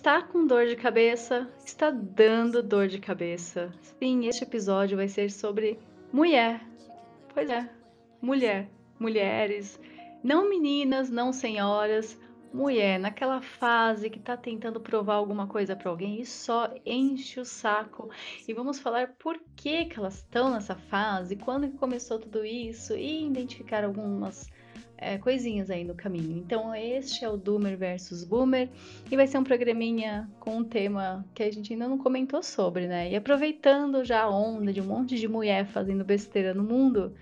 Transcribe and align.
está 0.00 0.22
com 0.22 0.46
dor 0.46 0.66
de 0.66 0.76
cabeça, 0.76 1.46
está 1.62 1.90
dando 1.90 2.62
dor 2.62 2.88
de 2.88 2.98
cabeça. 2.98 3.70
Sim, 3.98 4.26
este 4.28 4.44
episódio 4.44 4.96
vai 4.96 5.06
ser 5.06 5.30
sobre 5.30 5.78
mulher. 6.10 6.62
Pois 7.34 7.50
é, 7.50 7.68
mulher. 8.18 8.66
Mulheres, 8.98 9.78
não 10.24 10.48
meninas, 10.48 11.10
não 11.10 11.34
senhoras, 11.34 12.18
mulher, 12.50 12.98
naquela 12.98 13.42
fase 13.42 14.08
que 14.08 14.18
está 14.18 14.38
tentando 14.38 14.80
provar 14.80 15.16
alguma 15.16 15.46
coisa 15.46 15.76
para 15.76 15.90
alguém 15.90 16.22
e 16.22 16.24
só 16.24 16.72
enche 16.86 17.38
o 17.38 17.44
saco. 17.44 18.08
E 18.48 18.54
vamos 18.54 18.78
falar 18.78 19.16
por 19.18 19.38
que, 19.54 19.84
que 19.84 19.98
elas 19.98 20.16
estão 20.16 20.50
nessa 20.50 20.76
fase, 20.76 21.36
quando 21.36 21.68
que 21.68 21.76
começou 21.76 22.18
tudo 22.18 22.42
isso 22.42 22.96
e 22.96 23.26
identificar 23.26 23.84
algumas 23.84 24.48
é, 25.00 25.16
coisinhas 25.16 25.70
aí 25.70 25.82
no 25.82 25.94
caminho. 25.94 26.36
Então, 26.36 26.74
este 26.74 27.24
é 27.24 27.28
o 27.28 27.36
Doomer 27.36 27.76
versus 27.76 28.22
Boomer 28.22 28.68
e 29.10 29.16
vai 29.16 29.26
ser 29.26 29.38
um 29.38 29.44
programinha 29.44 30.30
com 30.38 30.58
um 30.58 30.64
tema 30.64 31.24
que 31.34 31.42
a 31.42 31.50
gente 31.50 31.72
ainda 31.72 31.88
não 31.88 31.96
comentou 31.96 32.42
sobre, 32.42 32.86
né? 32.86 33.10
E 33.10 33.16
aproveitando 33.16 34.04
já 34.04 34.22
a 34.22 34.30
onda 34.30 34.72
de 34.72 34.80
um 34.80 34.84
monte 34.84 35.18
de 35.18 35.26
mulher 35.26 35.66
fazendo 35.66 36.04
besteira 36.04 36.52
no 36.52 36.62
mundo, 36.62 37.14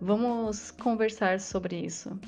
vamos 0.00 0.72
conversar 0.72 1.38
sobre 1.38 1.76
isso. 1.76 2.18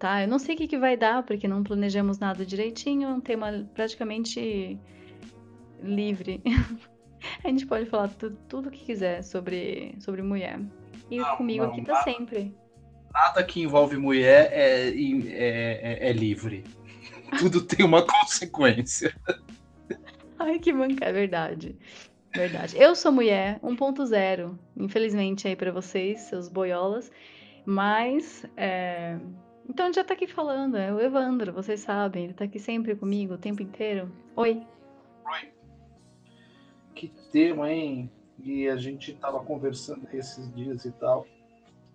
Tá? 0.00 0.22
Eu 0.22 0.28
não 0.28 0.40
sei 0.40 0.56
o 0.56 0.58
que, 0.58 0.66
que 0.66 0.78
vai 0.78 0.96
dar, 0.96 1.22
porque 1.22 1.46
não 1.46 1.62
planejamos 1.62 2.18
nada 2.18 2.44
direitinho, 2.44 3.08
é 3.08 3.12
um 3.14 3.20
tema 3.20 3.68
praticamente 3.72 4.76
livre. 5.80 6.42
a 7.44 7.48
gente 7.48 7.66
pode 7.66 7.86
falar 7.86 8.10
tudo 8.48 8.68
o 8.68 8.70
que 8.70 8.84
quiser 8.84 9.22
sobre, 9.22 9.94
sobre 10.00 10.22
mulher. 10.22 10.60
E 11.08 11.18
não, 11.18 11.36
comigo 11.36 11.64
não, 11.64 11.70
aqui 11.70 11.84
tá 11.84 12.02
sempre 12.02 12.52
nada 13.12 13.44
que 13.44 13.60
envolve 13.60 13.96
mulher 13.96 14.50
é, 14.52 14.88
é, 14.88 14.90
é, 14.90 16.08
é 16.08 16.12
livre. 16.12 16.64
Tudo 17.38 17.62
tem 17.62 17.84
uma 17.84 18.02
consequência. 18.06 19.14
Ai, 20.38 20.58
que 20.58 20.72
manca, 20.72 21.04
é 21.04 21.12
verdade. 21.12 21.76
Verdade. 22.34 22.76
Eu 22.78 22.94
sou 22.94 23.12
mulher 23.12 23.60
1.0, 23.60 24.58
infelizmente 24.76 25.46
aí 25.46 25.54
para 25.54 25.70
vocês, 25.70 26.20
seus 26.20 26.48
boiolas. 26.48 27.12
Mas, 27.64 28.44
é... 28.56 29.18
então 29.68 29.92
já 29.92 30.02
tá 30.02 30.14
aqui 30.14 30.26
falando, 30.26 30.76
é 30.76 30.92
o 30.92 31.00
Evandro, 31.00 31.52
vocês 31.52 31.80
sabem, 31.80 32.24
ele 32.24 32.32
tá 32.32 32.44
aqui 32.44 32.58
sempre 32.58 32.96
comigo 32.96 33.34
o 33.34 33.38
tempo 33.38 33.62
inteiro. 33.62 34.10
Oi. 34.34 34.62
Oi. 35.26 35.52
Que 36.94 37.12
tema, 37.30 37.70
hein? 37.70 38.10
E 38.42 38.66
a 38.68 38.76
gente 38.76 39.12
tava 39.14 39.38
conversando 39.40 40.08
esses 40.12 40.52
dias 40.54 40.84
e 40.84 40.90
tal 40.92 41.26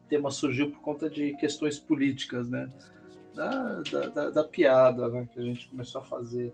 tema 0.09 0.31
surgiu 0.31 0.72
por 0.72 0.81
conta 0.81 1.09
de 1.09 1.36
questões 1.38 1.80
políticas, 1.80 2.50
né? 2.50 2.72
Da, 3.33 3.81
da, 3.83 4.09
da, 4.09 4.30
da 4.31 4.44
piada 4.44 5.09
né? 5.09 5.30
que 5.31 5.39
a 5.39 5.44
gente 5.44 5.69
começou 5.69 6.02
a 6.02 6.03
fazer. 6.03 6.53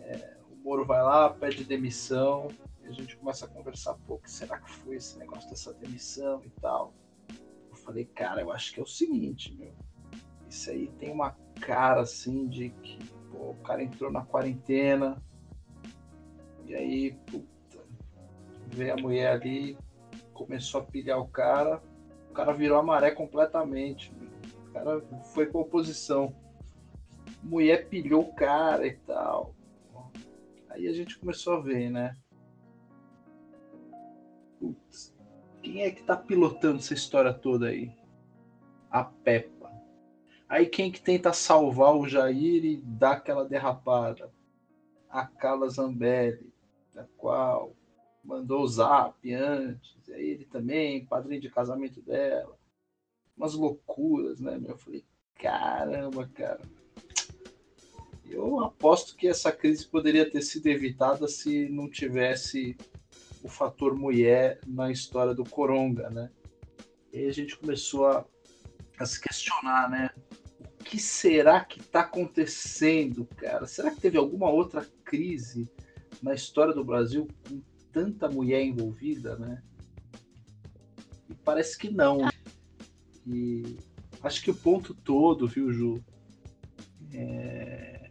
É, 0.00 0.36
o 0.50 0.56
Moro 0.62 0.84
vai 0.84 1.02
lá, 1.02 1.30
pede 1.30 1.64
demissão, 1.64 2.48
e 2.84 2.88
a 2.88 2.92
gente 2.92 3.16
começa 3.16 3.46
a 3.46 3.48
conversar, 3.48 3.96
que 4.22 4.30
será 4.30 4.58
que 4.60 4.70
foi 4.70 4.96
esse 4.96 5.18
negócio 5.18 5.48
dessa 5.48 5.72
demissão 5.74 6.42
e 6.44 6.50
tal? 6.60 6.92
Eu 7.70 7.76
falei, 7.76 8.04
cara, 8.04 8.42
eu 8.42 8.52
acho 8.52 8.72
que 8.72 8.80
é 8.80 8.82
o 8.82 8.86
seguinte, 8.86 9.54
meu. 9.54 9.72
Isso 10.48 10.70
aí 10.70 10.88
tem 10.98 11.10
uma 11.10 11.36
cara 11.60 12.02
assim 12.02 12.46
de 12.46 12.70
que 12.70 12.98
pô, 13.30 13.50
o 13.50 13.62
cara 13.62 13.82
entrou 13.82 14.12
na 14.12 14.24
quarentena, 14.24 15.20
e 16.66 16.74
aí, 16.74 17.12
puta, 17.26 17.78
veio 18.66 18.94
a 18.94 18.96
mulher 18.96 19.32
ali, 19.32 19.78
começou 20.34 20.80
a 20.80 20.84
pilhar 20.84 21.18
o 21.20 21.28
cara, 21.28 21.80
cara 22.36 22.52
virou 22.52 22.78
a 22.78 22.82
maré 22.82 23.10
completamente. 23.10 24.12
O 24.68 24.72
cara 24.72 25.00
foi 25.32 25.46
com 25.46 25.60
oposição. 25.60 26.36
Mulher 27.42 27.88
pilhou 27.88 28.22
o 28.22 28.34
cara 28.34 28.86
e 28.86 28.94
tal. 28.98 29.54
Aí 30.68 30.86
a 30.86 30.92
gente 30.92 31.18
começou 31.18 31.54
a 31.54 31.60
ver, 31.60 31.90
né? 31.90 32.14
Putz, 34.60 35.16
quem 35.62 35.82
é 35.82 35.90
que 35.90 36.02
tá 36.02 36.14
pilotando 36.14 36.78
essa 36.78 36.92
história 36.92 37.32
toda 37.32 37.68
aí? 37.68 37.90
A 38.90 39.02
Peppa. 39.02 39.72
Aí 40.46 40.66
quem 40.66 40.92
que 40.92 41.00
tenta 41.00 41.32
salvar 41.32 41.96
o 41.96 42.06
Jair 42.06 42.64
e 42.64 42.76
dar 42.76 43.12
aquela 43.12 43.44
derrapada? 43.44 44.30
A 45.08 45.26
Carla 45.26 45.68
Zambelli, 45.70 46.52
da 46.92 47.06
qual 47.16 47.72
mandou 48.22 48.62
o 48.62 48.68
zap 48.68 49.32
antes, 49.32 49.95
ele 50.08 50.44
também, 50.44 51.04
padrinho 51.06 51.40
de 51.40 51.50
casamento 51.50 52.00
dela. 52.02 52.58
Umas 53.36 53.54
loucuras, 53.54 54.40
né? 54.40 54.60
Eu 54.66 54.76
falei, 54.76 55.04
caramba, 55.34 56.28
cara. 56.34 56.62
Eu 58.24 58.60
aposto 58.60 59.14
que 59.16 59.28
essa 59.28 59.52
crise 59.52 59.86
poderia 59.86 60.28
ter 60.28 60.42
sido 60.42 60.66
evitada 60.66 61.28
se 61.28 61.68
não 61.68 61.88
tivesse 61.88 62.76
o 63.42 63.48
fator 63.48 63.94
mulher 63.94 64.58
na 64.66 64.90
história 64.90 65.32
do 65.32 65.44
Coronga, 65.44 66.10
né? 66.10 66.30
E 67.12 67.18
aí 67.18 67.28
a 67.28 67.32
gente 67.32 67.56
começou 67.56 68.06
a, 68.06 68.26
a 68.98 69.06
se 69.06 69.20
questionar, 69.20 69.88
né? 69.88 70.10
O 70.80 70.84
que 70.84 70.98
será 70.98 71.64
que 71.64 71.80
está 71.80 72.00
acontecendo, 72.00 73.24
cara? 73.36 73.66
Será 73.66 73.90
que 73.90 74.00
teve 74.00 74.18
alguma 74.18 74.50
outra 74.50 74.86
crise 75.04 75.70
na 76.22 76.34
história 76.34 76.74
do 76.74 76.84
Brasil 76.84 77.28
com 77.48 77.60
tanta 77.92 78.28
mulher 78.28 78.62
envolvida, 78.62 79.36
né? 79.36 79.62
Parece 81.46 81.78
que 81.78 81.88
não. 81.88 82.28
E 83.24 83.76
acho 84.20 84.42
que 84.42 84.50
o 84.50 84.54
ponto 84.54 84.92
todo, 84.92 85.46
viu, 85.46 85.72
Ju, 85.72 86.04
é, 87.14 88.10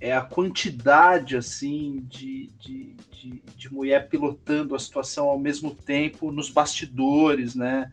é 0.00 0.16
a 0.16 0.22
quantidade, 0.22 1.36
assim, 1.36 2.02
de, 2.08 2.46
de, 2.58 2.96
de, 3.10 3.42
de, 3.54 3.72
mulher 3.72 4.08
pilotando 4.08 4.74
a 4.74 4.78
situação 4.78 5.28
ao 5.28 5.38
mesmo 5.38 5.74
tempo 5.74 6.32
nos 6.32 6.48
bastidores, 6.48 7.54
né? 7.54 7.92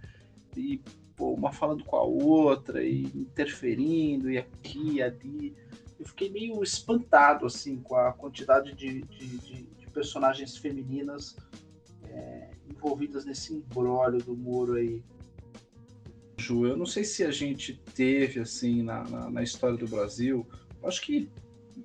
E 0.56 0.82
pô, 1.18 1.34
uma 1.34 1.52
falando 1.52 1.84
com 1.84 1.98
a 1.98 2.04
outra 2.04 2.82
e 2.82 3.04
interferindo 3.08 4.32
e 4.32 4.38
aqui 4.38 4.94
e 4.94 5.02
ali. 5.02 5.54
Eu 6.00 6.06
fiquei 6.06 6.30
meio 6.30 6.64
espantado, 6.64 7.46
assim, 7.46 7.82
com 7.82 7.98
a 7.98 8.14
quantidade 8.14 8.72
de, 8.74 9.02
de, 9.02 9.38
de 9.38 9.88
personagens 9.92 10.56
femininas 10.56 11.36
é, 12.18 12.50
envolvidas 12.70 13.26
nesse 13.26 13.54
embrólio 13.54 14.20
do 14.20 14.36
Moro 14.36 14.74
aí. 14.74 15.04
Ju, 16.38 16.68
eu 16.68 16.78
não 16.78 16.86
sei 16.86 17.04
se 17.04 17.24
a 17.24 17.32
gente 17.32 17.82
teve, 17.94 18.40
assim, 18.40 18.84
na, 18.84 19.04
na, 19.06 19.30
na 19.30 19.44
história 19.44 19.78
do 19.78 19.88
Brasil, 19.88 20.46
acho 20.84 21.02
que 21.02 21.30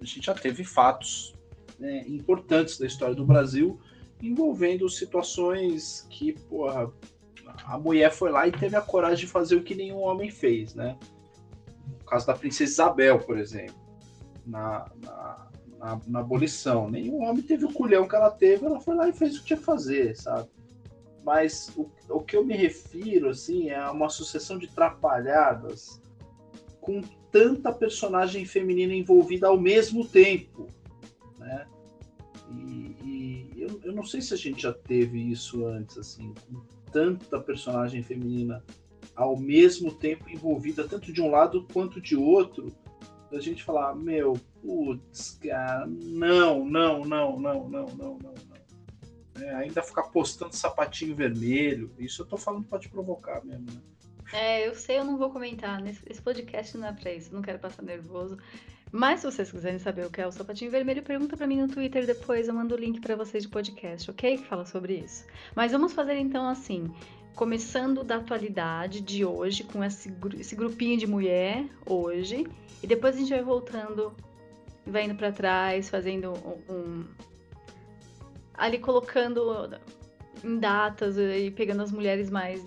a 0.00 0.04
gente 0.04 0.26
já 0.26 0.34
teve 0.34 0.64
fatos 0.64 1.34
né, 1.78 2.04
importantes 2.06 2.78
da 2.78 2.86
história 2.86 3.14
do 3.14 3.24
Brasil 3.24 3.80
envolvendo 4.20 4.88
situações 4.88 6.06
que, 6.08 6.32
porra, 6.32 6.92
a 7.64 7.78
mulher 7.78 8.12
foi 8.12 8.30
lá 8.30 8.46
e 8.46 8.52
teve 8.52 8.76
a 8.76 8.80
coragem 8.80 9.26
de 9.26 9.32
fazer 9.32 9.56
o 9.56 9.62
que 9.62 9.74
nenhum 9.74 9.98
homem 9.98 10.30
fez, 10.30 10.74
né? 10.74 10.96
No 11.86 12.04
caso 12.04 12.26
da 12.26 12.34
princesa 12.34 12.70
Isabel, 12.70 13.18
por 13.18 13.36
exemplo, 13.36 13.74
na, 14.46 14.90
na, 15.02 15.48
na, 15.82 16.00
na, 16.06 16.20
abolição. 16.20 16.88
Nenhum 16.88 17.22
homem 17.22 17.42
teve 17.42 17.64
o 17.64 17.72
culhão 17.72 18.06
que 18.06 18.14
ela 18.14 18.30
teve, 18.30 18.64
ela 18.64 18.80
foi 18.80 18.94
lá 18.94 19.08
e 19.08 19.12
fez 19.12 19.36
o 19.36 19.40
que 19.40 19.48
tinha 19.48 19.58
que 19.58 19.64
fazer, 19.64 20.16
sabe? 20.16 20.48
Mas 21.24 21.72
o, 21.76 21.90
o 22.08 22.20
que 22.20 22.36
eu 22.36 22.44
me 22.44 22.54
refiro, 22.54 23.28
assim, 23.28 23.70
é 23.70 23.90
uma 23.90 24.08
sucessão 24.08 24.58
de 24.58 24.68
trapalhadas 24.68 26.00
com 26.80 27.00
tanta 27.30 27.72
personagem 27.72 28.44
feminina 28.44 28.94
envolvida 28.94 29.48
ao 29.48 29.58
mesmo 29.58 30.06
tempo, 30.06 30.68
né? 31.38 31.66
E, 32.50 32.96
e 33.04 33.50
eu, 33.56 33.80
eu 33.84 33.92
não 33.92 34.04
sei 34.04 34.20
se 34.20 34.34
a 34.34 34.36
gente 34.36 34.62
já 34.62 34.72
teve 34.72 35.18
isso 35.18 35.66
antes, 35.66 35.98
assim, 35.98 36.32
com 36.48 36.60
tanta 36.92 37.40
personagem 37.40 38.02
feminina 38.02 38.62
ao 39.14 39.36
mesmo 39.36 39.92
tempo 39.92 40.28
envolvida 40.28 40.86
tanto 40.86 41.12
de 41.12 41.20
um 41.20 41.30
lado 41.30 41.66
quanto 41.72 42.00
de 42.00 42.16
outro, 42.16 42.72
a 43.36 43.40
gente 43.40 43.62
falar, 43.62 43.94
meu, 43.94 44.34
putz, 44.60 45.38
cara, 45.42 45.86
não, 45.86 46.64
não, 46.64 47.04
não, 47.04 47.38
não, 47.38 47.68
não, 47.68 47.68
não, 47.68 47.86
não, 47.88 48.18
não. 48.18 49.42
É, 49.42 49.54
ainda 49.54 49.82
ficar 49.82 50.04
postando 50.04 50.54
sapatinho 50.54 51.16
vermelho, 51.16 51.90
isso 51.98 52.22
eu 52.22 52.26
tô 52.26 52.36
falando 52.36 52.64
pra 52.64 52.78
te 52.78 52.88
provocar 52.88 53.44
mesmo, 53.44 53.66
né? 53.66 53.80
É, 54.32 54.66
eu 54.66 54.74
sei, 54.74 54.98
eu 54.98 55.04
não 55.04 55.18
vou 55.18 55.30
comentar. 55.30 55.82
Esse 55.86 56.22
podcast 56.22 56.76
não 56.78 56.88
é 56.88 56.92
pra 56.92 57.12
isso, 57.12 57.34
não 57.34 57.42
quero 57.42 57.58
passar 57.58 57.82
nervoso. 57.82 58.38
Mas 58.90 59.20
se 59.20 59.26
vocês 59.26 59.50
quiserem 59.50 59.78
saber 59.78 60.06
o 60.06 60.10
que 60.10 60.20
é 60.20 60.26
o 60.26 60.32
sapatinho 60.32 60.70
vermelho, 60.70 61.02
pergunta 61.02 61.36
para 61.36 61.46
mim 61.46 61.60
no 61.60 61.68
Twitter 61.68 62.04
depois, 62.06 62.46
eu 62.46 62.54
mando 62.54 62.74
o 62.74 62.78
link 62.78 63.00
para 63.00 63.16
vocês 63.16 63.42
de 63.42 63.48
podcast, 63.48 64.10
ok? 64.10 64.36
Que 64.36 64.44
fala 64.44 64.66
sobre 64.66 64.98
isso. 64.98 65.24
Mas 65.56 65.72
vamos 65.72 65.94
fazer 65.94 66.16
então 66.16 66.46
assim 66.46 66.92
começando 67.34 68.04
da 68.04 68.16
atualidade 68.16 69.00
de 69.00 69.24
hoje, 69.24 69.64
com 69.64 69.82
esse, 69.82 70.12
esse 70.38 70.54
grupinho 70.54 70.98
de 70.98 71.06
mulher 71.06 71.64
hoje, 71.86 72.46
e 72.82 72.86
depois 72.86 73.16
a 73.16 73.18
gente 73.18 73.30
vai 73.30 73.42
voltando 73.42 74.14
vai 74.86 75.04
indo 75.04 75.14
para 75.14 75.32
trás, 75.32 75.88
fazendo 75.88 76.32
um, 76.32 76.74
um, 76.74 77.04
ali 78.54 78.78
colocando 78.78 79.70
em 80.42 80.58
datas 80.58 81.16
e 81.16 81.50
pegando 81.50 81.82
as 81.82 81.92
mulheres 81.92 82.30
mais 82.30 82.64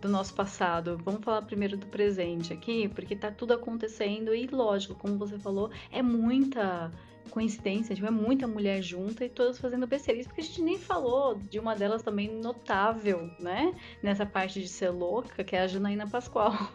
do 0.00 0.08
nosso 0.08 0.34
passado. 0.34 0.98
Vamos 1.04 1.24
falar 1.24 1.42
primeiro 1.42 1.76
do 1.76 1.86
presente 1.86 2.52
aqui, 2.52 2.88
porque 2.88 3.14
tá 3.14 3.30
tudo 3.30 3.54
acontecendo 3.54 4.34
e 4.34 4.46
lógico, 4.46 4.94
como 4.94 5.16
você 5.16 5.38
falou, 5.38 5.70
é 5.90 6.02
muita 6.02 6.90
coincidência, 7.30 7.94
tipo, 7.94 8.06
é 8.06 8.10
muita 8.10 8.46
mulher 8.46 8.82
junta 8.82 9.24
e 9.24 9.28
todas 9.28 9.58
fazendo 9.58 9.86
besteira. 9.86 10.20
Isso 10.20 10.28
porque 10.28 10.40
a 10.40 10.44
gente 10.44 10.62
nem 10.62 10.78
falou 10.78 11.34
de 11.34 11.58
uma 11.58 11.74
delas 11.74 12.02
também 12.02 12.30
notável, 12.40 13.30
né? 13.38 13.74
Nessa 14.02 14.24
parte 14.24 14.60
de 14.60 14.68
ser 14.68 14.90
louca, 14.90 15.42
que 15.42 15.56
é 15.56 15.60
a 15.60 15.66
Janaína 15.66 16.08
Pascoal. 16.08 16.70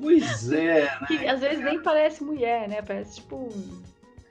Pois 0.00 0.50
é, 0.50 0.84
né? 1.00 1.06
Que 1.06 1.26
às 1.26 1.40
vezes 1.40 1.64
nem 1.64 1.82
parece 1.82 2.22
mulher, 2.22 2.68
né? 2.68 2.82
Parece 2.82 3.16
tipo. 3.16 3.48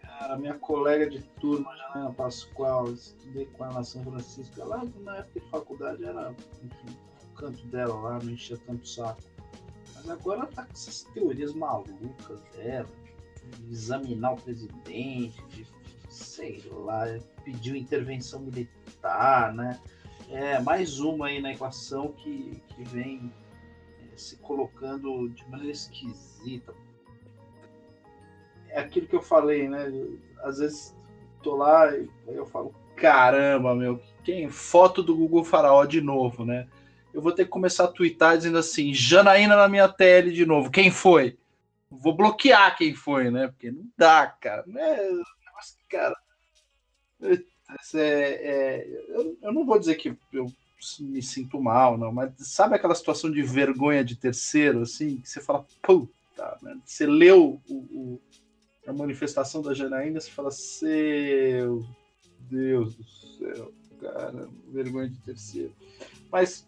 Cara, 0.01 0.37
minha 0.37 0.55
colega 0.55 1.09
de 1.09 1.21
turma, 1.39 1.75
Janaína 1.75 2.13
Pascoal, 2.13 2.91
estudei 2.91 3.45
com 3.45 3.65
ela 3.65 3.75
na 3.75 3.83
São 3.83 4.03
Francisco. 4.03 4.61
Ela, 4.61 4.83
na 5.01 5.17
época 5.17 5.39
de 5.39 5.49
faculdade, 5.49 6.03
era, 6.03 6.33
enfim, 6.63 6.97
o 7.23 7.35
canto 7.35 7.65
dela 7.67 7.93
lá, 7.95 8.19
não 8.19 8.31
enchia 8.31 8.57
tanto 8.65 8.87
saco. 8.87 9.21
Mas 9.95 10.09
agora 10.09 10.39
ela 10.39 10.47
tá 10.47 10.63
com 10.65 10.71
essas 10.71 11.03
teorias 11.13 11.53
malucas 11.53 12.41
dela 12.55 12.89
examinar 13.69 14.33
o 14.33 14.41
presidente, 14.41 15.41
de, 15.49 15.65
sei 16.09 16.63
lá, 16.71 17.05
pediu 17.43 17.75
intervenção 17.75 18.41
militar, 18.41 19.53
né? 19.53 19.79
É 20.29 20.59
mais 20.59 20.99
uma 20.99 21.27
aí 21.27 21.41
na 21.41 21.51
equação 21.51 22.11
que, 22.13 22.61
que 22.69 22.83
vem 22.83 23.31
é, 24.01 24.17
se 24.17 24.37
colocando 24.37 25.29
de 25.29 25.47
maneira 25.49 25.71
esquisita. 25.71 26.73
É 28.69 28.79
aquilo 28.79 29.07
que 29.07 29.15
eu 29.15 29.21
falei, 29.21 29.67
né? 29.67 29.91
Às 30.43 30.57
vezes 30.57 30.95
tô 31.41 31.55
lá 31.55 31.95
e 31.95 32.09
eu 32.27 32.45
falo, 32.45 32.73
caramba, 32.95 33.75
meu, 33.75 34.01
quem? 34.23 34.49
Foto 34.49 35.03
do 35.03 35.15
Google 35.15 35.43
Faraó 35.43 35.85
de 35.85 36.01
novo, 36.01 36.45
né? 36.45 36.67
Eu 37.13 37.21
vou 37.21 37.31
ter 37.31 37.43
que 37.43 37.51
começar 37.51 37.83
a 37.83 37.91
twittar 37.91 38.37
dizendo 38.37 38.57
assim, 38.57 38.93
Janaína 38.93 39.55
na 39.55 39.67
minha 39.67 39.87
tele 39.87 40.31
de 40.31 40.45
novo. 40.45 40.71
Quem 40.71 40.89
foi? 40.89 41.37
Vou 42.01 42.15
bloquear 42.15 42.75
quem 42.77 42.93
foi, 42.93 43.29
né? 43.29 43.47
Porque 43.47 43.71
não 43.71 43.85
dá, 43.97 44.27
cara. 44.27 44.63
É, 44.75 45.09
cara. 45.89 46.15
É, 47.21 47.39
é, 47.95 48.87
eu, 49.09 49.37
eu, 49.41 49.53
não 49.53 49.65
vou 49.65 49.79
dizer 49.79 49.95
que 49.95 50.15
eu 50.31 50.51
me 50.99 51.21
sinto 51.21 51.61
mal, 51.61 51.97
não, 51.97 52.11
mas 52.11 52.31
sabe 52.39 52.75
aquela 52.75 52.95
situação 52.95 53.31
de 53.31 53.41
vergonha 53.41 54.03
de 54.03 54.15
terceiro, 54.15 54.81
assim, 54.81 55.17
que 55.17 55.29
você 55.29 55.39
fala, 55.39 55.65
puta, 55.81 56.57
né? 56.61 56.77
Você 56.85 57.05
leu 57.05 57.61
o, 57.69 57.73
o, 57.73 58.21
a 58.85 58.91
manifestação 58.91 59.61
da 59.61 59.73
Janaína, 59.73 60.19
você 60.19 60.29
fala, 60.29 60.51
seu 60.51 61.85
Deus 62.39 62.95
do 62.95 63.03
céu, 63.37 63.71
cara, 64.01 64.49
vergonha 64.67 65.09
de 65.09 65.17
terceiro. 65.19 65.73
Mas 66.29 66.65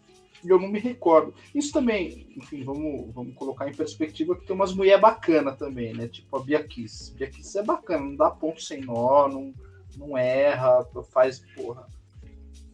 eu 0.48 0.60
não 0.60 0.68
me 0.68 0.78
recordo. 0.78 1.34
Isso 1.54 1.72
também, 1.72 2.28
enfim, 2.36 2.62
vamos, 2.64 3.12
vamos 3.14 3.34
colocar 3.34 3.68
em 3.68 3.74
perspectiva 3.74 4.36
que 4.36 4.46
tem 4.46 4.54
umas 4.54 4.74
mulheres 4.74 5.00
bacanas 5.00 5.56
também, 5.56 5.92
né? 5.92 6.08
Tipo 6.08 6.36
a 6.36 6.42
Bia 6.42 6.62
Kiss. 6.62 7.14
Bia 7.14 7.30
Kiss 7.30 7.58
é 7.58 7.62
bacana, 7.62 8.04
não 8.04 8.16
dá 8.16 8.30
ponto 8.30 8.62
sem 8.62 8.80
nó, 8.80 9.28
não, 9.28 9.54
não 9.96 10.16
erra, 10.16 10.86
faz, 11.10 11.40
porra. 11.54 11.86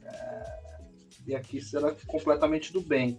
É, 0.04 0.62
Bia 1.20 1.40
Kiss 1.40 1.76
era 1.76 1.94
completamente 2.06 2.72
do 2.72 2.80
bem. 2.80 3.18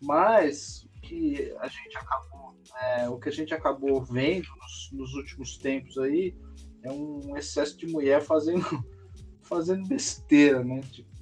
Mas 0.00 0.86
que 1.02 1.54
a 1.60 1.68
gente 1.68 1.96
acabou, 1.96 2.54
é, 2.82 3.08
o 3.08 3.18
que 3.18 3.28
a 3.28 3.32
gente 3.32 3.54
acabou 3.54 4.02
vendo 4.02 4.48
nos, 4.60 4.90
nos 4.92 5.14
últimos 5.14 5.56
tempos 5.58 5.98
aí 5.98 6.34
é 6.82 6.90
um 6.90 7.36
excesso 7.36 7.76
de 7.78 7.86
mulher 7.86 8.22
fazendo, 8.22 8.64
fazendo 9.42 9.86
besteira, 9.86 10.62
né? 10.62 10.80
Tipo, 10.90 11.13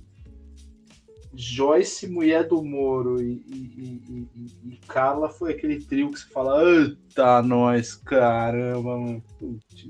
Joyce, 1.35 2.09
mulher 2.09 2.47
do 2.47 2.63
Moro 2.63 3.21
e, 3.23 3.43
e, 3.49 4.29
e, 4.37 4.49
e, 4.65 4.77
Carla 4.87 5.31
foi 5.31 5.53
aquele 5.53 5.81
trio 5.81 6.11
que 6.11 6.19
você 6.19 6.29
fala, 6.29 6.63
eita, 6.63 7.43
nós, 7.43 7.95
caramba. 7.95 9.23
Putz, 9.39 9.87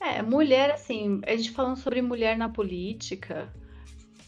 É, 0.00 0.22
mulher, 0.22 0.70
assim, 0.70 1.20
a 1.26 1.34
gente 1.34 1.50
falando 1.50 1.76
sobre 1.76 2.00
mulher 2.00 2.36
na 2.36 2.48
política 2.48 3.52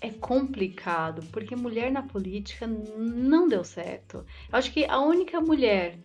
é 0.01 0.11
complicado, 0.11 1.23
porque 1.33 1.55
mulher 1.55 1.91
na 1.91 2.03
política 2.03 2.67
não 2.67 3.49
deu 3.49 3.65
certo. 3.65 4.25
Eu 4.51 4.59
acho 4.59 4.73
que 4.73 4.85
a 4.85 5.01
única 5.01 5.41
mulher 5.41 5.99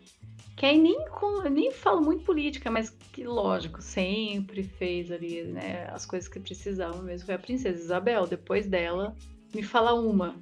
que 0.55 0.65
aí 0.65 0.77
nem, 0.77 0.97
nem 1.51 1.71
falo 1.71 2.01
muito 2.01 2.23
política, 2.23 2.69
mas 2.69 2.89
que, 2.89 3.23
lógico, 3.23 3.81
sempre 3.81 4.63
fez 4.63 5.11
ali, 5.11 5.43
né, 5.43 5.87
as 5.91 6.05
coisas 6.05 6.29
que 6.29 6.39
precisavam 6.39 7.01
mesmo. 7.03 7.25
Foi 7.25 7.35
a 7.35 7.39
Princesa 7.39 7.81
Isabel. 7.81 8.27
Depois 8.27 8.67
dela, 8.67 9.15
me 9.53 9.63
fala 9.63 9.93
uma 9.93 10.35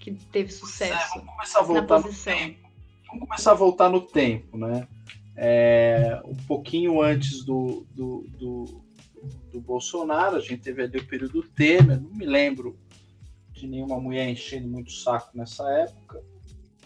que 0.00 0.12
teve 0.12 0.52
sucesso 0.52 1.16
é, 1.16 1.20
vamos 1.20 1.30
começar 1.32 1.60
a 1.60 1.62
voltar. 1.62 1.98
No 2.00 2.12
tempo. 2.12 2.68
Vamos 3.06 3.28
começar 3.28 3.50
a 3.52 3.54
voltar 3.54 3.88
no 3.88 4.00
tempo, 4.00 4.56
né? 4.56 4.88
É, 5.36 6.20
um 6.24 6.34
pouquinho 6.34 7.00
antes 7.00 7.44
do, 7.44 7.86
do, 7.94 8.26
do, 8.38 8.82
do, 9.52 9.60
Bolsonaro, 9.60 10.36
a 10.36 10.40
gente 10.40 10.62
teve 10.62 10.82
ali 10.82 10.98
o 10.98 11.06
período 11.06 11.42
Temer, 11.42 12.00
não 12.00 12.10
me 12.10 12.26
lembro 12.26 12.78
de 13.52 13.66
nenhuma 13.66 13.98
mulher 13.98 14.28
enchendo 14.28 14.68
muito 14.68 14.92
saco 14.92 15.30
nessa 15.34 15.70
época 15.70 16.22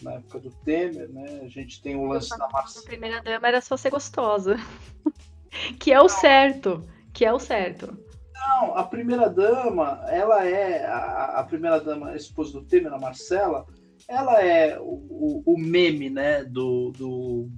na 0.02 0.14
época 0.14 0.38
do 0.40 0.50
Temer, 0.50 1.08
né? 1.08 1.40
A 1.42 1.48
gente 1.48 1.82
tem 1.82 1.96
o 1.96 2.06
lance 2.06 2.30
da 2.30 2.48
Marcela. 2.48 2.84
A 2.84 2.88
primeira 2.88 3.22
dama 3.22 3.48
era 3.48 3.60
só 3.60 3.76
ser 3.76 3.90
gostosa. 3.90 4.56
que 5.80 5.92
é 5.92 6.00
o 6.00 6.08
certo. 6.08 6.82
Que 7.12 7.24
é 7.24 7.32
o 7.32 7.38
certo. 7.38 7.96
Não, 8.34 8.76
a 8.76 8.84
primeira 8.84 9.28
dama, 9.28 10.04
ela 10.08 10.44
é. 10.44 10.84
A, 10.84 11.40
a 11.40 11.44
primeira 11.44 11.80
dama, 11.80 12.10
a 12.10 12.16
esposa 12.16 12.52
do 12.52 12.64
Temer, 12.64 12.92
a 12.92 12.98
Marcela, 12.98 13.66
ela 14.08 14.42
é 14.42 14.78
o, 14.78 14.84
o, 14.84 15.42
o 15.46 15.58
meme, 15.58 16.10
né? 16.10 16.44
Do, 16.44 16.92
do 16.92 17.48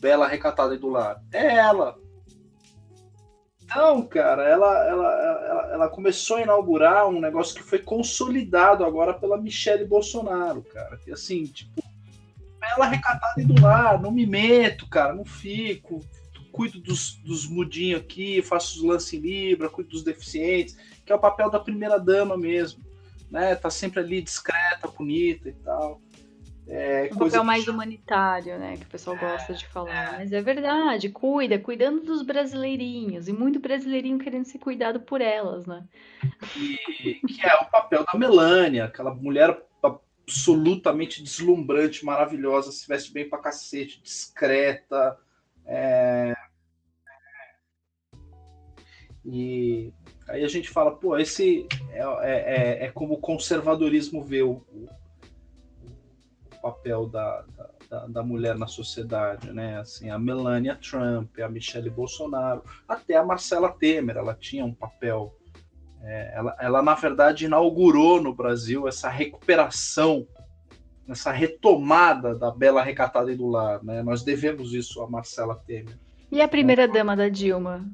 Bela 0.00 0.28
Recatada 0.28 0.74
e 0.74 0.78
do 0.78 0.88
Lar. 0.88 1.22
É 1.32 1.56
ela. 1.56 1.98
Então, 3.74 4.06
cara, 4.06 4.44
ela, 4.44 4.86
ela, 4.86 5.12
ela, 5.20 5.72
ela, 5.72 5.88
começou 5.88 6.36
a 6.36 6.42
inaugurar 6.42 7.08
um 7.08 7.20
negócio 7.20 7.56
que 7.56 7.62
foi 7.64 7.80
consolidado 7.80 8.84
agora 8.84 9.12
pela 9.12 9.36
Michelle 9.36 9.84
Bolsonaro, 9.84 10.62
cara. 10.62 10.96
Que 10.96 11.10
assim, 11.10 11.44
tipo, 11.44 11.82
ela 12.62 12.86
recatada 12.86 13.42
e 13.42 13.44
do 13.44 13.60
lar, 13.60 14.00
não 14.00 14.12
me 14.12 14.24
meto, 14.24 14.88
cara, 14.88 15.12
não 15.12 15.24
fico. 15.24 16.00
Cuido 16.52 16.78
dos, 16.78 17.16
dos 17.16 17.48
mudinhos 17.48 18.00
aqui, 18.00 18.40
faço 18.40 18.78
os 18.78 18.84
lances 18.84 19.20
Libra, 19.20 19.68
cuido 19.68 19.90
dos 19.90 20.04
deficientes, 20.04 20.78
que 21.04 21.12
é 21.12 21.14
o 21.16 21.18
papel 21.18 21.50
da 21.50 21.58
primeira 21.58 21.98
dama 21.98 22.36
mesmo. 22.36 22.80
Né? 23.28 23.56
Tá 23.56 23.70
sempre 23.70 23.98
ali 23.98 24.22
discreta, 24.22 24.86
bonita 24.86 25.48
e 25.48 25.52
tal. 25.52 26.00
É, 26.66 27.10
um 27.12 27.18
papel 27.18 27.44
mais 27.44 27.68
humanitário, 27.68 28.58
né? 28.58 28.76
Que 28.76 28.84
o 28.84 28.88
pessoal 28.88 29.16
gosta 29.18 29.52
de 29.52 29.66
falar. 29.66 30.14
É. 30.14 30.18
Mas 30.18 30.32
é 30.32 30.40
verdade, 30.40 31.10
cuida, 31.10 31.58
cuidando 31.58 32.02
dos 32.02 32.22
brasileirinhos. 32.22 33.28
E 33.28 33.32
muito 33.32 33.60
brasileirinho 33.60 34.18
querendo 34.18 34.46
ser 34.46 34.58
cuidado 34.58 35.00
por 35.00 35.20
elas, 35.20 35.66
né? 35.66 35.84
E, 36.56 37.20
que 37.26 37.46
é 37.46 37.54
o 37.56 37.66
papel 37.66 38.04
da 38.04 38.18
Melânia, 38.18 38.86
aquela 38.86 39.14
mulher 39.14 39.62
absolutamente 39.82 41.22
deslumbrante, 41.22 42.04
maravilhosa, 42.04 42.72
se 42.72 42.88
veste 42.88 43.12
bem 43.12 43.28
pra 43.28 43.38
cacete, 43.38 44.00
discreta. 44.02 45.18
É... 45.66 46.34
E 49.22 49.92
aí 50.28 50.44
a 50.44 50.48
gente 50.48 50.70
fala, 50.70 50.96
pô, 50.96 51.16
esse 51.18 51.66
é, 51.90 52.00
é, 52.00 52.82
é, 52.82 52.84
é 52.86 52.90
como 52.90 53.14
o 53.14 53.20
conservadorismo 53.20 54.22
vê 54.22 54.42
o, 54.42 54.62
papel 56.64 57.06
da, 57.06 57.44
da, 57.90 58.06
da, 58.06 58.22
mulher 58.22 58.56
na 58.56 58.66
sociedade, 58.66 59.52
né? 59.52 59.78
Assim, 59.78 60.08
a 60.08 60.18
Melania 60.18 60.74
Trump, 60.74 61.38
a 61.38 61.46
Michelle 61.46 61.90
Bolsonaro, 61.90 62.62
até 62.88 63.16
a 63.16 63.22
Marcela 63.22 63.70
Temer, 63.70 64.16
ela 64.16 64.34
tinha 64.34 64.64
um 64.64 64.72
papel. 64.72 65.36
É, 66.02 66.32
ela, 66.34 66.56
ela, 66.58 66.82
na 66.82 66.94
verdade, 66.94 67.44
inaugurou 67.44 68.22
no 68.22 68.34
Brasil 68.34 68.88
essa 68.88 69.10
recuperação, 69.10 70.26
essa 71.06 71.30
retomada 71.30 72.34
da 72.34 72.50
bela 72.50 72.82
recatada 72.82 73.30
e 73.30 73.36
do 73.36 73.46
lar, 73.46 73.84
né? 73.84 74.02
Nós 74.02 74.22
devemos 74.22 74.72
isso 74.72 75.02
a 75.02 75.10
Marcela 75.10 75.62
Temer. 75.66 75.98
E 76.32 76.40
a 76.40 76.48
primeira 76.48 76.88
dama 76.88 77.14
da 77.14 77.28
Dilma? 77.28 77.84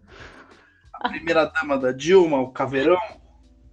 A 0.92 1.08
primeira 1.08 1.44
dama 1.46 1.76
da 1.76 1.90
Dilma, 1.90 2.40
o 2.40 2.52
Caveirão, 2.52 3.00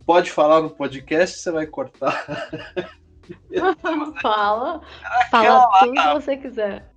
pode 0.08 0.32
falar 0.32 0.62
no 0.62 0.72
podcast, 0.72 1.38
você 1.38 1.52
vai 1.52 1.68
cortar. 1.68 2.26
fala. 4.22 4.82
Fala 5.30 5.80
tudo 5.80 5.94
que 5.94 6.14
você 6.14 6.38
quiser. 6.38 6.92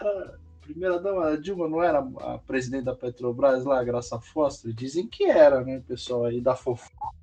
Era, 0.00 0.38
primeira 0.68 1.00
dama 1.00 1.36
Dilma 1.38 1.66
não 1.66 1.82
era 1.82 1.98
a 1.98 2.38
presidente 2.38 2.84
da 2.84 2.94
Petrobras 2.94 3.64
lá, 3.64 3.82
Graça 3.82 4.20
Foster? 4.20 4.72
Dizem 4.72 5.06
que 5.06 5.24
era, 5.24 5.64
né, 5.64 5.82
pessoal 5.86 6.26
aí 6.26 6.40
da 6.40 6.54
fofoca. 6.54 7.16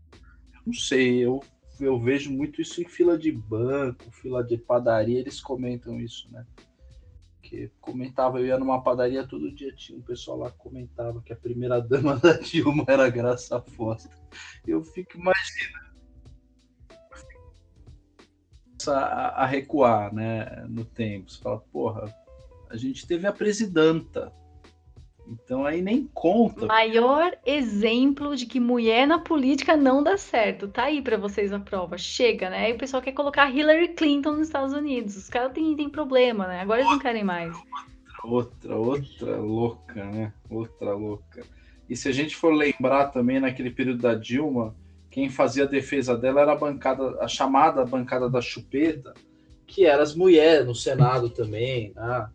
Não 0.65 0.73
sei, 0.73 1.23
eu, 1.23 1.43
eu 1.79 1.99
vejo 1.99 2.31
muito 2.31 2.59
isso 2.59 2.81
em 2.81 2.87
fila 2.87 3.17
de 3.17 3.31
banco, 3.31 4.11
fila 4.11 4.43
de 4.43 4.57
padaria, 4.57 5.19
eles 5.19 5.39
comentam 5.39 5.99
isso, 5.99 6.27
né? 6.31 6.43
Que 7.43 7.69
comentava, 7.79 8.39
eu 8.39 8.47
ia 8.47 8.57
numa 8.57 8.81
padaria 8.81 9.27
todo 9.27 9.53
dia, 9.53 9.75
tinha 9.75 9.99
um 9.99 10.01
pessoal 10.01 10.39
lá 10.39 10.49
que 10.49 10.57
comentava 10.57 11.21
que 11.21 11.31
a 11.31 11.35
primeira 11.35 11.79
dama 11.79 12.17
da 12.19 12.33
Dilma 12.33 12.83
era 12.87 13.07
Graça 13.11 13.61
Foster. 13.61 14.17
Eu 14.65 14.83
fico 14.83 15.19
imaginando 15.19 15.84
a, 18.91 19.29
a 19.29 19.45
recuar 19.45 20.13
né, 20.13 20.65
no 20.69 20.85
tempo. 20.85 21.31
Você 21.31 21.41
fala, 21.41 21.59
porra, 21.71 22.13
a 22.69 22.77
gente 22.77 23.07
teve 23.07 23.27
a 23.27 23.31
presidenta. 23.31 24.31
Então 25.27 25.65
aí 25.65 25.81
nem 25.81 26.07
conta. 26.13 26.67
Maior 26.67 27.35
exemplo 27.45 28.35
de 28.35 28.45
que 28.45 28.59
mulher 28.59 29.07
na 29.07 29.17
política 29.17 29.75
não 29.75 30.03
dá 30.03 30.17
certo. 30.17 30.67
Tá 30.67 30.83
aí 30.83 31.01
para 31.01 31.17
vocês 31.17 31.51
a 31.51 31.59
prova. 31.59 31.97
Chega, 31.97 32.49
né? 32.49 32.65
Aí 32.65 32.73
o 32.73 32.77
pessoal 32.77 33.01
quer 33.01 33.11
colocar 33.11 33.49
Hillary 33.49 33.89
Clinton 33.89 34.33
nos 34.33 34.47
Estados 34.47 34.73
Unidos. 34.73 35.17
Os 35.17 35.29
caras 35.29 35.51
têm, 35.51 35.75
têm 35.75 35.89
problema, 35.89 36.47
né? 36.47 36.61
Agora 36.61 36.81
eles 36.81 36.91
não 36.91 36.99
querem 36.99 37.23
mais. 37.23 37.55
Outra, 38.23 38.75
outra 38.75 39.37
louca, 39.37 40.05
né? 40.05 40.33
Outra 40.49 40.93
louca. 40.93 41.43
E 41.89 41.95
se 41.95 42.07
a 42.07 42.11
gente 42.11 42.35
for 42.35 42.53
lembrar 42.53 43.07
também 43.07 43.39
naquele 43.39 43.71
período 43.71 44.01
da 44.01 44.15
Dilma, 44.15 44.75
quem 45.15 45.29
fazia 45.29 45.63
a 45.63 45.67
defesa 45.67 46.17
dela 46.17 46.41
era 46.41 46.51
a 46.51 46.57
bancada, 46.57 47.23
a 47.23 47.27
chamada 47.29 47.85
bancada 47.85 48.29
da 48.29 48.41
chupeta, 48.41 49.13
que 49.65 49.85
eram 49.85 50.03
as 50.03 50.13
mulheres 50.13 50.67
no 50.67 50.75
Senado 50.75 51.29
também, 51.29 51.93
né? 51.95 52.29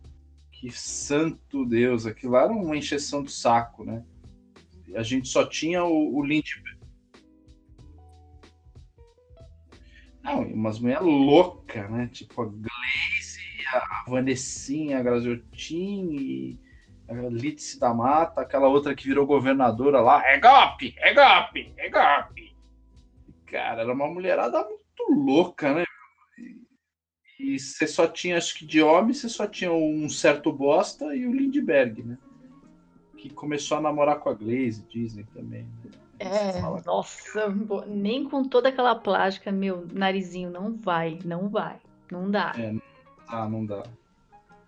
Que 0.51 0.71
santo 0.71 1.63
Deus, 1.63 2.07
aquilo 2.07 2.31
lá 2.31 2.45
era 2.45 2.51
uma 2.51 2.75
encheção 2.75 3.21
do 3.21 3.29
saco, 3.29 3.85
né? 3.85 4.03
A 4.95 5.03
gente 5.03 5.27
só 5.27 5.45
tinha 5.45 5.83
o, 5.83 6.15
o 6.15 6.25
Lindbergh. 6.25 6.79
Não, 10.23 10.41
umas 10.41 10.79
mulheres 10.79 11.05
loucas, 11.05 11.87
né? 11.87 12.09
Tipo 12.11 12.41
a 12.41 12.45
Gleice, 12.45 13.41
a 13.75 14.09
Vanessinha, 14.09 14.97
a 14.97 15.03
Graziotin, 15.03 16.59
a 17.07 17.13
Lídice 17.29 17.79
da 17.79 17.93
Mata, 17.93 18.41
aquela 18.41 18.67
outra 18.67 18.95
que 18.95 19.05
virou 19.05 19.27
governadora 19.27 20.01
lá. 20.01 20.25
É 20.25 20.39
golpe, 20.39 20.95
é 20.97 21.13
golpe, 21.13 21.71
é 21.77 21.87
golpe. 21.87 22.40
Cara, 23.51 23.81
era 23.81 23.93
uma 23.93 24.07
mulherada 24.07 24.63
muito 24.63 25.25
louca, 25.25 25.73
né? 25.73 25.83
E 27.37 27.59
você 27.59 27.85
só 27.85 28.07
tinha, 28.07 28.37
acho 28.37 28.55
que 28.55 28.65
de 28.65 28.81
homem, 28.81 29.13
você 29.13 29.27
só 29.27 29.45
tinha 29.45 29.73
um 29.73 30.07
certo 30.07 30.53
bosta 30.53 31.13
e 31.13 31.27
o 31.27 31.33
Lindbergh, 31.33 32.01
né? 32.01 32.17
Que 33.17 33.29
começou 33.29 33.77
a 33.77 33.81
namorar 33.81 34.19
com 34.19 34.29
a 34.29 34.33
Glaze, 34.33 34.85
dizem 34.87 35.25
também. 35.33 35.63
Né? 35.83 35.91
É, 36.19 36.61
nossa, 36.85 37.49
nem 37.87 38.23
com 38.23 38.45
toda 38.45 38.69
aquela 38.69 38.95
plástica, 38.95 39.51
meu 39.51 39.85
narizinho 39.91 40.49
não 40.49 40.77
vai, 40.77 41.19
não 41.25 41.49
vai, 41.49 41.77
não 42.09 42.31
dá. 42.31 42.53
É, 42.57 42.73
ah, 43.27 43.49
não 43.49 43.65
dá, 43.65 43.83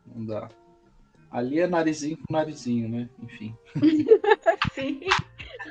não 0.06 0.26
dá. 0.26 0.50
Ali 1.32 1.60
é 1.60 1.68
narizinho 1.68 2.18
com 2.18 2.34
narizinho, 2.34 2.90
né? 2.90 3.10
Enfim. 3.22 3.56
Sim. 4.76 5.00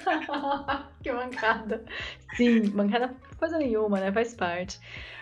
que 1.03 1.13
mancada. 1.13 1.85
Sim, 2.37 2.71
mancada 2.71 3.15
coisa 3.39 3.59
nenhuma, 3.59 3.99
né? 3.99 4.13
Faz 4.13 4.35
parte. 4.35 4.79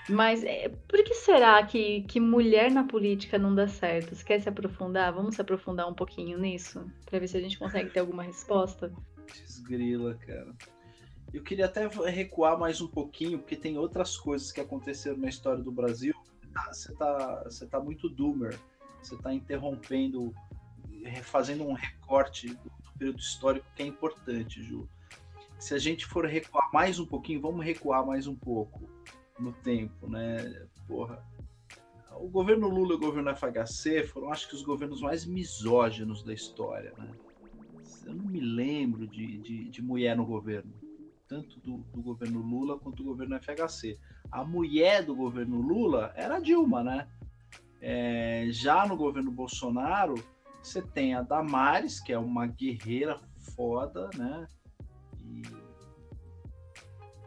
Mas 0.08 0.42
é, 0.44 0.68
por 0.68 1.02
que 1.04 1.14
será 1.14 1.64
que, 1.64 2.02
que 2.02 2.20
mulher 2.20 2.70
na 2.70 2.84
política 2.84 3.38
não 3.38 3.54
dá 3.54 3.68
certo? 3.68 4.14
Você 4.14 4.24
quer 4.24 4.40
se 4.40 4.48
aprofundar? 4.48 5.12
Vamos 5.12 5.36
se 5.36 5.40
aprofundar 5.40 5.88
um 5.88 5.94
pouquinho 5.94 6.38
nisso? 6.38 6.84
Pra 7.06 7.18
ver 7.18 7.28
se 7.28 7.36
a 7.36 7.40
gente 7.40 7.58
consegue 7.58 7.90
ter 7.90 8.00
alguma 8.00 8.22
resposta? 8.22 8.92
Desgrila, 9.32 10.14
cara. 10.16 10.52
Eu 11.32 11.42
queria 11.42 11.66
até 11.66 11.86
recuar 11.86 12.58
mais 12.58 12.80
um 12.80 12.88
pouquinho, 12.88 13.38
porque 13.38 13.54
tem 13.54 13.78
outras 13.78 14.16
coisas 14.16 14.50
que 14.50 14.60
aconteceram 14.60 15.16
na 15.16 15.28
história 15.28 15.62
do 15.62 15.70
Brasil. 15.70 16.14
Você 16.72 16.92
tá, 16.94 17.42
você 17.44 17.66
tá 17.66 17.78
muito 17.78 18.08
doomer. 18.08 18.58
Você 19.00 19.16
tá 19.16 19.32
interrompendo, 19.32 20.34
fazendo 21.22 21.64
um 21.64 21.72
recorte 21.72 22.48
do 22.48 22.70
período 23.00 23.18
histórico 23.18 23.66
que 23.74 23.82
é 23.82 23.86
importante, 23.86 24.62
Ju. 24.62 24.86
Se 25.58 25.74
a 25.74 25.78
gente 25.78 26.04
for 26.04 26.26
recuar 26.26 26.70
mais 26.70 26.98
um 26.98 27.06
pouquinho, 27.06 27.40
vamos 27.40 27.64
recuar 27.64 28.06
mais 28.06 28.26
um 28.26 28.36
pouco 28.36 28.88
no 29.38 29.52
tempo, 29.52 30.06
né? 30.06 30.66
Porra. 30.86 31.24
O 32.18 32.28
governo 32.28 32.68
Lula 32.68 32.92
e 32.92 32.96
o 32.96 33.00
governo 33.00 33.34
FHC 33.34 34.04
foram, 34.04 34.30
acho 34.30 34.48
que, 34.48 34.54
os 34.54 34.62
governos 34.62 35.00
mais 35.00 35.24
misóginos 35.24 36.22
da 36.22 36.34
história, 36.34 36.92
né? 36.98 37.10
Eu 38.04 38.14
não 38.14 38.26
me 38.26 38.40
lembro 38.40 39.06
de, 39.06 39.38
de, 39.38 39.70
de 39.70 39.82
mulher 39.82 40.14
no 40.14 40.26
governo, 40.26 40.72
tanto 41.26 41.58
do, 41.60 41.78
do, 41.78 42.02
governo 42.02 42.40
Lula 42.40 42.78
quanto 42.78 43.02
do 43.02 43.04
governo 43.04 43.38
FHC. 43.40 43.98
A 44.30 44.44
mulher 44.44 45.04
do 45.04 45.14
governo 45.14 45.60
Lula 45.60 46.12
era 46.16 46.36
a 46.36 46.40
Dilma, 46.40 46.82
né? 46.82 47.08
É, 47.80 48.48
já 48.50 48.86
no 48.86 48.96
governo 48.96 49.30
Bolsonaro, 49.30 50.14
você 50.62 50.82
tem 50.82 51.14
a 51.14 51.22
Damares, 51.22 52.00
que 52.00 52.12
é 52.12 52.18
uma 52.18 52.46
guerreira 52.46 53.18
foda, 53.56 54.10
né? 54.16 54.46
E 55.18 55.42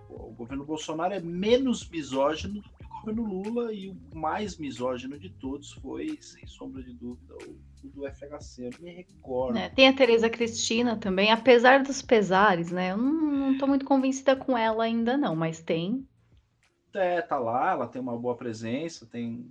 o 0.10 0.32
governo 0.34 0.66
Bolsonaro 0.66 1.14
é 1.14 1.20
menos 1.20 1.88
misógino 1.90 2.62
do 2.62 2.70
que 2.70 2.86
o 2.86 2.90
governo 3.00 3.24
Lula 3.24 3.74
e 3.74 3.90
o 3.90 3.98
mais 4.14 4.58
misógino 4.58 5.18
de 5.20 5.30
todos 5.30 5.72
foi, 5.74 6.18
sem 6.22 6.46
sombra 6.48 6.84
de 6.84 6.94
dúvida, 6.94 7.34
o 7.36 7.74
do 7.90 8.08
FHC. 8.08 8.66
Eu 8.66 8.72
me 8.80 8.92
recordo. 8.92 9.58
É, 9.58 9.70
tem 9.70 9.88
a 9.88 9.94
Tereza 9.94 10.30
Cristina 10.30 10.98
também, 10.98 11.32
apesar 11.32 11.84
dos 11.84 12.02
pesares, 12.02 12.72
né? 12.72 12.92
Eu 12.92 12.98
não, 12.98 13.58
tô 13.58 13.68
muito 13.68 13.86
convencida 13.86 14.36
com 14.36 14.58
ela 14.58 14.84
ainda 14.84 15.18
não, 15.18 15.36
mas 15.36 15.62
tem. 15.62 16.08
É, 16.94 17.22
tá 17.22 17.38
lá, 17.38 17.72
ela 17.72 17.88
tem 17.88 18.02
uma 18.02 18.18
boa 18.18 18.36
presença, 18.36 19.06
tem 19.06 19.50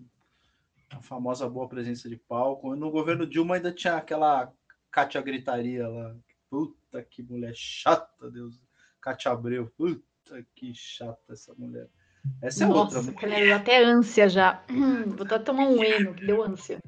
a 0.96 1.02
famosa 1.02 1.48
boa 1.48 1.68
presença 1.68 2.08
de 2.08 2.16
palco. 2.16 2.76
No 2.76 2.90
governo 2.90 3.26
Dilma 3.26 3.56
ainda 3.56 3.72
tinha 3.72 3.96
aquela 3.96 4.52
Cátia 4.90 5.20
Gritaria 5.20 5.88
lá. 5.88 6.14
Puta 6.50 7.02
que 7.02 7.22
mulher 7.22 7.54
chata, 7.54 8.30
Deus. 8.30 8.62
Cátia 9.00 9.32
Abreu. 9.32 9.72
Puta 9.76 10.46
que 10.54 10.74
chata 10.74 11.32
essa 11.32 11.54
mulher. 11.54 11.88
Essa 12.40 12.64
é 12.64 12.66
Nossa, 12.66 12.98
outra 12.98 13.12
mulher. 13.12 13.46
Deu 13.46 13.56
até 13.56 13.82
ânsia 13.82 14.28
já. 14.28 14.62
vou 15.06 15.26
até 15.26 15.38
tomar 15.38 15.66
um 15.66 15.82
eno, 15.82 16.14
que 16.14 16.26
deu 16.26 16.42
ânsia. 16.42 16.78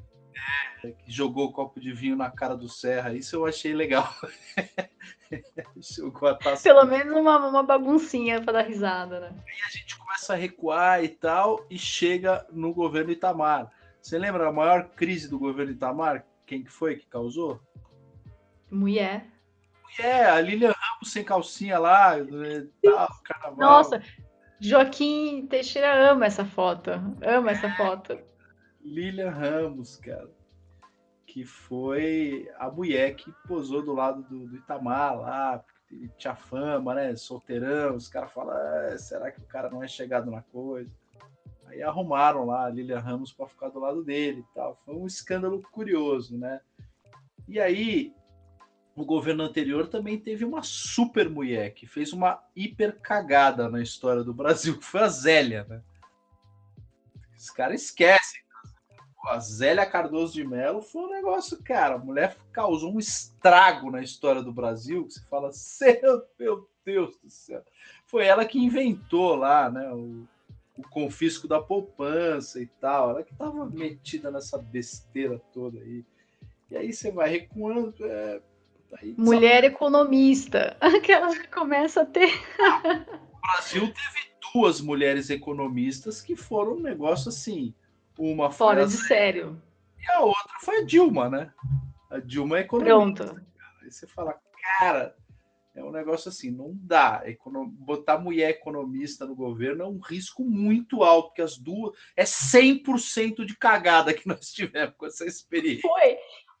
É, 0.83 0.91
que 0.91 1.11
jogou 1.11 1.45
o 1.45 1.51
copo 1.51 1.79
de 1.79 1.91
vinho 1.91 2.15
na 2.15 2.29
cara 2.29 2.55
do 2.55 2.69
Serra. 2.69 3.13
Isso 3.13 3.35
eu 3.35 3.45
achei 3.45 3.73
legal. 3.73 4.13
Pelo 6.63 6.85
menos 6.85 7.17
uma, 7.17 7.47
uma 7.47 7.63
baguncinha 7.63 8.41
para 8.41 8.53
dar 8.53 8.67
risada, 8.67 9.19
né? 9.19 9.43
Aí 9.47 9.61
a 9.67 9.71
gente 9.71 9.97
começa 9.97 10.33
a 10.33 10.37
recuar 10.37 11.03
e 11.03 11.09
tal, 11.09 11.65
e 11.69 11.77
chega 11.77 12.45
no 12.51 12.73
governo 12.73 13.11
Itamar. 13.11 13.71
Você 14.05 14.19
lembra 14.19 14.47
a 14.47 14.51
maior 14.51 14.89
crise 14.89 15.27
do 15.27 15.39
governo 15.39 15.71
Itamar? 15.71 16.23
Quem 16.45 16.63
que 16.63 16.69
foi 16.69 16.95
que 16.95 17.07
causou? 17.07 17.59
Mulher. 18.69 19.25
Mulher, 19.83 20.29
a 20.29 20.39
Lilian 20.39 20.73
Ramos 20.77 21.11
sem 21.11 21.23
calcinha 21.23 21.79
lá, 21.79 22.15
né, 22.15 22.67
tal, 22.83 23.09
carnaval. 23.23 23.57
Nossa, 23.57 24.03
Joaquim 24.59 25.47
Teixeira 25.47 26.11
ama 26.11 26.27
essa 26.27 26.45
foto. 26.45 26.91
Ama 27.23 27.49
essa 27.49 27.67
foto. 27.71 28.15
Lilian 28.79 29.31
Ramos, 29.31 29.97
cara. 29.97 30.29
Que 31.25 31.43
foi 31.43 32.47
a 32.59 32.69
mulher 32.69 33.15
que 33.15 33.33
posou 33.47 33.83
do 33.83 33.95
lado 33.95 34.21
do, 34.21 34.47
do 34.47 34.55
Itamar 34.55 35.19
lá, 35.19 35.65
tinha 36.15 36.35
fama, 36.35 36.93
né? 36.93 37.15
Solteirão. 37.15 37.95
Os 37.95 38.07
caras 38.07 38.31
falam, 38.31 38.55
ah, 38.55 38.95
será 38.99 39.31
que 39.31 39.39
o 39.39 39.47
cara 39.47 39.67
não 39.67 39.81
é 39.81 39.87
chegado 39.87 40.29
na 40.29 40.43
coisa? 40.43 40.91
Aí 41.65 41.81
arrumaram 41.81 42.45
lá 42.45 42.65
a 42.65 42.69
Lilian 42.69 42.99
Ramos 42.99 43.31
para 43.31 43.47
ficar 43.47 43.69
do 43.69 43.79
lado 43.79 44.03
dele 44.03 44.39
e 44.39 44.55
tal. 44.55 44.79
Foi 44.85 44.95
um 44.95 45.07
escândalo 45.07 45.61
curioso, 45.71 46.37
né? 46.37 46.61
E 47.47 47.59
aí, 47.59 48.13
o 48.95 49.05
governo 49.05 49.43
anterior 49.43 49.87
também 49.87 50.19
teve 50.19 50.45
uma 50.45 50.63
super 50.63 51.29
mulher 51.29 51.73
que 51.73 51.85
fez 51.85 52.13
uma 52.13 52.41
hiper 52.55 52.99
cagada 53.01 53.69
na 53.69 53.81
história 53.81 54.23
do 54.23 54.33
Brasil, 54.33 54.77
que 54.79 54.85
foi 54.85 55.01
a 55.01 55.09
Zélia, 55.09 55.65
né? 55.69 55.81
Os 57.37 57.49
caras 57.49 57.83
esquecem. 57.83 58.43
A 59.27 59.39
Zélia 59.39 59.85
Cardoso 59.87 60.33
de 60.33 60.45
Mello 60.45 60.83
foi 60.83 61.03
um 61.03 61.09
negócio, 61.09 61.61
cara. 61.63 61.95
A 61.95 61.99
mulher 61.99 62.37
causou 62.51 62.93
um 62.93 62.99
estrago 62.99 63.89
na 63.89 64.01
história 64.01 64.41
do 64.41 64.53
Brasil 64.53 65.05
que 65.07 65.13
você 65.13 65.21
fala, 65.21 65.49
meu 66.39 66.69
Deus 66.85 67.17
do 67.17 67.29
céu. 67.29 67.63
Foi 68.05 68.25
ela 68.25 68.45
que 68.45 68.59
inventou 68.59 69.35
lá, 69.35 69.69
né? 69.69 69.91
O, 69.91 70.27
o 70.77 70.89
confisco 70.89 71.47
da 71.47 71.61
poupança 71.61 72.61
e 72.61 72.67
tal. 72.67 73.11
Ela 73.11 73.23
que 73.23 73.31
estava 73.31 73.65
metida 73.65 74.31
nessa 74.31 74.57
besteira 74.57 75.39
toda 75.53 75.79
aí. 75.79 76.05
E 76.69 76.77
aí 76.77 76.93
você 76.93 77.11
vai 77.11 77.29
recuando. 77.29 77.93
É, 78.05 78.41
aí, 78.99 79.15
Mulher 79.17 79.63
sabe? 79.63 79.67
economista, 79.67 80.77
aquela 80.81 81.35
que 81.35 81.47
começa 81.47 82.01
a 82.01 82.05
ter. 82.05 82.29
o 82.29 83.39
Brasil 83.41 83.81
teve 83.81 84.35
duas 84.53 84.81
mulheres 84.81 85.29
economistas 85.29 86.21
que 86.21 86.35
foram 86.35 86.73
um 86.73 86.81
negócio 86.81 87.29
assim. 87.29 87.73
Uma 88.17 88.49
fora 88.49 88.85
de 88.85 88.93
sério. 88.93 89.61
E 89.99 90.09
a 90.11 90.21
outra 90.21 90.53
foi 90.61 90.77
a 90.77 90.85
Dilma, 90.85 91.29
né? 91.29 91.51
A 92.09 92.19
Dilma 92.19 92.59
é 92.59 92.61
economista. 92.61 93.25
Pronto. 93.25 93.45
Aí 93.81 93.91
você 93.91 94.07
fala, 94.07 94.39
cara, 94.79 95.15
é 95.75 95.83
um 95.83 95.91
negócio 95.91 96.29
assim, 96.29 96.49
não 96.49 96.71
dá. 96.73 97.23
Botar 97.73 98.17
mulher 98.17 98.49
economista 98.49 99.25
no 99.25 99.35
governo 99.35 99.83
é 99.83 99.87
um 99.87 99.99
risco 99.99 100.43
muito 100.43 101.03
alto, 101.03 101.27
porque 101.29 101.41
as 101.41 101.57
duas. 101.57 101.97
É 102.15 102.23
100% 102.23 103.45
de 103.45 103.57
cagada 103.57 104.13
que 104.13 104.27
nós 104.27 104.51
tivemos 104.51 104.95
com 104.97 105.05
essa 105.05 105.25
experiência. 105.25 105.81
Foi. 105.81 106.17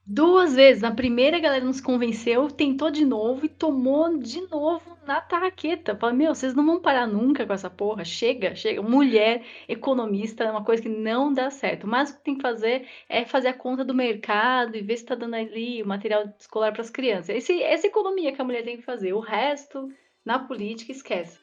Duas 0.07 0.53
vezes. 0.53 0.83
Na 0.83 0.93
primeira 0.93 1.37
a 1.37 1.39
galera 1.39 1.65
nos 1.65 1.81
convenceu, 1.81 2.47
tentou 2.51 2.91
de 2.91 3.03
novo 3.03 3.43
e 3.43 3.49
tomou 3.49 4.15
de 4.19 4.39
novo 4.41 4.95
na 5.03 5.19
tarraqueta. 5.19 5.95
Fala, 5.95 6.13
meu, 6.13 6.35
vocês 6.35 6.53
não 6.53 6.63
vão 6.63 6.79
parar 6.79 7.07
nunca 7.07 7.43
com 7.43 7.51
essa 7.51 7.71
porra. 7.71 8.05
Chega, 8.05 8.55
chega. 8.55 8.83
Mulher 8.83 9.43
economista 9.67 10.43
é 10.43 10.51
uma 10.51 10.63
coisa 10.63 10.83
que 10.83 10.89
não 10.89 11.33
dá 11.33 11.49
certo. 11.49 11.87
Mas 11.87 12.11
o 12.11 12.17
que 12.17 12.23
tem 12.23 12.35
que 12.35 12.43
fazer 12.43 12.87
é 13.09 13.25
fazer 13.25 13.47
a 13.47 13.53
conta 13.53 13.83
do 13.83 13.95
mercado 13.95 14.77
e 14.77 14.81
ver 14.81 14.97
se 14.97 15.05
tá 15.05 15.15
dando 15.15 15.33
ali 15.33 15.81
o 15.81 15.87
material 15.87 16.31
escolar 16.39 16.71
para 16.71 16.83
as 16.83 16.91
crianças. 16.91 17.29
Esse, 17.29 17.63
essa 17.63 17.87
economia 17.87 18.31
que 18.31 18.39
a 18.39 18.45
mulher 18.45 18.63
tem 18.63 18.77
que 18.77 18.83
fazer. 18.83 19.11
O 19.11 19.19
resto, 19.19 19.89
na 20.23 20.37
política, 20.37 20.91
esquece. 20.91 21.39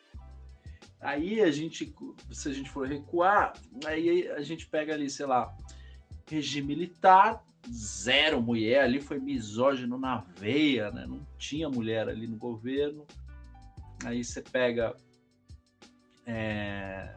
Aí 1.01 1.41
a 1.41 1.51
gente, 1.51 1.93
se 2.31 2.49
a 2.49 2.53
gente 2.53 2.71
for 2.71 2.87
recuar, 2.87 3.55
aí 3.85 4.29
a 4.29 4.41
gente 4.41 4.69
pega 4.69 4.95
ali, 4.95 5.11
sei 5.11 5.27
lá, 5.27 5.53
regime 6.31 6.69
militar, 6.69 7.43
zero 7.71 8.41
mulher, 8.43 8.83
ali 8.83 9.01
foi 9.01 9.19
misógino 9.19 9.99
na 9.99 10.19
veia, 10.37 10.91
né? 10.91 11.07
Não 11.07 11.27
tinha 11.39 11.69
mulher 11.69 12.09
ali 12.09 12.27
no 12.27 12.37
governo. 12.37 13.07
Aí 14.05 14.25
você 14.25 14.43
pega 14.43 14.97
é, 16.27 17.15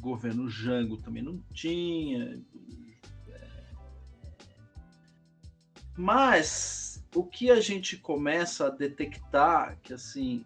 governo 0.00 0.48
Jango 0.48 0.96
também 0.96 1.22
não 1.22 1.38
tinha. 1.52 2.40
Mas 5.96 7.04
o 7.14 7.24
que 7.24 7.50
a 7.50 7.60
gente 7.60 7.96
começa 7.96 8.66
a 8.66 8.70
detectar 8.70 9.78
que 9.82 9.92
assim 9.92 10.44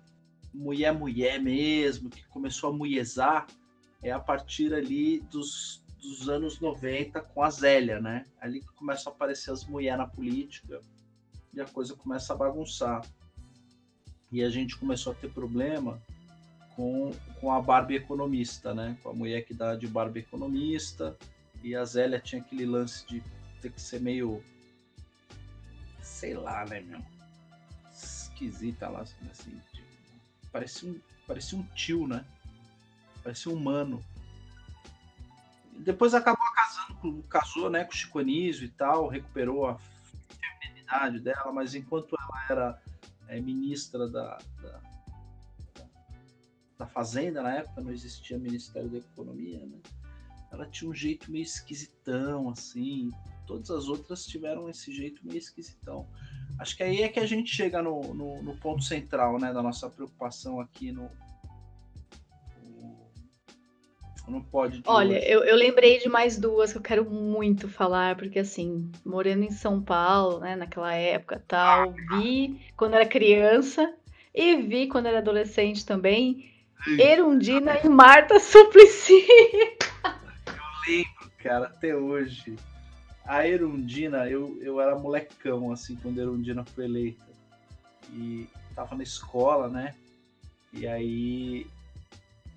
mulher 0.52 0.92
mulher 0.92 1.40
mesmo, 1.40 2.10
que 2.10 2.26
começou 2.28 2.70
a 2.70 2.72
mulherzar, 2.72 3.46
é 4.02 4.10
a 4.10 4.20
partir 4.20 4.74
ali 4.74 5.20
dos 5.20 5.81
dos 6.02 6.28
anos 6.28 6.58
90 6.60 7.20
com 7.20 7.42
a 7.42 7.50
Zélia, 7.50 8.00
né? 8.00 8.26
Ali 8.40 8.60
que 8.60 8.72
começam 8.74 9.12
a 9.12 9.14
aparecer 9.14 9.52
as 9.52 9.64
mulheres 9.64 9.98
na 9.98 10.06
política 10.06 10.80
e 11.54 11.60
a 11.60 11.64
coisa 11.64 11.94
começa 11.94 12.32
a 12.32 12.36
bagunçar. 12.36 13.06
E 14.30 14.42
a 14.42 14.50
gente 14.50 14.76
começou 14.76 15.12
a 15.12 15.14
ter 15.14 15.30
problema 15.30 16.02
com, 16.74 17.12
com 17.40 17.52
a 17.52 17.60
Barbie 17.60 17.96
economista, 17.96 18.74
né? 18.74 18.98
Com 19.02 19.10
a 19.10 19.14
mulher 19.14 19.44
que 19.44 19.54
dá 19.54 19.76
de 19.76 19.86
Barbie 19.86 20.20
economista. 20.20 21.16
E 21.62 21.76
a 21.76 21.84
Zélia 21.84 22.18
tinha 22.18 22.42
aquele 22.42 22.66
lance 22.66 23.06
de 23.06 23.22
ter 23.60 23.70
que 23.70 23.80
ser 23.80 24.00
meio. 24.00 24.42
Sei 26.00 26.34
lá, 26.34 26.64
né, 26.64 26.80
meu? 26.80 27.00
Esquisita 27.92 28.88
lá, 28.88 29.02
assim. 29.02 29.60
Tipo, 29.72 29.86
parecia, 30.50 30.90
um, 30.90 30.98
parecia 31.26 31.58
um 31.58 31.62
tio, 31.74 32.08
né? 32.08 32.24
Parecia 33.22 33.52
um 33.52 33.54
humano. 33.54 34.02
Depois 35.78 36.14
acabou 36.14 36.46
casando, 36.54 37.22
casou 37.24 37.70
né, 37.70 37.84
com 37.84 37.92
o 37.92 37.96
Chico 37.96 38.18
Anísio 38.18 38.64
e 38.64 38.68
tal, 38.68 39.08
recuperou 39.08 39.66
a 39.66 39.78
feminidade 40.60 41.18
dela, 41.20 41.52
mas 41.52 41.74
enquanto 41.74 42.16
ela 42.18 42.44
era 42.48 42.82
é, 43.28 43.40
ministra 43.40 44.08
da, 44.08 44.38
da, 44.60 44.80
da, 46.78 46.86
Fazenda, 46.86 47.42
na 47.42 47.54
época 47.54 47.80
não 47.80 47.90
existia 47.90 48.38
Ministério 48.38 48.88
da 48.88 48.98
Economia, 48.98 49.64
né? 49.64 49.78
Ela 50.50 50.66
tinha 50.66 50.90
um 50.90 50.94
jeito 50.94 51.32
meio 51.32 51.44
esquisitão, 51.44 52.50
assim. 52.50 53.10
Todas 53.46 53.70
as 53.70 53.88
outras 53.88 54.26
tiveram 54.26 54.68
esse 54.68 54.92
jeito 54.92 55.26
meio 55.26 55.38
esquisitão. 55.38 56.06
Acho 56.58 56.76
que 56.76 56.82
aí 56.82 57.02
é 57.02 57.08
que 57.08 57.18
a 57.18 57.26
gente 57.26 57.50
chega 57.50 57.80
no, 57.80 58.12
no, 58.12 58.42
no 58.42 58.56
ponto 58.58 58.84
central, 58.84 59.38
né, 59.40 59.50
da 59.52 59.62
nossa 59.62 59.88
preocupação 59.88 60.60
aqui 60.60 60.92
no, 60.92 61.10
não 64.32 64.42
pode. 64.42 64.82
Olha, 64.86 65.18
eu, 65.28 65.44
eu, 65.44 65.54
lembrei 65.54 65.98
de 65.98 66.08
mais 66.08 66.38
duas 66.38 66.72
que 66.72 66.78
eu 66.78 66.82
quero 66.82 67.04
muito 67.08 67.68
falar, 67.68 68.16
porque 68.16 68.38
assim, 68.38 68.90
morando 69.04 69.44
em 69.44 69.50
São 69.50 69.80
Paulo, 69.80 70.40
né, 70.40 70.56
naquela 70.56 70.94
época 70.94 71.42
tal, 71.46 71.94
vi 72.10 72.60
quando 72.76 72.94
era 72.94 73.06
criança 73.06 73.94
e 74.34 74.56
vi 74.56 74.88
quando 74.88 75.06
era 75.06 75.18
adolescente 75.18 75.84
também. 75.84 76.50
Erundina 76.98 77.78
e 77.84 77.88
Marta 77.88 78.40
Suplicy. 78.40 79.24
Eu 80.46 80.88
lembro, 80.88 81.32
cara, 81.38 81.66
até 81.66 81.94
hoje. 81.94 82.56
A 83.24 83.46
Erundina, 83.46 84.28
eu, 84.28 84.58
eu 84.60 84.80
era 84.80 84.98
molecão, 84.98 85.70
assim, 85.70 85.94
quando 85.94 86.18
a 86.18 86.22
Erundina 86.22 86.64
foi 86.64 86.86
eleita. 86.86 87.24
E 88.12 88.48
tava 88.74 88.96
na 88.96 89.04
escola, 89.04 89.68
né? 89.68 89.94
E 90.72 90.88
aí 90.88 91.66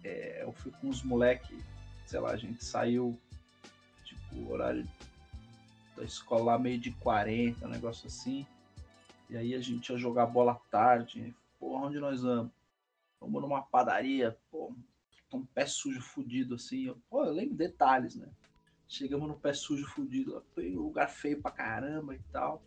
é, 0.06 0.44
eu 0.44 0.54
fui 0.54 0.72
com 0.72 0.88
os 0.88 1.02
moleques, 1.02 1.58
sei 2.06 2.20
lá, 2.20 2.30
a 2.32 2.38
gente 2.38 2.64
saiu, 2.64 3.20
tipo, 4.04 4.52
horário 4.52 4.88
da 5.98 6.04
escola 6.04 6.54
lá 6.54 6.60
meio 6.60 6.80
de 6.80 6.92
40, 6.92 7.66
um 7.66 7.70
negócio 7.70 8.06
assim. 8.06 8.46
E 9.30 9.36
aí 9.36 9.56
a 9.56 9.60
gente 9.60 9.92
ia 9.92 9.98
jogar 9.98 10.28
bola 10.28 10.52
à 10.52 10.70
tarde. 10.70 11.36
Porra, 11.60 11.88
onde 11.88 12.00
nós 12.00 12.22
vamos? 12.22 12.52
Vamos 13.20 13.42
numa 13.42 13.64
padaria, 13.64 14.38
pô, 14.52 14.72
um 15.34 15.46
pé 15.46 15.66
sujo 15.66 16.02
fudido 16.02 16.56
assim. 16.56 16.86
Eu, 16.86 16.98
pô, 17.10 17.26
eu 17.26 17.34
lembro 17.34 17.56
detalhes, 17.56 18.16
né? 18.16 18.30
Chegamos 18.88 19.28
no 19.28 19.40
pé 19.40 19.54
sujo 19.54 19.88
fudido, 19.88 20.44
foi 20.54 20.78
um 20.78 20.84
lugar 20.84 21.10
feio 21.10 21.42
pra 21.42 21.50
caramba 21.50 22.14
e 22.14 22.20
tal. 22.32 22.62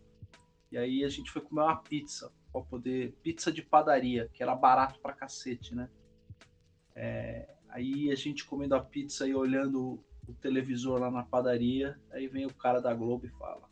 E 0.69 0.77
aí 0.77 1.05
a 1.05 1.09
gente 1.09 1.31
foi 1.31 1.41
comer 1.41 1.61
uma 1.61 1.77
pizza, 1.77 2.31
pra 2.51 2.61
poder. 2.61 3.13
Pizza 3.23 3.51
de 3.51 3.61
padaria, 3.61 4.29
que 4.33 4.43
era 4.43 4.53
barato 4.53 4.99
pra 4.99 5.13
cacete, 5.13 5.73
né? 5.73 5.89
É, 6.95 7.47
aí 7.69 8.11
a 8.11 8.15
gente 8.15 8.45
comendo 8.45 8.75
a 8.75 8.83
pizza 8.83 9.27
e 9.27 9.33
olhando 9.33 10.03
o 10.27 10.33
televisor 10.33 10.99
lá 10.99 11.09
na 11.09 11.23
padaria, 11.23 11.99
aí 12.11 12.27
vem 12.27 12.45
o 12.45 12.53
cara 12.53 12.79
da 12.79 12.93
Globo 12.93 13.25
e 13.25 13.29
fala: 13.29 13.69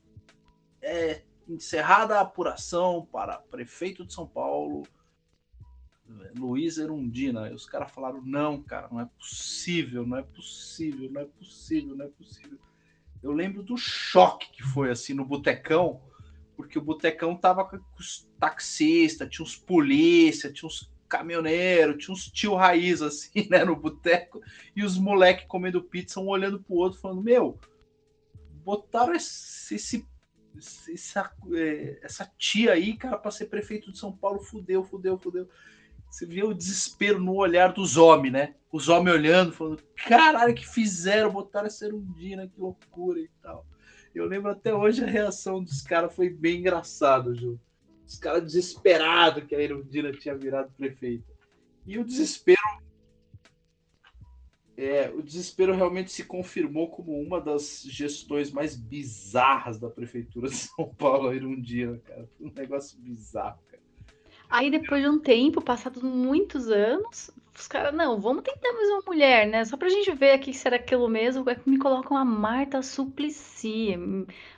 É 0.82 1.24
encerrada 1.48 2.18
a 2.18 2.22
apuração 2.22 3.06
para 3.12 3.38
prefeito 3.38 4.06
de 4.06 4.14
São 4.14 4.28
Paulo, 4.28 4.84
Luiz 6.36 6.78
Erundina. 6.78 7.50
E 7.50 7.54
os 7.54 7.66
caras 7.66 7.92
falaram: 7.92 8.22
Não, 8.22 8.62
cara, 8.62 8.88
não 8.92 9.00
é 9.00 9.06
possível, 9.06 10.06
não 10.06 10.18
é 10.18 10.24
possível, 10.24 11.12
não 11.12 11.22
é 11.22 11.26
possível, 11.26 11.96
não 11.96 12.06
é 12.06 12.10
possível. 12.10 12.60
Eu 13.22 13.32
lembro 13.32 13.64
do 13.64 13.78
choque 13.78 14.52
que 14.52 14.64
foi 14.64 14.92
assim 14.92 15.14
no 15.14 15.26
botecão, 15.26 16.02
porque 16.56 16.78
o 16.78 16.82
botecão 16.82 17.36
tava 17.36 17.66
com 17.66 17.80
os 18.00 18.28
taxistas, 18.40 19.30
tinha 19.30 19.44
uns 19.44 19.56
polícia, 19.56 20.52
tinha 20.52 20.68
uns 20.68 20.92
caminhoneiro, 21.08 21.98
tinha 21.98 22.14
uns 22.14 22.30
tio 22.32 22.56
raiz 22.56 23.02
assim, 23.02 23.48
né, 23.50 23.64
no 23.64 23.76
boteco, 23.76 24.42
e 24.76 24.84
os 24.84 24.98
moleques 24.98 25.48
comendo 25.48 25.84
pizza, 25.84 26.20
um 26.20 26.28
olhando 26.28 26.62
pro 26.62 26.76
outro, 26.76 27.00
falando: 27.00 27.22
Meu, 27.22 27.60
botaram 28.64 29.14
esse, 29.14 29.76
esse 29.76 30.08
essa, 30.92 31.32
é, 31.54 32.00
essa 32.02 32.32
tia 32.38 32.74
aí, 32.74 32.96
cara, 32.98 33.18
para 33.18 33.32
ser 33.32 33.46
prefeito 33.46 33.92
de 33.92 34.00
São 34.00 34.12
Paulo, 34.12 34.40
fudeu, 34.40 34.84
fudeu, 34.84 35.18
fudeu. 35.18 35.48
Você 36.10 36.26
vê 36.26 36.44
o 36.44 36.54
desespero 36.54 37.20
no 37.20 37.36
olhar 37.36 37.74
dos 37.74 37.98
homens, 37.98 38.32
né? 38.32 38.56
Os 38.72 38.90
homens 38.90 39.16
olhando, 39.16 39.52
falando: 39.52 39.84
Caralho, 40.08 40.56
que 40.56 40.68
fizeram? 40.68 41.32
Botaram 41.32 41.68
essa 41.68 41.86
erundina, 41.86 42.48
que 42.48 42.60
loucura 42.60 43.20
e 43.20 43.30
tal. 43.42 43.66
Eu 44.16 44.26
lembro 44.26 44.50
até 44.50 44.74
hoje 44.74 45.04
a 45.04 45.08
reação 45.08 45.64
dos 45.64 45.82
caras 45.82 46.16
foi 46.16 46.30
bem 46.30 46.60
engraçado, 46.60 47.36
Ju 47.36 47.60
os 48.08 48.18
caras 48.18 48.44
desesperados 48.44 49.44
que 49.44 49.54
a 49.54 49.62
Erundina 49.62 50.12
tinha 50.12 50.36
virado 50.36 50.72
prefeita. 50.78 51.26
E 51.86 51.98
o 52.00 52.06
desespero. 52.06 52.58
É, 54.78 55.10
o 55.10 55.24
desespero 55.24 55.74
realmente 55.74 56.12
se 56.12 56.24
confirmou 56.24 56.90
como 56.90 57.20
uma 57.20 57.42
das 57.42 57.82
gestões 57.84 58.52
mais 58.52 58.76
bizarras 58.76 59.80
da 59.80 59.90
prefeitura 59.90 60.50
de 60.50 60.56
São 60.56 60.94
Paulo, 60.94 61.30
a 61.30 61.36
Erundina, 61.36 61.98
cara. 62.00 62.30
Um 62.40 62.52
negócio 62.52 62.98
bizarro, 63.00 63.60
cara. 63.70 63.84
Aí 64.50 64.72
depois 64.72 65.02
de 65.02 65.10
um 65.10 65.20
tempo, 65.20 65.62
passados 65.62 66.02
muitos 66.04 66.70
anos, 66.70 67.32
os 67.58 67.68
caras, 67.68 67.94
não, 67.94 68.20
vamos 68.22 68.44
tentar 68.44 68.72
mais 68.72 68.88
uma 68.90 69.02
mulher, 69.02 69.48
né? 69.48 69.66
Só 69.66 69.76
pra 69.76 69.90
gente 69.90 70.12
ver 70.14 70.32
aqui 70.32 70.54
se 70.54 70.68
era 70.68 70.76
aquilo 70.76 71.10
mesmo. 71.10 71.50
É 71.50 71.60
me 71.66 71.80
colocam 71.80 72.16
a 72.16 72.24
Marta 72.24 72.84
Suplicy, 72.84 73.98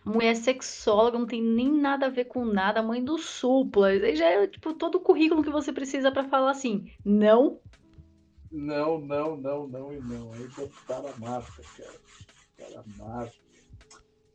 mulher 0.04 0.36
sexóloga, 0.36 1.18
não 1.18 1.26
tem 1.26 1.42
nem 1.42 1.72
nada 1.72 2.08
a 2.08 2.10
ver 2.10 2.26
com 2.26 2.44
nada, 2.44 2.84
mãe 2.84 3.02
do 3.02 3.18
Supla. 3.18 3.88
Aí 3.88 4.16
já 4.18 4.26
é 4.26 4.48
tipo 4.48 4.74
todo 4.74 4.96
o 4.96 5.00
currículo 5.00 5.42
que 5.42 5.50
você 5.50 5.72
precisa 5.72 6.12
para 6.12 6.28
falar 6.28 6.52
assim, 6.52 6.92
não. 7.06 7.60
Não, 8.52 9.00
não, 9.00 9.38
não, 9.38 9.68
não 9.68 9.94
e 9.94 10.00
não. 10.02 10.34
Aí 10.34 10.48
botaram 10.50 11.10
a 11.10 11.18
Marta, 11.18 11.64
cara. 11.78 12.00
Cara, 12.58 12.84
Marta. 12.98 13.49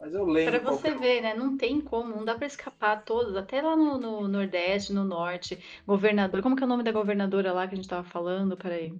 Mas 0.04 0.12
eu 0.12 0.26
lembro. 0.26 0.60
Para 0.60 0.70
você 0.70 0.94
ver, 0.94 1.22
né? 1.22 1.32
Não 1.32 1.56
tem 1.56 1.80
como, 1.80 2.14
não 2.14 2.26
dá 2.26 2.34
para 2.34 2.46
escapar 2.46 3.02
todos, 3.04 3.34
até 3.34 3.62
lá 3.62 3.74
no, 3.74 3.96
no, 3.98 4.28
Nordeste, 4.28 4.92
no 4.92 5.02
Norte, 5.02 5.58
governador. 5.86 6.42
Como 6.42 6.54
que 6.54 6.62
é 6.62 6.66
o 6.66 6.68
nome 6.68 6.82
da 6.82 6.92
governadora 6.92 7.54
lá 7.54 7.66
que 7.66 7.72
a 7.72 7.76
gente 7.76 7.88
tava 7.88 8.04
falando? 8.04 8.54
Peraí. 8.54 8.94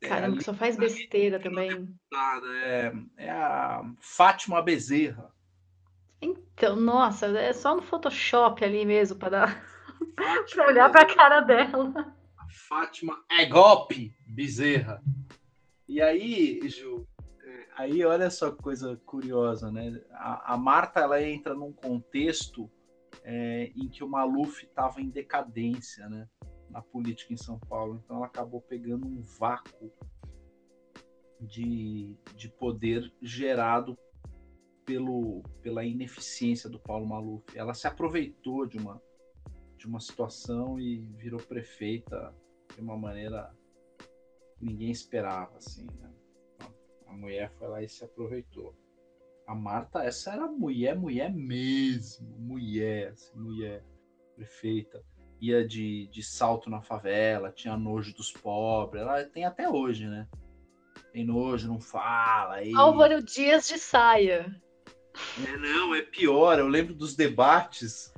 É, 0.00 0.08
Caramba, 0.08 0.36
é, 0.36 0.38
que 0.38 0.44
só 0.44 0.54
faz 0.54 0.78
besteira 0.78 1.38
também. 1.38 1.94
É, 2.64 2.92
é 3.18 3.30
a 3.30 3.82
Fátima 4.00 4.62
Bezerra. 4.62 5.30
Então, 6.22 6.74
nossa, 6.76 7.26
é 7.26 7.52
só 7.52 7.76
no 7.76 7.82
Photoshop 7.82 8.64
ali 8.64 8.86
mesmo 8.86 9.18
para 9.18 9.28
dar. 9.28 9.64
pra 10.54 10.68
olhar 10.68 10.90
pra 10.90 11.04
cara 11.04 11.40
dela. 11.42 12.16
A 12.38 12.46
Fátima 12.66 13.22
é 13.30 13.44
golpe 13.44 14.16
Bezerra. 14.26 15.02
E 15.86 16.00
aí, 16.00 16.60
Ju, 16.66 17.04
aí 17.76 18.04
olha 18.04 18.30
só 18.30 18.50
que 18.50 18.62
coisa 18.62 18.96
curiosa, 19.04 19.70
né? 19.70 20.00
A, 20.12 20.54
a 20.54 20.56
Marta 20.56 21.00
ela 21.00 21.22
entra 21.22 21.54
num 21.54 21.72
contexto 21.72 22.70
é, 23.24 23.72
em 23.76 23.88
que 23.88 24.04
o 24.04 24.08
Maluf 24.08 24.64
estava 24.64 25.00
em 25.00 25.08
decadência, 25.08 26.08
né? 26.08 26.28
Na 26.68 26.82
política 26.82 27.32
em 27.32 27.36
São 27.36 27.58
Paulo. 27.58 28.00
Então 28.04 28.16
ela 28.16 28.26
acabou 28.26 28.60
pegando 28.60 29.06
um 29.06 29.20
vácuo 29.20 29.92
de, 31.40 32.16
de 32.36 32.48
poder 32.48 33.12
gerado 33.20 33.98
pelo, 34.84 35.42
pela 35.62 35.84
ineficiência 35.84 36.68
do 36.68 36.78
Paulo 36.78 37.06
Maluf. 37.06 37.44
Ela 37.54 37.74
se 37.74 37.86
aproveitou 37.86 38.66
de 38.66 38.76
uma, 38.76 39.00
de 39.76 39.86
uma 39.86 40.00
situação 40.00 40.78
e 40.78 41.00
virou 41.16 41.40
prefeita 41.40 42.34
de 42.74 42.80
uma 42.80 42.96
maneira 42.96 43.54
que 44.56 44.64
ninguém 44.64 44.90
esperava, 44.90 45.56
assim, 45.56 45.86
né? 45.98 46.10
A 47.10 47.12
mulher 47.12 47.50
foi 47.58 47.66
lá 47.66 47.82
e 47.82 47.88
se 47.88 48.04
aproveitou. 48.04 48.72
A 49.46 49.54
Marta, 49.54 50.04
essa 50.04 50.32
era 50.32 50.46
mulher, 50.46 50.96
mulher 50.96 51.32
mesmo, 51.32 52.28
mulher, 52.38 53.10
assim, 53.10 53.36
mulher, 53.36 53.84
prefeita. 54.36 55.02
Ia 55.40 55.66
de, 55.66 56.06
de 56.06 56.22
salto 56.22 56.70
na 56.70 56.80
favela, 56.80 57.50
tinha 57.50 57.76
nojo 57.76 58.14
dos 58.14 58.30
pobres. 58.30 59.02
Ela 59.02 59.24
tem 59.24 59.44
até 59.44 59.68
hoje, 59.68 60.06
né? 60.06 60.28
Tem 61.12 61.24
nojo, 61.24 61.66
não 61.66 61.80
fala. 61.80 62.62
E... 62.62 62.72
Álvaro 62.76 63.20
Dias 63.20 63.66
de 63.66 63.76
saia. 63.76 64.54
É, 65.44 65.56
não, 65.56 65.94
é 65.94 66.02
pior. 66.02 66.60
Eu 66.60 66.68
lembro 66.68 66.94
dos 66.94 67.16
debates, 67.16 68.14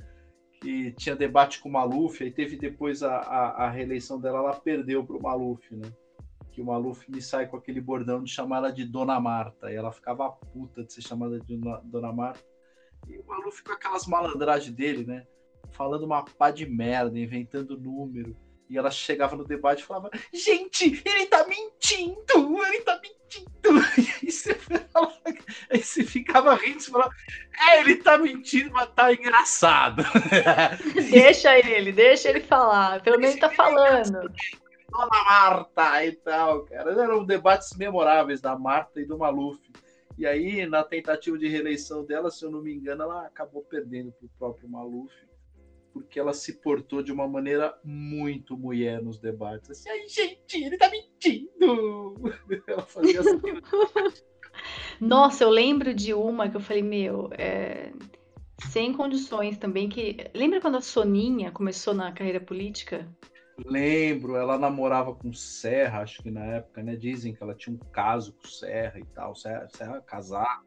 que 0.61 0.91
tinha 0.91 1.15
debate 1.15 1.59
com 1.59 1.69
o 1.69 1.71
Maluf, 1.71 2.23
aí 2.23 2.29
teve 2.29 2.57
depois 2.57 3.01
a, 3.01 3.15
a, 3.17 3.65
a 3.65 3.69
reeleição 3.71 4.21
dela, 4.21 4.37
ela 4.37 4.53
perdeu 4.53 5.03
para 5.03 5.17
o 5.17 5.21
Maluf, 5.21 5.75
né? 5.75 5.91
Que 6.53 6.61
o 6.61 6.65
Maluf 6.65 7.09
me 7.09 7.21
sai 7.21 7.47
com 7.47 7.57
aquele 7.57 7.81
bordão 7.81 8.23
de 8.23 8.29
chamar 8.29 8.57
ela 8.57 8.71
de 8.71 8.85
Dona 8.85 9.19
Marta, 9.19 9.71
e 9.71 9.75
ela 9.75 9.91
ficava 9.91 10.29
puta 10.29 10.83
de 10.83 10.93
ser 10.93 11.01
chamada 11.01 11.39
de 11.39 11.59
Dona 11.83 12.13
Marta. 12.13 12.45
E 13.09 13.17
o 13.17 13.25
Maluf 13.25 13.63
com 13.63 13.73
aquelas 13.73 14.05
malandragens 14.05 14.73
dele, 14.73 15.03
né? 15.03 15.25
Falando 15.71 16.05
uma 16.05 16.23
pá 16.23 16.51
de 16.51 16.67
merda, 16.67 17.17
inventando 17.17 17.77
número. 17.77 18.37
E 18.69 18.77
ela 18.77 18.91
chegava 18.91 19.35
no 19.35 19.43
debate 19.43 19.81
e 19.81 19.85
falava: 19.85 20.11
Gente, 20.31 21.01
ele 21.03 21.25
tá 21.25 21.45
mentindo! 21.47 22.63
Ele 22.65 22.81
tá 22.81 22.99
mentindo! 23.01 23.23
E 24.23 24.31
você, 24.31 24.53
falava, 24.55 25.17
aí 25.69 25.83
você 25.83 26.03
ficava 26.03 26.55
rindo 26.55 26.77
e 26.79 26.85
falava: 26.85 27.11
É, 27.69 27.79
ele 27.79 27.95
tá 27.95 28.17
mentindo, 28.17 28.71
mas 28.71 28.89
tá 28.91 29.11
engraçado. 29.11 30.03
Deixa 31.11 31.57
ele, 31.57 31.91
deixa 31.91 32.29
ele 32.29 32.41
falar. 32.41 33.01
Pelo 33.01 33.17
menos 33.17 33.31
ele 33.31 33.41
tá 33.41 33.49
falando. 33.49 34.31
Dona 34.93 35.23
Marta 35.25 36.05
e 36.05 36.11
tal, 36.13 36.63
cara. 36.65 36.91
Eram 36.91 37.25
debates 37.25 37.75
memoráveis 37.75 38.39
da 38.39 38.57
Marta 38.57 39.01
e 39.01 39.05
do 39.05 39.17
Maluf. 39.17 39.59
E 40.17 40.27
aí, 40.27 40.65
na 40.67 40.83
tentativa 40.83 41.37
de 41.37 41.47
reeleição 41.47 42.05
dela, 42.05 42.29
se 42.29 42.45
eu 42.45 42.51
não 42.51 42.61
me 42.61 42.73
engano, 42.73 43.03
ela 43.03 43.25
acabou 43.25 43.63
perdendo 43.63 44.11
pro 44.11 44.29
próprio 44.37 44.69
Maluf 44.69 45.11
porque 45.93 46.19
ela 46.19 46.33
se 46.33 46.53
portou 46.53 47.03
de 47.03 47.11
uma 47.11 47.27
maneira 47.27 47.77
muito 47.83 48.57
mulher 48.57 49.01
nos 49.01 49.19
debates. 49.19 49.69
Assim, 49.69 49.89
ai, 49.89 50.07
gente, 50.07 50.63
ele 50.63 50.75
tá 50.75 50.89
mentindo! 50.89 52.15
Ela 52.67 52.81
fazia 52.81 53.19
assim. 53.19 53.39
Nossa, 54.99 55.43
eu 55.43 55.49
lembro 55.49 55.93
de 55.93 56.13
uma 56.13 56.49
que 56.49 56.57
eu 56.57 56.61
falei, 56.61 56.81
meu, 56.81 57.29
é... 57.33 57.91
sem 58.71 58.91
condições 58.93 59.57
também, 59.57 59.87
que... 59.87 60.17
Lembra 60.33 60.59
quando 60.59 60.77
a 60.77 60.81
Soninha 60.81 61.51
começou 61.51 61.93
na 61.93 62.11
carreira 62.11 62.39
política? 62.39 63.07
Lembro, 63.65 64.35
ela 64.35 64.57
namorava 64.57 65.13
com 65.13 65.31
Serra, 65.33 66.01
acho 66.01 66.21
que 66.23 66.31
na 66.31 66.43
época, 66.43 66.81
né? 66.81 66.95
Dizem 66.95 67.33
que 67.33 67.43
ela 67.43 67.53
tinha 67.53 67.75
um 67.75 67.79
caso 67.91 68.33
com 68.33 68.47
Serra 68.47 68.99
e 68.99 69.05
tal, 69.05 69.35
Serra, 69.35 69.67
Serra 69.69 70.01
casar 70.01 70.63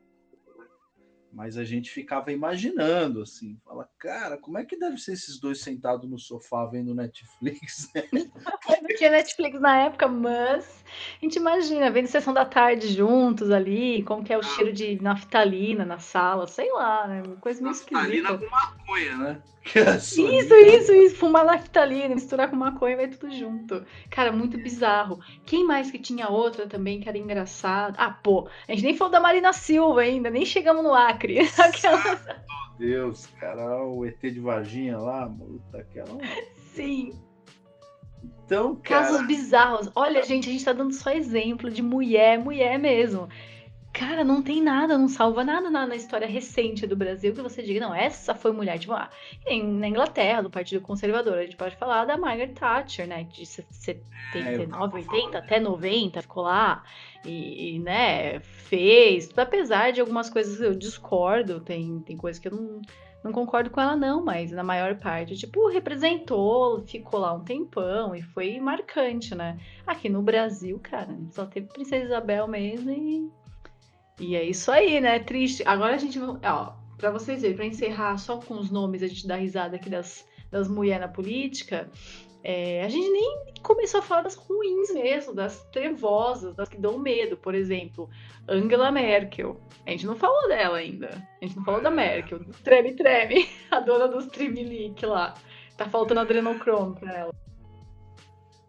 mas 1.37 1.59
a 1.59 1.65
gente 1.65 1.91
ficava 1.91 2.33
imaginando, 2.33 3.21
assim, 3.21 3.59
fala, 3.63 3.87
cara, 3.99 4.39
como 4.39 4.57
é 4.57 4.65
que 4.65 4.75
deve 4.75 4.97
ser 4.97 5.13
esses 5.13 5.39
dois 5.39 5.61
sentados 5.61 6.09
no 6.09 6.19
sofá 6.19 6.65
vendo 6.65 6.95
Netflix? 6.95 7.93
Não 8.11 8.97
tinha 8.97 9.11
Netflix 9.11 9.61
na 9.61 9.83
época, 9.83 10.09
mas 10.09 10.83
a 11.21 11.25
gente 11.25 11.37
imagina, 11.37 11.91
vendo 11.91 12.07
sessão 12.07 12.33
da 12.33 12.47
tarde 12.47 12.89
juntos 12.89 13.51
ali, 13.51 14.03
como 14.05 14.25
que 14.25 14.33
é 14.33 14.37
o 14.39 14.41
ah. 14.41 14.45
cheiro 14.45 14.73
de 14.73 14.99
naftalina 15.03 15.85
na 15.85 15.99
sala, 15.99 16.47
sei 16.47 16.73
lá, 16.73 17.07
né? 17.07 17.23
Uma 17.23 17.37
coisa 17.37 17.61
meio 17.61 17.73
esquisita. 17.73 17.99
Naftalina 17.99 18.39
com 18.39 18.51
maconha, 18.51 19.17
né? 19.19 19.43
Isso, 19.75 20.21
isso, 20.55 20.93
isso. 20.93 21.17
Fumar 21.17 21.45
naftalina, 21.45 22.15
misturar 22.15 22.49
com 22.49 22.57
maconha, 22.57 22.97
vai 22.97 23.09
tudo 23.09 23.35
junto. 23.35 23.85
Cara, 24.11 24.31
muito 24.31 24.57
bizarro. 24.59 25.19
Quem 25.45 25.65
mais 25.65 25.91
que 25.91 25.99
tinha 25.99 26.29
outra 26.29 26.67
também 26.67 27.01
que 27.01 27.09
era 27.09 27.19
engraçado? 27.19 27.97
Ah, 27.99 28.11
pô, 28.11 28.49
a 28.69 28.73
gente 28.73 28.85
nem 28.85 28.97
falou 28.97 29.13
da 29.13 29.21
Marina 29.21 29.53
Silva 29.53 30.03
ainda, 30.03 30.31
nem 30.31 30.45
chegamos 30.45 30.83
no 30.83 30.95
Acre. 30.95 31.41
Aquela... 31.59 32.03
Meu 32.79 33.07
Deus, 33.07 33.27
cara, 33.41 33.85
o 33.85 34.05
ET 34.05 34.21
de 34.21 34.39
Varginha 34.39 34.99
lá, 34.99 35.27
puta, 35.27 35.79
aquela. 35.79 36.19
Sim. 36.75 37.13
Então, 38.45 38.77
cara... 38.77 39.07
Casos 39.07 39.27
bizarros. 39.27 39.91
Olha, 39.95 40.23
gente, 40.23 40.49
a 40.49 40.53
gente 40.53 40.65
tá 40.65 40.73
dando 40.73 40.93
só 40.93 41.11
exemplo 41.11 41.71
de 41.71 41.83
mulher, 41.83 42.39
mulher 42.39 42.79
mesmo. 42.79 43.29
Cara, 43.97 44.23
não 44.23 44.43
tem 44.43 44.63
nada, 44.63 44.99
não 44.99 45.09
salva 45.09 45.43
nada 45.43 45.71
na, 45.71 45.87
na, 45.87 45.97
história 45.97 46.29
recente 46.29 46.87
do 46.87 46.95
Brasil 46.95 47.33
que 47.33 47.41
você 47.41 47.63
diga, 47.63 47.81
não, 47.81 47.95
essa 47.95 48.35
foi 48.35 48.53
mulher. 48.53 48.79
Tipo, 48.79 48.93
ah, 48.93 49.09
em, 49.47 49.67
na 49.67 49.89
Inglaterra, 49.89 50.43
do 50.43 50.51
Partido 50.51 50.83
Conservador, 50.83 51.39
a 51.39 51.45
gente 51.45 51.57
pode 51.57 51.77
falar 51.77 52.05
da 52.05 52.19
Margaret 52.19 52.53
Thatcher, 52.53 53.09
né? 53.09 53.25
De 53.25 53.47
79, 53.47 55.01
é, 55.01 55.03
80 55.03 55.39
até 55.39 55.59
90, 55.59 56.21
ficou 56.21 56.43
lá 56.43 56.85
e, 57.25 57.77
e, 57.77 57.79
né, 57.79 58.39
fez. 58.41 59.31
Apesar 59.35 59.93
de 59.93 60.03
algumas 60.03 60.29
coisas 60.29 60.61
eu 60.61 60.75
discordo, 60.75 61.59
tem, 61.59 61.99
tem 62.01 62.19
coisas 62.19 62.39
que 62.39 62.49
eu 62.49 62.53
não, 62.53 62.83
não 63.25 63.33
concordo 63.33 63.71
com 63.71 63.81
ela, 63.81 63.97
não, 63.97 64.23
mas 64.23 64.53
na 64.53 64.63
maior 64.63 64.97
parte, 64.97 65.39
tipo, 65.39 65.71
representou, 65.71 66.83
ficou 66.83 67.19
lá 67.19 67.33
um 67.33 67.43
tempão 67.43 68.15
e 68.15 68.21
foi 68.21 68.61
marcante, 68.61 69.35
né? 69.35 69.59
Aqui 69.87 70.11
no 70.11 70.21
Brasil, 70.21 70.79
cara, 70.83 71.17
só 71.31 71.47
teve 71.47 71.67
Princesa 71.69 72.05
Isabel 72.05 72.47
mesmo 72.47 72.91
e 72.91 73.46
e 74.19 74.35
é 74.35 74.43
isso 74.43 74.71
aí, 74.71 75.01
né? 75.01 75.19
Triste. 75.19 75.63
Agora 75.67 75.95
a 75.95 75.99
gente 75.99 76.19
vai. 76.19 76.29
Ó, 76.51 76.73
pra 76.97 77.11
vocês 77.11 77.43
verem, 77.43 77.57
pra 77.57 77.67
encerrar 77.67 78.17
só 78.19 78.39
com 78.39 78.55
os 78.55 78.71
nomes, 78.71 79.03
a 79.03 79.07
gente 79.07 79.27
dá 79.27 79.37
risada 79.37 79.77
aqui 79.77 79.91
das, 79.91 80.27
das 80.51 80.69
mulheres 80.69 81.03
na 81.03 81.09
política. 81.09 81.91
É, 82.43 82.85
a 82.85 82.89
gente 82.89 83.11
nem 83.11 83.45
começou 83.61 83.99
a 83.99 84.03
falar 84.03 84.23
das 84.23 84.37
ruins 84.37 84.95
mesmo, 84.95 85.35
das 85.35 85.65
trevosas, 85.73 86.55
das 86.55 86.69
que 86.69 86.79
dão 86.79 86.97
medo. 86.99 87.37
Por 87.37 87.55
exemplo, 87.55 88.09
Angela 88.49 88.93
Merkel. 88.93 89.61
A 89.85 89.91
gente 89.91 90.07
não 90.07 90.17
falou 90.17 90.49
dela 90.49 90.79
ainda. 90.79 91.09
A 91.43 91.45
gente 91.45 91.57
não 91.57 91.65
falou 91.65 91.83
da 91.83 91.91
Merkel. 91.91 92.41
Treme, 92.63 92.95
treme. 92.95 93.49
A 93.71 93.81
dona 93.81 94.07
dos 94.07 94.27
Tremelique 94.27 95.05
lá. 95.05 95.35
Tá 95.77 95.87
faltando 95.87 96.21
adrenocromo 96.21 96.95
pra 96.95 97.13
ela. 97.13 97.35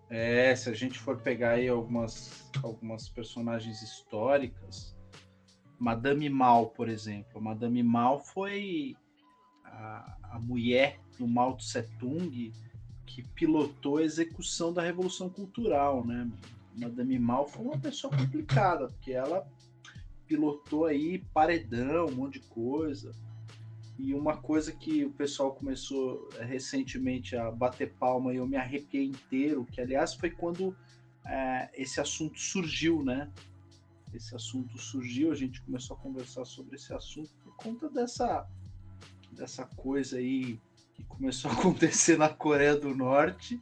É, 0.10 0.55
se 0.55 0.69
a 0.69 0.73
gente 0.73 0.97
for 0.97 1.21
pegar 1.21 1.51
aí 1.51 1.67
algumas, 1.67 2.49
algumas 2.63 3.07
personagens 3.10 3.81
históricas, 3.81 4.96
Madame 5.80 6.30
Mal, 6.30 6.68
por 6.68 6.90
exemplo. 6.90 7.42
Madame 7.42 7.84
Mal 7.84 8.20
foi 8.20 8.96
a, 9.63 10.18
a 10.32 10.40
mulher 10.40 11.00
do 11.18 11.28
Mao 11.28 11.56
Tse 11.58 11.84
Tung 12.00 12.52
que 13.06 13.24
pilotou 13.24 13.98
a 13.98 14.04
execução 14.04 14.74
da 14.74 14.82
Revolução 14.82 15.30
Cultural, 15.30 16.06
né? 16.06 16.30
Madame 16.76 17.18
Mal 17.18 17.48
foi 17.48 17.66
uma 17.66 17.78
pessoa 17.80 18.16
complicada, 18.16 18.88
porque 18.88 19.12
ela 19.12 19.48
pilotou 20.28 20.86
aí 20.86 21.20
paredão, 21.34 22.08
um 22.08 22.16
monte 22.16 22.40
de 22.40 22.48
coisa. 22.48 23.12
E 23.98 24.13
uma 24.13 24.38
coisa 24.38 24.72
que 24.72 25.06
o 25.06 25.12
pessoal 25.12 25.56
começou 25.56 26.30
recentemente 26.40 27.36
a 27.36 27.50
bater 27.50 27.94
palma 27.94 28.32
e 28.32 28.38
eu 28.38 28.46
me 28.46 28.56
arrepiei 28.56 29.06
inteiro, 29.06 29.66
que 29.66 29.82
aliás 29.82 30.13
foi 30.13 30.30
quando 30.30 30.76
é, 31.26 31.70
esse 31.74 32.00
assunto 32.00 32.40
surgiu, 32.40 33.04
né? 33.04 33.32
Esse 34.13 34.36
assunto 34.36 34.78
surgiu, 34.78 35.32
a 35.32 35.36
gente 35.36 35.62
começou 35.62 35.96
a 35.98 36.00
conversar 36.00 36.46
sobre 36.46 36.76
esse 36.76 36.93
assunto 36.93 37.30
por 37.43 37.56
conta 37.56 37.89
dessa, 37.89 38.48
dessa 39.32 39.65
coisa 39.65 40.17
aí 40.17 40.60
que 40.93 41.04
começou 41.04 41.52
a 41.52 41.54
acontecer 41.56 42.17
na 42.17 42.30
Coreia 42.30 42.76
do 42.76 42.96
Norte. 42.96 43.62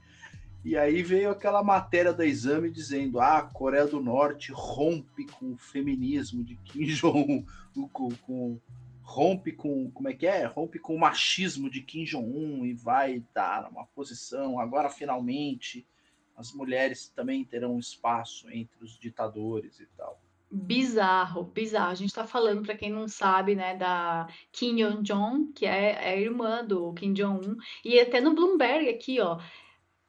E 0.63 0.75
aí 0.75 1.03
veio 1.03 1.29
aquela 1.29 1.63
matéria 1.63 2.11
da 2.11 2.25
exame 2.25 2.71
dizendo: 2.71 3.19
ah, 3.19 3.37
a 3.37 3.43
Coreia 3.43 3.85
do 3.85 4.01
Norte 4.01 4.51
rompe 4.51 5.25
com 5.25 5.53
o 5.53 5.57
feminismo 5.57 6.43
de 6.43 6.55
Kim 6.57 6.85
Jong-un, 6.95 7.45
com, 7.89 8.09
com, 8.15 8.59
rompe 9.03 9.51
com, 9.51 9.91
como 9.91 10.09
é 10.09 10.13
que 10.13 10.25
é? 10.25 10.45
Rompe 10.45 10.79
com 10.79 10.95
o 10.95 10.99
machismo 10.99 11.69
de 11.69 11.81
Kim 11.81 12.03
Jong-un 12.03 12.65
e 12.65 12.73
vai 12.73 13.23
dar 13.33 13.69
uma 13.69 13.85
posição. 13.85 14.59
Agora, 14.59 14.89
finalmente, 14.89 15.85
as 16.35 16.51
mulheres 16.51 17.09
também 17.09 17.45
terão 17.45 17.77
espaço 17.77 18.49
entre 18.49 18.83
os 18.83 18.97
ditadores 18.97 19.79
e 19.79 19.85
tal. 19.97 20.19
Bizarro, 20.57 21.43
bizarro. 21.43 21.91
A 21.91 21.95
gente 21.95 22.13
tá 22.13 22.25
falando, 22.25 22.63
para 22.63 22.77
quem 22.77 22.89
não 22.89 23.09
sabe, 23.09 23.55
né, 23.55 23.75
da 23.75 24.25
Kim 24.53 24.77
Jong-jong, 24.77 25.51
que 25.53 25.65
é, 25.65 26.13
é 26.13 26.21
irmã 26.21 26.63
do 26.63 26.93
Kim 26.93 27.13
Jong-un, 27.13 27.57
e 27.83 27.99
até 27.99 28.21
no 28.21 28.33
Bloomberg 28.33 28.87
aqui, 28.87 29.19
ó. 29.19 29.37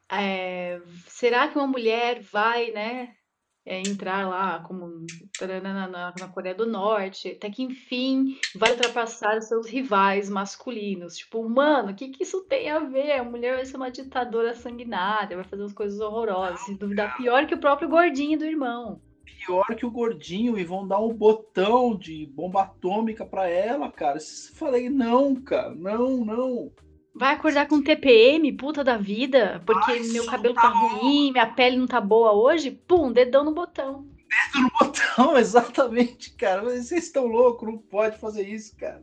É, 0.09 0.81
será 1.09 1.49
que 1.49 1.59
uma 1.59 1.67
mulher 1.67 2.21
vai, 2.21 2.71
né, 2.71 3.17
é, 3.65 3.81
entrar 3.81 4.29
lá 4.29 4.61
como 4.61 5.05
na, 5.41 5.89
na, 5.89 6.15
na, 6.17 6.29
Coreia 6.29 6.55
do 6.55 6.65
Norte, 6.65 7.31
até 7.31 7.51
que 7.51 7.65
enfim 7.65 8.39
vai 8.55 8.71
ultrapassar 8.71 9.43
seus 9.43 9.67
rivais 9.67 10.31
masculinos. 10.31 11.17
Tipo, 11.17 11.49
mano, 11.49 11.91
o 11.91 11.95
que, 11.97 12.11
que 12.11 12.23
isso 12.23 12.45
tem 12.45 12.71
a 12.71 12.79
ver? 12.79 13.19
A 13.19 13.25
mulher 13.25 13.57
vai 13.57 13.65
ser 13.65 13.77
uma 13.77 13.91
ditadora 13.91 14.55
sanguinária, 14.55 15.37
vai 15.37 15.45
fazer 15.45 15.63
umas 15.63 15.73
coisas 15.73 15.99
horrorosas, 15.99 16.61
se 16.61 16.75
duvidar, 16.77 17.17
pior 17.17 17.47
que 17.49 17.55
o 17.55 17.61
próprio 17.61 17.89
gordinho 17.89 18.39
do 18.39 18.45
irmão. 18.45 19.03
Pior 19.27 19.67
que 19.77 19.85
o 19.85 19.91
gordinho, 19.91 20.59
e 20.59 20.65
vão 20.65 20.87
dar 20.87 21.01
um 21.01 21.13
botão 21.13 21.97
de 21.97 22.27
bomba 22.27 22.63
atômica 22.63 23.25
para 23.25 23.49
ela, 23.49 23.91
cara. 23.91 24.19
Eu 24.19 24.55
falei, 24.55 24.89
não, 24.89 25.35
cara, 25.35 25.75
não, 25.75 26.25
não. 26.25 26.73
Vai 27.15 27.35
acordar 27.35 27.67
com 27.67 27.83
TPM, 27.83 28.53
puta 28.53 28.85
da 28.85 28.97
vida, 28.97 29.63
porque 29.65 29.93
Ai, 29.93 30.01
meu 30.09 30.27
cabelo 30.27 30.55
tá, 30.55 30.63
tá 30.63 30.69
ruim, 30.69 31.33
minha 31.33 31.47
pele 31.47 31.77
não 31.77 31.87
tá 31.87 32.01
boa 32.01 32.33
hoje. 32.33 32.71
Pum, 32.71 33.11
dedão 33.11 33.43
no 33.43 33.53
botão. 33.53 34.07
Dedo 34.29 34.65
no 34.65 34.71
botão, 34.79 35.37
exatamente, 35.39 36.35
cara. 36.35 36.63
Vocês 36.63 36.93
estão 36.93 37.27
loucos, 37.27 37.67
não 37.67 37.79
pode 37.79 38.19
fazer 38.19 38.47
isso, 38.47 38.77
cara. 38.77 39.03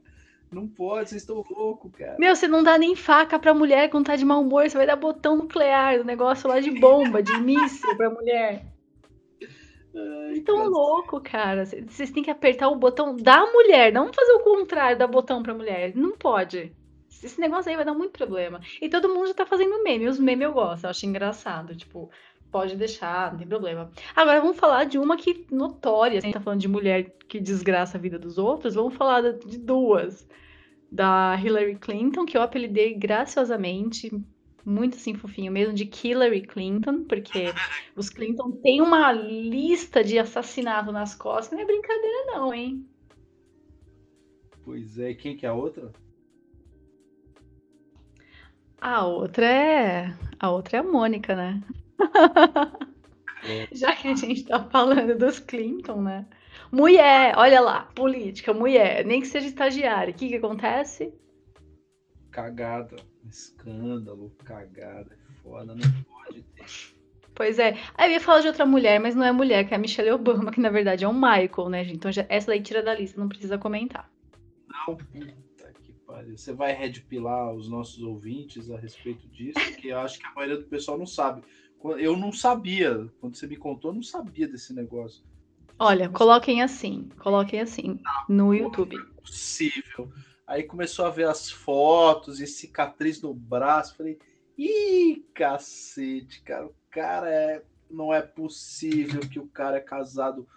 Não 0.52 0.68
pode, 0.68 1.10
vocês 1.10 1.24
estão 1.24 1.44
loucos, 1.50 1.92
cara. 1.98 2.16
Meu, 2.20 2.36
você 2.36 2.48
não 2.48 2.62
dá 2.62 2.78
nem 2.78 2.96
faca 2.96 3.40
pra 3.40 3.54
mulher 3.54 3.90
quando 3.90 4.06
tá 4.06 4.16
de 4.16 4.24
mau 4.24 4.42
humor, 4.42 4.70
você 4.70 4.78
vai 4.78 4.86
dar 4.86 4.96
botão 4.96 5.36
nuclear, 5.36 6.00
o 6.00 6.04
negócio 6.04 6.48
lá 6.48 6.60
de 6.60 6.70
bomba, 6.70 7.24
de 7.24 7.36
míssil 7.40 7.98
pra 7.98 8.12
mulher. 8.12 8.73
Ai, 9.96 10.40
tão 10.42 10.68
louco, 10.68 11.22
cara. 11.22 11.66
Vocês 11.66 12.12
têm 12.12 12.24
que 12.24 12.32
apertar 12.32 12.70
o 12.70 12.76
botão 12.76 13.16
da 13.16 13.46
mulher, 13.52 13.92
não 13.92 14.12
fazer 14.12 14.34
o 14.34 14.44
contrário, 14.44 14.98
dar 14.98 15.08
botão 15.08 15.44
pra 15.44 15.54
mulher. 15.54 15.96
Não 15.96 16.18
pode. 16.18 16.76
Esse 17.24 17.40
negócio 17.40 17.70
aí 17.70 17.76
vai 17.76 17.86
dar 17.86 17.94
muito 17.94 18.12
problema. 18.12 18.60
E 18.82 18.90
todo 18.90 19.08
mundo 19.08 19.28
já 19.28 19.34
tá 19.34 19.46
fazendo 19.46 19.84
meme. 19.84 20.08
Os 20.08 20.20
memes 20.20 20.46
eu 20.46 20.54
gosto, 20.54 20.84
eu 20.84 20.90
acho 20.90 21.06
engraçado. 21.06 21.76
Tipo, 21.76 22.10
pode 22.52 22.76
deixar, 22.76 23.32
não 23.32 23.40
tem 23.40 23.48
problema. 23.48 23.92
Agora 24.16 24.42
vamos 24.42 24.58
falar 24.58 24.84
de 24.86 24.98
uma 24.98 25.16
que 25.16 25.46
notória. 25.52 26.20
A 26.20 26.22
gente 26.22 26.34
tá 26.34 26.42
falando 26.42 26.60
de 26.60 26.68
mulher 26.68 27.16
que 27.28 27.40
desgraça 27.40 27.98
a 27.98 28.02
vida 28.02 28.20
dos 28.20 28.38
outros. 28.38 28.76
Vamos 28.76 28.96
falar 28.96 29.22
de 29.34 29.58
duas. 29.58 30.28
Da 30.92 31.36
Hillary 31.42 31.76
Clinton, 31.78 32.26
que 32.26 32.38
eu 32.38 32.42
apelidei 32.42 32.94
graciosamente, 32.94 34.12
muito 34.66 34.96
assim 34.96 35.14
fofinho 35.14 35.52
mesmo, 35.52 35.74
de 35.74 35.84
Hillary 35.84 36.42
Clinton, 36.42 37.04
porque 37.04 37.54
os 37.96 38.10
Clinton 38.10 38.52
têm 38.52 38.82
uma 38.82 39.12
lista 39.12 40.04
de 40.04 40.18
assassinato 40.18 40.92
nas 40.92 41.14
costas. 41.16 41.58
Não 41.58 41.64
é 41.64 41.66
brincadeira, 41.66 42.26
não, 42.28 42.54
hein? 42.54 42.88
Pois 44.64 44.98
é, 44.98 45.12
e 45.12 45.16
quem 45.16 45.36
que 45.36 45.46
é 45.46 45.50
a 45.50 45.54
outra? 45.54 45.92
A 48.80 49.06
outra 49.06 49.46
é. 49.46 50.14
A 50.40 50.50
outra 50.52 50.78
é 50.78 50.80
a 50.80 50.84
Mônica, 50.84 51.36
né? 51.36 51.62
É. 53.44 53.68
Já 53.76 53.96
que 53.96 54.08
a 54.08 54.16
gente 54.16 54.46
tá 54.46 54.64
falando 54.64 55.18
dos 55.18 55.40
Clinton, 55.40 56.02
né? 56.02 56.26
Mulher, 56.72 57.34
olha 57.38 57.62
lá, 57.62 57.84
política, 57.94 58.54
mulher, 58.54 59.06
nem 59.06 59.22
que 59.22 59.28
seja 59.28 59.48
estagiária. 59.48 60.14
O 60.14 60.18
que 60.18 60.30
que 60.30 60.36
acontece? 60.36 61.14
Cagada, 62.34 62.96
escândalo, 63.30 64.36
cagada, 64.44 65.14
é 65.14 65.34
foda, 65.44 65.76
não 65.76 66.04
pode 66.04 66.42
ter. 66.42 66.66
Pois 67.36 67.60
é. 67.60 67.78
Aí 67.94 68.10
eu 68.10 68.14
ia 68.14 68.20
falar 68.20 68.42
de 68.42 68.48
outra 68.48 68.66
mulher, 68.66 69.00
mas 69.00 69.14
não 69.14 69.24
é 69.24 69.32
mulher, 69.32 69.68
que 69.68 69.74
é 69.74 69.78
a 69.78 69.80
Michelle 69.80 70.10
Obama, 70.12 70.52
que 70.52 70.60
na 70.60 70.72
verdade 70.72 71.06
é 71.06 71.08
o 71.08 71.14
Michael, 71.14 71.70
né, 71.70 71.84
gente? 71.84 71.98
Então 71.98 72.12
já, 72.12 72.26
essa 72.28 72.48
daí 72.48 72.60
tira 72.60 72.82
da 72.82 72.96
lista, 72.96 73.22
não 73.22 73.30
precisa 73.30 73.58
comentar. 73.60 74.12
Não, 74.68 74.98
você 76.36 76.54
vai 76.54 76.74
redpilar 76.74 77.54
os 77.54 77.70
nossos 77.70 78.02
ouvintes 78.02 78.72
a 78.72 78.80
respeito 78.80 79.28
disso, 79.28 79.60
que 79.80 79.90
eu 79.90 80.00
acho 80.00 80.20
que 80.20 80.26
a 80.26 80.34
maioria 80.34 80.58
do 80.58 80.66
pessoal 80.66 80.98
não 80.98 81.06
sabe. 81.06 81.44
Eu 82.00 82.18
não 82.18 82.32
sabia, 82.32 83.08
quando 83.22 83.36
você 83.36 83.46
me 83.46 83.58
contou, 83.58 83.92
eu 83.92 83.96
não 83.96 84.04
sabia 84.04 84.48
desse 84.48 84.74
negócio. 84.74 85.24
Olha, 85.78 86.10
coloquem 86.10 86.64
assim, 86.64 87.10
coloquem 87.20 87.60
assim 87.60 88.00
no 88.28 88.56
YouTube. 88.56 88.96
Não 88.96 89.04
é 89.04 89.22
possível. 89.22 90.12
Aí 90.54 90.62
começou 90.62 91.06
a 91.06 91.10
ver 91.10 91.28
as 91.28 91.50
fotos 91.50 92.40
e 92.40 92.46
cicatriz 92.46 93.20
no 93.20 93.34
braço. 93.34 93.98
Falei, 93.98 94.20
ih, 94.56 95.26
cacete, 95.34 96.44
cara, 96.44 96.68
o 96.68 96.76
cara 96.92 97.28
é. 97.28 97.64
Não 97.90 98.14
é 98.14 98.22
possível 98.22 99.22
que 99.22 99.40
o 99.40 99.48
cara 99.48 99.78
é 99.78 99.80
casado 99.80 100.48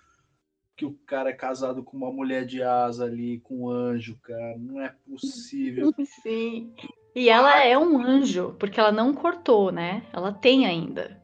que 0.76 0.84
o 0.84 0.92
cara 1.06 1.30
é 1.30 1.32
casado 1.32 1.82
com 1.82 1.96
uma 1.96 2.12
mulher 2.12 2.44
de 2.44 2.62
asa 2.62 3.06
ali, 3.06 3.40
com 3.40 3.62
um 3.62 3.70
anjo, 3.70 4.18
cara. 4.22 4.56
Não 4.58 4.82
é 4.82 4.94
possível. 5.08 5.90
Sim. 6.22 6.74
E 7.14 7.30
ela 7.30 7.64
é 7.64 7.78
um 7.78 7.98
anjo, 7.98 8.54
porque 8.58 8.78
ela 8.78 8.92
não 8.92 9.14
cortou, 9.14 9.72
né? 9.72 10.02
Ela 10.12 10.30
tem 10.30 10.66
ainda 10.66 11.22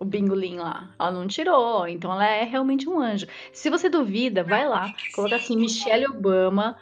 o 0.00 0.04
bingolim 0.04 0.56
lá. 0.56 0.92
Ela 0.98 1.12
não 1.12 1.28
tirou, 1.28 1.86
então 1.86 2.12
ela 2.12 2.26
é 2.26 2.42
realmente 2.42 2.88
um 2.88 2.98
anjo. 2.98 3.28
Se 3.52 3.70
você 3.70 3.88
duvida, 3.88 4.42
vai 4.42 4.68
lá, 4.68 4.92
coloca 5.14 5.36
assim 5.36 5.56
Michelle 5.56 6.08
Obama, 6.08 6.76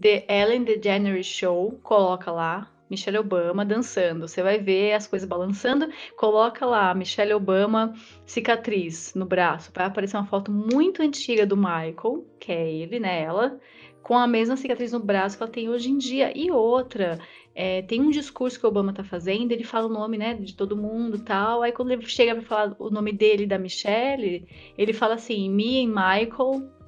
The 0.00 0.26
Ellen 0.28 0.64
DeGeneres 0.64 1.26
Show, 1.26 1.78
coloca 1.82 2.30
lá, 2.30 2.70
Michelle 2.90 3.18
Obama 3.18 3.64
dançando. 3.64 4.26
Você 4.26 4.42
vai 4.42 4.58
ver 4.58 4.94
as 4.94 5.06
coisas 5.06 5.28
balançando. 5.28 5.88
Coloca 6.16 6.66
lá 6.66 6.92
Michelle 6.92 7.32
Obama 7.32 7.94
cicatriz 8.26 9.14
no 9.14 9.24
braço. 9.24 9.70
Vai 9.72 9.86
aparecer 9.86 10.16
uma 10.16 10.26
foto 10.26 10.50
muito 10.50 11.00
antiga 11.00 11.46
do 11.46 11.56
Michael, 11.56 12.26
que 12.40 12.50
é 12.50 12.72
ele, 12.72 12.98
né? 12.98 13.22
Ela, 13.22 13.60
com 14.02 14.18
a 14.18 14.26
mesma 14.26 14.56
cicatriz 14.56 14.92
no 14.92 14.98
braço 14.98 15.36
que 15.36 15.42
ela 15.44 15.52
tem 15.52 15.68
hoje 15.68 15.88
em 15.88 15.98
dia. 15.98 16.36
E 16.36 16.50
outra, 16.50 17.20
é, 17.54 17.82
tem 17.82 18.00
um 18.00 18.10
discurso 18.10 18.58
que 18.58 18.66
o 18.66 18.68
Obama 18.68 18.92
tá 18.92 19.04
fazendo, 19.04 19.52
ele 19.52 19.64
fala 19.64 19.86
o 19.86 19.92
nome, 19.92 20.18
né, 20.18 20.34
de 20.34 20.54
todo 20.54 20.76
mundo 20.76 21.22
tal. 21.22 21.62
Aí 21.62 21.70
quando 21.70 21.92
ele 21.92 22.04
chega 22.06 22.34
para 22.34 22.42
falar 22.42 22.76
o 22.78 22.90
nome 22.90 23.12
dele 23.12 23.46
da 23.46 23.58
Michelle, 23.58 24.46
ele 24.76 24.92
fala 24.92 25.14
assim, 25.14 25.48
me 25.48 25.82
e 25.82 25.86
Michael. 25.86 26.79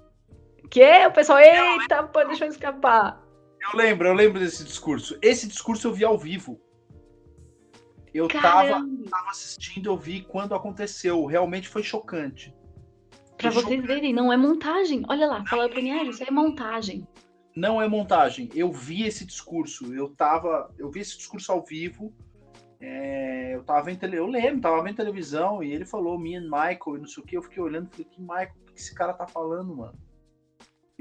Que? 0.72 1.06
O 1.06 1.12
pessoal, 1.12 1.38
eita, 1.38 2.02
pô, 2.04 2.24
deixa 2.24 2.46
eu 2.46 2.48
escapar. 2.48 3.22
Eu 3.60 3.78
lembro, 3.78 4.08
eu 4.08 4.14
lembro 4.14 4.40
desse 4.40 4.64
discurso. 4.64 5.18
Esse 5.20 5.46
discurso 5.46 5.86
eu 5.86 5.92
vi 5.92 6.02
ao 6.02 6.16
vivo. 6.16 6.58
Eu 8.14 8.26
tava, 8.26 8.82
tava, 9.10 9.30
assistindo, 9.30 9.90
eu 9.90 9.98
vi 9.98 10.22
quando 10.22 10.54
aconteceu. 10.54 11.26
Realmente 11.26 11.68
foi 11.68 11.82
chocante. 11.82 12.54
Pra 13.36 13.52
foi 13.52 13.62
vocês 13.62 13.80
chocante. 13.80 13.86
verem, 13.86 14.14
não 14.14 14.32
é 14.32 14.36
montagem. 14.38 15.02
Olha 15.10 15.26
lá, 15.26 15.44
fala 15.44 15.68
pra 15.68 15.82
mim, 15.82 15.90
ah, 15.90 16.04
isso 16.04 16.24
é 16.24 16.30
montagem. 16.30 17.06
Não 17.54 17.80
é 17.80 17.86
montagem. 17.86 18.48
Eu 18.54 18.72
vi 18.72 19.06
esse 19.06 19.26
discurso. 19.26 19.94
Eu 19.94 20.08
tava. 20.08 20.74
Eu 20.78 20.90
vi 20.90 21.00
esse 21.00 21.18
discurso 21.18 21.52
ao 21.52 21.62
vivo. 21.62 22.14
É, 22.80 23.54
eu 23.54 23.62
tava 23.62 23.84
vendo 23.84 24.02
eu 24.06 24.26
lembro, 24.26 24.62
tava 24.62 24.82
vendo 24.82 24.96
televisão 24.96 25.62
e 25.62 25.70
ele 25.70 25.84
falou 25.84 26.18
me 26.18 26.34
and 26.34 26.44
Michael 26.44 26.96
e 26.96 26.98
não 26.98 27.06
sei 27.06 27.22
o 27.22 27.26
que. 27.26 27.36
Eu 27.36 27.42
fiquei 27.42 27.62
olhando 27.62 27.88
e 27.88 27.90
falei, 27.90 28.06
que 28.10 28.20
Michael, 28.22 28.52
o 28.56 28.72
que 28.72 28.80
esse 28.80 28.94
cara 28.94 29.12
tá 29.12 29.26
falando, 29.26 29.76
mano? 29.76 30.11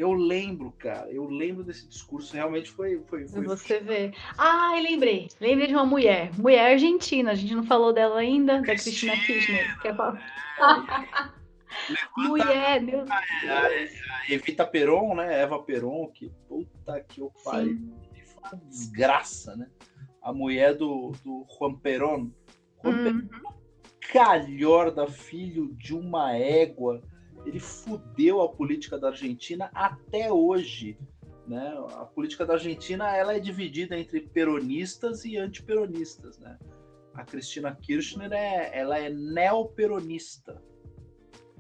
Eu 0.02 0.14
lembro, 0.14 0.72
cara, 0.80 1.12
eu 1.12 1.26
lembro 1.26 1.64
desse 1.64 1.88
discurso, 1.88 2.34
realmente 2.34 2.72
foi. 2.72 3.04
foi, 3.08 3.28
foi 3.28 3.44
Você 3.44 3.80
vê. 3.80 4.12
Ah, 4.36 4.72
lembrei. 4.82 5.30
Lembrei 5.40 5.68
de 5.68 5.76
uma 5.76 5.86
mulher. 5.86 6.32
Mulher 6.40 6.72
argentina, 6.72 7.30
a 7.30 7.36
gente 7.36 7.54
não 7.54 7.64
falou 7.64 7.94
dela 7.94 8.18
ainda, 8.18 8.64
Cristina. 8.64 9.14
da 9.14 9.20
Cristina 9.22 9.54
Kirchner. 9.54 9.80
Quer 9.80 9.96
falar? 9.96 10.20
mulher, 12.18 12.82
meu 12.82 13.06
Deus. 13.06 13.10
A 13.12 14.34
Evita 14.34 14.66
Peron, 14.66 15.14
né? 15.14 15.40
Eva 15.40 15.62
Peron, 15.62 16.08
que 16.08 16.32
puta 16.50 17.00
que 17.02 17.22
o 17.22 17.30
pai. 17.44 17.66
Foi 18.26 18.40
uma 18.40 18.60
desgraça, 18.72 19.56
né? 19.56 19.70
A 20.20 20.34
mulher 20.34 20.74
do, 20.74 21.12
do 21.24 21.46
Juan 21.60 21.76
Perón. 21.76 22.32
Juan 22.84 22.92
uhum. 22.92 23.28
Perón, 23.28 23.54
calhorda, 24.12 25.06
filho 25.06 25.76
de 25.76 25.94
uma 25.94 26.36
égua 26.36 27.04
ele 27.45 27.60
fudeu 27.60 28.41
a 28.41 28.49
política 28.49 28.97
da 28.97 29.10
Argentina 29.10 29.69
até 29.73 30.32
hoje. 30.32 30.97
Né? 31.47 31.73
A 31.95 32.06
política 32.06 32.45
da 32.45 32.54
Argentina 32.54 33.15
ela 33.15 33.34
é 33.34 33.39
dividida 33.39 33.97
entre 33.97 34.21
peronistas 34.21 35.25
e 35.25 35.38
antiperonistas. 35.38 36.39
Né? 36.39 36.58
A 37.13 37.23
Cristina 37.23 37.75
Kirchner 37.75 38.32
é, 38.32 38.77
ela 38.77 38.97
é 38.97 39.10
neoperonista. 39.10 40.62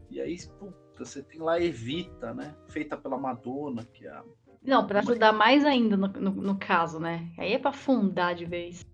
E 0.09 0.21
aí, 0.21 0.37
puta, 0.59 1.05
você 1.05 1.23
tem 1.23 1.39
lá 1.39 1.59
Evita, 1.59 2.33
né? 2.33 2.55
feita 2.67 2.97
pela 2.97 3.17
Madonna, 3.17 3.83
que 3.85 4.05
é 4.05 4.11
a... 4.11 4.23
Não, 4.63 4.85
para 4.85 4.99
ajudar 4.99 5.31
mais 5.31 5.65
ainda 5.65 5.97
no, 5.97 6.07
no, 6.07 6.31
no, 6.31 6.55
caso, 6.55 6.99
né? 6.99 7.33
Aí 7.35 7.53
é 7.53 7.57
para 7.57 7.73
fundar 7.73 8.35
de 8.35 8.45
vez. 8.45 8.85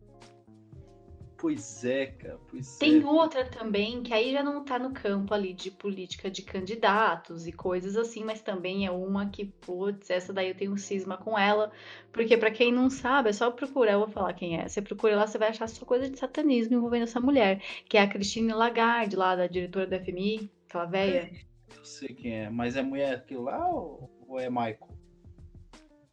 Pois 1.38 1.86
é, 1.86 2.08
cara. 2.08 2.40
Pois 2.50 2.78
Tem 2.78 3.00
é. 3.00 3.06
outra 3.06 3.46
também, 3.46 4.02
que 4.02 4.12
aí 4.12 4.32
já 4.32 4.42
não 4.42 4.64
tá 4.66 4.80
no 4.80 4.92
campo 4.92 5.34
ali 5.36 5.54
de 5.54 5.70
política 5.70 6.32
de 6.32 6.42
candidatos 6.42 7.46
e 7.46 7.52
coisas 7.52 7.96
assim, 7.96 8.24
mas 8.24 8.42
também 8.42 8.88
é 8.88 8.92
uma 8.92 9.30
que, 9.30 9.46
putz, 9.46 10.10
essa 10.10 10.34
daí 10.34 10.50
eu 10.50 10.56
tenho 10.56 10.74
um 10.74 10.78
cisma 10.78 11.16
com 11.16 11.38
ela, 11.38 11.72
porque 12.12 12.36
para 12.36 12.50
quem 12.50 12.72
não 12.72 12.90
sabe, 12.90 13.30
é 13.30 13.34
só 13.34 13.52
procurar, 13.52 13.94
eu 13.94 14.00
vou 14.00 14.08
falar 14.08 14.34
quem 14.34 14.60
é. 14.60 14.68
Você 14.68 14.82
procura 14.82 15.16
lá, 15.16 15.28
você 15.28 15.38
vai 15.38 15.50
achar 15.50 15.70
só 15.70 15.86
coisa 15.86 16.10
de 16.10 16.18
satanismo 16.18 16.76
envolvendo 16.76 17.04
essa 17.04 17.20
mulher, 17.20 17.62
que 17.88 17.98
é 17.98 18.02
a 18.02 18.08
Christine 18.08 18.52
Lagarde, 18.52 19.16
lá 19.16 19.36
da 19.36 19.46
diretora 19.46 19.86
da 19.86 20.00
FMI, 20.00 20.50
aquela 20.68 20.86
velha. 20.86 21.30
Eu 21.76 21.86
sei 21.86 22.10
quem 22.10 22.34
é, 22.34 22.50
mas 22.50 22.76
é 22.76 22.82
mulher 22.82 23.14
aquilo 23.14 23.44
lá 23.44 23.68
ou, 23.70 24.10
ou 24.28 24.40
é 24.40 24.50
Michael? 24.50 24.90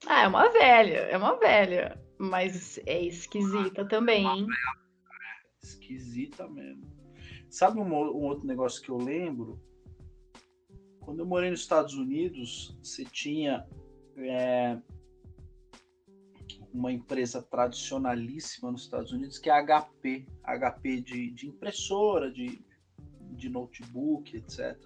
Ah, 0.07 0.25
é 0.25 0.29
uma 0.29 0.51
velha, 0.51 0.99
é 0.99 1.17
uma 1.17 1.39
velha, 1.39 1.99
mas 2.19 2.79
é 2.85 3.01
esquisita 3.01 3.87
também, 3.87 4.27
hein? 4.27 4.47
Esquisita 5.65 6.49
mesmo. 6.49 6.87
Sabe 7.49 7.81
um, 7.81 7.87
um, 7.87 8.25
outro 8.25 8.47
negócio 8.47 8.83
que 8.83 8.91
eu 8.91 8.99
lembro? 8.99 9.61
Quando 11.01 11.21
eu 11.21 11.27
morei 11.27 11.51
nos 11.51 11.61
Estados 11.61 11.95
Unidos, 11.95 12.79
você 12.83 13.05
tinha 13.05 13.67
é, 14.17 14.79
uma 16.73 16.93
empresa 16.93 17.43
tradicionalíssima 17.43 18.73
nos 18.73 18.83
Estados 18.83 19.13
Unidos, 19.13 19.39
que 19.39 19.49
é 19.49 19.53
a 19.53 19.63
HP, 19.63 20.27
HP 20.43 21.01
de, 21.01 21.31
de 21.31 21.49
impressora, 21.49 22.31
de, 22.31 22.65
de 23.33 23.49
notebook, 23.49 24.37
etc. 24.37 24.77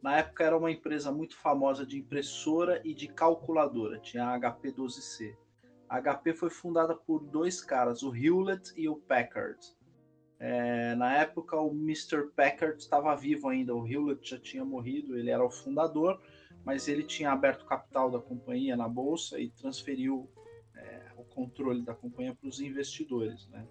Na 0.00 0.16
época 0.16 0.44
era 0.44 0.56
uma 0.56 0.70
empresa 0.70 1.12
muito 1.12 1.36
famosa 1.36 1.84
de 1.84 1.98
impressora 1.98 2.80
e 2.84 2.94
de 2.94 3.08
calculadora, 3.08 3.98
tinha 3.98 4.24
a 4.24 4.38
HP 4.38 4.72
12C. 4.72 5.36
A 5.88 6.00
HP 6.00 6.34
foi 6.34 6.50
fundada 6.50 6.94
por 6.94 7.24
dois 7.24 7.60
caras, 7.62 8.02
o 8.02 8.14
Hewlett 8.14 8.72
e 8.76 8.88
o 8.88 8.96
Packard. 8.96 9.58
É, 10.40 10.94
na 10.94 11.16
época, 11.16 11.56
o 11.60 11.72
Mr. 11.72 12.28
Packard 12.36 12.80
estava 12.80 13.14
vivo 13.16 13.48
ainda, 13.48 13.74
o 13.74 13.86
Hewlett 13.86 14.30
já 14.30 14.38
tinha 14.38 14.64
morrido, 14.64 15.18
ele 15.18 15.30
era 15.30 15.44
o 15.44 15.50
fundador, 15.50 16.22
mas 16.64 16.86
ele 16.86 17.02
tinha 17.02 17.32
aberto 17.32 17.66
capital 17.66 18.10
da 18.10 18.20
companhia 18.20 18.76
na 18.76 18.88
bolsa 18.88 19.40
e 19.40 19.50
transferiu 19.50 20.30
é, 20.76 21.12
o 21.16 21.24
controle 21.24 21.84
da 21.84 21.94
companhia 21.94 22.34
para 22.34 22.48
os 22.48 22.60
investidores. 22.60 23.48
Né? 23.48 23.66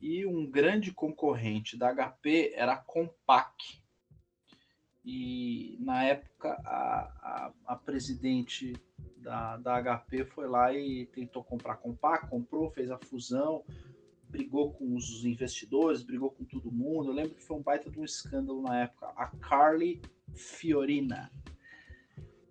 E 0.00 0.26
um 0.26 0.50
grande 0.50 0.92
concorrente 0.92 1.78
da 1.78 1.94
HP 1.94 2.52
era 2.54 2.74
a 2.74 2.76
Compaq. 2.76 3.54
E 5.02 5.78
na 5.80 6.04
época, 6.04 6.60
a, 6.62 7.00
a, 7.22 7.52
a 7.68 7.76
presidente 7.76 8.74
da, 9.16 9.56
da 9.56 9.82
HP 9.82 10.26
foi 10.26 10.46
lá 10.46 10.74
e 10.74 11.06
tentou 11.06 11.42
comprar 11.42 11.72
a 11.72 11.76
Compaq, 11.76 12.28
comprou, 12.28 12.70
fez 12.70 12.90
a 12.90 12.98
fusão 12.98 13.64
brigou 14.30 14.72
com 14.72 14.94
os 14.94 15.24
investidores, 15.24 16.02
brigou 16.02 16.30
com 16.30 16.44
todo 16.44 16.70
mundo. 16.70 17.10
Eu 17.10 17.14
lembro 17.14 17.34
que 17.34 17.42
foi 17.42 17.56
um 17.56 17.62
baita 17.62 17.90
de 17.90 17.98
um 17.98 18.04
escândalo 18.04 18.62
na 18.62 18.82
época. 18.82 19.06
A 19.16 19.26
Carly 19.26 20.00
Fiorina. 20.34 21.30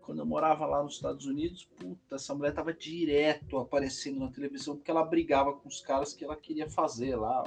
Quando 0.02 0.20
eu 0.20 0.26
morava 0.26 0.66
lá 0.66 0.84
nos 0.84 0.96
Estados 0.96 1.26
Unidos, 1.26 1.66
puta, 1.78 2.16
essa 2.16 2.34
mulher 2.34 2.54
tava 2.54 2.74
direto 2.74 3.58
aparecendo 3.58 4.20
na 4.20 4.32
televisão 4.32 4.76
porque 4.76 4.90
ela 4.90 5.06
brigava 5.06 5.54
com 5.54 5.68
os 5.68 5.82
caras 5.82 6.14
que 6.14 6.26
ela 6.26 6.36
queria 6.36 6.70
fazer 6.70 7.16
lá, 7.16 7.44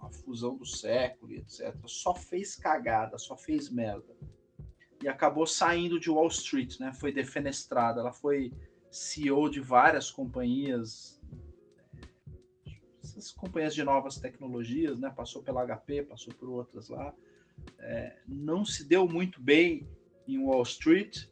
a 0.00 0.08
fusão 0.08 0.56
do 0.56 0.64
século, 0.64 1.32
etc. 1.34 1.76
Só 1.86 2.14
fez 2.14 2.56
cagada, 2.56 3.18
só 3.18 3.36
fez 3.36 3.68
merda. 3.68 4.16
E 5.02 5.08
acabou 5.08 5.46
saindo 5.46 6.00
de 6.00 6.10
Wall 6.10 6.28
Street, 6.28 6.78
né? 6.80 6.92
Foi 6.92 7.12
defenestrada. 7.12 8.00
Ela 8.00 8.12
foi 8.12 8.52
CEO 8.90 9.48
de 9.50 9.60
várias 9.60 10.10
companhias 10.10 11.19
essas 13.20 13.32
companhias 13.32 13.74
de 13.74 13.84
novas 13.84 14.18
tecnologias, 14.18 14.98
né? 14.98 15.10
Passou 15.10 15.42
pela 15.42 15.64
HP, 15.64 16.02
passou 16.04 16.34
por 16.34 16.48
outras 16.48 16.88
lá. 16.88 17.14
É, 17.78 18.18
não 18.26 18.64
se 18.64 18.88
deu 18.88 19.06
muito 19.06 19.40
bem 19.40 19.86
em 20.26 20.38
Wall 20.38 20.62
Street. 20.62 21.28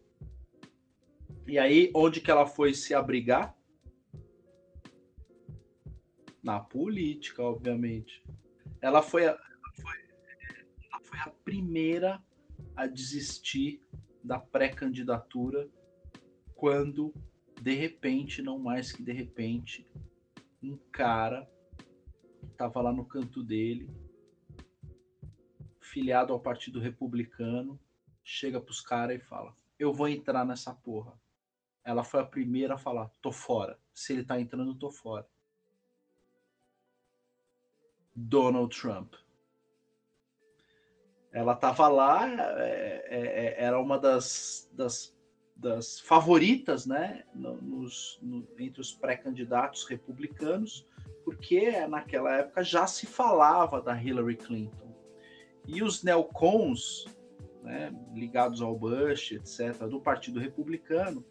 E 1.46 1.58
aí, 1.58 1.90
onde 1.94 2.20
que 2.20 2.30
ela 2.30 2.46
foi 2.46 2.74
se 2.74 2.94
abrigar? 2.94 3.56
Na 6.42 6.60
política, 6.60 7.42
obviamente. 7.42 8.22
Ela 8.80 9.02
foi 9.02 9.26
a, 9.26 9.30
ela 9.30 9.72
foi, 9.82 9.98
ela 10.92 11.00
foi 11.02 11.18
a 11.18 11.30
primeira 11.42 12.22
a 12.76 12.86
desistir 12.86 13.80
da 14.22 14.38
pré-candidatura 14.38 15.68
quando, 16.54 17.14
de 17.60 17.74
repente, 17.74 18.42
não 18.42 18.58
mais 18.58 18.92
que 18.92 19.02
de 19.02 19.12
repente, 19.12 19.88
um 20.62 20.76
cara 20.92 21.48
estava 22.50 22.80
lá 22.80 22.92
no 22.92 23.04
canto 23.04 23.42
dele, 23.42 23.88
filiado 25.80 26.32
ao 26.32 26.40
Partido 26.40 26.78
Republicano, 26.78 27.78
chega 28.22 28.60
pros 28.60 28.80
caras 28.80 29.16
e 29.16 29.24
fala: 29.24 29.56
Eu 29.78 29.92
vou 29.92 30.08
entrar 30.08 30.44
nessa 30.44 30.74
porra. 30.74 31.18
Ela 31.84 32.04
foi 32.04 32.20
a 32.20 32.26
primeira 32.26 32.74
a 32.74 32.78
falar: 32.78 33.10
Tô 33.22 33.32
fora. 33.32 33.78
Se 33.92 34.12
ele 34.12 34.24
tá 34.24 34.40
entrando, 34.40 34.74
tô 34.74 34.90
fora. 34.90 35.26
Donald 38.14 38.76
Trump. 38.78 39.14
Ela 41.32 41.54
tava 41.54 41.88
lá, 41.88 42.26
é, 42.58 43.04
é, 43.06 43.20
é 43.20 43.64
era 43.64 43.78
uma 43.78 43.98
das, 43.98 44.68
das, 44.72 45.16
das 45.54 46.00
favoritas, 46.00 46.86
né, 46.86 47.24
nos, 47.34 48.18
no, 48.22 48.48
entre 48.58 48.80
os 48.80 48.92
pré-candidatos 48.92 49.84
republicanos 49.84 50.86
porque 51.28 51.86
naquela 51.86 52.38
época 52.38 52.64
já 52.64 52.86
se 52.86 53.04
falava 53.04 53.82
da 53.82 53.94
Hillary 53.94 54.36
Clinton. 54.36 54.96
E 55.66 55.82
os 55.82 56.02
neocons, 56.02 57.04
né, 57.62 57.94
ligados 58.14 58.62
ao 58.62 58.74
Bush, 58.74 59.32
etc., 59.32 59.86
do 59.86 60.00
Partido 60.00 60.40
Republicano, 60.40 61.22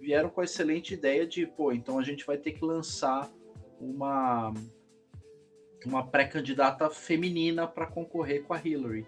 vieram 0.00 0.30
com 0.30 0.40
a 0.40 0.44
excelente 0.44 0.94
ideia 0.94 1.26
de, 1.26 1.46
pô, 1.46 1.72
então 1.72 1.98
a 1.98 2.02
gente 2.02 2.24
vai 2.24 2.38
ter 2.38 2.52
que 2.52 2.64
lançar 2.64 3.30
uma, 3.78 4.54
uma 5.84 6.06
pré-candidata 6.06 6.88
feminina 6.88 7.68
para 7.68 7.86
concorrer 7.86 8.44
com 8.44 8.54
a 8.54 8.60
Hillary. 8.66 9.06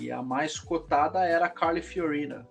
E 0.00 0.10
a 0.10 0.22
mais 0.22 0.58
cotada 0.58 1.26
era 1.26 1.44
a 1.44 1.50
Carly 1.50 1.82
Fiorina. 1.82 2.48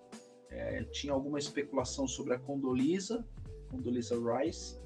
É, 0.52 0.84
tinha 0.84 1.14
alguma 1.14 1.40
especulação 1.40 2.08
sobre 2.08 2.36
a 2.36 2.40
Condoleezza, 2.40 3.28
Condoleezza 3.72 4.16
Rice, 4.16 4.80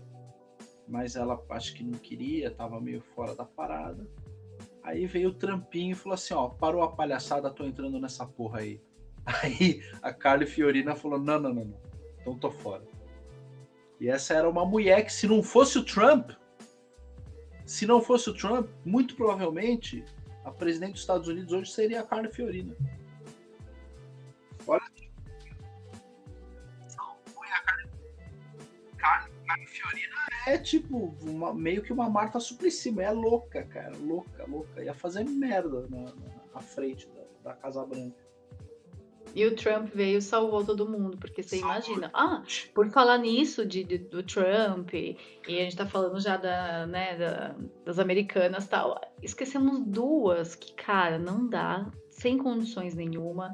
mas 0.87 1.15
ela 1.15 1.43
acho 1.49 1.73
que 1.73 1.83
não 1.83 1.97
queria, 1.97 2.47
estava 2.47 2.79
meio 2.79 3.01
fora 3.01 3.35
da 3.35 3.45
parada. 3.45 4.05
Aí 4.83 5.07
veio 5.07 5.29
o 5.29 5.33
Trampinho 5.33 5.93
e 5.93 5.95
falou 5.95 6.13
assim: 6.13 6.33
ó, 6.33 6.47
parou 6.47 6.83
a 6.83 6.91
palhaçada, 6.91 7.49
tô 7.49 7.65
entrando 7.65 7.99
nessa 7.99 8.25
porra 8.25 8.59
aí. 8.59 8.81
Aí 9.25 9.83
a 10.01 10.13
Carly 10.13 10.45
Fiorina 10.45 10.95
falou: 10.95 11.19
não, 11.19 11.39
não, 11.39 11.53
não, 11.53 11.65
não, 11.65 11.81
então 12.21 12.37
tô 12.37 12.51
fora. 12.51 12.83
E 13.99 14.07
essa 14.07 14.33
era 14.33 14.49
uma 14.49 14.65
mulher 14.65 15.03
que, 15.05 15.11
se 15.11 15.27
não 15.27 15.41
fosse 15.41 15.79
o 15.79 15.83
Trump, 15.83 16.31
se 17.65 17.87
não 17.87 18.01
fosse 18.01 18.29
o 18.29 18.33
Trump, 18.33 18.69
muito 18.85 19.15
provavelmente 19.15 20.05
a 20.43 20.51
presidente 20.51 20.91
dos 20.91 21.01
Estados 21.01 21.27
Unidos 21.27 21.51
hoje 21.51 21.71
seria 21.71 22.01
a 22.01 22.03
Carly 22.03 22.31
Fiorina. 22.31 22.75
Olha. 24.67 24.83
Carly 29.47 29.67
Fiorina 29.67 30.04
é 30.45 30.57
tipo 30.57 31.15
uma, 31.21 31.53
meio 31.53 31.81
que 31.81 31.91
uma 31.91 32.09
Marta 32.09 32.39
Suplicy, 32.39 32.99
é 32.99 33.11
louca, 33.11 33.63
cara, 33.63 33.95
louca, 33.97 34.45
louca. 34.47 34.83
Ia 34.83 34.93
fazer 34.93 35.23
merda 35.23 35.87
na, 35.89 36.13
na 36.53 36.61
frente 36.61 37.07
da, 37.09 37.51
da, 37.51 37.55
Casa 37.55 37.85
Branca. 37.85 38.23
E 39.33 39.45
o 39.45 39.55
Trump 39.55 39.89
veio 39.93 40.19
e 40.19 40.21
salvou 40.21 40.63
todo 40.63 40.87
mundo, 40.87 41.17
porque 41.17 41.43
você 41.43 41.57
imagina. 41.57 42.09
Ah, 42.13 42.43
por 42.73 42.89
falar 42.89 43.17
nisso 43.17 43.65
de, 43.65 43.83
de, 43.83 43.97
do 43.97 44.23
Trump, 44.23 44.93
e 44.93 45.17
a 45.47 45.49
gente 45.49 45.75
tá 45.75 45.85
falando 45.85 46.19
já 46.21 46.37
da, 46.37 46.87
né, 46.87 47.17
da, 47.17 47.55
das 47.83 47.99
americanas 47.99 48.67
tal, 48.67 49.01
esquecemos 49.21 49.81
duas 49.81 50.55
que, 50.55 50.73
cara, 50.73 51.19
não 51.19 51.47
dá, 51.47 51.91
sem 52.09 52.37
condições 52.37 52.95
nenhuma 52.95 53.53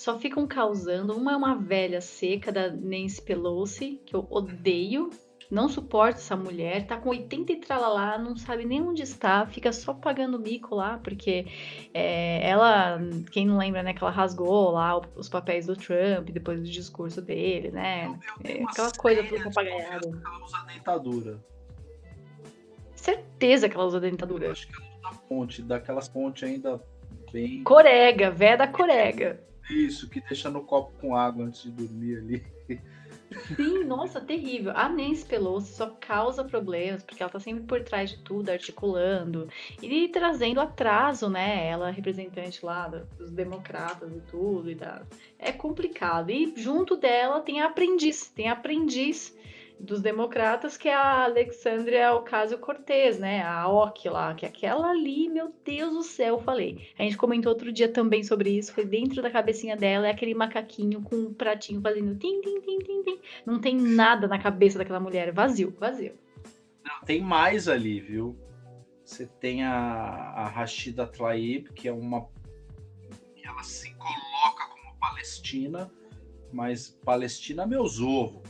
só 0.00 0.18
ficam 0.18 0.46
causando. 0.46 1.14
Uma 1.14 1.32
é 1.32 1.36
uma 1.36 1.54
velha 1.54 2.00
seca 2.00 2.50
da 2.50 2.70
Nancy 2.70 3.20
Pelosi, 3.20 4.00
que 4.06 4.16
eu 4.16 4.26
odeio, 4.30 5.10
não 5.50 5.68
suporta 5.68 6.20
essa 6.20 6.36
mulher, 6.36 6.86
tá 6.86 6.96
com 6.96 7.08
80 7.08 7.52
e 7.52 7.56
tralalá, 7.56 8.16
não 8.16 8.36
sabe 8.36 8.64
nem 8.64 8.80
onde 8.80 9.02
está, 9.02 9.44
fica 9.46 9.72
só 9.72 9.92
pagando 9.92 10.38
mico 10.38 10.74
lá, 10.76 10.98
porque 10.98 11.46
é, 11.92 12.48
ela, 12.48 13.00
quem 13.32 13.46
não 13.46 13.58
lembra, 13.58 13.82
né, 13.82 13.92
que 13.92 14.02
ela 14.02 14.12
rasgou 14.12 14.70
lá 14.70 15.00
os 15.16 15.28
papéis 15.28 15.66
do 15.66 15.74
Trump 15.74 16.30
depois 16.30 16.60
do 16.60 16.68
discurso 16.68 17.20
dele, 17.20 17.70
né? 17.72 18.16
É, 18.44 18.62
aquela 18.62 18.92
coisa 18.92 19.24
toda 19.24 19.44
papagaiada. 19.44 20.08
Ela 20.08 20.44
usa 20.44 20.64
dentadura. 20.72 21.40
Certeza 22.94 23.68
que 23.68 23.74
ela 23.74 23.86
usa 23.86 23.98
dentadura. 23.98 24.46
Eu 24.46 24.52
acho 24.52 24.68
que 24.68 24.74
ela 24.80 25.10
usa 25.10 25.20
ponte, 25.28 25.62
daquelas 25.62 26.08
pontes 26.08 26.44
ainda 26.48 26.80
bem. 27.32 27.64
Corega, 27.64 28.30
véia 28.30 28.56
da 28.56 28.68
corega. 28.68 29.42
Isso, 29.68 30.08
que 30.08 30.20
deixa 30.20 30.50
no 30.50 30.62
copo 30.62 30.92
com 31.00 31.16
água 31.16 31.44
antes 31.44 31.62
de 31.62 31.70
dormir 31.70 32.18
ali. 32.18 32.46
Sim, 33.56 33.84
nossa, 33.84 34.20
terrível. 34.20 34.72
A 34.74 34.88
Nancy 34.88 35.24
Pelosi 35.24 35.72
só 35.72 35.88
causa 36.00 36.44
problemas 36.44 37.02
porque 37.02 37.22
ela 37.22 37.30
tá 37.30 37.38
sempre 37.38 37.64
por 37.64 37.82
trás 37.82 38.10
de 38.10 38.18
tudo, 38.18 38.50
articulando 38.50 39.48
e 39.82 40.08
trazendo 40.08 40.60
atraso, 40.60 41.28
né? 41.28 41.66
Ela 41.66 41.90
representante 41.90 42.64
lá 42.64 42.88
dos 42.88 43.30
democratas 43.30 44.10
e 44.12 44.20
tudo 44.30 44.70
e 44.70 44.74
da... 44.74 45.02
É 45.38 45.52
complicado. 45.52 46.30
E 46.30 46.52
junto 46.56 46.96
dela 46.96 47.40
tem 47.40 47.60
a 47.60 47.66
aprendiz, 47.66 48.28
tem 48.28 48.48
a 48.48 48.52
aprendiz 48.52 49.36
dos 49.80 50.02
democratas, 50.02 50.76
que 50.76 50.88
é 50.88 50.94
a 50.94 51.24
Alexandria 51.24 52.12
Ocasio-Cortez, 52.14 53.18
né? 53.18 53.42
A 53.42 53.68
OC 53.68 54.08
lá, 54.10 54.34
que 54.34 54.44
é 54.44 54.48
aquela 54.48 54.90
ali, 54.90 55.28
meu 55.28 55.52
Deus 55.64 55.92
do 55.92 56.02
céu, 56.02 56.38
falei. 56.38 56.88
A 56.98 57.02
gente 57.02 57.16
comentou 57.16 57.50
outro 57.50 57.72
dia 57.72 57.88
também 57.88 58.22
sobre 58.22 58.50
isso, 58.50 58.74
foi 58.74 58.84
dentro 58.84 59.22
da 59.22 59.30
cabecinha 59.30 59.76
dela, 59.76 60.06
é 60.06 60.10
aquele 60.10 60.34
macaquinho 60.34 61.00
com 61.02 61.16
um 61.16 61.34
pratinho 61.34 61.80
fazendo 61.80 62.14
tim, 62.16 62.40
tim, 62.42 62.60
tim, 62.60 62.78
tim, 62.78 63.02
tim. 63.02 63.20
Não 63.46 63.58
tem 63.58 63.74
nada 63.76 64.28
na 64.28 64.38
cabeça 64.38 64.78
daquela 64.78 65.00
mulher, 65.00 65.28
é 65.28 65.32
vazio, 65.32 65.74
vazio. 65.78 66.12
Não, 66.84 67.00
tem 67.04 67.22
mais 67.22 67.66
ali, 67.66 68.00
viu? 68.00 68.36
Você 69.04 69.26
tem 69.26 69.64
a, 69.64 69.72
a 69.72 70.46
Rashida 70.46 71.06
Tlaib, 71.06 71.72
que 71.72 71.88
é 71.88 71.92
uma... 71.92 72.28
Ela 73.42 73.62
se 73.62 73.92
coloca 73.94 74.68
como 74.68 74.94
Palestina, 75.00 75.90
mas 76.52 76.90
Palestina 77.04 77.66
meus 77.66 77.98
ovos. 77.98 78.42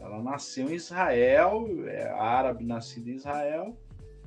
Ela 0.00 0.22
nasceu 0.22 0.70
em 0.70 0.74
Israel, 0.74 1.66
é 1.86 2.08
árabe 2.10 2.64
nascida 2.64 3.10
em 3.10 3.14
Israel, 3.14 3.76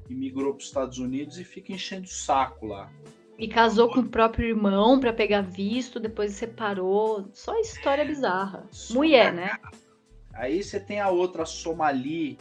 e 0.09 0.13
migrou 0.13 0.53
para 0.53 0.59
os 0.59 0.65
Estados 0.65 0.97
Unidos 0.97 1.39
e 1.39 1.43
fica 1.43 1.71
enchendo 1.71 2.05
o 2.05 2.09
saco 2.09 2.65
lá. 2.65 2.91
E 3.37 3.47
casou 3.47 3.89
com 3.89 4.01
o 4.01 4.07
próprio 4.07 4.49
irmão 4.49 4.99
para 4.99 5.11
pegar 5.11 5.41
visto, 5.41 5.99
depois 5.99 6.33
separou. 6.33 7.27
Só 7.33 7.59
história 7.59 8.05
bizarra. 8.05 8.67
Mulher, 8.91 9.33
né? 9.33 9.57
Aí 10.33 10.63
você 10.63 10.79
tem 10.79 10.99
a 10.99 11.09
outra 11.09 11.45
Somali, 11.45 12.37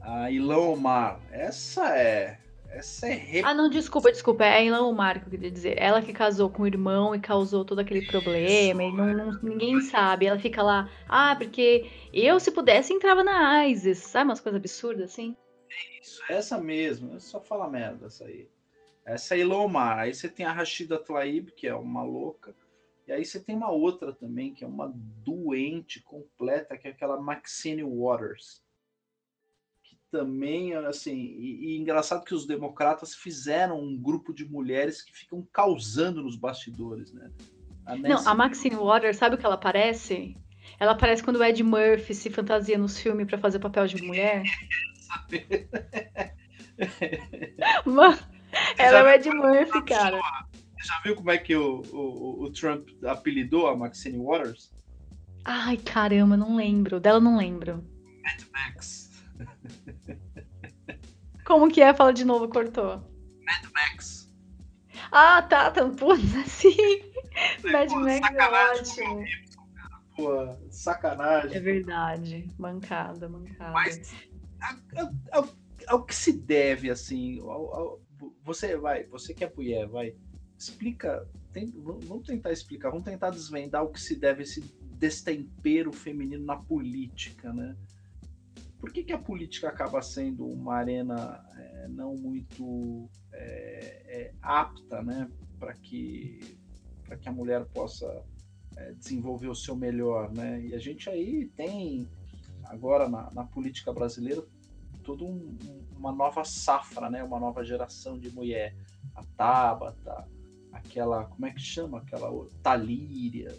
a 0.00 0.30
Ilan 0.30 0.58
Omar. 0.58 1.20
Essa 1.30 1.96
é. 1.96 2.41
Essa 2.72 3.06
é. 3.06 3.14
Rep... 3.14 3.44
Ah, 3.44 3.54
não, 3.54 3.68
desculpa, 3.68 4.10
desculpa. 4.10 4.44
É 4.44 4.54
a 4.54 4.62
Ilan 4.62 4.82
Omar 4.86 5.20
que 5.20 5.26
eu 5.26 5.30
queria 5.30 5.50
dizer. 5.50 5.74
Ela 5.78 6.00
que 6.00 6.12
casou 6.12 6.48
com 6.48 6.62
o 6.62 6.66
irmão 6.66 7.14
e 7.14 7.20
causou 7.20 7.64
todo 7.64 7.78
aquele 7.78 8.06
problema. 8.06 8.82
Isso, 8.82 8.92
e 8.92 8.96
não, 8.96 9.14
não, 9.14 9.42
ninguém 9.42 9.80
sabe. 9.82 10.26
Ela 10.26 10.38
fica 10.38 10.62
lá. 10.62 10.90
Ah, 11.08 11.36
porque 11.36 11.86
eu, 12.12 12.40
se 12.40 12.50
pudesse, 12.50 12.92
entrava 12.92 13.22
na 13.22 13.68
ISIS. 13.68 13.98
Sabe 13.98 14.30
umas 14.30 14.40
coisas 14.40 14.58
absurdas 14.58 15.12
assim? 15.12 15.36
Isso, 16.00 16.22
essa 16.28 16.58
mesmo. 16.58 17.20
Só 17.20 17.40
fala 17.40 17.68
merda 17.68 18.06
essa 18.06 18.24
aí. 18.24 18.48
Essa 19.04 19.34
é 19.34 19.40
Ilan 19.40 19.58
Omar. 19.58 19.98
Aí 19.98 20.14
você 20.14 20.28
tem 20.28 20.46
a 20.46 20.52
Rashida 20.52 20.98
Tlaib, 20.98 21.50
que 21.52 21.66
é 21.66 21.74
uma 21.74 22.02
louca. 22.02 22.54
E 23.06 23.12
aí 23.12 23.24
você 23.24 23.38
tem 23.38 23.54
uma 23.54 23.70
outra 23.70 24.12
também, 24.12 24.54
que 24.54 24.64
é 24.64 24.66
uma 24.66 24.92
doente 24.94 26.00
completa, 26.02 26.76
que 26.78 26.88
é 26.88 26.90
aquela 26.92 27.20
Maxine 27.20 27.82
Waters. 27.82 28.62
Também, 30.12 30.74
assim, 30.74 31.16
e, 31.16 31.72
e 31.72 31.78
engraçado 31.78 32.22
que 32.22 32.34
os 32.34 32.46
democratas 32.46 33.14
fizeram 33.14 33.80
um 33.80 33.96
grupo 33.96 34.34
de 34.34 34.44
mulheres 34.44 35.00
que 35.00 35.10
ficam 35.10 35.42
causando 35.50 36.22
nos 36.22 36.36
bastidores, 36.36 37.14
né? 37.14 37.30
A 37.86 37.96
Nancy... 37.96 38.08
Não, 38.10 38.28
a 38.30 38.34
Maxine 38.34 38.76
Waters, 38.76 39.16
sabe 39.16 39.36
o 39.36 39.38
que 39.38 39.46
ela 39.46 39.56
parece? 39.56 40.36
Ela 40.78 40.94
parece 40.94 41.24
quando 41.24 41.36
o 41.36 41.44
Ed 41.44 41.62
Murphy 41.62 42.14
se 42.14 42.28
fantasia 42.28 42.76
nos 42.76 42.98
filmes 42.98 43.26
para 43.26 43.38
fazer 43.38 43.58
papel 43.58 43.86
de 43.86 44.02
mulher. 44.02 44.42
Mano, 47.86 48.18
ela 48.76 48.98
é 48.98 49.02
o 49.02 49.08
Ed 49.08 49.30
Murphy, 49.30 49.82
cara. 49.86 50.20
Você 50.78 50.88
já 50.88 51.00
viu 51.02 51.16
como 51.16 51.30
é 51.30 51.38
que 51.38 51.56
o, 51.56 51.80
o, 51.90 52.44
o 52.44 52.52
Trump 52.52 52.86
apelidou 53.02 53.66
a 53.66 53.74
Maxine 53.74 54.18
Waters? 54.18 54.74
Ai, 55.42 55.78
caramba, 55.78 56.36
não 56.36 56.54
lembro. 56.54 57.00
Dela 57.00 57.18
não 57.18 57.38
lembro. 57.38 57.82
Mad 58.22 58.42
Max. 58.52 59.10
Como 61.44 61.70
que 61.70 61.80
é? 61.80 61.92
Fala 61.94 62.12
de 62.12 62.24
novo, 62.24 62.48
cortou. 62.48 63.02
Mad 63.44 63.72
Max. 63.72 64.32
Ah, 65.10 65.42
tá, 65.42 65.70
tá. 65.70 65.88
Pô, 65.88 66.12
assim. 66.12 66.76
Mad 67.64 67.88
Pô, 67.88 68.00
Max 68.00 68.30
é 68.34 68.48
ótimo. 68.48 69.24
Pô, 70.16 70.56
sacanagem. 70.70 71.56
É 71.56 71.60
verdade. 71.60 72.48
Mancada, 72.58 73.28
mancada. 73.28 73.72
Mas 73.72 74.14
ao, 75.32 75.48
ao 75.88 76.04
que 76.04 76.14
se 76.14 76.32
deve, 76.32 76.90
assim, 76.90 77.40
ao, 77.40 77.74
ao, 77.74 78.00
você 78.44 78.76
vai, 78.76 79.04
você 79.04 79.34
que 79.34 79.44
é 79.44 79.52
mulher, 79.54 79.86
vai, 79.88 80.14
explica, 80.56 81.26
tem, 81.52 81.72
vamos 81.76 82.26
tentar 82.26 82.52
explicar, 82.52 82.90
vamos 82.90 83.04
tentar 83.04 83.30
desvendar 83.30 83.82
o 83.82 83.88
que 83.88 84.00
se 84.00 84.14
deve 84.14 84.42
esse 84.44 84.60
destempero 84.98 85.92
feminino 85.92 86.44
na 86.44 86.56
política, 86.56 87.52
né? 87.52 87.76
Por 88.82 88.92
que, 88.92 89.04
que 89.04 89.12
a 89.12 89.18
política 89.18 89.68
acaba 89.68 90.02
sendo 90.02 90.44
uma 90.44 90.74
arena 90.74 91.40
é, 91.56 91.86
não 91.86 92.16
muito 92.16 93.08
é, 93.32 94.02
é, 94.06 94.34
apta, 94.42 95.00
né, 95.00 95.30
para 95.58 95.72
que 95.74 96.60
que 97.16 97.28
a 97.28 97.32
mulher 97.32 97.64
possa 97.66 98.24
é, 98.76 98.92
desenvolver 98.94 99.48
o 99.48 99.54
seu 99.54 99.76
melhor, 99.76 100.32
né? 100.32 100.60
E 100.62 100.74
a 100.74 100.78
gente 100.78 101.08
aí 101.10 101.46
tem 101.54 102.08
agora 102.64 103.08
na, 103.08 103.30
na 103.32 103.44
política 103.44 103.92
brasileira 103.92 104.42
toda 105.04 105.24
um, 105.24 105.58
uma 105.96 106.10
nova 106.10 106.42
safra, 106.42 107.10
né? 107.10 107.22
Uma 107.22 107.38
nova 107.38 107.62
geração 107.64 108.18
de 108.18 108.30
mulher, 108.30 108.74
a 109.14 109.22
Tabata, 109.36 110.26
aquela, 110.72 111.24
como 111.26 111.46
é 111.46 111.50
que 111.52 111.60
chama? 111.60 111.98
Aquela 111.98 112.30
Talíria. 112.62 113.54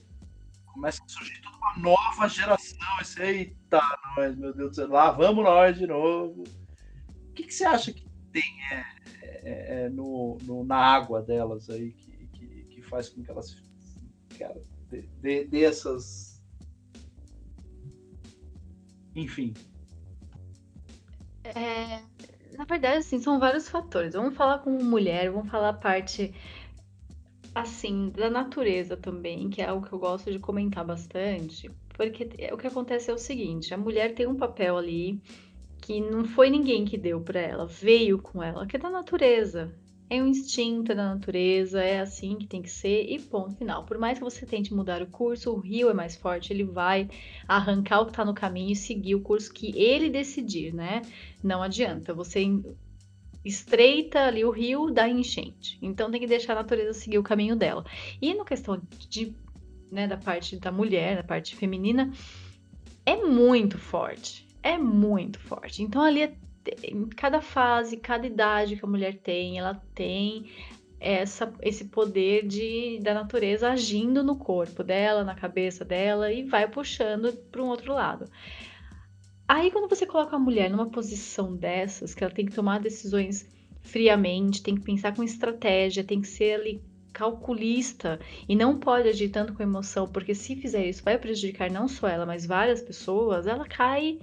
Começa 0.74 1.04
a 1.04 1.08
surgir 1.08 1.40
toda 1.42 1.56
uma 1.58 1.78
nova 1.78 2.28
geração. 2.28 3.00
Esse, 3.00 3.22
eita, 3.22 3.82
nós, 4.18 4.36
meu 4.36 4.54
Deus 4.54 4.72
do 4.72 4.76
céu, 4.76 4.90
lá 4.90 5.12
vamos 5.12 5.44
nós 5.44 5.78
de 5.78 5.86
novo. 5.86 6.44
O 7.30 7.34
que, 7.34 7.44
que 7.44 7.54
você 7.54 7.64
acha 7.64 7.94
que 7.94 8.06
tem 8.32 8.44
é, 8.72 8.86
é, 9.22 9.84
é 9.86 9.90
no, 9.90 10.38
no, 10.42 10.64
na 10.64 10.78
água 10.78 11.22
delas 11.22 11.70
aí 11.70 11.92
que, 11.92 12.28
que, 12.28 12.48
que 12.66 12.82
faz 12.82 13.10
com 13.10 13.24
que 13.24 13.30
elas 13.30 13.56
cara, 14.38 14.62
dê, 14.90 15.02
dê, 15.22 15.46
dê 15.46 15.64
essas. 15.64 16.42
Enfim. 19.16 19.54
É, 21.44 22.02
na 22.58 22.66
verdade, 22.66 22.98
assim, 22.98 23.20
são 23.20 23.40
vários 23.40 23.70
fatores. 23.70 24.14
Vamos 24.14 24.36
falar 24.36 24.60
com 24.60 24.72
mulher, 24.84 25.30
vamos 25.32 25.50
falar 25.50 25.70
a 25.70 25.74
parte 25.74 26.34
assim, 27.54 28.10
da 28.10 28.30
natureza 28.30 28.98
também, 28.98 29.50
que 29.50 29.62
é 29.62 29.66
algo 29.66 29.86
que 29.86 29.94
eu 29.94 30.00
gosto 30.00 30.32
de 30.32 30.40
comentar 30.40 30.86
bastante, 30.86 31.70
porque 31.90 32.28
o 32.52 32.58
que 32.58 32.68
acontece 32.68 33.12
é 33.12 33.14
o 33.14 33.18
seguinte, 33.18 33.74
a 33.74 33.78
mulher 33.78 34.14
tem 34.14 34.28
um 34.28 34.36
papel 34.36 34.78
ali 34.78 35.22
que 35.82 36.00
não 36.00 36.24
foi 36.24 36.50
ninguém 36.50 36.86
que 36.86 36.98
deu 36.98 37.20
para 37.20 37.40
ela, 37.40 37.66
veio 37.66 38.18
com 38.18 38.42
ela, 38.42 38.66
que 38.66 38.78
é 38.78 38.80
da 38.80 38.90
natureza. 38.90 39.74
É 40.10 40.22
um 40.22 40.28
instinto 40.28 40.92
é 40.92 40.96
da 40.96 41.14
natureza, 41.16 41.82
é 41.84 42.00
assim 42.00 42.38
que 42.38 42.46
tem 42.46 42.62
que 42.62 42.70
ser 42.70 43.10
e 43.10 43.20
ponto 43.20 43.56
final. 43.56 43.84
Por 43.84 43.98
mais 43.98 44.20
que 44.20 44.24
você 44.24 44.46
tente 44.46 44.74
mudar 44.74 45.02
o 45.02 45.08
curso, 45.08 45.52
o 45.52 45.60
rio 45.60 45.90
é 45.90 45.94
mais 45.94 46.16
forte, 46.16 46.54
ele 46.54 46.64
vai 46.64 47.10
arrancar 47.48 48.02
o 48.02 48.06
que 48.06 48.12
está 48.12 48.24
no 48.24 48.34
caminho 48.34 48.72
e 48.72 48.76
seguir 48.76 49.16
o 49.16 49.22
curso 49.22 49.52
que 49.52 49.76
ele 49.76 50.10
decidir, 50.10 50.74
né? 50.74 51.02
Não 51.44 51.64
adianta. 51.64 52.14
Você 52.14 52.42
estreita 53.44 54.26
ali 54.26 54.46
o 54.46 54.52
rio 54.52 54.90
da 54.90 55.08
enchente. 55.08 55.78
Então 55.82 56.10
tem 56.10 56.20
que 56.20 56.28
deixar 56.28 56.54
a 56.54 56.58
natureza 56.58 56.94
seguir 56.94 57.18
o 57.18 57.24
caminho 57.24 57.56
dela. 57.56 57.86
E 58.22 58.34
no 58.34 58.46
questão 58.46 58.82
de, 59.10 59.36
né, 59.92 60.08
da 60.08 60.18
parte 60.18 60.58
da 60.58 60.72
mulher, 60.72 61.18
da 61.18 61.24
parte 61.24 61.56
feminina, 61.56 62.12
é 63.06 63.18
muito 63.18 63.78
forte. 63.78 64.48
É 64.62 64.78
muito 64.78 65.40
forte. 65.40 65.84
Então 65.84 66.02
ali 66.02 66.24
é, 66.24 66.36
em 66.84 67.08
cada 67.08 67.42
fase, 67.42 67.98
cada 67.98 68.26
idade 68.26 68.78
que 68.78 68.86
a 68.86 68.88
mulher 68.88 69.16
tem, 69.18 69.60
ela 69.60 69.82
tem 69.94 70.50
essa, 71.00 71.54
esse 71.62 71.86
poder 71.86 72.48
de, 72.48 73.00
da 73.02 73.14
natureza 73.14 73.70
agindo 73.70 74.24
no 74.24 74.38
corpo 74.38 74.84
dela, 74.84 75.24
na 75.24 75.36
cabeça 75.36 75.84
dela 75.84 76.32
e 76.32 76.44
vai 76.44 76.66
puxando 76.68 77.34
para 77.52 77.62
um 77.62 77.68
outro 77.68 77.94
lado. 77.94 78.26
Aí, 79.56 79.70
quando 79.70 79.88
você 79.88 80.04
coloca 80.04 80.36
a 80.36 80.40
mulher 80.40 80.68
numa 80.68 80.90
posição 80.90 81.56
dessas, 81.56 82.16
que 82.16 82.24
ela 82.24 82.34
tem 82.34 82.44
que 82.44 82.56
tomar 82.56 82.80
decisões 82.80 83.48
friamente, 83.84 84.64
tem 84.64 84.74
que 84.74 84.82
pensar 84.82 85.16
com 85.16 85.22
estratégia, 85.22 86.04
tem 86.04 86.22
que 86.22 86.28
ser 86.28 86.60
ali 86.60 86.82
calculista 87.14 88.20
e 88.50 88.56
não 88.56 88.80
pode 88.80 89.10
agir 89.10 89.30
tanto 89.30 89.54
com 89.54 89.62
emoção, 89.62 90.08
porque 90.08 90.34
se 90.34 90.56
fizer 90.56 90.88
isso 90.88 91.04
vai 91.04 91.20
prejudicar 91.20 91.70
não 91.70 91.88
só 91.88 92.08
ela, 92.08 92.26
mas 92.26 92.48
várias 92.48 92.82
pessoas, 92.82 93.46
ela 93.46 93.68
cai 93.68 94.18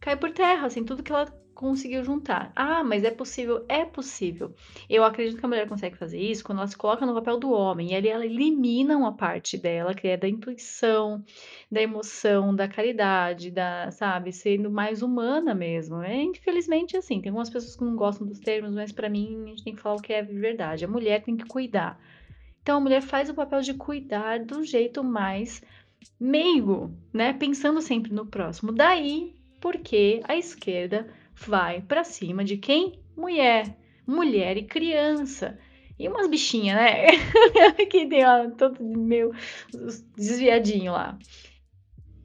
cai 0.00 0.16
por 0.16 0.30
terra, 0.30 0.66
assim, 0.66 0.82
tudo 0.82 1.02
que 1.02 1.12
ela 1.12 1.30
conseguiu 1.62 2.04
juntar. 2.04 2.52
Ah, 2.56 2.82
mas 2.82 3.04
é 3.04 3.10
possível? 3.10 3.64
É 3.68 3.84
possível. 3.84 4.52
Eu 4.90 5.04
acredito 5.04 5.38
que 5.38 5.44
a 5.44 5.48
mulher 5.48 5.68
consegue 5.68 5.96
fazer 5.96 6.20
isso 6.20 6.42
quando 6.44 6.58
ela 6.58 6.66
se 6.66 6.76
coloca 6.76 7.06
no 7.06 7.14
papel 7.14 7.38
do 7.38 7.52
homem 7.52 7.92
e 7.92 7.94
ali 7.94 8.08
ela 8.08 8.26
elimina 8.26 8.96
uma 8.96 9.16
parte 9.16 9.56
dela, 9.56 9.94
que 9.94 10.08
é 10.08 10.16
da 10.16 10.28
intuição, 10.28 11.24
da 11.70 11.80
emoção, 11.80 12.54
da 12.54 12.66
caridade, 12.66 13.50
da, 13.50 13.90
sabe, 13.92 14.32
sendo 14.32 14.70
mais 14.70 15.02
humana 15.02 15.54
mesmo. 15.54 16.02
É, 16.02 16.20
infelizmente, 16.20 16.96
assim, 16.96 17.20
tem 17.20 17.30
algumas 17.30 17.48
pessoas 17.48 17.76
que 17.76 17.84
não 17.84 17.94
gostam 17.94 18.26
dos 18.26 18.40
termos, 18.40 18.74
mas 18.74 18.90
para 18.90 19.08
mim 19.08 19.44
a 19.44 19.46
gente 19.46 19.64
tem 19.64 19.74
que 19.74 19.80
falar 19.80 19.94
o 19.94 20.02
que 20.02 20.12
é 20.12 20.22
verdade. 20.22 20.84
A 20.84 20.88
mulher 20.88 21.22
tem 21.22 21.36
que 21.36 21.46
cuidar. 21.46 21.98
Então 22.60 22.78
a 22.78 22.80
mulher 22.80 23.02
faz 23.02 23.30
o 23.30 23.34
papel 23.34 23.60
de 23.60 23.74
cuidar 23.74 24.40
do 24.44 24.64
jeito 24.64 25.04
mais 25.04 25.62
meigo, 26.18 26.92
né? 27.12 27.32
Pensando 27.32 27.80
sempre 27.80 28.12
no 28.12 28.26
próximo. 28.26 28.72
Daí 28.72 29.40
porque 29.60 30.20
a 30.24 30.36
esquerda 30.36 31.06
vai 31.46 31.80
para 31.82 32.04
cima 32.04 32.44
de 32.44 32.56
quem? 32.56 33.00
Mulher. 33.16 33.76
Mulher 34.06 34.56
e 34.56 34.64
criança. 34.64 35.58
E 35.98 36.08
umas 36.08 36.28
bichinhas, 36.28 36.76
né? 36.76 37.06
que 37.90 38.06
tem 38.06 38.24
ó, 38.24 38.50
todo 38.50 38.82
meio 38.82 39.32
desviadinho 40.16 40.92
lá. 40.92 41.18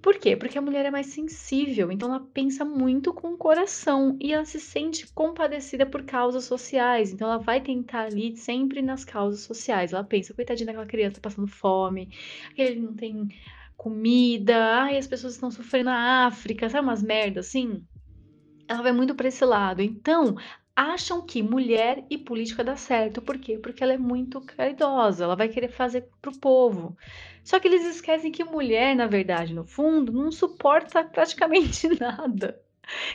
Por 0.02 0.18
quê? 0.20 0.38
Porque 0.38 0.58
a 0.58 0.62
mulher 0.62 0.86
é 0.86 0.92
mais 0.92 1.08
sensível, 1.08 1.92
então 1.92 2.08
ela 2.08 2.26
pensa 2.34 2.64
muito 2.64 3.14
com 3.14 3.34
o 3.34 3.38
coração 3.38 4.16
e 4.22 4.32
ela 4.32 4.46
se 4.46 4.60
sente 4.60 5.06
compadecida 5.08 5.86
por 5.86 6.04
causas 6.04 6.46
sociais. 6.46 7.12
Então 7.12 7.28
ela 7.28 7.40
vai 7.40 7.60
tentar 7.60 8.06
ali 8.06 8.38
sempre 8.38 8.82
nas 8.82 9.04
causas 9.04 9.42
sociais. 9.42 9.92
Ela 9.92 10.04
pensa, 10.04 10.34
coitadinha 10.34 10.68
daquela 10.68 10.86
criança 10.86 11.20
passando 11.20 11.48
fome, 11.48 12.10
aquele 12.50 12.80
não 12.80 12.94
tem 12.94 13.28
comida, 13.76 14.56
ai, 14.82 14.98
as 14.98 15.08
pessoas 15.08 15.34
estão 15.34 15.52
sofrendo 15.52 15.90
na 15.90 16.26
África, 16.28 16.70
sabe 16.70 16.88
umas 16.88 17.04
merdas 17.04 17.48
assim? 17.48 17.84
Ela 18.68 18.82
vai 18.82 18.92
muito 18.92 19.16
para 19.16 19.28
esse 19.28 19.44
lado. 19.46 19.82
Então, 19.82 20.36
acham 20.76 21.26
que 21.26 21.42
mulher 21.42 22.06
e 22.10 22.18
política 22.18 22.64
dá 22.64 22.76
certo. 22.76 23.22
Por 23.22 23.38
quê? 23.40 23.58
Porque 23.58 23.84
ela 23.84 23.94
é 23.94 23.98
muito 23.98 24.40
caridosa, 24.42 25.24
ela 25.24 25.36
vai 25.36 25.50
querer 25.50 25.70
fazer 25.70 26.08
pro 26.22 26.38
povo. 26.40 26.96
Só 27.44 27.60
que 27.60 27.68
eles 27.68 27.86
esquecem 27.86 28.32
que 28.32 28.44
mulher, 28.44 28.96
na 28.96 29.08
verdade, 29.08 29.54
no 29.54 29.64
fundo, 29.66 30.12
não 30.12 30.32
suporta 30.32 31.04
praticamente 31.06 31.88
nada. 32.00 32.62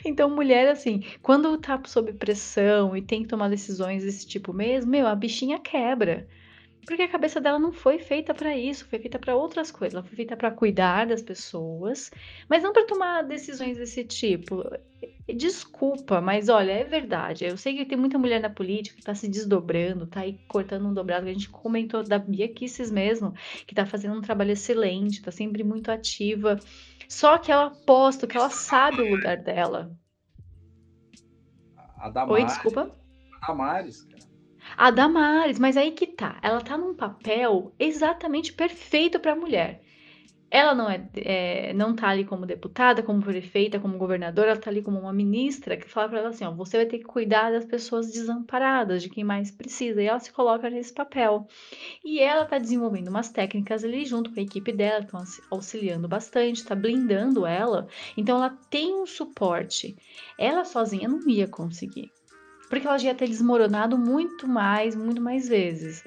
Então, 0.05 0.29
mulher, 0.29 0.69
assim, 0.69 1.03
quando 1.21 1.57
tá 1.57 1.81
sob 1.85 2.13
pressão 2.13 2.95
e 2.95 3.01
tem 3.01 3.23
que 3.23 3.29
tomar 3.29 3.49
decisões 3.49 4.03
desse 4.03 4.27
tipo 4.27 4.53
mesmo, 4.53 4.91
meu, 4.91 5.07
a 5.07 5.15
bichinha 5.15 5.59
quebra. 5.59 6.27
Porque 6.85 7.03
a 7.03 7.07
cabeça 7.07 7.39
dela 7.39 7.57
não 7.57 7.71
foi 7.71 7.99
feita 7.99 8.33
para 8.33 8.55
isso, 8.57 8.85
foi 8.87 8.99
feita 8.99 9.17
para 9.17 9.35
outras 9.35 9.71
coisas. 9.71 9.93
Ela 9.93 10.03
foi 10.03 10.15
feita 10.15 10.35
para 10.35 10.51
cuidar 10.51 11.07
das 11.07 11.21
pessoas, 11.21 12.11
mas 12.49 12.61
não 12.61 12.73
para 12.73 12.85
tomar 12.85 13.23
decisões 13.23 13.77
desse 13.77 14.03
tipo. 14.03 14.63
Desculpa, 15.27 16.19
mas 16.19 16.49
olha, 16.49 16.71
é 16.71 16.83
verdade. 16.83 17.45
Eu 17.45 17.57
sei 17.57 17.75
que 17.75 17.85
tem 17.85 17.97
muita 17.97 18.17
mulher 18.17 18.41
na 18.41 18.49
política 18.49 18.95
que 18.95 19.01
está 19.01 19.15
se 19.15 19.29
desdobrando, 19.29 20.07
tá 20.07 20.21
aí 20.21 20.37
cortando 20.47 20.87
um 20.87 20.93
dobrado. 20.93 21.27
A 21.27 21.33
gente 21.33 21.49
comentou 21.49 22.03
da 22.03 22.19
Bia 22.19 22.47
Kisses 22.47 22.91
mesmo, 22.91 23.33
que 23.65 23.73
está 23.73 23.85
fazendo 23.85 24.17
um 24.17 24.21
trabalho 24.21 24.51
excelente, 24.51 25.19
está 25.19 25.31
sempre 25.31 25.63
muito 25.63 25.89
ativa. 25.89 26.59
Só 27.07 27.37
que 27.37 27.51
ela 27.51 27.67
aposta 27.67 28.27
que 28.27 28.35
ela 28.35 28.49
sabe 28.49 29.01
o 29.01 29.09
lugar 29.09 29.37
dela. 29.37 29.95
A 31.97 32.09
Damares, 32.09 32.43
Oi, 32.43 32.45
desculpa. 32.45 32.95
A 33.41 33.47
Damares, 33.47 34.03
cara. 34.03 34.32
A 34.77 34.89
Damares, 34.89 35.59
mas 35.59 35.77
aí 35.77 35.91
que 35.91 36.07
tá. 36.07 36.37
Ela 36.41 36.61
tá 36.61 36.77
num 36.77 36.95
papel 36.95 37.73
exatamente 37.79 38.53
perfeito 38.53 39.19
para 39.19 39.35
mulher. 39.35 39.81
Ela 40.49 40.75
não 40.75 40.87
é, 40.87 41.09
é, 41.15 41.73
não 41.73 41.95
tá 41.95 42.09
ali 42.09 42.23
como 42.23 42.45
deputada, 42.45 43.01
como 43.01 43.23
prefeita, 43.23 43.79
como 43.79 43.97
governadora, 43.97 44.51
ela 44.51 44.59
tá 44.59 44.69
ali 44.69 44.83
como 44.83 44.99
uma 44.99 45.11
ministra 45.11 45.75
que 45.75 45.89
fala 45.89 46.09
para 46.09 46.19
ela 46.19 46.29
assim, 46.29 46.45
ó, 46.45 46.51
você 46.51 46.77
vai 46.77 46.85
ter 46.85 46.99
que 46.99 47.05
cuidar 47.05 47.51
das 47.51 47.65
pessoas 47.65 48.11
desamparadas, 48.11 49.01
de 49.01 49.09
quem 49.09 49.23
mais 49.23 49.49
precisa, 49.49 49.99
e 49.99 50.05
ela 50.05 50.19
se 50.19 50.31
coloca 50.31 50.69
nesse 50.69 50.93
papel. 50.93 51.47
E 52.05 52.19
ela 52.19 52.45
tá 52.45 52.59
desenvolvendo 52.59 53.07
umas 53.07 53.31
técnicas 53.31 53.83
ali 53.83 54.05
junto 54.05 54.31
com 54.31 54.39
a 54.39 54.43
equipe 54.43 54.71
dela, 54.71 55.03
estão 55.03 55.23
auxiliando 55.49 56.07
bastante, 56.07 56.63
tá 56.63 56.75
blindando 56.75 57.47
ela, 57.47 57.87
então 58.15 58.37
ela 58.37 58.55
tem 58.69 58.93
um 58.93 59.07
suporte. 59.07 59.95
Ela 60.37 60.65
sozinha 60.65 61.09
não 61.09 61.27
ia 61.27 61.47
conseguir 61.47 62.11
porque 62.73 62.87
ela 62.87 62.97
já 62.97 63.09
ia 63.09 63.15
ter 63.15 63.27
desmoronado 63.27 63.95
muito 63.99 64.47
mais, 64.47 64.95
muito 64.95 65.21
mais 65.21 65.47
vezes. 65.47 66.03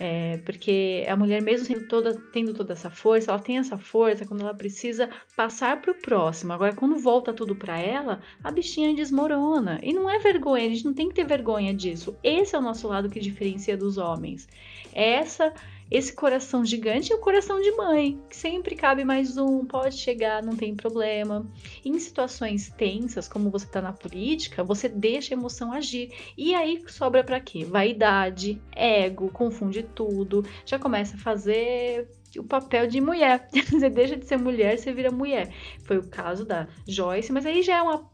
É, 0.00 0.38
porque 0.38 1.04
a 1.08 1.16
mulher, 1.16 1.40
mesmo 1.40 1.86
toda, 1.86 2.14
tendo 2.32 2.52
toda 2.52 2.72
essa 2.72 2.90
força, 2.90 3.30
ela 3.30 3.38
tem 3.38 3.58
essa 3.58 3.78
força 3.78 4.26
quando 4.26 4.40
ela 4.40 4.54
precisa 4.54 5.08
passar 5.36 5.80
para 5.80 5.92
o 5.92 5.94
próximo. 5.94 6.52
Agora, 6.52 6.74
quando 6.74 6.98
volta 6.98 7.32
tudo 7.32 7.54
para 7.54 7.78
ela, 7.78 8.20
a 8.42 8.50
bichinha 8.50 8.94
desmorona. 8.94 9.78
E 9.80 9.92
não 9.92 10.10
é 10.10 10.18
vergonha, 10.18 10.66
a 10.66 10.68
gente 10.68 10.84
não 10.84 10.94
tem 10.94 11.08
que 11.08 11.14
ter 11.14 11.24
vergonha 11.24 11.72
disso. 11.72 12.16
Esse 12.22 12.56
é 12.56 12.58
o 12.58 12.62
nosso 12.62 12.88
lado 12.88 13.08
que 13.08 13.20
diferencia 13.20 13.76
dos 13.76 13.96
homens. 13.96 14.48
Essa 14.92 15.52
esse 15.90 16.12
coração 16.12 16.64
gigante 16.64 17.12
é 17.12 17.16
o 17.16 17.20
coração 17.20 17.60
de 17.60 17.72
mãe, 17.72 18.20
que 18.28 18.36
sempre 18.36 18.76
cabe 18.76 19.04
mais 19.04 19.38
um, 19.38 19.64
pode 19.64 19.96
chegar, 19.96 20.42
não 20.42 20.54
tem 20.54 20.74
problema. 20.74 21.46
Em 21.84 21.98
situações 21.98 22.68
tensas, 22.76 23.26
como 23.26 23.50
você 23.50 23.64
está 23.64 23.80
na 23.80 23.92
política, 23.92 24.62
você 24.62 24.88
deixa 24.88 25.34
a 25.34 25.38
emoção 25.38 25.72
agir. 25.72 26.12
E 26.36 26.54
aí 26.54 26.82
sobra 26.88 27.24
para 27.24 27.40
quê? 27.40 27.64
Vaidade, 27.64 28.60
ego, 28.76 29.30
confunde 29.30 29.82
tudo, 29.82 30.44
já 30.66 30.78
começa 30.78 31.16
a 31.16 31.20
fazer 31.20 32.08
o 32.36 32.44
papel 32.44 32.86
de 32.86 33.00
mulher. 33.00 33.48
Você 33.70 33.88
deixa 33.88 34.16
de 34.16 34.26
ser 34.26 34.36
mulher, 34.36 34.76
você 34.76 34.92
vira 34.92 35.10
mulher. 35.10 35.52
Foi 35.84 35.96
o 35.96 36.06
caso 36.08 36.44
da 36.44 36.68
Joyce, 36.86 37.32
mas 37.32 37.46
aí 37.46 37.62
já 37.62 37.78
é 37.78 37.82
uma 37.82 38.08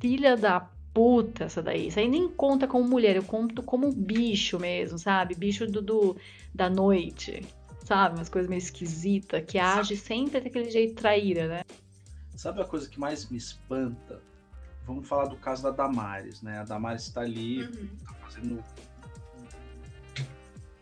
filha 0.00 0.36
da 0.36 0.70
puta 0.92 1.44
essa 1.44 1.62
daí. 1.62 1.88
Isso 1.88 1.98
aí 1.98 2.08
nem 2.08 2.28
conta 2.28 2.66
como 2.66 2.88
mulher, 2.88 3.16
eu 3.16 3.22
conto 3.22 3.62
como 3.62 3.92
bicho 3.92 4.58
mesmo, 4.58 4.98
sabe? 4.98 5.34
Bicho 5.34 5.66
do, 5.66 5.80
do 5.80 6.16
da 6.54 6.68
noite, 6.68 7.46
sabe? 7.84 8.16
Umas 8.16 8.28
coisas 8.28 8.48
meio 8.48 8.58
esquisitas, 8.58 9.44
que 9.46 9.58
age 9.58 9.96
sempre 9.96 10.40
daquele 10.40 10.70
jeito 10.70 10.94
traíra, 10.94 11.46
né? 11.46 11.64
Sabe 12.36 12.60
a 12.62 12.64
coisa 12.64 12.88
que 12.88 13.00
mais 13.00 13.28
me 13.28 13.38
espanta? 13.38 14.22
Vamos 14.86 15.06
falar 15.06 15.26
do 15.26 15.36
caso 15.36 15.62
da 15.62 15.70
Damares, 15.70 16.40
né? 16.40 16.58
A 16.58 16.64
Damares 16.64 17.02
está 17.02 17.20
ali, 17.20 17.62
uhum. 17.62 17.88
tá 18.06 18.14
fazendo 18.14 18.54
um, 18.54 18.62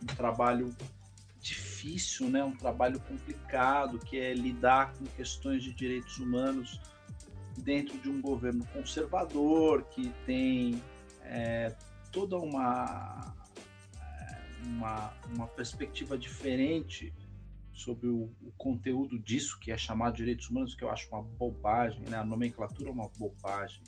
um 0.03 0.05
trabalho 0.15 0.75
difícil, 1.41 2.29
né? 2.29 2.43
Um 2.43 2.55
trabalho 2.55 2.99
complicado, 3.01 3.99
que 3.99 4.17
é 4.17 4.33
lidar 4.33 4.93
com 4.93 5.05
questões 5.05 5.63
de 5.63 5.73
direitos 5.73 6.17
humanos 6.17 6.79
dentro 7.57 7.97
de 7.99 8.09
um 8.09 8.21
governo 8.21 8.65
conservador 8.67 9.83
que 9.85 10.13
tem 10.25 10.81
é, 11.23 11.75
toda 12.11 12.37
uma, 12.37 13.35
é, 13.99 14.67
uma, 14.67 15.13
uma 15.33 15.47
perspectiva 15.47 16.17
diferente 16.17 17.13
sobre 17.73 18.07
o, 18.07 18.29
o, 18.41 18.51
conteúdo 18.57 19.19
disso 19.19 19.59
que 19.59 19.71
é 19.71 19.77
chamado 19.77 20.15
direitos 20.15 20.49
humanos, 20.49 20.73
que 20.73 20.83
eu 20.83 20.89
acho 20.89 21.07
uma 21.09 21.21
bobagem, 21.21 22.01
né? 22.09 22.17
A 22.17 22.25
nomenclatura 22.25 22.89
é 22.89 22.91
uma 22.91 23.09
bobagem, 23.17 23.83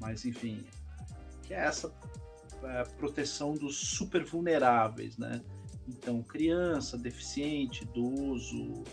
mas 0.00 0.24
enfim, 0.24 0.64
que 1.44 1.54
é 1.54 1.58
essa 1.58 1.94
é, 2.64 2.82
proteção 2.96 3.54
dos 3.54 3.76
super 3.76 4.24
vulneráveis, 4.24 5.16
né? 5.16 5.40
Então, 5.86 6.22
criança, 6.22 6.96
deficiente, 6.96 7.84
idoso, 7.84 8.84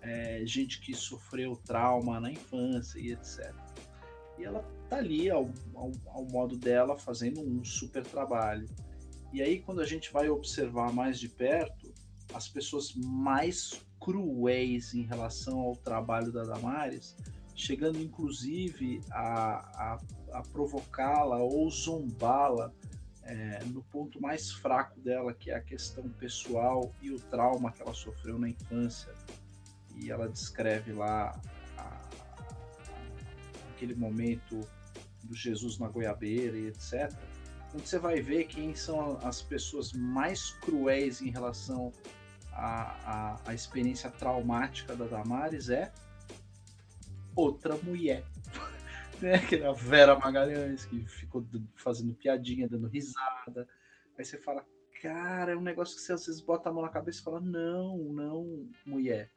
é, 0.00 0.42
gente 0.44 0.80
que 0.80 0.94
sofreu 0.94 1.56
trauma 1.56 2.20
na 2.20 2.30
infância 2.30 2.98
e 2.98 3.12
etc. 3.12 3.52
E 4.38 4.44
ela 4.44 4.62
tá 4.88 4.96
ali 4.98 5.30
ao, 5.30 5.50
ao, 5.74 5.92
ao, 6.06 6.24
modo 6.26 6.56
dela 6.56 6.96
fazendo 6.96 7.40
um 7.40 7.64
super 7.64 8.04
trabalho. 8.04 8.68
E 9.32 9.42
aí 9.42 9.60
quando 9.60 9.80
a 9.80 9.86
gente 9.86 10.12
vai 10.12 10.28
observar 10.28 10.92
mais 10.92 11.18
de 11.18 11.28
perto, 11.28 11.92
as 12.32 12.48
pessoas 12.48 12.94
mais 12.94 13.84
cruéis 14.00 14.94
em 14.94 15.02
relação 15.02 15.58
ao 15.58 15.76
trabalho 15.76 16.30
da 16.32 16.44
Damares, 16.44 17.16
chegando 17.54 18.00
inclusive 18.00 19.00
a, 19.10 19.94
a, 19.94 20.38
a 20.38 20.42
provocá-la 20.42 21.38
ou 21.38 21.68
zombá-la 21.68 22.72
é, 23.24 23.62
no 23.66 23.82
ponto 23.82 24.20
mais 24.22 24.52
fraco 24.52 24.98
dela, 25.00 25.34
que 25.34 25.50
é 25.50 25.56
a 25.56 25.60
questão 25.60 26.08
pessoal 26.08 26.94
e 27.02 27.10
o 27.10 27.18
trauma 27.18 27.72
que 27.72 27.82
ela 27.82 27.92
sofreu 27.92 28.38
na 28.38 28.48
infância 28.48 29.12
e 30.00 30.10
ela 30.10 30.28
descreve 30.28 30.92
lá 30.92 31.40
a, 31.76 32.00
aquele 33.70 33.94
momento 33.94 34.60
do 35.24 35.34
Jesus 35.34 35.78
na 35.78 35.88
goiabeira 35.88 36.56
e 36.56 36.68
etc. 36.68 37.12
Quando 37.70 37.84
você 37.84 37.98
vai 37.98 38.20
ver 38.20 38.44
quem 38.44 38.74
são 38.74 39.18
as 39.22 39.42
pessoas 39.42 39.92
mais 39.92 40.52
cruéis 40.52 41.20
em 41.20 41.30
relação 41.30 41.92
à, 42.52 43.38
experiência 43.54 44.10
traumática 44.10 44.96
da 44.96 45.06
Damares 45.06 45.68
é 45.68 45.92
outra 47.36 47.76
mulher. 47.76 48.24
né? 49.20 49.38
Que 49.38 49.62
a 49.62 49.72
Vera 49.72 50.18
Magalhães, 50.18 50.86
que 50.86 51.04
ficou 51.06 51.46
fazendo 51.76 52.14
piadinha, 52.14 52.68
dando 52.68 52.88
risada. 52.88 53.68
Aí 54.18 54.24
você 54.24 54.38
fala, 54.38 54.64
cara, 55.02 55.52
é 55.52 55.56
um 55.56 55.60
negócio 55.60 55.94
que 55.94 56.02
você 56.02 56.12
às 56.12 56.26
vezes 56.26 56.40
bota 56.40 56.68
a 56.68 56.72
mão 56.72 56.82
na 56.82 56.88
cabeça 56.88 57.20
e 57.20 57.22
fala, 57.22 57.40
não, 57.40 57.98
não, 57.98 58.68
mulher. 58.84 59.30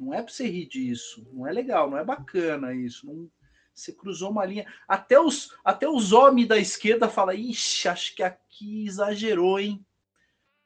Não 0.00 0.14
é 0.14 0.22
para 0.22 0.32
você 0.32 0.48
rir 0.48 0.66
disso. 0.66 1.28
Não 1.30 1.46
é 1.46 1.52
legal, 1.52 1.90
não 1.90 1.98
é 1.98 2.04
bacana 2.04 2.74
isso. 2.74 3.06
Não, 3.06 3.30
você 3.74 3.92
cruzou 3.92 4.30
uma 4.30 4.46
linha. 4.46 4.66
Até 4.88 5.20
os, 5.20 5.54
até 5.62 5.86
os 5.86 6.12
homens 6.12 6.48
da 6.48 6.56
esquerda 6.56 7.06
falam: 7.06 7.34
ixi, 7.34 7.86
acho 7.86 8.16
que 8.16 8.22
aqui 8.22 8.86
exagerou, 8.86 9.60
hein? 9.60 9.84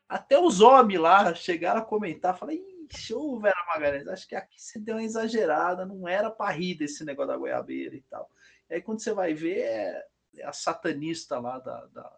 Até 0.09 0.39
os 0.39 0.61
homens 0.61 1.01
lá 1.01 1.35
chegaram 1.35 1.81
a 1.81 1.85
comentar, 1.85 2.39
falaram: 2.39 2.61
ixi, 2.89 3.13
ô 3.13 3.41
Vera 3.41 3.57
Magalhães, 3.67 4.07
acho 4.07 4.29
que 4.29 4.37
aqui 4.37 4.61
você 4.61 4.79
deu 4.79 4.95
uma 4.95 5.03
exagerada, 5.03 5.85
não 5.85 6.07
era 6.07 6.31
para 6.31 6.53
rir 6.53 6.77
desse 6.77 7.05
negócio 7.05 7.33
da 7.33 7.37
goiabeira 7.37 7.97
e 7.97 8.03
tal. 8.03 8.31
E 8.71 8.75
aí 8.75 8.83
quando 8.83 9.01
você 9.01 9.13
vai 9.13 9.35
ver, 9.35 9.59
é, 9.59 10.07
é 10.37 10.47
a 10.47 10.53
satanista 10.53 11.41
lá 11.41 11.59
da, 11.59 11.87
da, 11.87 12.17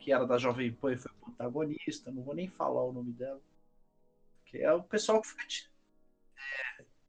que 0.00 0.12
era 0.12 0.26
da 0.26 0.38
Jovem 0.38 0.72
Pan 0.72 0.92
e 0.92 0.96
foi 0.96 1.12
protagonista, 1.20 2.10
não 2.10 2.24
vou 2.24 2.34
nem 2.34 2.48
falar 2.48 2.84
o 2.84 2.92
nome 2.92 3.12
dela. 3.12 3.40
Que 4.46 4.58
é 4.58 4.72
o 4.72 4.82
pessoal 4.82 5.20
que 5.20 5.28
fica 5.28 5.46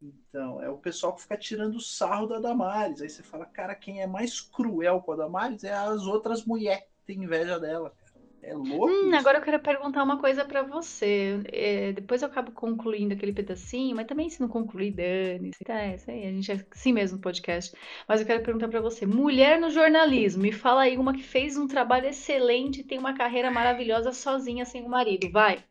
então, 0.02 0.62
é 0.62 0.70
o 0.70 0.78
pessoal 0.78 1.14
que 1.14 1.24
fica 1.24 1.38
tirando 1.38 1.80
sarro 1.80 2.28
da 2.28 2.40
Damares. 2.40 3.02
Aí 3.02 3.10
você 3.10 3.22
fala, 3.22 3.46
cara, 3.46 3.76
quem 3.76 4.02
é 4.02 4.08
mais 4.08 4.40
cruel 4.40 5.02
com 5.02 5.12
a 5.12 5.16
Damares 5.18 5.64
é 5.64 5.74
as 5.74 6.04
outras 6.04 6.46
mulheres 6.46 6.84
que 6.84 7.06
têm 7.06 7.24
inveja 7.24 7.60
dela. 7.60 7.94
É 8.42 8.54
louco. 8.54 8.88
Hum, 8.88 9.14
agora 9.14 9.38
eu 9.38 9.42
quero 9.42 9.60
perguntar 9.60 10.02
uma 10.02 10.18
coisa 10.18 10.46
para 10.46 10.64
você. 10.64 11.42
É, 11.52 11.92
depois 11.92 12.22
eu 12.22 12.30
acabo 12.30 12.54
concluindo 12.54 13.14
aquele 13.14 13.34
pedacinho, 13.34 13.96
mas 13.98 14.08
também 14.08 14.30
se 14.30 14.40
não 14.40 14.48
concluir, 14.48 14.92
dane 14.92 15.52
tá, 15.66 15.82
é 15.82 15.96
isso 15.96 16.10
aí, 16.10 16.26
a 16.26 16.32
gente 16.32 16.50
é 16.50 16.66
assim 16.72 16.94
mesmo 16.94 17.18
no 17.18 17.22
podcast. 17.22 17.76
Mas 18.08 18.22
eu 18.22 18.26
quero 18.26 18.42
perguntar 18.42 18.70
para 18.70 18.80
você: 18.80 19.06
mulher 19.06 19.60
no 19.60 19.70
jornalismo, 19.70 20.42
me 20.42 20.54
fala 20.54 20.84
aí 20.84 20.98
uma 20.98 21.14
que 21.14 21.22
fez 21.22 21.58
um 21.58 21.68
trabalho 21.68 22.08
excelente 22.08 22.80
e 22.80 22.84
tem 22.86 22.98
uma 22.98 23.14
carreira 23.14 23.52
maravilhosa 23.52 24.14
sozinha 24.14 24.64
sem 24.64 24.86
o 24.86 24.90
marido, 24.90 25.30
vai. 25.30 25.62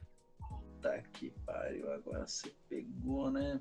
Puta 0.78 1.02
que 1.14 1.30
pariu, 1.44 1.92
agora 1.92 2.24
você 2.24 2.54
pegou, 2.68 3.32
né? 3.32 3.60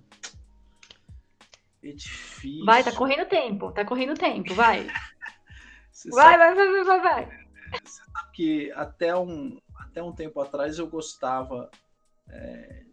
É 1.83 1.91
difícil. 1.91 2.63
Vai, 2.63 2.83
tá 2.83 2.91
correndo 2.91 3.27
tempo, 3.27 3.71
tá 3.71 3.83
correndo 3.83 4.13
tempo, 4.13 4.53
vai. 4.53 4.85
vai, 6.13 6.37
vai, 6.37 6.55
vai, 6.55 6.71
vai, 6.71 6.83
vai, 6.83 7.01
vai. 7.01 7.47
Você 7.83 8.03
sabe 8.03 8.31
que 8.33 8.71
até 8.73 9.17
um, 9.17 9.59
até 9.79 10.03
um 10.03 10.13
tempo 10.13 10.39
atrás 10.39 10.77
eu 10.77 10.87
gostava 10.87 11.71
é, 12.29 12.85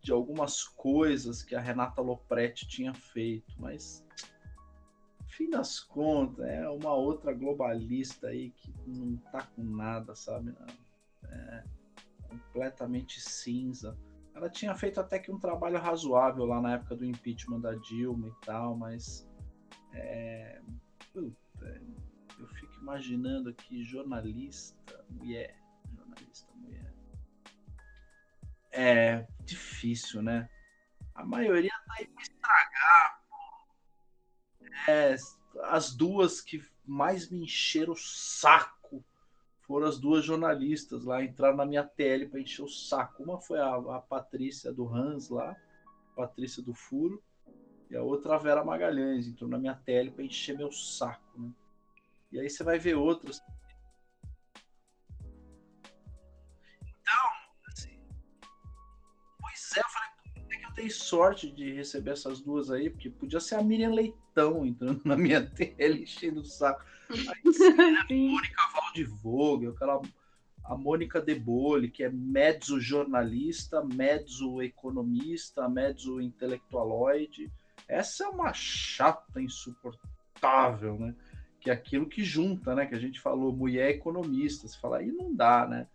de 0.00 0.10
algumas 0.10 0.64
coisas 0.64 1.44
que 1.44 1.54
a 1.54 1.60
Renata 1.60 2.02
Lopretti 2.02 2.66
tinha 2.66 2.92
feito, 2.92 3.54
mas 3.56 4.04
fim 5.28 5.48
das 5.48 5.78
contas 5.78 6.44
é 6.44 6.68
uma 6.68 6.92
outra 6.92 7.32
globalista 7.32 8.28
aí 8.28 8.50
que 8.50 8.74
não 8.84 9.16
tá 9.30 9.46
com 9.46 9.62
nada, 9.62 10.16
sabe? 10.16 10.52
É 11.24 11.81
completamente 12.38 13.20
cinza. 13.20 13.98
Ela 14.34 14.48
tinha 14.48 14.74
feito 14.74 15.00
até 15.00 15.18
que 15.18 15.30
um 15.30 15.38
trabalho 15.38 15.78
razoável 15.78 16.44
lá 16.44 16.60
na 16.60 16.74
época 16.74 16.96
do 16.96 17.04
impeachment 17.04 17.60
da 17.60 17.74
Dilma 17.74 18.28
e 18.28 18.46
tal, 18.46 18.76
mas 18.76 19.28
é, 19.92 20.60
puta, 21.12 21.82
eu 22.38 22.48
fico 22.48 22.72
imaginando 22.80 23.50
aqui 23.50 23.84
jornalista, 23.84 25.04
mulher, 25.10 25.56
jornalista 25.94 26.52
mulher. 26.54 26.94
É 28.70 29.26
difícil, 29.44 30.22
né? 30.22 30.48
A 31.14 31.24
maioria 31.24 31.70
tá 31.86 31.94
aí 31.98 32.06
pra 32.06 32.22
estragar. 32.22 33.22
É, 34.88 35.14
as 35.64 35.94
duas 35.94 36.40
que 36.40 36.64
mais 36.84 37.30
me 37.30 37.42
encheram 37.42 37.92
o 37.92 37.96
saco 37.96 38.81
foram 39.62 39.86
as 39.86 39.98
duas 39.98 40.24
jornalistas 40.24 41.04
lá, 41.04 41.22
entraram 41.22 41.56
na 41.56 41.66
minha 41.66 41.84
tele 41.84 42.26
para 42.26 42.40
encher 42.40 42.62
o 42.62 42.68
saco. 42.68 43.22
Uma 43.22 43.40
foi 43.40 43.58
a, 43.58 43.74
a 43.74 44.00
Patrícia 44.00 44.72
do 44.72 44.88
Hans 44.88 45.28
lá, 45.28 45.56
Patrícia 46.16 46.62
do 46.62 46.74
Furo, 46.74 47.22
e 47.90 47.96
a 47.96 48.02
outra 48.02 48.34
a 48.34 48.38
Vera 48.38 48.64
Magalhães, 48.64 49.26
entrou 49.26 49.48
na 49.48 49.58
minha 49.58 49.74
tele 49.74 50.10
para 50.10 50.24
encher 50.24 50.56
meu 50.56 50.72
saco, 50.72 51.40
né? 51.40 51.52
E 52.32 52.40
aí 52.40 52.48
você 52.48 52.64
vai 52.64 52.78
ver 52.78 52.94
outras. 52.94 53.42
Então, 56.80 57.30
assim, 57.68 57.98
pois 59.38 59.72
é, 59.76 59.80
eu 59.80 59.88
falei, 59.88 60.10
é 60.50 60.56
que 60.56 60.66
eu 60.66 60.72
dei 60.72 60.90
sorte 60.90 61.50
de 61.50 61.74
receber 61.74 62.12
essas 62.12 62.40
duas 62.40 62.70
aí, 62.70 62.88
porque 62.88 63.10
podia 63.10 63.40
ser 63.40 63.56
a 63.56 63.62
Miriam 63.62 63.92
Leitão 63.92 64.64
entrando 64.64 65.02
na 65.04 65.16
minha 65.16 65.44
tele, 65.44 66.02
enchendo 66.02 66.40
o 66.40 66.44
saco. 66.44 66.84
A 68.08 68.14
Mônica 68.14 68.62
Valdivogue, 68.74 69.66
aquela 69.68 70.00
a 70.64 70.76
Mônica 70.76 71.20
Debole, 71.20 71.90
que 71.90 72.04
é 72.04 72.10
mezzo 72.10 72.80
jornalista, 72.80 73.84
mezzo 73.84 74.62
economista, 74.62 75.68
mezzo 75.68 76.20
intelectualoide. 76.20 77.50
Essa 77.88 78.24
é 78.24 78.28
uma 78.28 78.52
chata 78.52 79.40
insuportável, 79.40 80.98
né? 80.98 81.14
Que 81.60 81.70
é 81.70 81.72
aquilo 81.72 82.06
que 82.06 82.22
junta, 82.22 82.74
né? 82.74 82.86
Que 82.86 82.94
a 82.94 82.98
gente 82.98 83.20
falou, 83.20 83.52
mulher 83.52 83.90
economista. 83.90 84.68
Você 84.68 84.78
fala, 84.78 84.98
aí 84.98 85.10
não 85.10 85.34
dá, 85.34 85.66
né? 85.66 85.88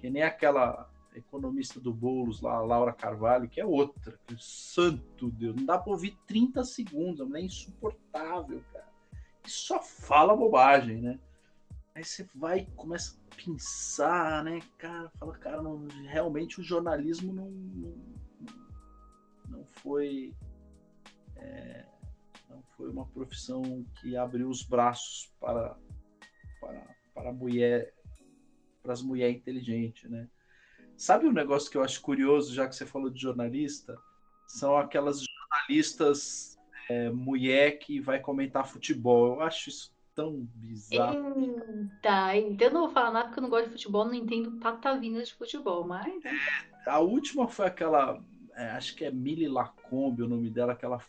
Que 0.00 0.08
nem 0.08 0.22
aquela 0.22 0.88
economista 1.14 1.80
do 1.80 1.92
Boulos 1.92 2.40
lá, 2.40 2.60
Laura 2.60 2.92
Carvalho, 2.92 3.48
que 3.48 3.60
é 3.60 3.66
outra. 3.66 4.18
Que, 4.26 4.36
santo 4.38 5.30
Deus, 5.30 5.56
não 5.56 5.66
dá 5.66 5.78
para 5.78 5.92
ouvir 5.92 6.16
30 6.26 6.64
segundos, 6.64 7.34
é 7.34 7.40
insuportável, 7.40 8.62
cara. 8.72 8.91
E 9.44 9.50
só 9.50 9.80
fala 9.80 10.36
bobagem, 10.36 11.00
né? 11.00 11.18
Aí 11.94 12.04
você 12.04 12.26
vai 12.34 12.66
começa 12.76 13.16
a 13.16 13.34
pensar, 13.34 14.44
né, 14.44 14.60
cara? 14.78 15.10
Fala, 15.18 15.36
cara, 15.36 15.62
não, 15.62 15.86
realmente 16.06 16.60
o 16.60 16.64
jornalismo 16.64 17.32
não, 17.32 17.50
não, 19.48 19.64
foi 19.66 20.34
é, 21.36 21.84
não 22.48 22.62
foi 22.76 22.88
uma 22.88 23.06
profissão 23.06 23.84
que 24.00 24.16
abriu 24.16 24.48
os 24.48 24.62
braços 24.62 25.30
para, 25.38 25.76
para, 26.60 26.96
para 27.14 27.32
mulher, 27.32 27.92
para 28.82 28.92
as 28.92 29.02
mulheres 29.02 29.36
inteligentes, 29.36 30.10
né? 30.10 30.28
Sabe 30.96 31.26
um 31.26 31.32
negócio 31.32 31.70
que 31.70 31.76
eu 31.76 31.82
acho 31.82 32.00
curioso, 32.00 32.54
já 32.54 32.68
que 32.68 32.76
você 32.76 32.86
falou 32.86 33.10
de 33.10 33.20
jornalista? 33.20 33.98
São 34.46 34.76
aquelas 34.76 35.22
jornalistas 35.22 36.51
é, 36.92 37.10
mulher 37.10 37.78
que 37.78 38.00
vai 38.00 38.20
comentar 38.20 38.66
futebol. 38.66 39.34
Eu 39.34 39.40
acho 39.40 39.70
isso 39.70 39.92
tão 40.14 40.46
bizarro. 40.54 41.40
Eita, 41.40 42.36
então 42.36 42.68
eu 42.68 42.74
não 42.74 42.80
vou 42.82 42.90
falar 42.90 43.10
nada 43.10 43.26
porque 43.26 43.38
eu 43.38 43.42
não 43.42 43.50
gosto 43.50 43.66
de 43.66 43.72
futebol, 43.72 44.04
não 44.04 44.14
entendo 44.14 44.58
patavinas 44.58 45.28
de 45.28 45.34
futebol, 45.34 45.86
mas. 45.86 46.06
É, 46.24 46.90
a 46.90 46.98
última 46.98 47.48
foi 47.48 47.66
aquela. 47.66 48.22
É, 48.54 48.70
acho 48.72 48.94
que 48.94 49.04
é 49.04 49.10
Mili 49.10 49.48
Lacombe 49.48 50.22
o 50.22 50.28
nome 50.28 50.50
dela, 50.50 50.72
aquela 50.72 51.00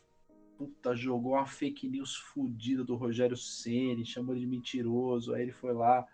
puta, 0.57 0.95
jogou 0.95 1.34
uma 1.34 1.45
fake 1.45 1.89
news 1.89 2.15
fodida 2.15 2.84
do 2.84 2.95
Rogério 2.95 3.36
Ceni, 3.36 4.05
chamou 4.05 4.34
ele 4.34 4.41
de 4.41 4.47
mentiroso. 4.47 5.34
Aí 5.34 5.41
ele 5.41 5.51
foi 5.51 5.73
lá, 5.73 6.07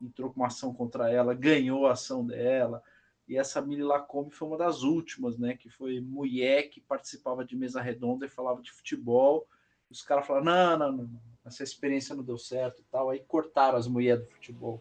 entrou 0.00 0.30
com 0.30 0.40
uma 0.40 0.46
ação 0.46 0.72
contra 0.72 1.10
ela, 1.10 1.34
ganhou 1.34 1.86
a 1.86 1.92
ação 1.92 2.24
dela. 2.24 2.82
E 3.28 3.36
essa 3.36 3.60
Mili 3.60 3.82
Lacombe 3.82 4.34
foi 4.34 4.46
uma 4.46 4.56
das 4.56 4.82
últimas, 4.82 5.36
né? 5.36 5.56
Que 5.56 5.68
foi 5.68 6.00
mulher 6.00 6.64
que 6.68 6.80
participava 6.80 7.44
de 7.44 7.56
mesa 7.56 7.80
redonda 7.80 8.26
e 8.26 8.30
falava 8.30 8.62
de 8.62 8.72
futebol. 8.72 9.46
Os 9.90 10.02
caras 10.02 10.26
falaram: 10.26 10.44
não, 10.44 10.78
não, 10.78 10.92
não, 10.92 11.20
essa 11.44 11.62
experiência 11.62 12.14
não 12.14 12.22
deu 12.22 12.38
certo 12.38 12.80
e 12.80 12.84
tal. 12.84 13.10
Aí 13.10 13.20
cortaram 13.20 13.76
as 13.76 13.88
mulheres 13.88 14.24
do 14.24 14.30
futebol. 14.30 14.80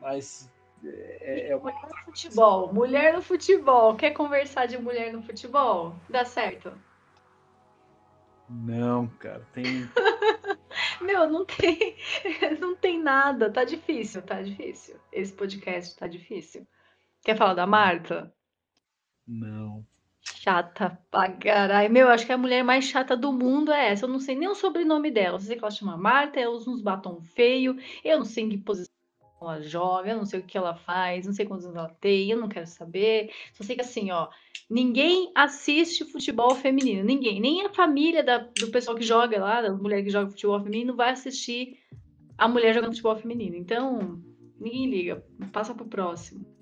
Mas 0.00 0.50
é, 0.82 1.50
é 1.50 1.56
uma... 1.56 1.70
Mulher 1.70 1.88
no 1.90 2.04
futebol, 2.04 2.72
mulher 2.72 3.14
no 3.14 3.22
futebol. 3.22 3.96
Quer 3.96 4.10
conversar 4.12 4.66
de 4.66 4.78
mulher 4.78 5.12
no 5.12 5.22
futebol? 5.22 5.94
Dá 6.08 6.24
certo. 6.24 6.72
Não, 8.48 9.08
cara, 9.18 9.46
tem. 9.52 9.64
Meu, 11.00 11.28
não 11.28 11.44
tem, 11.44 11.96
não 12.60 12.76
tem 12.76 13.02
nada. 13.02 13.50
Tá 13.50 13.64
difícil, 13.64 14.22
tá 14.22 14.42
difícil. 14.42 14.96
Esse 15.12 15.32
podcast 15.32 15.96
tá 15.96 16.06
difícil. 16.06 16.66
Quer 17.24 17.36
falar 17.36 17.54
da 17.54 17.66
Marta? 17.66 18.32
Não. 19.26 19.84
Chata 20.20 20.98
pra 21.10 21.32
caralho. 21.32 21.90
Meu, 21.90 22.08
acho 22.08 22.26
que 22.26 22.32
a 22.32 22.38
mulher 22.38 22.62
mais 22.62 22.84
chata 22.84 23.16
do 23.16 23.32
mundo 23.32 23.72
é 23.72 23.90
essa. 23.90 24.04
Eu 24.04 24.10
não 24.10 24.20
sei 24.20 24.36
nem 24.36 24.48
o 24.48 24.54
sobrenome 24.54 25.10
dela. 25.10 25.36
Eu 25.36 25.40
sei 25.40 25.56
que 25.56 25.64
ela 25.64 25.70
chama 25.70 25.96
Marta, 25.96 26.38
ela 26.38 26.54
usa 26.54 26.70
uns 26.70 26.82
batom 26.82 27.22
feio. 27.22 27.78
Eu 28.04 28.18
não 28.18 28.24
sei 28.26 28.44
em 28.44 28.48
que 28.50 28.58
posição 28.58 28.94
ela 29.40 29.60
joga, 29.60 30.10
eu 30.10 30.16
não 30.16 30.24
sei 30.24 30.40
o 30.40 30.42
que 30.42 30.56
ela 30.56 30.74
faz, 30.74 31.26
não 31.26 31.32
sei 31.32 31.44
quantos 31.44 31.66
anos 31.66 31.76
ela 31.76 31.96
tem, 32.00 32.30
eu 32.30 32.38
não 32.38 32.48
quero 32.48 32.66
saber. 32.66 33.30
Só 33.52 33.62
sei 33.62 33.76
que 33.76 33.82
assim, 33.82 34.10
ó, 34.10 34.28
ninguém 34.70 35.30
assiste 35.34 36.04
futebol 36.04 36.54
feminino, 36.54 37.04
ninguém, 37.04 37.40
nem 37.40 37.64
a 37.66 37.68
família 37.68 38.22
da, 38.22 38.38
do 38.38 38.70
pessoal 38.70 38.96
que 38.96 39.04
joga 39.04 39.38
lá, 39.38 39.60
da 39.60 39.72
mulher 39.72 40.02
que 40.02 40.10
joga 40.10 40.30
futebol 40.30 40.58
feminino, 40.60 40.96
vai 40.96 41.10
assistir 41.10 41.78
a 42.38 42.48
mulher 42.48 42.74
jogando 42.74 42.92
futebol 42.92 43.16
feminino. 43.16 43.56
Então, 43.56 44.22
ninguém 44.58 44.88
liga, 44.88 45.24
passa 45.52 45.74
pro 45.74 45.84
próximo. 45.84 46.53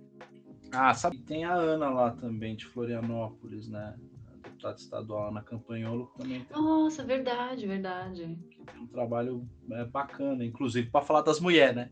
Ah, 0.73 0.95
sabe, 0.95 1.19
tem 1.19 1.45
a 1.45 1.55
Ana 1.55 1.91
lá 1.91 2.11
também, 2.13 2.57
de 2.57 2.65
Florianópolis, 2.67 3.69
né? 3.69 3.95
deputada 4.63 4.77
estadual 4.77 5.29
Ana 5.29 5.43
Campanholo 5.43 6.07
também 6.17 6.45
tem. 6.45 6.57
Nossa, 6.57 7.05
verdade, 7.05 7.67
verdade. 7.67 8.39
Um 8.79 8.87
trabalho 8.87 9.49
é, 9.71 9.85
bacana, 9.85 10.45
inclusive 10.45 10.91
para 10.91 11.05
falar 11.05 11.23
das 11.23 11.41
mulheres, 11.41 11.75
né? 11.77 11.91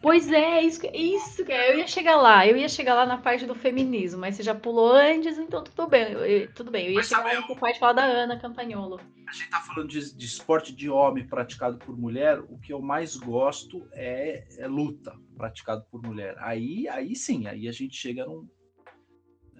Pois 0.00 0.30
é, 0.30 0.62
isso, 0.62 0.82
isso 0.92 1.42
eu 1.42 1.78
ia 1.78 1.86
chegar 1.86 2.16
lá, 2.16 2.46
eu 2.46 2.56
ia 2.56 2.68
chegar 2.68 2.94
lá 2.94 3.06
na 3.06 3.18
parte 3.18 3.46
do 3.46 3.54
feminismo, 3.54 4.20
mas 4.20 4.36
você 4.36 4.42
já 4.42 4.54
pulou 4.54 4.92
antes, 4.92 5.38
então 5.38 5.62
tudo 5.62 5.88
bem, 5.88 6.12
eu, 6.12 6.52
tudo 6.52 6.70
bem, 6.70 6.86
eu 6.86 6.92
ia 6.92 6.96
mas 6.96 7.08
chegar 7.08 7.24
lá 7.24 7.48
na 7.48 7.54
parte 7.56 7.78
falar 7.78 7.92
da 7.92 8.04
Ana 8.04 8.38
Campanholo. 8.38 9.00
A 9.28 9.32
gente 9.32 9.50
tá 9.50 9.60
falando 9.60 9.88
de, 9.88 10.14
de, 10.14 10.26
esporte 10.26 10.74
de 10.74 10.90
homem 10.90 11.26
praticado 11.26 11.78
por 11.78 11.96
mulher, 11.96 12.40
o 12.40 12.58
que 12.58 12.72
eu 12.72 12.82
mais 12.82 13.16
gosto 13.16 13.88
é, 13.92 14.44
é 14.58 14.66
luta 14.66 15.16
praticado 15.36 15.86
por 15.90 16.02
mulher. 16.02 16.36
Aí, 16.38 16.86
aí 16.88 17.16
sim, 17.16 17.46
aí 17.46 17.66
a 17.66 17.72
gente 17.72 17.96
chega 17.96 18.26
num, 18.26 18.46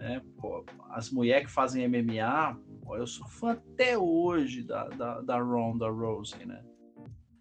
né? 0.03 0.21
Pô, 0.37 0.65
as 0.91 1.11
mulheres 1.11 1.47
que 1.47 1.53
fazem 1.53 1.87
MMA, 1.87 2.59
pô, 2.83 2.97
eu 2.97 3.07
sou 3.07 3.27
fã 3.29 3.53
até 3.53 3.97
hoje 3.97 4.65
da, 4.65 4.89
da, 4.89 5.21
da 5.21 5.41
Ronda 5.41 5.89
Rousey, 5.89 6.45
né? 6.45 6.65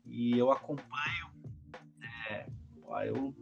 E 0.06 0.38
eu 0.38 0.52
acompanho. 0.52 1.32
É, 2.30 2.46
pô, 2.80 3.00
eu 3.00 3.36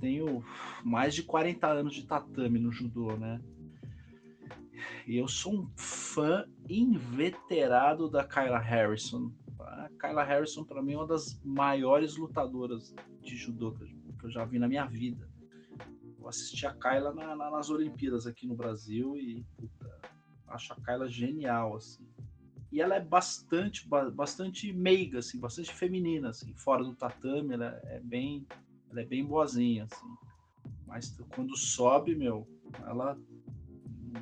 tenho 0.00 0.42
mais 0.82 1.14
de 1.14 1.22
40 1.22 1.66
anos 1.66 1.94
de 1.94 2.06
tatame 2.06 2.58
no 2.58 2.72
judô, 2.72 3.16
né? 3.18 3.38
E 5.06 5.18
eu 5.18 5.28
sou 5.28 5.52
um 5.52 5.70
fã 5.76 6.46
inveterado 6.68 8.08
da 8.08 8.24
Kyla 8.24 8.58
Harrison. 8.58 9.30
A 9.60 9.90
Kyla 10.00 10.24
Harrison, 10.24 10.64
para 10.64 10.82
mim, 10.82 10.94
é 10.94 10.96
uma 10.96 11.06
das 11.06 11.38
maiores 11.44 12.16
lutadoras 12.16 12.94
de 13.20 13.36
judô 13.36 13.72
que 13.72 14.24
eu 14.24 14.30
já 14.30 14.44
vi 14.46 14.58
na 14.58 14.68
minha 14.68 14.86
vida. 14.86 15.31
Eu 16.22 16.28
assisti 16.28 16.64
a 16.66 16.72
Kyla 16.72 17.12
na, 17.12 17.34
na, 17.34 17.50
nas 17.50 17.68
Olimpíadas 17.68 18.28
aqui 18.28 18.46
no 18.46 18.54
Brasil 18.54 19.16
e 19.16 19.44
puta, 19.56 20.00
acho 20.46 20.72
a 20.72 20.76
Kyla 20.76 21.08
genial, 21.08 21.76
assim. 21.76 22.06
E 22.70 22.80
ela 22.80 22.94
é 22.94 23.00
bastante, 23.00 23.86
bastante 23.88 24.72
meiga, 24.72 25.18
assim, 25.18 25.38
bastante 25.38 25.74
feminina, 25.74 26.30
assim, 26.30 26.54
fora 26.54 26.84
do 26.84 26.94
tatame, 26.94 27.54
ela 27.54 27.80
é 27.84 28.00
bem, 28.00 28.46
ela 28.90 29.02
é 29.02 29.04
bem 29.04 29.24
boazinha, 29.24 29.84
assim. 29.84 30.16
Mas 30.86 31.10
quando 31.34 31.56
sobe, 31.56 32.14
meu, 32.14 32.48
ela 32.86 33.18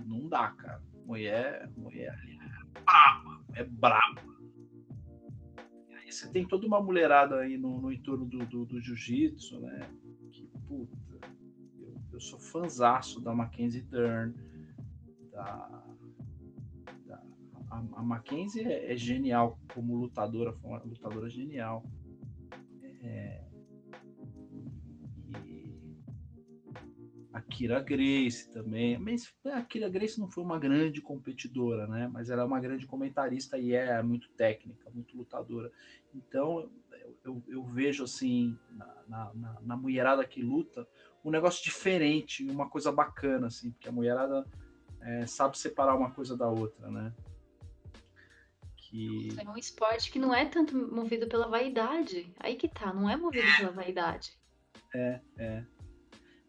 não 0.06 0.26
dá, 0.26 0.50
cara. 0.52 0.82
Mulher, 1.04 1.70
mulher 1.76 2.18
é 2.24 2.80
braba, 2.80 3.44
é 3.54 3.64
braba. 3.64 4.22
você 6.08 6.28
tem 6.30 6.48
toda 6.48 6.66
uma 6.66 6.80
mulherada 6.80 7.40
aí 7.40 7.58
no, 7.58 7.80
no 7.80 7.92
entorno 7.92 8.24
do, 8.24 8.38
do, 8.46 8.64
do 8.64 8.80
jiu-jitsu, 8.80 9.60
né? 9.60 9.90
Que, 10.32 10.48
puta, 10.66 11.09
eu, 12.20 12.22
sou 12.22 12.38
fanzaço 12.38 13.18
da 13.18 13.34
Mackenzie 13.34 13.80
Dern, 13.80 14.34
da, 15.32 15.82
da 17.06 17.22
a, 17.70 17.78
a 17.78 18.02
Mackenzie 18.02 18.62
é, 18.62 18.92
é, 18.92 18.96
genial 18.96 19.58
como 19.74 19.96
lutadora, 19.96 20.52
foi 20.52 20.70
uma 20.70 20.82
lutadora 20.82 21.30
genial. 21.30 21.82
É, 23.02 23.42
a 27.32 27.40
Kira 27.40 27.80
Grace 27.80 28.50
também. 28.52 28.98
Mas 28.98 29.32
a 29.46 29.62
Kira 29.62 29.88
Grace 29.88 30.20
não 30.20 30.28
foi 30.28 30.44
uma 30.44 30.58
grande 30.58 31.00
competidora, 31.00 31.86
né? 31.86 32.10
Mas 32.12 32.28
ela 32.28 32.42
é 32.42 32.44
uma 32.44 32.60
grande 32.60 32.86
comentarista 32.86 33.56
e 33.56 33.72
é 33.72 34.02
muito 34.02 34.28
técnica, 34.32 34.90
muito 34.90 35.16
lutadora. 35.16 35.72
Então 36.14 36.68
eu, 36.90 37.16
eu, 37.24 37.42
eu 37.48 37.64
vejo 37.64 38.04
assim 38.04 38.58
na, 39.08 39.32
na, 39.34 39.60
na, 39.62 39.76
mulherada 39.76 40.24
que 40.24 40.42
luta 40.42 40.86
um 41.24 41.30
negócio 41.30 41.62
diferente, 41.62 42.48
uma 42.48 42.68
coisa 42.68 42.90
bacana, 42.90 43.48
assim, 43.48 43.70
porque 43.72 43.88
a 43.88 43.92
mulherada 43.92 44.46
é, 45.00 45.26
sabe 45.26 45.58
separar 45.58 45.94
uma 45.94 46.10
coisa 46.10 46.36
da 46.36 46.48
outra, 46.48 46.90
né? 46.90 47.12
Que... 48.76 49.28
É 49.38 49.48
um 49.48 49.56
esporte 49.56 50.10
que 50.10 50.18
não 50.18 50.34
é 50.34 50.46
tanto 50.46 50.76
movido 50.92 51.28
pela 51.28 51.48
vaidade. 51.48 52.34
Aí 52.40 52.56
que 52.56 52.68
tá, 52.68 52.92
não 52.92 53.08
é 53.08 53.16
movido 53.16 53.46
pela 53.56 53.72
vaidade. 53.72 54.38
É, 54.92 55.20
é. 55.38 55.64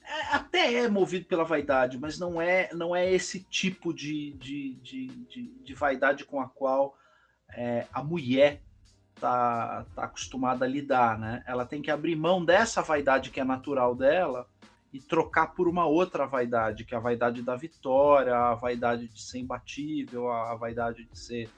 É, 0.04 0.36
até 0.36 0.74
é 0.74 0.90
movido 0.90 1.26
pela 1.26 1.44
vaidade, 1.44 2.00
mas 2.00 2.18
não 2.18 2.42
é, 2.42 2.74
não 2.74 2.96
é 2.96 3.12
esse 3.12 3.44
tipo 3.44 3.94
de, 3.94 4.34
de, 4.34 4.74
de, 4.82 5.08
de, 5.08 5.44
de 5.64 5.74
vaidade 5.76 6.26
com 6.26 6.42
a 6.42 6.50
qual 6.50 6.98
é, 7.54 7.86
a 7.94 8.04
mulher 8.04 8.64
tá, 9.14 9.86
tá 9.96 10.06
acostumada 10.06 10.66
a 10.66 10.68
lidar, 10.68 11.20
né? 11.20 11.44
Ela 11.46 11.68
tem 11.68 11.84
que 11.84 11.92
abrir 11.92 12.16
mão 12.16 12.44
dessa 12.44 12.82
vaidade 12.82 13.30
que 13.30 13.40
é 13.40 13.44
natural 13.44 13.96
dela 13.96 14.50
e 14.94 15.00
trocar 15.00 15.54
por 15.54 15.68
uma 15.68 15.86
outra 15.86 16.26
vaidade, 16.26 16.84
que 16.84 16.94
é 16.94 16.98
a 16.98 17.02
vaidade 17.02 17.42
da 17.42 17.56
vitória, 17.56 18.36
a 18.36 18.56
vaidade 18.56 19.08
de 19.08 19.22
ser 19.22 19.40
imbatível, 19.40 20.30
a, 20.30 20.56
vaidade 20.56 21.06
de 21.06 21.18
ser 21.18 21.50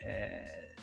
é, 0.00 0.74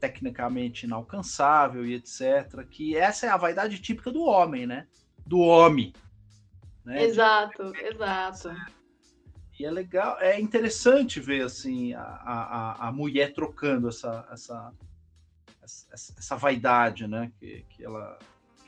tecnicamente 0.00 0.84
inalcançável 0.84 1.86
e 1.86 1.94
etc. 1.94 2.66
Que 2.68 2.96
essa 2.96 3.26
é 3.26 3.28
a 3.28 3.36
vaidade 3.36 3.80
típica 3.80 4.10
do 4.10 4.24
homem, 4.24 4.66
né? 4.66 4.88
Do 5.24 5.38
homem. 5.38 5.92
Né? 6.84 7.04
Exato, 7.04 7.70
de... 7.70 7.78
exato. 7.78 8.50
E 9.58 9.64
é 9.64 9.70
legal, 9.70 10.18
é 10.18 10.40
interessante 10.40 11.20
ver 11.20 11.44
assim 11.44 11.94
a, 11.94 12.02
a, 12.02 12.88
a 12.88 12.92
mulher 12.92 13.32
trocando 13.32 13.88
essa, 13.88 14.26
essa, 14.32 14.72
essa, 15.62 16.14
essa 16.18 16.36
vaidade, 16.36 17.06
né? 17.06 17.30
Que, 17.38 17.64
que, 17.68 17.84
ela, 17.84 18.18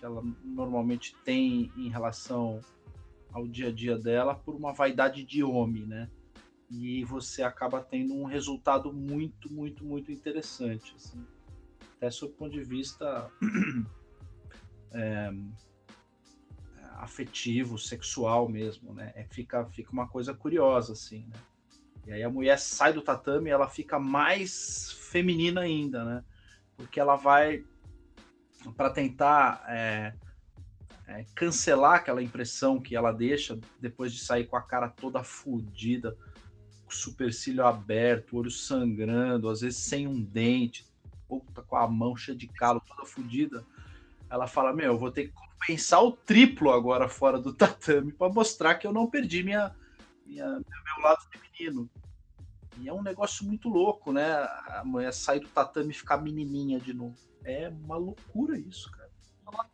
ela 0.05 0.23
normalmente 0.45 1.17
tem 1.25 1.73
em 1.77 1.89
relação 1.89 2.61
ao 3.33 3.49
dia 3.49 3.69
a 3.69 3.73
dia 3.73 3.99
dela 3.99 4.35
por 4.35 4.55
uma 4.55 4.73
vaidade 4.73 5.25
de 5.25 5.43
homem, 5.43 5.87
né? 5.87 6.11
E 6.71 7.05
você 7.05 7.43
acaba 7.43 7.81
tendo 7.83 8.15
um 8.15 8.25
resultado 8.25 8.93
muito, 8.93 9.53
muito, 9.53 9.85
muito 9.85 10.13
interessante, 10.13 10.95
assim. 10.97 11.25
Até 11.97 12.11
sob 12.11 12.33
o 12.33 12.37
ponto 12.37 12.53
de 12.53 12.63
vista 12.63 13.31
é, 14.93 15.33
afetivo, 16.97 17.79
sexual 17.79 18.49
mesmo, 18.49 18.93
né? 18.93 19.13
É, 19.15 19.25
fica, 19.25 19.65
fica 19.67 19.91
uma 19.93 20.09
coisa 20.09 20.35
curiosa, 20.35 20.93
assim, 20.93 21.27
né? 21.27 21.37
E 22.07 22.13
aí 22.13 22.23
a 22.23 22.31
mulher 22.31 22.59
sai 22.59 22.93
do 22.93 23.01
tatame 23.01 23.49
e 23.49 23.53
ela 23.53 23.69
fica 23.69 23.99
mais 23.99 24.93
feminina 25.11 25.63
ainda, 25.63 26.05
né? 26.05 26.25
Porque 26.77 27.01
ela 27.01 27.17
vai 27.17 27.65
para 28.73 28.91
tentar 28.91 29.65
é, 29.69 30.15
é, 31.07 31.25
cancelar 31.35 31.97
aquela 31.97 32.23
impressão 32.23 32.81
que 32.81 32.97
ela 32.97 33.13
deixa 33.13 33.59
depois 33.81 34.13
de 34.13 34.21
sair 34.21 34.47
com 34.47 34.57
a 34.57 34.63
cara 34.63 34.89
toda 34.89 35.23
fodida, 35.23 36.17
supercílio 36.95 37.67
aberto, 37.67 38.37
olho 38.37 38.51
sangrando, 38.51 39.49
às 39.49 39.61
vezes 39.61 39.79
sem 39.79 40.07
um 40.07 40.23
dente, 40.23 40.87
puta, 41.29 41.63
com 41.63 41.77
a 41.77 41.89
mão 41.89 42.17
cheia 42.17 42.37
de 42.37 42.47
calo, 42.47 42.83
toda 42.87 43.05
fodida. 43.05 43.65
Ela 44.31 44.47
fala: 44.47 44.73
Meu, 44.73 44.93
eu 44.93 44.99
vou 44.99 45.11
ter 45.11 45.29
que 45.29 45.35
pensar 45.67 46.01
o 46.01 46.13
triplo 46.13 46.71
agora 46.71 47.09
fora 47.09 47.39
do 47.39 47.53
tatame 47.53 48.13
para 48.13 48.33
mostrar 48.33 48.77
que 48.77 48.87
eu 48.87 48.93
não 48.93 49.09
perdi 49.09 49.43
minha, 49.43 49.75
minha, 50.25 50.47
meu 50.47 51.03
lado 51.03 51.23
feminino. 51.31 51.91
E 52.81 52.89
é 52.89 52.93
um 52.93 53.03
negócio 53.03 53.47
muito 53.47 53.69
louco, 53.69 54.13
né? 54.13 54.33
A 54.33 54.83
mulher 54.85 55.13
sair 55.13 55.41
do 55.41 55.49
tatame 55.49 55.91
e 55.91 55.95
ficar 55.95 56.19
menininha 56.19 56.81
de 56.81 56.93
novo. 56.93 57.17
É 57.45 57.69
uma 57.69 57.97
loucura 57.97 58.59
isso, 58.59 58.91
cara. 58.91 59.11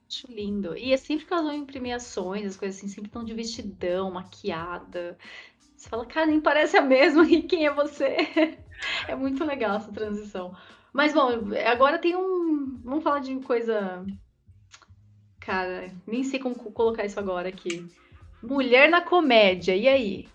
Acho 0.09 0.27
lindo. 0.29 0.77
E 0.77 0.93
é 0.93 0.97
sempre 0.97 1.25
que 1.25 1.33
elas 1.33 1.45
vão 1.45 2.33
as 2.33 2.57
coisas 2.57 2.77
assim, 2.77 2.89
sempre 2.89 3.09
estão 3.09 3.25
de 3.25 3.33
vestidão, 3.33 4.11
maquiada. 4.11 5.17
Você 5.77 5.89
fala, 5.89 6.05
cara, 6.05 6.27
nem 6.27 6.41
parece 6.41 6.77
a 6.77 6.83
mesma, 6.83 7.25
e 7.31 7.43
quem 7.43 7.67
é 7.67 7.73
você? 7.73 8.17
É 9.07 9.15
muito 9.15 9.45
legal 9.45 9.77
essa 9.77 9.93
transição. 9.93 10.55
Mas, 10.93 11.15
bom, 11.15 11.29
agora 11.67 11.99
tem 11.99 12.17
um. 12.17 12.81
Vamos 12.83 13.05
falar 13.05 13.21
de 13.21 13.39
coisa 13.41 14.05
Cara, 15.41 15.91
nem 16.07 16.23
sei 16.23 16.39
como 16.39 16.55
colocar 16.55 17.05
isso 17.05 17.19
agora 17.19 17.49
aqui. 17.49 17.85
Mulher 18.43 18.91
na 18.91 19.01
comédia, 19.01 19.75
e 19.75 19.89
aí? 19.89 20.29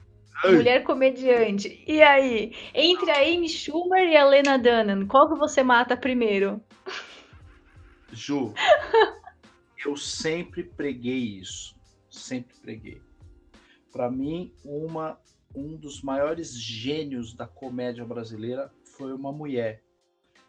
Mulher 0.44 0.84
comediante, 0.84 1.84
e 1.88 2.02
aí? 2.02 2.54
Entre 2.74 3.10
a 3.10 3.20
Amy 3.20 3.48
Schumer 3.48 4.08
e 4.08 4.18
a 4.18 4.26
Lena 4.26 4.58
Dunham, 4.58 5.08
qual 5.08 5.30
que 5.30 5.40
você 5.40 5.64
mata 5.64 5.96
primeiro? 5.96 6.62
Ju, 8.12 8.54
eu 9.86 9.96
sempre 9.96 10.64
preguei 10.64 11.40
isso. 11.40 11.76
Sempre 12.10 12.56
preguei. 12.58 13.02
Para 13.92 14.12
mim, 14.12 14.54
uma, 14.64 15.20
um 15.56 15.76
dos 15.76 16.02
maiores 16.02 16.54
gênios 16.54 17.34
da 17.34 17.48
comédia 17.48 18.06
brasileira 18.06 18.72
foi 18.98 19.14
uma 19.14 19.32
mulher 19.32 19.86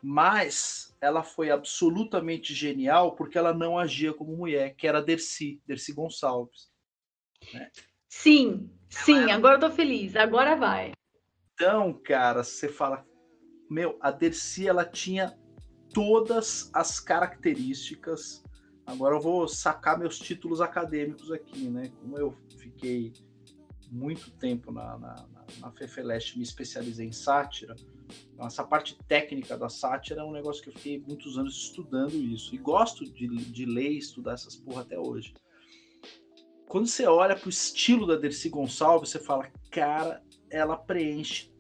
mas 0.08 0.96
ela 1.00 1.24
foi 1.24 1.50
absolutamente 1.50 2.54
genial 2.54 3.16
porque 3.16 3.36
ela 3.36 3.52
não 3.52 3.76
agia 3.76 4.14
como 4.14 4.36
mulher, 4.36 4.76
que 4.76 4.86
era 4.86 5.02
Dercy, 5.02 5.60
Dercy 5.66 5.92
Gonçalves. 5.92 6.70
Né? 7.52 7.68
Sim, 8.22 8.70
sim, 8.88 9.24
era... 9.24 9.34
agora 9.34 9.56
eu 9.56 9.60
tô 9.60 9.70
feliz, 9.70 10.16
agora 10.16 10.56
vai. 10.56 10.92
Então, 11.54 11.92
cara, 11.92 12.42
você 12.42 12.68
fala, 12.68 13.06
meu, 13.70 13.96
a 14.00 14.10
Dercy 14.10 14.68
ela 14.68 14.84
tinha 14.84 15.38
todas 15.92 16.70
as 16.72 17.00
características. 17.00 18.42
Agora 18.84 19.16
eu 19.16 19.20
vou 19.20 19.48
sacar 19.48 19.98
meus 19.98 20.18
títulos 20.18 20.60
acadêmicos 20.60 21.32
aqui, 21.32 21.68
né? 21.68 21.90
Como 22.00 22.18
eu 22.18 22.36
fiquei 22.58 23.12
muito 23.90 24.30
tempo 24.32 24.72
na, 24.72 24.98
na, 24.98 25.14
na, 25.14 25.46
na 25.60 25.70
Fefeleste, 25.72 26.36
me 26.36 26.44
especializei 26.44 27.06
em 27.06 27.12
sátira 27.12 27.74
então, 28.32 28.46
essa 28.46 28.64
parte 28.64 28.96
técnica 29.08 29.56
da 29.56 29.68
sátira 29.68 30.20
é 30.20 30.24
um 30.24 30.32
negócio 30.32 30.62
que 30.62 30.68
eu 30.68 30.74
fiquei 30.74 31.02
muitos 31.06 31.38
anos 31.38 31.56
estudando 31.56 32.14
isso. 32.14 32.54
E 32.54 32.58
gosto 32.58 33.04
de, 33.04 33.26
de 33.26 33.64
ler 33.64 33.92
e 33.92 33.98
estudar 33.98 34.34
essas 34.34 34.56
porra 34.56 34.82
até 34.82 34.98
hoje. 34.98 35.34
Quando 36.68 36.88
você 36.88 37.06
olha 37.06 37.36
pro 37.36 37.48
estilo 37.48 38.06
da 38.06 38.16
Dercy 38.16 38.48
Gonçalves, 38.48 39.10
você 39.10 39.18
fala, 39.20 39.48
cara, 39.70 40.22
ela 40.50 40.76
preenche 40.76 41.50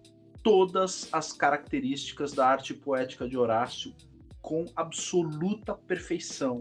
todas 0.42 1.08
as 1.12 1.32
características 1.32 2.32
da 2.32 2.46
arte 2.46 2.74
poética 2.74 3.28
de 3.28 3.36
Horácio 3.36 3.94
com 4.42 4.64
absoluta 4.76 5.74
perfeição. 5.74 6.60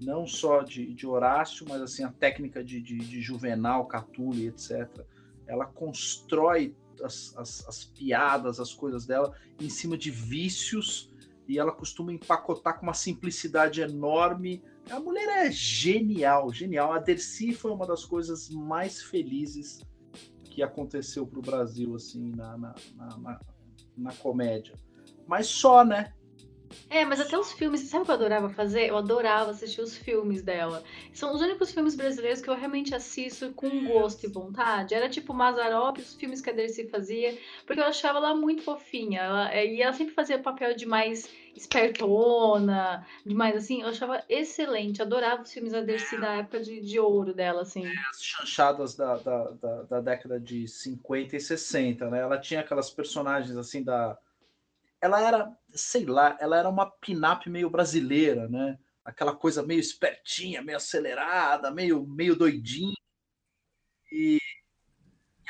Não 0.00 0.26
só 0.26 0.62
de, 0.62 0.94
de 0.94 1.06
Horácio, 1.06 1.66
mas 1.68 1.82
assim, 1.82 2.04
a 2.04 2.10
técnica 2.10 2.64
de, 2.64 2.80
de, 2.80 2.98
de 2.98 3.20
Juvenal, 3.20 3.86
Catulo 3.86 4.38
etc. 4.40 4.88
Ela 5.46 5.66
constrói 5.66 6.74
as, 7.02 7.34
as, 7.36 7.66
as 7.66 7.84
piadas, 7.84 8.60
as 8.60 8.72
coisas 8.72 9.06
dela 9.06 9.34
em 9.60 9.68
cima 9.68 9.96
de 9.96 10.10
vícios 10.10 11.10
e 11.48 11.58
ela 11.58 11.72
costuma 11.72 12.12
empacotar 12.12 12.78
com 12.78 12.86
uma 12.86 12.94
simplicidade 12.94 13.80
enorme. 13.80 14.62
A 14.88 14.98
mulher 14.98 15.46
é 15.46 15.50
genial, 15.50 16.52
genial. 16.52 16.92
A 16.92 16.98
Dercy 16.98 17.52
foi 17.52 17.70
uma 17.70 17.86
das 17.86 18.04
coisas 18.04 18.48
mais 18.48 19.02
felizes 19.02 19.80
que 20.44 20.62
aconteceu 20.62 21.26
para 21.26 21.38
o 21.38 21.42
Brasil, 21.42 21.94
assim, 21.94 22.32
na, 22.34 22.56
na, 22.56 22.74
na, 22.96 23.40
na, 23.96 24.12
comédia. 24.14 24.74
Mas 25.26 25.46
só, 25.46 25.84
né? 25.84 26.12
É, 26.88 27.04
mas 27.04 27.20
até 27.20 27.36
os 27.38 27.52
filmes, 27.52 27.82
sabe 27.82 28.02
o 28.02 28.04
que 28.04 28.10
eu 28.10 28.14
adorava 28.14 28.48
fazer? 28.50 28.88
Eu 28.88 28.96
adorava 28.96 29.50
assistir 29.50 29.80
os 29.80 29.96
filmes 29.96 30.42
dela. 30.42 30.82
São 31.12 31.34
os 31.34 31.40
únicos 31.40 31.72
filmes 31.72 31.96
brasileiros 31.96 32.40
que 32.40 32.48
eu 32.48 32.54
realmente 32.54 32.94
assisto 32.94 33.52
com 33.54 33.86
gosto 33.86 34.24
e 34.24 34.28
vontade. 34.28 34.94
Era 34.94 35.08
tipo 35.08 35.34
Mazarop, 35.34 35.98
os 35.98 36.14
filmes 36.14 36.40
que 36.40 36.50
a 36.50 36.52
Dercy 36.52 36.88
fazia, 36.88 37.36
porque 37.66 37.80
eu 37.80 37.86
achava 37.86 38.18
ela 38.18 38.34
muito 38.34 38.62
fofinha. 38.62 39.20
Ela, 39.20 39.52
é, 39.52 39.66
e 39.66 39.82
ela 39.82 39.92
sempre 39.92 40.14
fazia 40.14 40.38
papel 40.38 40.74
de 40.74 40.86
mais 40.86 41.28
espertona, 41.56 43.06
de 43.24 43.34
mais 43.34 43.56
assim. 43.56 43.82
Eu 43.82 43.88
achava 43.88 44.24
excelente. 44.28 45.02
Adorava 45.02 45.42
os 45.42 45.52
filmes 45.52 45.72
da 45.72 45.80
Dercy 45.80 46.20
da 46.20 46.34
época 46.36 46.60
de, 46.60 46.80
de 46.80 46.98
ouro 46.98 47.34
dela, 47.34 47.62
assim. 47.62 47.86
É, 47.86 47.92
as 48.10 48.22
chanchadas 48.22 48.94
da, 48.94 49.16
da, 49.16 49.50
da, 49.50 49.82
da 49.82 50.00
década 50.00 50.38
de 50.38 50.66
50 50.66 51.36
e 51.36 51.40
60, 51.40 52.10
né? 52.10 52.20
Ela 52.20 52.38
tinha 52.38 52.60
aquelas 52.60 52.90
personagens 52.90 53.56
assim 53.56 53.82
da 53.82 54.18
ela 55.00 55.20
era, 55.26 55.56
sei 55.70 56.04
lá, 56.04 56.36
ela 56.40 56.58
era 56.58 56.68
uma 56.68 56.90
pinap 56.90 57.46
meio 57.46 57.70
brasileira, 57.70 58.46
né? 58.48 58.78
Aquela 59.02 59.34
coisa 59.34 59.62
meio 59.62 59.80
espertinha, 59.80 60.60
meio 60.60 60.76
acelerada, 60.76 61.70
meio, 61.70 62.06
meio 62.06 62.36
doidinha. 62.36 62.94
E 64.12 64.38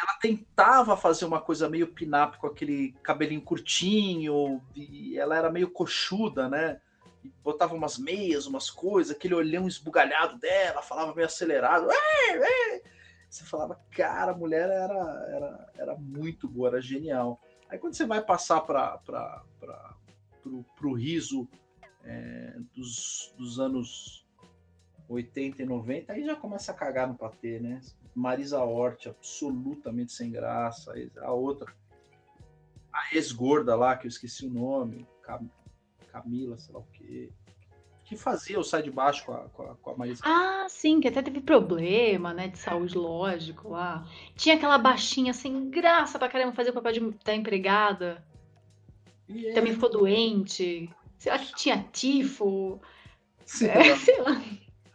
ela 0.00 0.14
tentava 0.14 0.96
fazer 0.96 1.26
uma 1.26 1.40
coisa 1.40 1.68
meio 1.68 1.88
pinap 1.88 2.36
com 2.38 2.46
aquele 2.46 2.92
cabelinho 3.02 3.42
curtinho, 3.42 4.62
e 4.74 5.18
ela 5.18 5.36
era 5.36 5.50
meio 5.50 5.70
coxuda, 5.70 6.48
né? 6.48 6.80
E 7.22 7.28
botava 7.44 7.74
umas 7.74 7.98
meias, 7.98 8.46
umas 8.46 8.70
coisas, 8.70 9.14
aquele 9.14 9.34
olhão 9.34 9.68
esbugalhado 9.68 10.38
dela, 10.38 10.80
falava 10.80 11.14
meio 11.14 11.26
acelerado. 11.26 11.86
Você 13.28 13.44
falava, 13.44 13.78
cara, 13.90 14.32
a 14.32 14.36
mulher 14.36 14.68
era, 14.68 15.26
era, 15.28 15.72
era 15.76 15.96
muito 15.96 16.48
boa, 16.48 16.68
era 16.68 16.80
genial. 16.80 17.40
Aí 17.68 17.78
quando 17.78 17.94
você 17.94 18.06
vai 18.06 18.22
passar 18.22 18.62
para 18.62 19.00
o 20.82 20.92
riso 20.94 21.46
é, 22.02 22.54
dos, 22.74 23.34
dos 23.36 23.60
anos 23.60 24.26
80 25.08 25.62
e 25.62 25.66
90, 25.66 26.12
aí 26.12 26.24
já 26.24 26.34
começa 26.34 26.72
a 26.72 26.74
cagar 26.74 27.06
no 27.06 27.16
patê, 27.16 27.60
né? 27.60 27.80
Marisa 28.14 28.62
Hort, 28.62 29.06
absolutamente 29.06 30.12
sem 30.12 30.30
graça. 30.30 30.92
A 31.22 31.32
outra, 31.32 31.72
a 32.92 33.14
ex-gorda 33.14 33.74
lá, 33.76 33.96
que 33.96 34.06
eu 34.06 34.08
esqueci 34.08 34.46
o 34.46 34.50
nome, 34.50 35.06
Camila, 36.12 36.58
sei 36.58 36.74
lá 36.74 36.80
o 36.80 36.86
quê. 36.92 37.32
Que 38.04 38.16
fazia 38.16 38.58
o 38.58 38.64
Sai 38.64 38.82
de 38.82 38.90
Baixo 38.90 39.24
com 39.24 39.32
a, 39.32 39.48
com 39.50 39.62
a, 39.62 39.76
com 39.76 39.90
a 39.90 39.96
Marisa. 39.96 40.22
Ah, 40.24 40.66
sim, 40.68 41.00
que 41.00 41.06
até 41.06 41.22
teve 41.22 41.40
problema, 41.40 42.34
né, 42.34 42.48
de 42.48 42.58
saúde, 42.58 42.98
lógico, 42.98 43.68
lá. 43.68 44.04
Tinha 44.34 44.56
aquela 44.56 44.78
baixinha 44.78 45.32
sem 45.32 45.70
graça 45.70 46.18
pra 46.18 46.28
caramba 46.28 46.52
fazer 46.52 46.70
o 46.70 46.74
papel 46.74 46.92
de, 46.92 47.10
da 47.24 47.34
empregada. 47.34 48.24
É... 49.28 49.52
Também 49.52 49.72
ficou 49.72 49.88
doente. 49.88 50.90
Sei 51.18 51.30
lá 51.30 51.38
que 51.38 51.54
tinha 51.54 51.86
tifo. 51.92 52.80
Sei, 53.46 53.68
é, 53.68 53.94
sei 53.96 54.20
lá. 54.20 54.42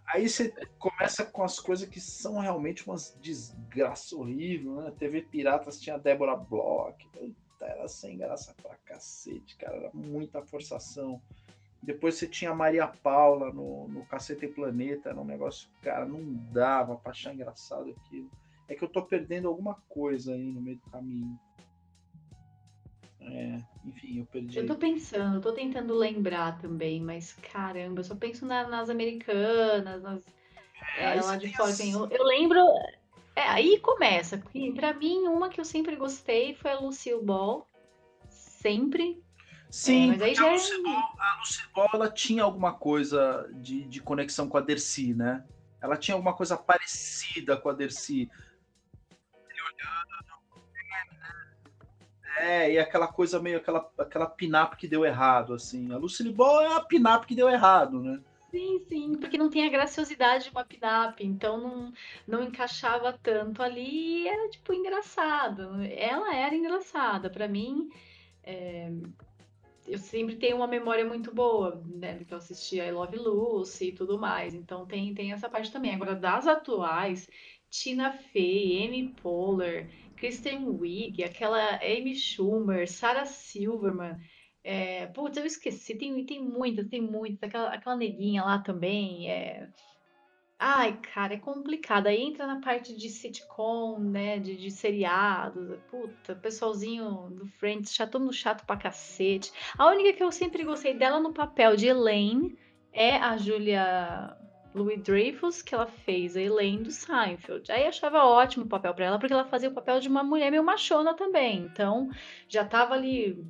Aí 0.08 0.30
você 0.30 0.54
começa 0.78 1.26
com 1.26 1.44
as 1.44 1.60
coisas 1.60 1.90
que 1.90 2.00
são 2.00 2.40
realmente 2.40 2.88
umas 2.88 3.18
desgraças 3.22 4.14
horríveis, 4.14 4.76
né? 4.76 4.94
TV 4.98 5.24
Piratas 5.24 5.80
tinha 5.80 5.98
Débora 5.98 6.36
Bloch, 6.36 6.96
era 7.60 7.88
sem 7.88 8.18
graça 8.18 8.54
pra 8.62 8.76
cacete, 8.86 9.56
cara, 9.58 9.76
era 9.76 9.92
muita 9.94 10.42
forçação. 10.44 11.22
Depois 11.82 12.16
você 12.16 12.28
tinha 12.28 12.52
a 12.52 12.56
Maria 12.56 12.88
Paula 12.88 13.52
no, 13.52 13.88
no 13.88 14.06
Cacete 14.06 14.48
Planeta, 14.48 15.10
era 15.10 15.20
um 15.20 15.26
negócio, 15.26 15.70
cara, 15.82 16.06
não 16.06 16.34
dava 16.52 16.96
pra 16.96 17.12
achar 17.12 17.34
engraçado 17.34 17.90
aquilo. 17.92 18.30
É 18.68 18.74
que 18.74 18.84
eu 18.84 18.88
tô 18.88 19.04
perdendo 19.04 19.48
alguma 19.48 19.76
coisa 19.88 20.34
aí 20.34 20.52
no 20.52 20.62
meio 20.62 20.78
do 20.78 20.90
caminho. 20.90 21.40
É, 23.28 23.60
enfim, 23.86 24.20
eu 24.20 24.26
perdi. 24.26 24.60
Eu 24.60 24.68
tô 24.68 24.76
pensando, 24.76 25.42
tô 25.42 25.52
tentando 25.52 25.94
lembrar 25.96 26.60
também, 26.60 27.02
mas 27.02 27.34
caramba, 27.34 28.02
eu 28.02 28.04
só 28.04 28.16
penso 28.16 28.46
na, 28.46 28.68
nas 28.68 28.90
americanas, 28.90 30.02
nas. 30.02 30.24
É, 30.98 31.18
é 31.18 31.22
lá 31.22 31.36
de 31.36 31.52
fora. 31.56 31.70
Assim, 31.70 31.94
eu, 31.94 32.08
eu, 32.10 32.24
lembro. 32.24 32.60
É, 33.36 33.42
aí 33.42 33.80
começa. 33.80 34.38
Porque 34.38 34.72
pra 34.74 34.94
mim, 34.94 35.28
uma 35.28 35.50
que 35.50 35.60
eu 35.60 35.66
sempre 35.66 35.96
gostei 35.96 36.54
foi 36.54 36.72
a 36.72 36.80
Lucille 36.80 37.24
Ball. 37.24 37.68
Sempre. 38.30 39.24
Sim, 39.72 40.06
é, 40.06 40.08
mas 40.08 40.22
aí 40.22 40.36
já... 40.36 40.48
a, 40.48 40.52
Lucille 40.54 40.84
Ball, 40.84 41.14
a 41.18 41.40
Lucille 41.40 41.70
Ball 41.74 41.90
ela 41.94 42.12
tinha 42.12 42.44
alguma 42.44 42.74
coisa 42.74 43.50
de, 43.56 43.86
de 43.86 44.00
conexão 44.00 44.48
com 44.48 44.58
a 44.58 44.62
Dercy, 44.62 45.14
né? 45.14 45.44
Ela 45.82 45.98
tinha 45.98 46.16
alguma 46.16 46.34
coisa 46.34 46.56
parecida 46.56 47.58
com 47.58 47.70
a 47.70 47.74
Dercy. 47.74 48.30
Ele 49.50 49.62
olhando 49.62 50.16
é, 52.38 52.74
e 52.74 52.80
aquela 52.80 53.08
coisa 53.08 53.40
meio 53.40 53.58
aquela, 53.58 53.90
aquela 53.98 54.28
pinap 54.28 54.76
que 54.76 54.88
deu 54.88 55.06
errado, 55.06 55.54
assim. 55.54 55.92
A 55.92 55.98
Lucille 55.98 56.34
Ball 56.34 56.62
é 56.62 56.74
a 56.76 56.82
pinap 56.82 57.26
que 57.26 57.36
deu 57.36 57.50
errado, 57.50 58.02
né? 58.02 58.20
Sim, 58.52 58.80
sim, 58.88 59.18
porque 59.18 59.38
não 59.38 59.50
tem 59.50 59.66
a 59.66 59.70
graciosidade 59.70 60.46
de 60.46 60.52
uma 60.52 60.64
pinap, 60.64 61.20
então 61.20 61.60
não, 61.60 61.94
não 62.26 62.44
encaixava 62.44 63.12
tanto 63.22 63.62
ali 63.62 64.24
e 64.24 64.28
era, 64.28 64.50
tipo, 64.50 64.74
engraçado. 64.74 65.82
Ela 65.84 66.36
era 66.36 66.56
engraçada, 66.56 67.30
para 67.30 67.48
mim. 67.48 67.90
É, 68.44 68.90
eu 69.88 69.98
sempre 69.98 70.36
tenho 70.36 70.58
uma 70.58 70.68
memória 70.68 71.06
muito 71.06 71.34
boa, 71.34 71.82
né, 71.86 72.24
que 72.24 72.34
eu 72.34 72.38
assisti 72.38 72.78
I 72.78 72.92
Love 72.92 73.18
Lucy 73.18 73.90
e 73.90 73.92
tudo 73.92 74.18
mais, 74.18 74.54
então 74.54 74.86
tem, 74.86 75.14
tem 75.14 75.32
essa 75.32 75.50
parte 75.50 75.72
também. 75.72 75.94
Agora, 75.94 76.16
das 76.16 76.48
atuais, 76.48 77.28
Tina 77.70 78.14
Fey, 78.14 78.86
Amy 78.86 79.10
Poehler, 79.22 79.90
Kristen 80.16 80.68
Wiig, 80.68 81.24
aquela 81.24 81.78
Amy 81.78 82.16
Schumer, 82.16 82.90
Sarah 82.90 83.26
Silverman. 83.26 84.18
É, 84.64 85.06
putz, 85.08 85.38
eu 85.38 85.46
esqueci, 85.46 85.96
tem, 85.96 86.26
tem 86.26 86.44
muitas, 86.44 86.88
tem 86.88 87.02
muitas. 87.02 87.48
Aquela, 87.48 87.74
aquela 87.74 87.96
neguinha 87.96 88.44
lá 88.44 88.60
também. 88.60 89.30
É... 89.30 89.70
Ai, 90.58 90.98
cara, 91.14 91.36
é 91.36 91.38
complicado. 91.38 92.08
Aí 92.08 92.22
entra 92.22 92.48
na 92.48 92.60
parte 92.62 92.96
de 92.96 93.10
sitcom, 93.10 94.00
né? 94.00 94.40
De, 94.40 94.56
de 94.56 94.72
seriados. 94.72 95.78
Puta, 95.92 96.36
pessoalzinho 96.36 97.30
do 97.30 97.46
Friends, 97.60 97.94
chato 97.94 98.18
no 98.18 98.34
chato 98.34 98.66
pra 98.66 98.78
cacete. 98.78 99.52
A 99.78 99.88
única 99.88 100.14
que 100.14 100.24
eu 100.24 100.32
sempre 100.32 100.64
gostei 100.64 100.94
dela 100.94 101.20
no 101.20 101.34
papel 101.34 101.76
de 101.76 101.88
Elaine 101.88 102.58
é 102.92 103.18
a 103.18 103.38
Julia 103.38 104.36
Louis 104.76 105.02
Dreyfus, 105.02 105.62
que 105.62 105.74
ela 105.74 105.88
fez 105.88 106.36
a 106.36 106.42
Elaine 106.42 106.84
do 106.84 106.92
Seinfeld. 106.92 107.72
Aí 107.72 107.88
achava 107.88 108.26
ótimo 108.26 108.66
o 108.66 108.68
papel 108.68 108.94
para 108.94 109.06
ela, 109.06 109.18
porque 109.18 109.34
ela 109.34 109.46
fazia 109.46 109.70
o 109.70 109.74
papel 109.74 110.02
de 110.02 110.10
uma 110.10 110.22
mulher 110.22 110.52
meio 110.52 110.64
machona 110.64 111.14
também. 111.14 111.60
Então, 111.60 112.10
já 112.50 112.66
tava 112.66 112.94
ali, 112.94 113.42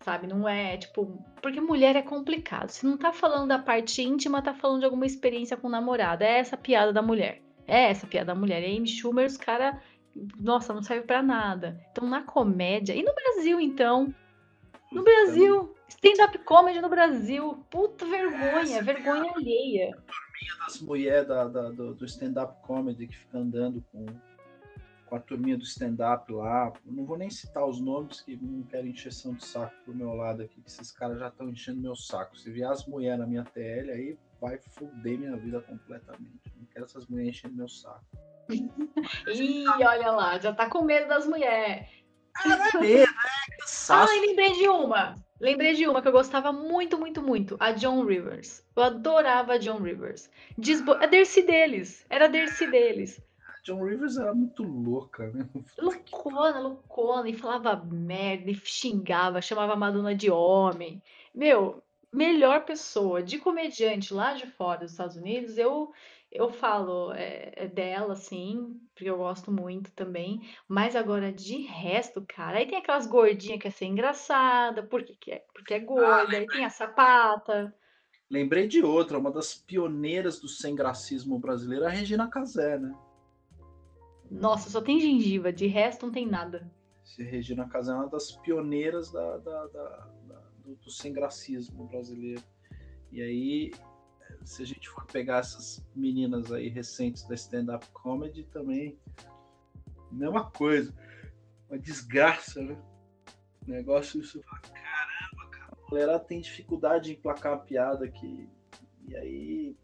sabe? 0.00 0.26
Não 0.26 0.48
é 0.48 0.76
tipo. 0.76 1.22
Porque 1.40 1.60
mulher 1.60 1.94
é 1.94 2.02
complicado. 2.02 2.70
Se 2.70 2.84
não 2.84 2.96
tá 2.96 3.12
falando 3.12 3.46
da 3.46 3.60
parte 3.60 4.02
íntima, 4.02 4.42
tá 4.42 4.52
falando 4.52 4.80
de 4.80 4.86
alguma 4.86 5.06
experiência 5.06 5.56
com 5.56 5.68
o 5.68 5.70
namorado. 5.70 6.24
É 6.24 6.38
essa 6.38 6.56
piada 6.56 6.92
da 6.92 7.00
mulher. 7.00 7.40
É 7.64 7.90
essa 7.90 8.06
piada 8.06 8.26
da 8.26 8.34
mulher. 8.34 8.62
E 8.62 8.76
Amy 8.76 8.88
Schumer, 8.88 9.26
os 9.26 9.36
caras. 9.36 9.76
Nossa, 10.40 10.74
não 10.74 10.82
serve 10.82 11.06
para 11.06 11.22
nada. 11.22 11.80
Então, 11.92 12.08
na 12.08 12.22
comédia. 12.22 12.92
E 12.92 13.04
no 13.04 13.14
Brasil, 13.14 13.60
então? 13.60 14.12
No 14.90 15.04
Brasil. 15.04 15.76
Stand-up 15.88 16.38
comedy 16.38 16.80
no 16.80 16.88
Brasil. 16.88 17.64
Puta 17.70 18.04
vergonha. 18.04 18.82
Vergonha 18.82 19.30
alheia 19.36 19.96
turminha 20.36 20.58
das 20.66 20.80
mulheres 20.80 21.28
da, 21.28 21.44
da, 21.48 21.70
do, 21.70 21.94
do 21.94 22.04
stand-up 22.04 22.60
comedy 22.62 23.06
que 23.06 23.16
fica 23.16 23.38
andando 23.38 23.82
com, 23.90 24.06
com 25.06 25.16
a 25.16 25.20
turminha 25.20 25.56
do 25.56 25.64
stand-up 25.64 26.30
lá. 26.32 26.72
não 26.84 27.04
vou 27.04 27.16
nem 27.16 27.30
citar 27.30 27.66
os 27.66 27.80
nomes, 27.80 28.20
que 28.20 28.36
não 28.36 28.62
quero 28.64 28.86
encheção 28.86 29.34
de 29.34 29.44
saco 29.44 29.74
pro 29.84 29.94
meu 29.94 30.12
lado 30.14 30.42
aqui, 30.42 30.60
que 30.60 30.68
esses 30.68 30.92
caras 30.92 31.18
já 31.18 31.28
estão 31.28 31.48
enchendo 31.48 31.80
meu 31.80 31.96
saco. 31.96 32.36
Se 32.36 32.50
vier 32.50 32.70
as 32.70 32.86
mulheres 32.86 33.18
na 33.18 33.26
minha 33.26 33.44
TL, 33.44 33.90
aí 33.90 34.18
vai 34.40 34.58
foder 34.58 35.18
minha 35.18 35.36
vida 35.36 35.60
completamente. 35.62 36.52
Não 36.56 36.66
quero 36.66 36.84
essas 36.84 37.06
mulheres 37.06 37.36
enchendo 37.36 37.56
meu 37.56 37.68
saco. 37.68 38.04
Ih, 39.28 39.66
olha 39.66 40.10
lá, 40.12 40.38
já 40.38 40.52
tá 40.52 40.68
com 40.68 40.82
medo 40.82 41.08
das 41.08 41.26
mulheres. 41.26 41.88
Ah, 42.36 42.68
é 42.74 42.80
medo, 42.80 43.10
é 43.10 43.14
Ai, 43.88 44.20
lembrei 44.20 44.52
de 44.52 44.68
uma. 44.68 45.14
Lembrei 45.40 45.74
de 45.74 45.86
uma 45.86 46.00
que 46.00 46.08
eu 46.08 46.12
gostava 46.12 46.52
muito, 46.52 46.98
muito, 46.98 47.22
muito. 47.22 47.56
A 47.60 47.72
John 47.72 48.04
Rivers. 48.04 48.64
Eu 48.74 48.82
adorava 48.82 49.54
a 49.54 49.58
John 49.58 49.78
Rivers. 49.78 50.30
Desbo... 50.56 50.92
A 50.92 51.06
Dercy 51.06 51.42
deles. 51.42 52.06
Era 52.08 52.24
a 52.24 52.28
Dercy 52.28 52.66
deles. 52.66 53.20
A 53.46 53.60
John 53.62 53.84
Rivers 53.84 54.16
era 54.16 54.34
muito 54.34 54.62
louca, 54.62 55.30
né? 55.30 55.46
Loucona, 55.78 56.58
loucona. 56.60 57.28
E 57.28 57.34
falava 57.34 57.76
merda, 57.84 58.50
e 58.50 58.54
xingava, 58.54 59.42
chamava 59.42 59.74
a 59.74 59.76
Madonna 59.76 60.14
de 60.14 60.30
homem. 60.30 61.02
Meu, 61.34 61.82
melhor 62.12 62.64
pessoa 62.64 63.22
de 63.22 63.38
comediante 63.38 64.14
lá 64.14 64.32
de 64.32 64.46
fora 64.46 64.80
dos 64.80 64.92
Estados 64.92 65.16
Unidos, 65.16 65.58
eu 65.58 65.92
eu 66.36 66.50
falo 66.50 67.12
é, 67.12 67.52
é 67.56 67.66
dela, 67.66 68.12
assim, 68.12 68.78
porque 68.94 69.08
eu 69.08 69.16
gosto 69.16 69.50
muito 69.50 69.90
também. 69.92 70.40
Mas 70.68 70.94
agora, 70.94 71.32
de 71.32 71.62
resto, 71.62 72.24
cara, 72.28 72.58
aí 72.58 72.66
tem 72.66 72.78
aquelas 72.78 73.06
gordinhas 73.06 73.60
que 73.60 73.68
é 73.68 73.70
ser 73.70 73.86
engraçada, 73.86 74.82
porque, 74.82 75.16
que 75.20 75.32
é, 75.32 75.44
porque 75.54 75.74
é 75.74 75.78
ah, 75.78 75.84
gorda, 75.84 76.36
aí 76.36 76.46
tem 76.46 76.64
a 76.64 76.70
sapata. 76.70 77.74
Lembrei 78.30 78.66
de 78.66 78.82
outra, 78.82 79.18
uma 79.18 79.30
das 79.30 79.54
pioneiras 79.54 80.40
do 80.40 80.48
sem 80.48 80.74
gracismo 80.74 81.38
brasileiro, 81.38 81.86
a 81.86 81.90
Regina 81.90 82.28
Casé, 82.28 82.78
né? 82.78 82.92
Nossa, 84.30 84.68
só 84.68 84.80
tem 84.80 85.00
gengiva, 85.00 85.52
de 85.52 85.66
resto 85.66 86.06
não 86.06 86.12
tem 86.12 86.26
nada. 86.26 86.70
Esse 87.04 87.22
Regina 87.22 87.68
Casé 87.68 87.92
é 87.92 87.94
uma 87.94 88.08
das 88.08 88.32
pioneiras 88.32 89.12
da, 89.12 89.36
da, 89.38 89.66
da 89.68 90.08
do, 90.64 90.74
do 90.74 90.90
sem 90.90 91.12
gracismo 91.12 91.86
brasileiro. 91.86 92.42
E 93.12 93.22
aí 93.22 93.70
se 94.46 94.62
a 94.62 94.66
gente 94.66 94.88
for 94.88 95.04
pegar 95.06 95.38
essas 95.38 95.84
meninas 95.94 96.52
aí 96.52 96.68
recentes 96.68 97.24
da 97.24 97.34
stand-up 97.34 97.84
comedy, 97.92 98.44
também 98.44 98.96
mesma 100.10 100.48
coisa. 100.50 100.94
Uma 101.68 101.78
desgraça, 101.78 102.62
né? 102.62 102.80
Negócio 103.66 104.20
isso. 104.20 104.40
Caramba, 104.40 105.50
cara. 105.50 105.76
A 105.84 105.90
galera 105.90 106.20
tem 106.20 106.40
dificuldade 106.40 107.12
em 107.12 107.16
placar 107.16 107.54
a 107.54 107.58
piada 107.58 108.04
aqui. 108.04 108.48
E 109.08 109.16
aí 109.16 109.76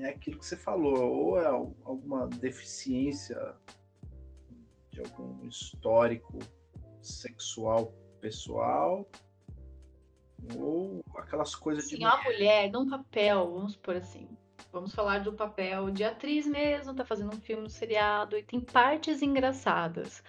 é 0.00 0.10
aquilo 0.10 0.38
que 0.38 0.44
você 0.44 0.58
falou, 0.58 1.10
ou 1.10 1.40
é 1.40 1.46
alguma 1.46 2.26
deficiência 2.28 3.56
de 4.90 5.00
algum 5.00 5.42
histórico 5.46 6.38
sexual 7.00 7.94
pessoal, 8.20 9.08
Ou 10.54 11.04
aquelas 11.16 11.54
coisas 11.54 11.88
Sim, 11.88 11.98
de. 11.98 12.04
uma 12.04 12.22
mulher 12.22 12.70
num 12.70 12.88
papel, 12.88 13.50
vamos 13.52 13.76
por 13.76 13.96
assim. 13.96 14.28
Vamos 14.72 14.94
falar 14.94 15.20
do 15.20 15.32
papel 15.32 15.90
de 15.90 16.04
atriz 16.04 16.46
mesmo, 16.46 16.94
tá 16.94 17.04
fazendo 17.04 17.34
um 17.34 17.40
filme, 17.40 17.64
um 17.64 17.68
seriado 17.68 18.36
e 18.36 18.42
tem 18.42 18.60
partes 18.60 19.22
engraçadas. 19.22 20.22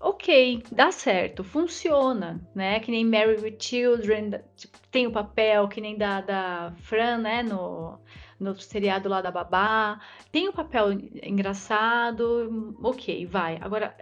Ok, 0.00 0.62
dá 0.72 0.90
certo, 0.90 1.44
funciona, 1.44 2.40
né? 2.54 2.80
Que 2.80 2.90
nem 2.90 3.04
Mary 3.04 3.36
with 3.36 3.58
Children, 3.60 4.40
tipo, 4.56 4.78
tem 4.90 5.06
o 5.06 5.12
papel, 5.12 5.68
que 5.68 5.82
nem 5.82 5.98
da, 5.98 6.22
da 6.22 6.72
Fran, 6.78 7.18
né? 7.18 7.42
No, 7.42 7.98
no 8.38 8.58
seriado 8.58 9.06
lá 9.06 9.20
da 9.20 9.30
Babá. 9.30 10.00
Tem 10.32 10.48
o 10.48 10.52
papel 10.52 10.92
engraçado, 11.22 12.74
ok, 12.82 13.26
vai. 13.26 13.58
Agora, 13.60 13.94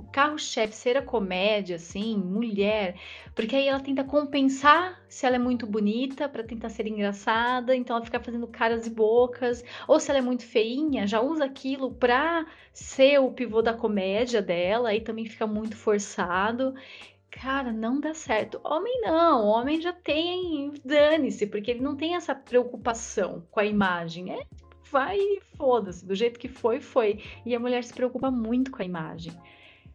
o 0.00 0.02
carro-chefe 0.10 0.74
ser 0.74 0.96
a 0.96 1.02
comédia, 1.02 1.76
assim, 1.76 2.16
mulher, 2.16 2.96
porque 3.34 3.54
aí 3.54 3.68
ela 3.68 3.80
tenta 3.80 4.02
compensar 4.02 4.98
se 5.08 5.26
ela 5.26 5.36
é 5.36 5.38
muito 5.38 5.66
bonita 5.66 6.26
para 6.26 6.42
tentar 6.42 6.70
ser 6.70 6.86
engraçada, 6.86 7.76
então 7.76 7.96
ela 7.96 8.04
fica 8.04 8.18
fazendo 8.18 8.46
caras 8.46 8.86
e 8.86 8.90
bocas, 8.90 9.62
ou 9.86 10.00
se 10.00 10.10
ela 10.10 10.18
é 10.18 10.22
muito 10.22 10.44
feinha, 10.44 11.06
já 11.06 11.20
usa 11.20 11.44
aquilo 11.44 11.92
pra 11.92 12.46
ser 12.72 13.20
o 13.20 13.30
pivô 13.30 13.60
da 13.60 13.74
comédia 13.74 14.40
dela, 14.40 14.88
aí 14.88 15.02
também 15.02 15.26
fica 15.26 15.46
muito 15.46 15.76
forçado. 15.76 16.74
Cara, 17.30 17.70
não 17.70 18.00
dá 18.00 18.14
certo. 18.14 18.60
Homem 18.64 19.02
não, 19.02 19.46
homem 19.46 19.80
já 19.80 19.92
tem, 19.92 20.72
dane-se, 20.84 21.46
porque 21.46 21.70
ele 21.70 21.80
não 21.80 21.94
tem 21.94 22.16
essa 22.16 22.34
preocupação 22.34 23.46
com 23.50 23.60
a 23.60 23.64
imagem. 23.66 24.32
É, 24.32 24.44
vai 24.90 25.18
e 25.18 25.40
foda-se, 25.56 26.04
do 26.04 26.14
jeito 26.14 26.40
que 26.40 26.48
foi, 26.48 26.80
foi. 26.80 27.22
E 27.44 27.54
a 27.54 27.60
mulher 27.60 27.84
se 27.84 27.92
preocupa 27.94 28.30
muito 28.30 28.70
com 28.70 28.82
a 28.82 28.84
imagem. 28.84 29.32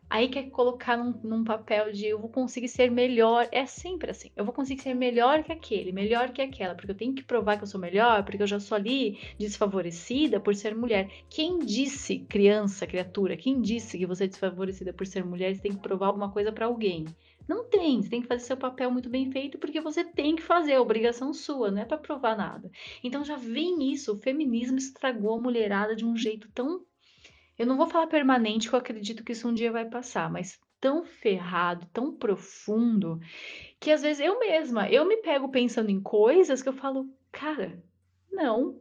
Aí 0.10 0.30
quer 0.30 0.50
colocar 0.50 0.98
num, 0.98 1.14
num, 1.24 1.44
papel 1.44 1.92
de 1.92 2.06
eu 2.06 2.20
vou 2.20 2.30
conseguir 2.30 2.68
ser 2.68 2.92
melhor. 2.92 3.48
É 3.52 3.66
sempre 3.66 4.12
assim. 4.12 4.30
Eu 4.36 4.46
vou 4.46 4.54
conseguir 4.54 4.82
ser 4.82 4.94
melhor 4.94 5.44
que 5.44 5.52
aquele, 5.52 5.92
melhor 5.92 6.32
que 6.32 6.42
aquela, 6.42 6.76
porque 6.76 6.92
eu 6.92 6.96
tenho 6.96 7.14
que 7.14 7.24
provar 7.24 7.58
que 7.58 7.64
eu 7.64 7.68
sou 7.68 7.80
melhor, 7.80 8.24
porque 8.24 8.42
eu 8.42 8.48
já 8.48 8.60
sou 8.60 8.76
ali 8.76 9.18
desfavorecida 9.40 10.40
por 10.40 10.56
ser 10.56 10.76
mulher. 10.76 11.10
Quem 11.30 11.60
disse, 11.60 12.20
criança, 12.20 12.86
criatura, 12.88 13.36
quem 13.36 13.62
disse 13.62 13.98
que 13.98 14.06
você 14.06 14.26
é 14.26 14.28
desfavorecida 14.28 14.94
por 14.94 15.08
ser 15.08 15.26
mulher, 15.26 15.56
você 15.56 15.62
tem 15.62 15.74
que 15.74 15.82
provar 15.82 16.08
alguma 16.08 16.32
coisa 16.32 16.52
para 16.52 16.66
alguém? 16.66 17.06
Não 17.48 17.64
tem, 17.66 18.02
você 18.02 18.10
tem 18.10 18.22
que 18.22 18.28
fazer 18.28 18.44
seu 18.44 18.58
papel 18.58 18.90
muito 18.90 19.08
bem 19.08 19.32
feito 19.32 19.60
porque 19.60 19.80
você 19.80 20.04
tem 20.04 20.36
que 20.36 20.42
fazer, 20.42 20.74
é 20.74 20.80
obrigação 20.80 21.32
sua, 21.34 21.70
não 21.70 21.82
é 21.82 21.86
para 21.86 21.98
provar 21.98 22.36
nada. 22.36 22.72
Então 23.04 23.24
já 23.24 23.36
vem 23.36 23.92
isso, 23.92 24.14
o 24.14 24.18
feminismo 24.18 24.78
estragou 24.78 25.38
a 25.38 25.42
mulherada 25.42 25.96
de 25.96 26.04
um 26.06 26.18
jeito 26.18 26.50
tão 26.54 26.84
eu 27.58 27.66
não 27.66 27.78
vou 27.78 27.88
falar 27.88 28.08
permanente, 28.08 28.70
que 28.70 28.76
eu 28.76 28.80
acredito 28.80 29.24
que 29.24 29.32
isso 29.32 29.48
um 29.48 29.54
dia 29.54 29.72
vai 29.72 29.86
passar, 29.86 30.30
mas 30.30 30.60
tão 30.80 31.04
ferrado, 31.06 31.88
tão 31.92 32.14
profundo, 32.16 33.20
que 33.80 33.92
às 33.92 34.02
vezes 34.02 34.20
eu 34.20 34.40
mesma, 34.40 34.90
eu 34.90 35.06
me 35.06 35.18
pego 35.18 35.50
pensando 35.50 35.90
em 35.90 36.02
coisas 36.02 36.62
que 36.62 36.70
eu 36.70 36.74
falo, 36.74 37.10
cara, 37.32 37.82
não, 38.32 38.80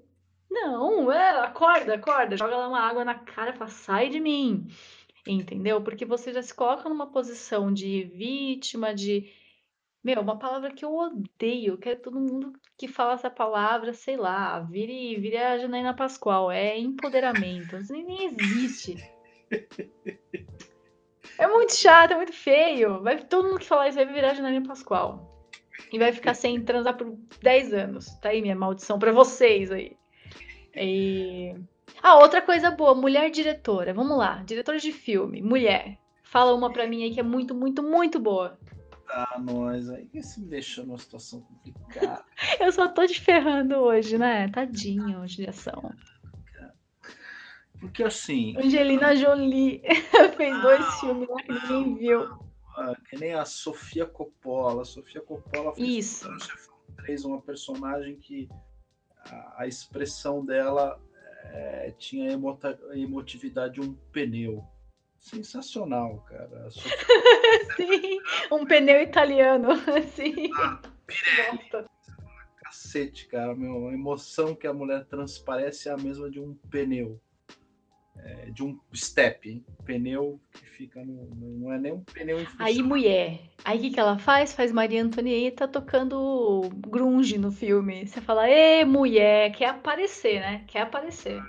não, 0.51 1.11
é, 1.11 1.31
acorda, 1.41 1.95
acorda, 1.95 2.37
joga 2.37 2.57
lá 2.57 2.68
uma 2.68 2.81
água 2.81 3.05
na 3.05 3.14
cara 3.14 3.53
fala, 3.53 3.70
sai 3.70 4.09
de 4.09 4.20
mim, 4.20 4.66
entendeu? 5.27 5.81
Porque 5.83 6.05
você 6.05 6.33
já 6.33 6.43
se 6.43 6.53
coloca 6.53 6.89
numa 6.89 7.07
posição 7.07 7.72
de 7.72 8.05
vítima, 8.05 8.95
de 8.95 9.33
meu, 10.05 10.20
uma 10.20 10.38
palavra 10.38 10.70
que 10.70 10.84
eu 10.84 10.94
odeio, 10.94 11.78
quero 11.78 12.00
todo 12.00 12.20
mundo 12.20 12.52
que 12.76 12.86
fala 12.86 13.14
essa 13.14 13.30
palavra, 13.30 13.94
sei 13.94 14.16
lá, 14.18 14.61
vire, 14.61 15.16
vire 15.16 15.38
a 15.38 15.57
Janaína 15.57 15.94
Pascoal, 15.94 16.50
é 16.50 16.78
empoderamento, 16.78 17.78
isso 17.78 17.92
nem, 17.92 18.05
nem 18.05 18.26
existe. 18.26 18.96
É 21.38 21.46
muito 21.48 21.74
chato, 21.74 22.12
é 22.12 22.16
muito 22.16 22.32
feio. 22.32 23.02
Vai, 23.02 23.18
todo 23.18 23.48
mundo 23.48 23.59
que 23.59 23.66
falar 23.66 23.88
isso 23.88 23.96
vai 23.96 24.07
virar 24.07 24.30
a 24.30 24.34
Janaína 24.34 24.66
Pascoal. 24.66 25.48
E 25.92 25.98
vai 25.98 26.12
ficar 26.12 26.34
sem 26.34 26.61
transar 26.62 26.96
por 26.96 27.16
10 27.42 27.74
anos. 27.74 28.07
Tá 28.20 28.28
aí 28.28 28.40
minha 28.40 28.55
maldição 28.55 28.98
pra 28.98 29.12
vocês 29.12 29.70
aí. 29.70 29.96
E... 30.76 31.55
Ah, 32.02 32.18
outra 32.18 32.42
coisa 32.42 32.70
boa, 32.70 32.94
mulher 32.94 33.30
diretora. 33.30 33.92
Vamos 33.92 34.16
lá, 34.16 34.42
diretora 34.44 34.78
de 34.78 34.92
filme, 34.92 35.42
mulher. 35.42 35.98
Fala 36.22 36.55
uma 36.55 36.72
pra 36.72 36.86
mim 36.86 37.02
aí 37.02 37.12
que 37.12 37.20
é 37.20 37.22
muito, 37.22 37.55
muito, 37.55 37.82
muito 37.82 38.18
boa. 38.18 38.59
Ah, 39.09 39.38
nós 39.38 39.90
aí 39.90 40.09
se 40.22 40.40
me 40.40 40.48
deixou 40.48 40.84
numa 40.84 40.98
situação 40.98 41.40
complicada. 41.42 42.24
Eu 42.61 42.72
só 42.72 42.88
tô 42.88 43.07
te 43.07 43.20
ferrando 43.20 43.76
hoje, 43.76 44.18
né? 44.18 44.48
Tadinho, 44.48 45.26
judiação. 45.26 45.94
Porque 47.78 48.02
assim. 48.02 48.57
Angelina 48.57 49.14
Jolie 49.14 49.82
fez 50.36 50.62
dois 50.62 50.80
ah, 50.80 50.92
filmes 50.92 51.28
lá 51.28 51.36
que 51.42 51.52
ninguém 51.52 51.94
viu. 51.96 52.22
Ah, 52.76 52.96
que 53.09 53.16
nem 53.16 53.34
a 53.34 53.44
Sofia 53.44 54.07
Coppola. 54.07 54.82
A 54.82 54.84
Sofia 54.86 55.20
Coppola 55.20 55.74
fez 55.74 56.16
Isso. 56.16 57.28
uma 57.28 57.40
personagem 57.40 58.16
que 58.16 58.48
a, 59.18 59.62
a 59.62 59.66
expressão 59.66 60.44
dela 60.44 60.98
é, 61.44 61.94
tinha 61.98 62.32
emota, 62.32 62.78
emotividade 62.94 63.74
de 63.74 63.80
um 63.82 63.94
pneu 64.12 64.64
sensacional, 65.25 66.22
cara. 66.29 66.68
Sim, 67.77 68.20
um 68.53 68.66
pneu 68.66 69.01
italiano. 69.01 69.70
Sim. 70.14 70.51
Ah, 70.55 70.81
Pirelli. 71.07 71.89
Cacete, 72.62 73.27
cara. 73.29 73.55
Meu, 73.55 73.89
a 73.89 73.95
emoção 73.95 74.55
que 74.55 74.66
a 74.66 74.75
mulher 74.75 75.05
transparece 75.07 75.89
é 75.89 75.93
a 75.93 75.97
mesma 75.97 76.31
de 76.31 76.39
um 76.39 76.55
pneu. 76.70 77.18
É, 78.16 78.51
de 78.51 78.62
um 78.62 78.79
step, 78.95 79.51
hein? 79.51 79.64
pneu 79.85 80.41
que 80.53 80.64
fica 80.66 81.05
no. 81.05 81.29
Não 81.35 81.72
é 81.72 81.79
nem 81.79 81.93
um 81.93 82.05
pneu 82.05 82.39
Aí, 82.59 82.83
mulher. 82.83 83.41
Aí 83.64 83.79
o 83.79 83.81
que, 83.81 83.91
que 83.91 84.01
ela 84.01 84.18
faz? 84.18 84.53
Faz 84.53 84.70
Maria 84.70 85.03
Antonieta 85.03 85.66
tocando 85.66 86.70
grunge 86.87 87.39
no 87.39 87.51
filme. 87.51 88.07
Você 88.07 88.20
fala, 88.20 88.49
ê, 88.49 88.85
mulher, 88.85 89.53
quer 89.53 89.70
aparecer, 89.70 90.41
né? 90.41 90.64
Quer 90.68 90.83
aparecer. 90.83 91.43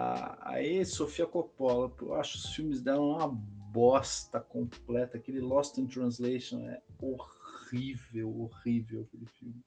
A, 0.00 0.50
aí, 0.52 0.84
Sofia 0.86 1.26
Coppola, 1.26 1.92
eu 2.00 2.14
acho 2.14 2.38
os 2.38 2.54
filmes 2.54 2.80
dela 2.80 3.00
uma 3.00 3.26
bosta 3.26 4.38
completa. 4.38 5.16
Aquele 5.16 5.40
Lost 5.40 5.76
in 5.76 5.88
Translation 5.88 6.68
é 6.68 6.80
horrível, 7.00 8.42
horrível 8.42 9.02
aquele 9.02 9.26
filme. 9.26 9.60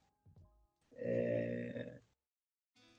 É... 0.94 2.00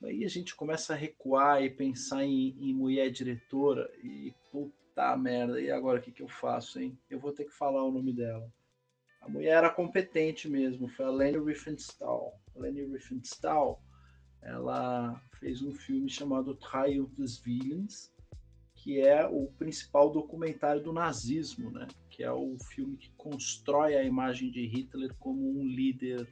Aí 0.02 0.26
a 0.26 0.28
gente 0.28 0.54
começa 0.54 0.92
a 0.92 0.96
recuar 0.96 1.62
e 1.62 1.70
pensar 1.70 2.22
em, 2.22 2.54
em 2.60 2.74
mulher 2.74 3.10
diretora 3.10 3.90
e 4.02 4.34
puta 4.50 5.16
merda, 5.16 5.58
e 5.58 5.70
agora 5.70 6.00
o 6.00 6.02
que, 6.02 6.12
que 6.12 6.22
eu 6.22 6.28
faço, 6.28 6.80
hein? 6.80 6.98
Eu 7.08 7.18
vou 7.18 7.32
ter 7.32 7.46
que 7.46 7.52
falar 7.54 7.82
o 7.82 7.90
nome 7.90 8.12
dela. 8.12 8.52
A 9.22 9.28
mulher 9.28 9.56
era 9.56 9.70
competente 9.70 10.50
mesmo, 10.50 10.86
foi 10.86 11.06
a 11.06 11.10
Leni 11.10 11.38
Riefenstahl. 11.38 12.38
Leni 12.54 12.84
Riefenstahl, 12.84 13.80
ela 14.42 15.20
fez 15.38 15.62
um 15.62 15.72
filme 15.72 16.10
chamado 16.10 16.54
Triumph 16.54 17.10
dos 17.14 17.38
Villains, 17.38 18.12
que 18.74 19.00
é 19.00 19.24
o 19.26 19.46
principal 19.58 20.10
documentário 20.10 20.82
do 20.82 20.92
nazismo, 20.92 21.70
né? 21.70 21.86
que 22.10 22.24
é 22.24 22.32
o 22.32 22.56
filme 22.58 22.96
que 22.96 23.10
constrói 23.16 23.94
a 23.94 24.02
imagem 24.02 24.50
de 24.50 24.66
Hitler 24.66 25.14
como 25.20 25.48
um 25.48 25.64
líder 25.64 26.28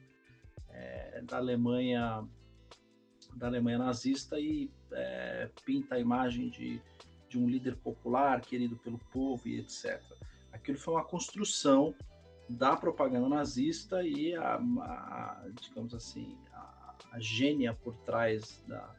é, 0.68 1.22
da 1.22 1.36
Alemanha 1.36 2.26
da 3.36 3.46
Alemanha 3.46 3.78
nazista 3.78 4.40
e 4.40 4.68
é, 4.92 5.48
pinta 5.64 5.94
a 5.94 6.00
imagem 6.00 6.50
de, 6.50 6.82
de 7.28 7.38
um 7.38 7.46
líder 7.46 7.76
popular 7.76 8.40
querido 8.40 8.76
pelo 8.76 8.98
povo 9.12 9.46
e 9.46 9.61
etc. 9.61 10.02
Aquilo 10.52 10.76
foi 10.76 10.94
uma 10.94 11.04
construção 11.04 11.94
da 12.48 12.76
propaganda 12.76 13.28
nazista 13.28 14.02
e 14.02 14.34
a, 14.34 14.56
a 14.56 15.48
digamos 15.61 15.94
assim 15.94 16.36
a, 16.52 16.80
a 17.12 17.18
gênia 17.20 17.74
por 17.74 17.96
trás 17.98 18.62
da, 18.66 18.94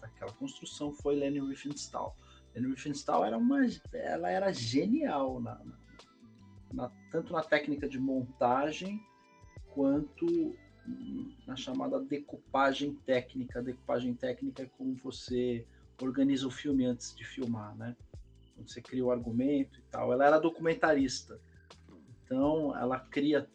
aquela 0.00 0.32
construção 0.32 0.92
foi 0.92 1.16
Leni 1.16 1.40
Riefenstahl. 1.40 2.16
Leni 2.54 2.68
Riefenstahl 2.68 3.24
era 3.24 3.36
uma, 3.38 3.60
ela 3.92 4.30
era 4.30 4.52
genial 4.52 5.40
na, 5.40 5.54
na, 5.64 5.78
na, 6.72 6.92
tanto 7.10 7.32
na 7.32 7.42
técnica 7.42 7.88
de 7.88 7.98
montagem 7.98 9.00
quanto 9.74 10.56
na 11.46 11.56
chamada 11.56 12.00
decupagem 12.00 12.94
técnica. 13.06 13.62
Decupagem 13.62 14.14
técnica 14.14 14.62
é 14.62 14.66
como 14.66 14.94
você 14.96 15.66
organiza 16.00 16.46
o 16.46 16.50
filme 16.50 16.84
antes 16.84 17.14
de 17.14 17.24
filmar, 17.24 17.76
né? 17.76 17.96
Quando 18.54 18.68
você 18.68 18.82
cria 18.82 19.04
o 19.04 19.10
argumento 19.10 19.78
e 19.78 19.82
tal. 19.90 20.12
Ela 20.12 20.26
era 20.26 20.38
documentarista, 20.38 21.40
então 22.24 22.76
ela 22.76 22.98
cria, 22.98 23.48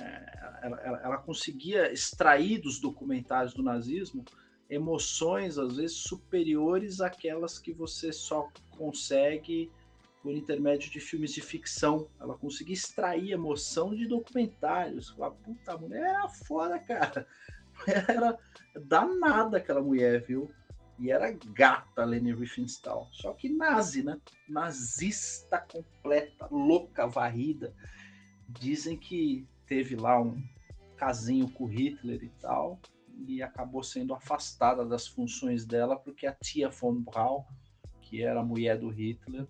é, 0.00 0.13
ela, 0.62 0.80
ela, 0.80 1.00
ela 1.02 1.18
conseguia 1.18 1.92
extrair 1.92 2.60
dos 2.60 2.78
documentários 2.78 3.54
do 3.54 3.62
nazismo 3.62 4.24
emoções, 4.68 5.58
às 5.58 5.76
vezes, 5.76 5.96
superiores 5.96 7.00
àquelas 7.00 7.58
que 7.58 7.72
você 7.72 8.12
só 8.12 8.48
consegue 8.76 9.70
por 10.22 10.32
intermédio 10.32 10.90
de 10.90 11.00
filmes 11.00 11.32
de 11.32 11.42
ficção. 11.42 12.08
Ela 12.18 12.34
conseguia 12.36 12.74
extrair 12.74 13.32
emoção 13.32 13.94
de 13.94 14.06
documentários. 14.06 15.10
Falar, 15.10 15.32
puta, 15.32 15.72
a 15.72 15.78
mulher 15.78 16.02
era 16.02 16.28
foda, 16.28 16.78
cara. 16.78 17.26
Era 17.86 18.38
danada 18.86 19.56
aquela 19.56 19.82
mulher, 19.82 20.22
viu? 20.22 20.48
E 20.96 21.10
era 21.10 21.32
gata, 21.32 22.04
Leni 22.04 22.32
Riefenstahl. 22.32 23.08
Só 23.10 23.32
que 23.32 23.48
nazi, 23.48 24.04
né? 24.04 24.20
Nazista 24.48 25.58
completa, 25.58 26.46
louca, 26.52 27.04
varrida. 27.08 27.74
Dizem 28.48 28.96
que 28.96 29.44
teve 29.66 29.96
lá 29.96 30.20
um 30.20 30.42
casinho 30.96 31.50
com 31.50 31.66
Hitler 31.66 32.22
e 32.22 32.28
tal, 32.40 32.80
e 33.26 33.42
acabou 33.42 33.82
sendo 33.82 34.14
afastada 34.14 34.84
das 34.84 35.06
funções 35.06 35.64
dela 35.64 35.96
porque 35.96 36.26
a 36.26 36.34
tia 36.34 36.68
von 36.68 37.00
Braun, 37.00 37.44
que 38.00 38.22
era 38.22 38.40
a 38.40 38.44
mulher 38.44 38.78
do 38.78 38.88
Hitler, 38.88 39.46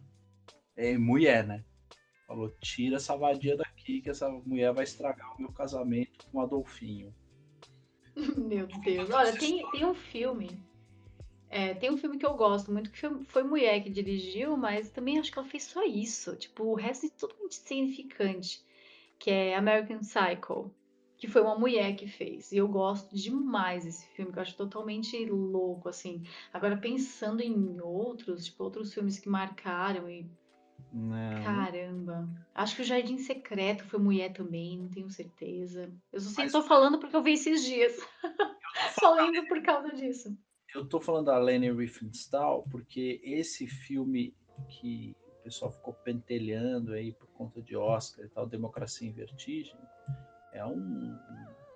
é 0.76 0.96
mulher, 0.98 1.46
né? 1.46 1.64
Falou: 2.26 2.50
tira 2.60 2.96
essa 2.96 3.16
vadia 3.16 3.56
daqui, 3.56 4.00
que 4.00 4.10
essa 4.10 4.28
mulher 4.28 4.72
vai 4.72 4.84
estragar 4.84 5.34
o 5.34 5.40
meu 5.40 5.52
casamento 5.52 6.26
com 6.30 6.38
o 6.38 6.40
Adolfinho. 6.40 7.14
Meu 8.36 8.66
Deus. 8.66 9.10
Olha, 9.10 9.36
tem, 9.36 9.68
tem 9.72 9.84
um 9.84 9.94
filme. 9.94 10.48
É, 11.50 11.74
tem 11.74 11.90
um 11.90 11.96
filme 11.96 12.18
que 12.18 12.26
eu 12.26 12.34
gosto 12.34 12.72
muito, 12.72 12.90
que 12.90 13.08
foi 13.26 13.42
mulher 13.42 13.82
que 13.82 13.90
dirigiu, 13.90 14.56
mas 14.56 14.90
também 14.90 15.18
acho 15.18 15.30
que 15.30 15.38
ela 15.38 15.48
fez 15.48 15.64
só 15.64 15.84
isso. 15.84 16.34
Tipo, 16.36 16.64
o 16.64 16.74
resto 16.74 17.06
é 17.06 17.08
totalmente 17.10 17.60
insignificante. 17.60 18.64
Que 19.18 19.30
é 19.30 19.56
American 19.56 20.00
Psycho. 20.00 20.74
Que 21.16 21.28
foi 21.28 21.42
uma 21.42 21.58
mulher 21.58 21.94
que 21.96 22.06
fez. 22.06 22.52
E 22.52 22.58
eu 22.58 22.68
gosto 22.68 23.14
demais 23.14 23.84
desse 23.84 24.06
filme, 24.08 24.32
que 24.32 24.38
eu 24.38 24.42
acho 24.42 24.56
totalmente 24.56 25.24
louco, 25.26 25.88
assim. 25.88 26.22
Agora, 26.52 26.76
pensando 26.76 27.40
em 27.40 27.80
outros, 27.80 28.44
tipo, 28.44 28.64
outros 28.64 28.92
filmes 28.92 29.18
que 29.18 29.28
marcaram 29.28 30.08
e 30.10 30.28
não. 30.92 31.42
Caramba. 31.42 32.28
Acho 32.54 32.76
que 32.76 32.82
o 32.82 32.84
Jardim 32.84 33.18
Secreto 33.18 33.84
foi 33.84 33.98
mulher 33.98 34.32
também, 34.32 34.78
não 34.78 34.88
tenho 34.88 35.10
certeza. 35.10 35.92
Eu 36.12 36.20
só 36.20 36.30
sei, 36.30 36.44
Mas... 36.44 36.52
tô 36.52 36.62
falando 36.62 37.00
porque 37.00 37.16
eu 37.16 37.22
vi 37.22 37.32
esses 37.32 37.64
dias. 37.64 37.96
só 39.00 39.14
lembro 39.14 39.46
por 39.48 39.60
causa 39.62 39.88
disso. 39.92 40.36
Eu 40.72 40.88
tô 40.88 41.00
falando 41.00 41.26
da 41.26 41.38
Leni 41.38 41.70
Riefenstahl 41.72 42.64
porque 42.70 43.20
esse 43.24 43.66
filme 43.66 44.34
que 44.68 45.16
pessoal 45.44 45.70
ficou 45.70 45.94
pentelhando 45.94 46.92
aí 46.92 47.12
por 47.12 47.28
conta 47.28 47.62
de 47.62 47.76
Oscar 47.76 48.24
e 48.24 48.28
tal, 48.28 48.46
Democracia 48.46 49.08
em 49.08 49.12
Vertigem, 49.12 49.78
é 50.52 50.64
um, 50.64 51.16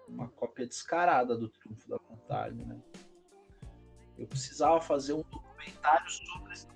uma 0.09 0.29
cópia 0.29 0.67
descarada 0.67 1.37
do 1.37 1.49
Triunfo 1.49 1.89
da 1.89 1.99
Vontade, 1.99 2.57
né? 2.65 2.81
Eu 4.17 4.27
precisava 4.27 4.81
fazer 4.81 5.13
um 5.13 5.23
documentário 5.23 6.11
sobre 6.11 6.53
esse 6.53 6.67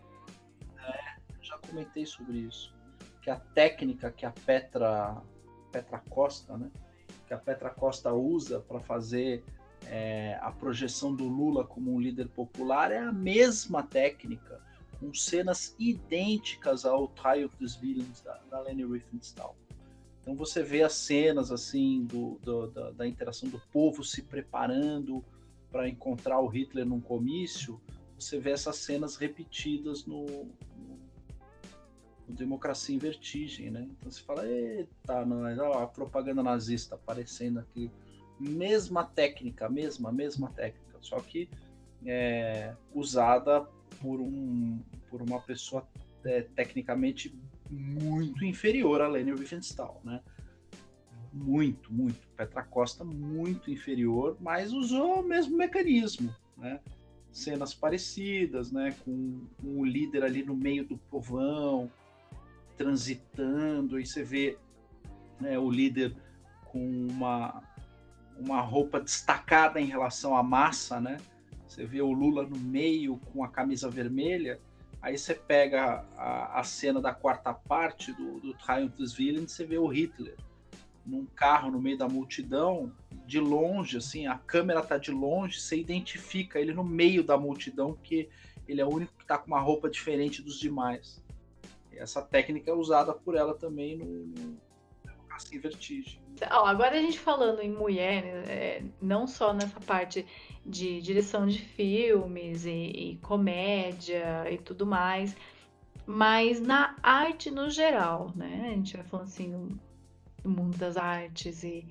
já 1.53 1.59
comentei 1.59 2.07
sobre 2.07 2.38
isso, 2.38 2.74
que 3.20 3.28
a 3.28 3.36
técnica 3.36 4.11
que 4.11 4.24
a 4.24 4.30
Petra, 4.30 5.20
Petra 5.70 5.99
Costa, 6.09 6.57
né, 6.57 6.70
que 7.26 7.34
a 7.34 7.38
Petra 7.38 7.70
Costa 7.70 8.12
usa 8.12 8.61
para 8.61 8.80
fazer 8.80 9.45
é, 9.86 10.38
a 10.40 10.51
projeção 10.51 11.14
do 11.14 11.26
Lula 11.28 11.66
como 11.66 11.93
um 11.93 12.01
líder 12.01 12.28
popular 12.28 12.90
é 12.93 12.99
a 12.99 13.12
mesma 13.12 13.82
técnica, 13.82 14.61
com 15.03 15.13
cenas 15.13 15.75
idênticas 15.81 16.85
ao 16.85 17.09
Trial 17.09 17.51
dos 17.59 17.75
Villains 17.75 18.21
da, 18.21 18.41
da 18.49 18.61
Leni 18.61 18.85
Riefenstahl. 18.85 19.57
Então 20.21 20.37
você 20.37 20.63
vê 20.63 20.85
as 20.85 20.93
cenas 20.93 21.51
assim 21.51 22.05
do, 22.05 22.39
do 22.41 22.69
da, 22.69 22.93
da, 22.93 23.07
interação 23.07 23.49
do 23.49 23.61
povo 23.73 24.05
se 24.05 24.23
preparando 24.23 25.25
para 25.73 25.89
encontrar 25.89 26.39
o 26.39 26.47
Hitler 26.47 26.87
num 26.87 27.01
comício. 27.01 27.81
Você 28.17 28.39
vê 28.39 28.53
essas 28.53 28.77
cenas 28.77 29.17
repetidas 29.17 30.07
no, 30.07 30.49
Democracia 32.29 32.95
em 32.95 32.99
Vertigem, 32.99 33.71
né? 33.73 33.89
Então 33.99 34.11
você 34.11 34.23
fala, 34.23 34.47
eita, 34.49 35.27
ó, 35.61 35.83
a 35.83 35.87
propaganda 35.89 36.45
nazista 36.45 36.95
aparecendo 36.95 37.59
aqui. 37.59 37.91
Mesma 38.39 39.05
técnica, 39.05 39.69
mesma, 39.69 40.13
mesma 40.13 40.51
técnica, 40.51 40.99
só 41.01 41.21
que 41.21 41.49
é, 42.07 42.75
usada 42.95 43.69
por, 44.01 44.20
um, 44.20 44.80
por 45.11 45.22
uma 45.22 45.40
pessoa 45.40 45.86
é, 46.24 46.43
tecnicamente 46.43 47.34
muito 47.70 48.45
inferior 48.45 49.01
a 49.01 49.09
Leni 49.09 49.32
Riefenstahl, 49.32 50.01
né? 50.05 50.20
Muito, 51.32 51.93
muito. 51.93 52.28
Petra 52.36 52.62
Costa 52.62 53.05
muito 53.05 53.70
inferior, 53.70 54.36
mas 54.40 54.72
usou 54.72 55.20
o 55.20 55.22
mesmo 55.22 55.57
mecanismo, 55.57 56.34
né? 56.57 56.80
Cenas 57.32 57.72
parecidas, 57.72 58.70
né? 58.70 58.95
Com, 59.05 59.47
com 59.61 59.80
o 59.80 59.84
líder 59.84 60.22
ali 60.22 60.43
no 60.43 60.55
meio 60.55 60.86
do 60.86 60.99
povão, 60.99 61.90
transitando, 62.76 63.99
e 63.99 64.05
você 64.05 64.22
vê 64.22 64.59
né, 65.40 65.59
o 65.59 65.70
líder 65.70 66.14
com 66.66 67.07
uma, 67.11 67.62
uma 68.38 68.61
roupa 68.61 69.01
destacada 69.01 69.80
em 69.80 69.86
relação 69.86 70.36
à 70.36 70.43
massa, 70.43 71.01
né? 71.01 71.18
Você 71.73 71.87
vê 71.87 72.03
o 72.03 72.12
Lula 72.12 72.43
no 72.43 72.59
meio 72.59 73.16
com 73.33 73.43
a 73.43 73.49
camisa 73.49 73.89
vermelha, 73.89 74.61
aí 75.01 75.16
você 75.16 75.35
pega 75.35 76.05
a, 76.18 76.61
a 76.61 76.64
cena 76.64 77.01
da 77.01 77.14
quarta 77.14 77.55
parte 77.55 78.12
do, 78.12 78.41
do 78.41 78.53
Triumph 78.53 78.95
dos 78.95 79.14
Villains, 79.14 79.53
você 79.53 79.64
vê 79.64 79.79
o 79.79 79.87
Hitler 79.87 80.37
num 81.07 81.25
carro 81.25 81.70
no 81.70 81.81
meio 81.81 81.97
da 81.97 82.07
multidão, 82.07 82.93
de 83.27 83.41
longe, 83.41 83.97
assim, 83.97 84.27
a 84.27 84.37
câmera 84.37 84.83
tá 84.83 84.99
de 84.99 85.11
longe, 85.11 85.59
você 85.59 85.79
identifica 85.79 86.61
ele 86.61 86.75
no 86.75 86.85
meio 86.85 87.25
da 87.25 87.39
multidão, 87.39 87.95
porque 87.95 88.29
ele 88.68 88.83
é 88.83 88.85
o 88.85 88.93
único 88.93 89.14
que 89.16 89.25
tá 89.25 89.39
com 89.39 89.47
uma 89.47 89.59
roupa 89.59 89.89
diferente 89.89 90.43
dos 90.43 90.61
demais. 90.61 91.25
Essa 91.91 92.20
técnica 92.20 92.70
é 92.70 92.75
usada 92.75 93.14
por 93.14 93.35
ela 93.35 93.55
também 93.55 93.97
no, 93.97 94.27
no 94.27 94.61
Em 95.51 95.59
Vertigem. 95.59 96.20
agora 96.66 96.99
a 96.99 97.01
gente 97.01 97.18
falando 97.18 97.61
em 97.61 97.70
mulher, 97.70 98.24
é, 98.49 98.82
não 99.01 99.26
só 99.26 99.53
nessa 99.53 99.80
parte 99.80 100.26
de 100.64 101.01
direção 101.01 101.47
de 101.47 101.59
filmes 101.59 102.64
e, 102.64 102.70
e 102.70 103.18
comédia 103.22 104.51
e 104.51 104.59
tudo 104.59 104.86
mais, 104.86 105.36
mas 106.07 106.61
na 106.61 106.97
arte 107.03 107.51
no 107.51 107.70
geral, 107.70 108.32
né? 108.34 108.68
A 108.72 108.74
gente 108.74 108.97
vai 108.97 109.07
falando 109.07 109.26
assim 109.26 109.78
do 110.43 110.51
mundo 110.51 110.76
das 110.76 110.97
artes 110.97 111.62
e, 111.62 111.86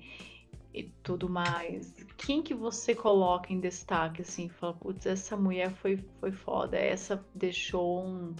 e 0.72 0.84
tudo 1.02 1.28
mais. 1.28 1.94
Quem 2.16 2.42
que 2.42 2.54
você 2.54 2.94
coloca 2.94 3.52
em 3.52 3.60
destaque 3.60 4.22
assim, 4.22 4.48
fala, 4.48 4.74
putz, 4.74 5.06
essa 5.06 5.36
mulher 5.36 5.70
foi, 5.70 5.98
foi 6.20 6.32
foda, 6.32 6.76
essa 6.76 7.24
deixou 7.34 8.04
um 8.04 8.34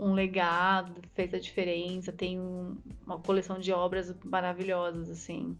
um 0.00 0.12
legado, 0.14 1.02
fez 1.14 1.34
a 1.34 1.38
diferença, 1.38 2.10
tem 2.10 2.40
um, 2.40 2.76
uma 3.04 3.18
coleção 3.18 3.58
de 3.58 3.72
obras 3.72 4.14
maravilhosas, 4.24 5.10
assim. 5.10 5.58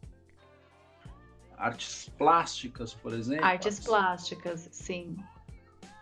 Artes 1.57 2.09
plásticas, 2.16 2.94
por 2.94 3.12
exemplo? 3.12 3.44
Artes, 3.44 3.78
plásticas, 3.81 4.69
sim. 4.73 5.16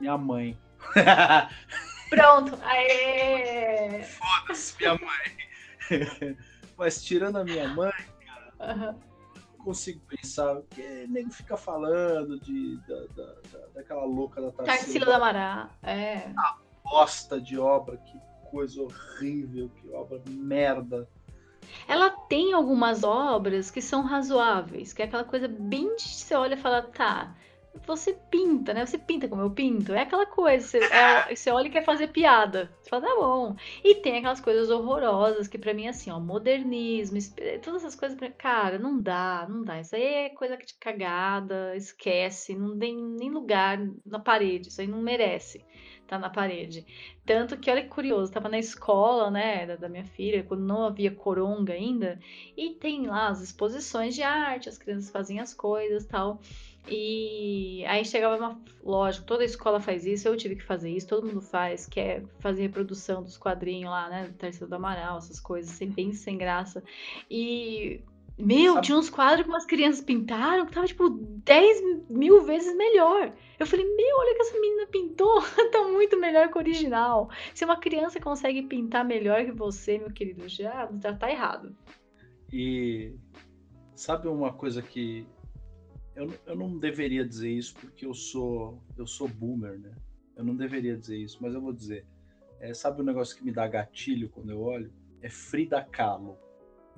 Minha 0.01 0.17
mãe. 0.17 0.57
Pronto, 2.09 2.57
aê! 2.62 4.05
Foda-se, 4.05 4.77
minha 4.79 4.95
mãe. 4.95 6.37
Mas 6.79 7.03
tirando 7.03 7.37
a 7.39 7.45
minha 7.45 7.67
mãe, 7.69 7.93
cara, 8.25 8.77
uhum. 8.77 9.01
não 9.59 9.65
consigo 9.65 10.01
pensar, 10.07 10.55
porque 10.55 11.07
nego 11.09 11.31
fica 11.31 11.57
falando 11.57 12.39
de, 12.39 12.77
da, 12.87 13.01
da, 13.17 13.33
da 13.51 13.67
daquela 13.75 14.05
louca 14.05 14.41
da 14.41 14.53
Tarsila. 14.53 14.77
Tarsila 14.77 15.07
da 15.07 15.19
Mará, 15.19 15.71
é. 15.83 16.31
A 16.37 16.57
bosta 16.85 17.41
de 17.41 17.59
obra 17.59 17.97
que 17.97 18.28
coisa 18.51 18.83
horrível, 18.83 19.70
que 19.81 19.91
obra 19.91 20.20
merda. 20.27 21.09
Ela 21.87 22.11
tem 22.11 22.53
algumas 22.53 23.05
obras 23.05 23.70
que 23.70 23.83
são 23.83 24.03
razoáveis, 24.03 24.93
que 24.93 25.03
é 25.03 25.05
aquela 25.05 25.25
coisa 25.25 25.49
bem 25.49 25.95
de 25.97 26.03
você 26.03 26.35
olha 26.35 26.55
e 26.55 26.59
fala, 26.59 26.83
tá, 26.83 27.35
você 27.87 28.16
pinta, 28.31 28.75
né? 28.75 28.85
Você 28.85 28.99
pinta 28.99 29.29
como 29.29 29.43
eu 29.43 29.51
pinto. 29.51 29.93
É 29.93 30.03
aquela 30.03 30.27
coisa, 30.27 30.66
você, 30.66 30.79
é, 30.79 31.35
você 31.35 31.51
olha 31.51 31.69
e 31.69 31.70
quer 31.70 31.85
fazer 31.85 32.09
piada. 32.09 32.70
Você 32.81 32.91
fala, 32.91 33.07
tá 33.07 33.15
bom. 33.16 33.57
E 33.85 33.97
tem 33.97 34.19
aquelas 34.19 34.41
coisas 34.41 34.70
horrorosas 34.70 35.49
que 35.49 35.59
para 35.59 35.75
mim, 35.75 35.89
assim, 35.89 36.11
ó, 36.11 36.19
modernismo, 36.19 37.19
todas 37.62 37.83
essas 37.83 37.95
coisas, 37.95 38.19
pra... 38.19 38.31
cara, 38.31 38.79
não 38.79 38.99
dá, 39.01 39.47
não 39.49 39.62
dá. 39.62 39.81
Isso 39.81 39.95
aí 39.95 40.03
é 40.03 40.29
coisa 40.31 40.57
de 40.57 40.75
cagada, 40.75 41.77
esquece, 41.77 42.55
não 42.55 42.79
tem 42.79 42.97
nem 42.97 43.31
lugar 43.31 43.79
na 44.05 44.19
parede, 44.19 44.69
isso 44.69 44.81
aí 44.81 44.87
não 44.87 45.01
merece 45.01 45.65
tá 46.09 46.19
na 46.19 46.31
parede. 46.31 46.85
Tanto 47.25 47.57
que, 47.59 47.71
olha 47.71 47.83
que 47.83 47.89
curioso, 47.89 48.33
tava 48.33 48.49
na 48.49 48.59
escola, 48.59 49.31
né, 49.31 49.67
da, 49.67 49.77
da, 49.77 49.89
minha 49.89 50.05
filha, 50.05 50.43
quando 50.43 50.63
não 50.63 50.85
havia 50.85 51.11
coronga 51.11 51.75
ainda, 51.75 52.19
e 52.57 52.71
tem 52.71 53.07
lá 53.07 53.29
as 53.29 53.43
exposições 53.43 54.15
de 54.15 54.23
arte, 54.23 54.69
as 54.69 54.79
crianças 54.79 55.11
fazem 55.11 55.39
as 55.39 55.53
coisas 55.55 56.07
tal. 56.07 56.41
E 56.91 57.85
aí 57.87 58.05
chegava 58.05 58.37
uma. 58.37 58.61
Lógico, 58.83 59.27
toda 59.27 59.45
escola 59.45 59.79
faz 59.79 60.07
isso, 60.07 60.27
eu 60.27 60.37
tive 60.37 60.57
que 60.57 60.63
fazer 60.63 60.91
isso, 60.91 61.07
todo 61.07 61.27
mundo 61.27 61.43
faz, 61.43 61.87
que 61.87 62.01
é 62.01 62.23
fazer 62.39 62.63
reprodução 62.63 63.23
dos 63.23 63.37
quadrinhos 63.37 63.91
lá, 63.91 64.09
né? 64.09 64.29
Do 64.29 64.33
Terceiro 64.33 64.69
do 64.69 64.75
Amaral, 64.75 65.19
essas 65.19 65.39
coisas, 65.39 65.71
sem, 65.73 65.91
bem 65.91 66.15
sem 66.15 66.39
graça. 66.39 66.83
E 67.31 68.01
meu, 68.39 68.74
Sabe? 68.74 68.86
tinha 68.86 68.98
uns 68.98 69.10
quadros 69.10 69.43
que 69.43 69.48
umas 69.48 69.66
crianças 69.66 70.01
pintaram 70.01 70.65
que 70.65 70.73
tava, 70.73 70.86
tipo, 70.86 71.10
10 71.10 72.09
mil 72.09 72.43
vezes 72.43 72.77
melhor. 72.77 73.32
Eu 73.59 73.66
falei, 73.66 73.85
meu, 73.85 74.16
olha 74.19 74.35
que 74.36 74.43
essa 74.43 74.60
menina 74.60 74.86
pintou, 74.86 75.43
tá 75.73 75.82
muito 75.89 76.19
melhor 76.19 76.48
que 76.48 76.56
o 76.56 76.60
original. 76.60 77.28
Se 77.52 77.65
uma 77.65 77.77
criança 77.77 78.20
consegue 78.20 78.62
pintar 78.62 79.05
melhor 79.05 79.44
que 79.44 79.51
você, 79.51 79.98
meu 79.98 80.12
querido, 80.12 80.48
já, 80.48 80.89
já 81.02 81.12
tá 81.15 81.31
errado. 81.31 81.74
E 82.52 83.12
sabe 83.97 84.28
uma 84.28 84.52
coisa 84.52 84.81
que 84.81 85.27
eu, 86.15 86.32
eu 86.47 86.56
não 86.56 86.78
deveria 86.78 87.27
dizer 87.27 87.51
isso 87.51 87.74
porque 87.74 88.06
eu 88.06 88.15
sou 88.15 88.81
eu 88.97 89.06
sou 89.06 89.28
boomer, 89.28 89.78
né? 89.78 89.93
Eu 90.36 90.44
não 90.44 90.55
deveria 90.55 90.97
dizer 90.97 91.16
isso, 91.16 91.39
mas 91.40 91.52
eu 91.55 91.60
vou 91.60 91.73
dizer. 91.73 92.06
É, 92.60 92.73
sabe 92.73 93.01
o 93.01 93.02
um 93.02 93.06
negócio 93.06 93.36
que 93.36 93.44
me 93.44 93.52
dá 93.52 93.66
gatilho 93.66 94.28
quando 94.28 94.51
eu 94.51 94.60
olho? 94.60 94.93
É 95.20 95.28
Frida 95.28 95.82
Kahlo 95.82 96.39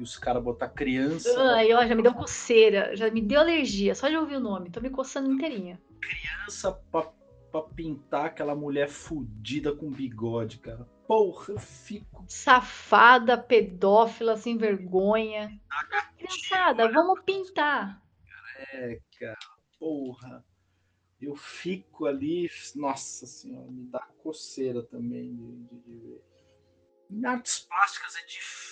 e 0.01 0.03
os 0.03 0.17
caras 0.17 0.43
botar 0.43 0.69
criança. 0.69 1.31
Ai, 1.55 1.73
ó, 1.75 1.87
já 1.87 1.95
me 1.95 2.03
deu 2.03 2.15
coceira, 2.15 2.97
já 2.97 3.11
me 3.11 3.21
deu 3.21 3.41
alergia, 3.41 3.95
só 3.95 4.09
de 4.09 4.17
ouvir 4.17 4.37
o 4.37 4.41
nome, 4.41 4.71
tô 4.71 4.81
me 4.81 4.89
coçando 4.89 5.31
inteirinha. 5.31 5.81
Criança 6.01 6.73
pra, 6.91 7.13
pra 7.53 7.63
pintar 7.63 8.27
aquela 8.27 8.55
mulher 8.55 8.89
fudida 8.89 9.77
com 9.77 9.91
bigode, 9.91 10.59
cara. 10.59 10.89
Porra, 11.07 11.53
eu 11.53 11.59
fico. 11.59 12.25
Safada, 12.27 13.37
pedófila, 13.37 14.37
sem 14.37 14.57
vergonha. 14.57 15.61
Ah, 15.71 16.03
criançada, 16.17 16.91
vamos 16.91 17.21
pintar. 17.25 18.03
É, 18.73 18.99
cara, 19.19 19.39
porra. 19.79 20.45
Eu 21.21 21.37
fico 21.37 22.07
ali, 22.07 22.49
nossa 22.75 23.27
senhora, 23.27 23.71
me 23.71 23.85
dá 23.91 24.01
coceira 24.23 24.83
também 24.83 25.37
de, 25.37 25.53
de, 25.65 25.79
de 25.81 25.99
ver. 25.99 26.25
Em 27.11 27.27
artes 27.27 27.67
plásticas 27.69 28.17
é 28.17 28.25
difícil, 28.25 28.70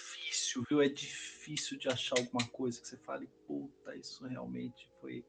viu? 0.68 0.80
É 0.80 0.88
difícil 0.88 1.78
de 1.78 1.88
achar 1.88 2.18
alguma 2.18 2.46
coisa 2.48 2.80
que 2.80 2.88
você 2.88 2.96
fale, 2.96 3.28
puta, 3.46 3.94
isso 3.96 4.26
realmente 4.26 4.88
foi 5.00 5.24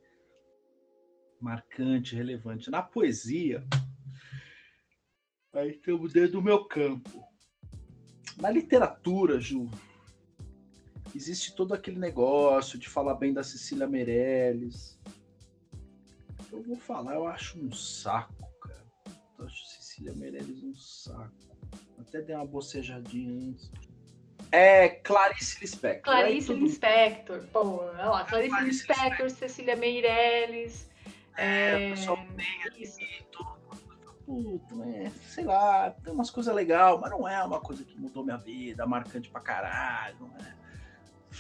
marcante, 1.40 2.16
relevante. 2.16 2.70
Na 2.70 2.82
poesia, 2.82 3.66
aí 5.54 5.72
estamos 5.72 6.14
dentro 6.14 6.34
do 6.34 6.42
meu 6.42 6.66
campo. 6.66 7.24
Na 8.38 8.50
literatura, 8.50 9.40
Ju, 9.40 9.70
existe 11.16 11.56
todo 11.56 11.74
aquele 11.74 12.00
negócio 12.00 12.78
de 12.78 12.88
falar 12.88 13.16
bem 13.16 13.34
da 13.34 13.44
Cecília 13.44 13.88
Meirelles. 13.88 15.00
Eu 16.52 16.64
vou 16.64 16.78
falar, 16.78 17.16
eu 17.16 17.28
acho 17.28 17.60
um 17.60 17.72
saco, 17.72 18.50
cara. 18.60 18.86
Eu 19.38 19.46
acho 19.46 19.66
Cecília 19.68 20.14
Meirelles 20.14 20.64
um 20.64 20.76
saco. 20.76 21.58
Até 21.98 22.22
dei 22.22 22.36
uma 22.36 22.46
bocejadinha 22.46 23.32
antes. 23.32 23.72
É 24.52 24.90
Clarice 24.90 25.60
Lispector. 25.62 26.04
Clarice 26.04 26.48
tudo... 26.48 26.66
Lispector, 26.66 27.44
pô, 27.54 27.84
olha 27.84 28.06
lá, 28.06 28.26
Clarice, 28.26 28.50
Clarice 28.50 28.70
Lispector, 28.70 29.04
Lispector, 29.04 29.30
Cecília 29.30 29.76
Meirelles. 29.76 30.90
É, 31.38 31.72
é... 31.72 31.88
o 31.88 31.96
pessoal 31.96 32.18
tem 32.36 32.64
aqui 32.64 33.26
tudo. 33.32 33.60
Puta, 34.26 34.76
né? 34.76 35.12
Sei 35.28 35.44
lá, 35.44 35.90
tem 35.90 36.14
umas 36.14 36.30
coisas 36.30 36.54
legais, 36.54 37.00
mas 37.00 37.10
não 37.10 37.28
é 37.28 37.44
uma 37.44 37.60
coisa 37.60 37.84
que 37.84 38.00
mudou 38.00 38.24
minha 38.24 38.38
vida, 38.38 38.86
marcante 38.86 39.30
pra 39.30 39.42
caralho, 39.42 40.18
não 40.20 40.46
é? 40.46 40.54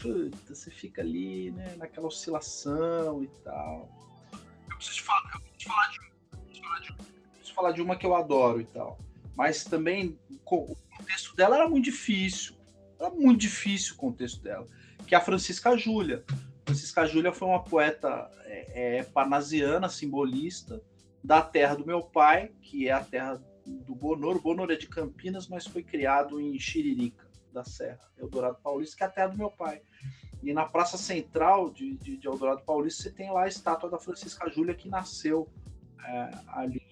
Puta, 0.02 0.56
você 0.56 0.72
fica 0.72 1.02
ali, 1.02 1.52
né, 1.52 1.76
naquela 1.78 2.08
oscilação 2.08 3.24
e 3.24 3.28
tal. 3.44 3.90
Eu 4.70 4.76
preciso 4.76 4.98
te 4.98 5.04
falar, 5.04 5.22
eu 5.36 5.42
preciso 5.42 5.70
falar 5.70 5.88
de, 5.88 6.00
preciso 6.46 6.64
falar 6.64 6.80
de, 6.80 6.94
preciso 6.94 7.54
falar 7.54 7.72
de 7.74 7.82
uma 7.82 7.96
que 7.96 8.06
eu 8.06 8.16
adoro 8.16 8.62
e 8.62 8.66
tal 8.66 8.98
mas 9.40 9.64
também 9.64 10.20
o 10.30 10.38
contexto 10.38 11.34
dela 11.34 11.56
era 11.56 11.70
muito 11.70 11.86
difícil. 11.86 12.54
Era 13.00 13.10
muito 13.10 13.40
difícil 13.40 13.94
o 13.94 13.98
contexto 13.98 14.42
dela. 14.42 14.68
Que 15.08 15.16
é 15.16 15.18
a 15.18 15.22
Francisca 15.22 15.76
Júlia. 15.78 16.24
Francisca 16.66 17.06
Júlia 17.06 17.32
foi 17.32 17.48
uma 17.48 17.64
poeta 17.64 18.30
é, 18.46 18.98
é, 18.98 19.04
parnasiana, 19.04 19.90
simbolista, 19.90 20.82
da 21.24 21.42
terra 21.42 21.76
do 21.76 21.86
meu 21.86 22.02
pai, 22.02 22.52
que 22.62 22.88
é 22.88 22.92
a 22.92 23.04
terra 23.04 23.42
do 23.66 23.96
Bonoro. 23.96 24.38
O 24.38 24.42
Bonoro 24.42 24.72
é 24.72 24.76
de 24.76 24.88
Campinas, 24.88 25.48
mas 25.48 25.66
foi 25.66 25.84
criado 25.84 26.40
em 26.40 26.58
Xiririca, 26.60 27.28
da 27.52 27.64
Serra, 27.64 28.00
Eldorado 28.18 28.58
Paulista, 28.62 28.98
que 28.98 29.04
é 29.04 29.08
a 29.08 29.10
terra 29.10 29.28
do 29.28 29.38
meu 29.38 29.50
pai. 29.50 29.82
E 30.44 30.54
na 30.54 30.66
Praça 30.66 30.98
Central 30.98 31.72
de, 31.72 31.98
de, 31.98 32.18
de 32.18 32.28
Eldorado 32.28 32.62
Paulista, 32.62 33.04
você 33.04 33.12
tem 33.12 33.32
lá 33.32 33.44
a 33.44 33.48
estátua 33.48 33.90
da 33.90 33.98
Francisca 33.98 34.50
Júlia, 34.50 34.76
que 34.76 34.88
nasceu 34.88 35.50
é, 36.06 36.32
ali 36.48 36.90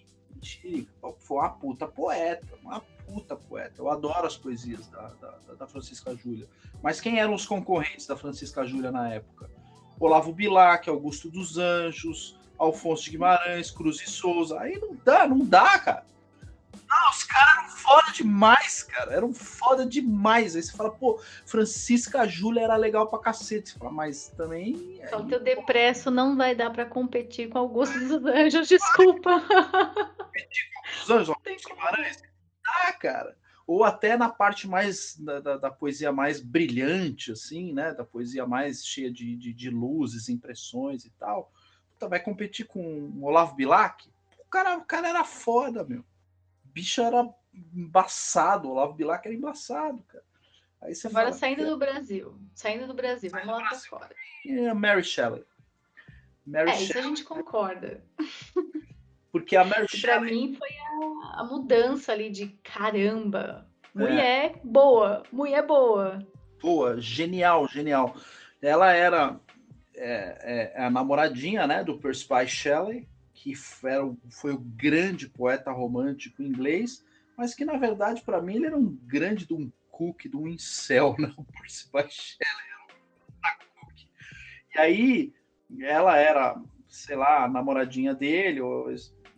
foi 1.19 1.37
uma 1.37 1.49
puta 1.49 1.87
poeta, 1.87 2.47
uma 2.61 2.81
puta 3.07 3.35
poeta. 3.35 3.81
Eu 3.81 3.89
adoro 3.89 4.27
as 4.27 4.37
poesias 4.37 4.87
da, 4.87 5.13
da, 5.21 5.53
da 5.57 5.67
Francisca 5.67 6.15
Júlia. 6.15 6.47
Mas 6.83 6.99
quem 6.99 7.19
eram 7.19 7.33
os 7.33 7.45
concorrentes 7.45 8.05
da 8.05 8.17
Francisca 8.17 8.65
Júlia 8.65 8.91
na 8.91 9.13
época? 9.13 9.49
Olavo 9.99 10.31
Bilac, 10.31 10.87
Augusto 10.89 11.29
dos 11.29 11.57
Anjos, 11.57 12.37
Alfonso 12.57 13.03
de 13.03 13.11
Guimarães, 13.11 13.71
Cruz 13.71 14.01
e 14.01 14.09
Souza. 14.09 14.59
Aí 14.59 14.77
não 14.79 14.95
dá, 15.03 15.27
não 15.27 15.39
dá, 15.39 15.79
cara. 15.79 16.05
Não, 16.87 17.09
os 17.09 17.23
caras 17.23 17.57
eram 17.57 17.69
foda 17.69 18.11
demais, 18.13 18.83
cara. 18.83 19.13
Eram 19.13 19.33
foda 19.33 19.85
demais. 19.85 20.55
Aí 20.55 20.61
você 20.61 20.71
fala, 20.71 20.91
pô, 20.91 21.19
Francisca 21.45 22.27
Júlia 22.27 22.61
era 22.61 22.75
legal 22.75 23.07
pra 23.07 23.19
cacete. 23.19 23.71
Você 23.71 23.79
fala, 23.79 23.91
mas 23.91 24.29
também. 24.37 24.99
Então, 25.03 25.19
aí, 25.19 25.27
teu 25.27 25.39
depresso 25.39 26.11
não 26.11 26.37
vai 26.37 26.55
dar 26.55 26.69
pra 26.69 26.85
competir 26.85 27.49
com 27.49 27.57
Augusto 27.57 27.99
dos 27.99 28.25
Anjos, 28.25 28.67
desculpa. 28.69 29.41
Competir 30.17 30.69
com 30.73 31.03
os 31.03 31.09
Anjos, 31.09 31.29
Augusto 31.29 31.69
Guimarães? 31.69 32.27
Dá, 32.85 32.93
cara. 32.93 33.37
Ou 33.65 33.83
até 33.83 34.15
na 34.15 34.29
parte 34.29 34.67
mais 34.67 35.17
da, 35.17 35.39
da, 35.39 35.57
da, 35.57 35.71
poesia 35.71 36.11
mais 36.11 36.39
brilhante, 36.39 37.31
assim, 37.31 37.73
né? 37.73 37.93
Da 37.93 38.05
poesia 38.05 38.45
mais 38.45 38.85
cheia 38.85 39.11
de, 39.11 39.35
de, 39.35 39.53
de 39.53 39.69
luzes, 39.69 40.29
impressões 40.29 41.03
e 41.03 41.09
tal. 41.11 41.51
Puta, 41.91 42.07
vai 42.07 42.19
competir 42.19 42.65
com 42.65 42.81
o 42.81 43.25
Olavo 43.25 43.55
Bilac? 43.55 44.09
O 44.39 44.49
cara, 44.49 44.77
o 44.77 44.85
cara 44.85 45.09
era 45.09 45.23
foda, 45.25 45.83
meu 45.83 46.05
bicho 46.77 47.01
era 47.01 47.27
embaçado, 47.73 48.67
o 48.67 48.71
Olavo 48.71 48.93
Bilac 48.93 49.27
era 49.27 49.35
embaçado, 49.35 50.03
cara. 50.03 50.23
Aí 50.79 50.93
você 50.93 51.07
Agora 51.07 51.25
fala, 51.25 51.37
saindo 51.37 51.65
do 51.65 51.75
Brasil, 51.75 52.39
saindo 52.53 52.85
do 52.85 52.93
Brasil, 52.93 53.31
vamos 53.31 53.47
lá 53.47 53.69
para 53.69 53.79
fora. 53.79 54.15
É 54.45 54.73
Mary 54.75 55.03
Shelley. 55.03 55.43
Mary 56.45 56.69
é, 56.69 56.73
Shelley. 56.73 56.89
isso 56.89 56.97
a 56.99 57.01
gente 57.01 57.23
concorda. 57.23 58.05
Porque 59.31 59.55
a 59.55 59.65
Mary 59.65 59.87
Shelley... 59.89 60.01
Pra 60.01 60.21
mim 60.21 60.55
foi 60.55 60.69
a, 60.69 60.86
a, 61.33 61.43
mudança 61.43 62.11
ali 62.11 62.29
de 62.29 62.47
caramba, 62.63 63.67
mulher 63.93 64.53
é. 64.55 64.61
boa, 64.63 65.23
mulher 65.31 65.65
boa. 65.65 66.25
Boa, 66.61 66.99
genial, 66.99 67.67
genial. 67.67 68.15
Ela 68.61 68.93
era 68.93 69.39
é, 69.95 70.73
é, 70.75 70.83
a 70.83 70.89
namoradinha, 70.89 71.67
né, 71.67 71.83
do 71.83 71.97
Percy 71.97 72.27
Shelley, 72.47 73.07
que 73.33 73.53
era, 73.83 74.17
foi 74.29 74.53
o 74.53 74.59
grande 74.59 75.29
poeta 75.29 75.71
romântico 75.71 76.41
inglês, 76.41 77.05
mas 77.37 77.53
que 77.53 77.63
na 77.63 77.77
verdade 77.77 78.21
para 78.21 78.41
mim 78.41 78.55
ele 78.55 78.65
era 78.65 78.77
um 78.77 78.97
grande 79.05 79.45
de 79.45 79.53
um 79.53 79.71
cook, 79.91 80.27
de 80.27 80.35
um 80.35 80.47
incel, 80.47 81.15
né? 81.19 81.31
O 81.37 81.43
Percy 81.43 81.87
Shelley 81.93 82.65
era 82.69 82.83
um 82.83 83.79
cook. 83.79 84.07
E 84.73 84.79
aí 84.79 85.33
ela 85.81 86.17
era, 86.17 86.59
sei 86.87 87.15
lá, 87.15 87.43
a 87.43 87.47
namoradinha 87.49 88.15
dele, 88.15 88.61
ou 88.61 88.89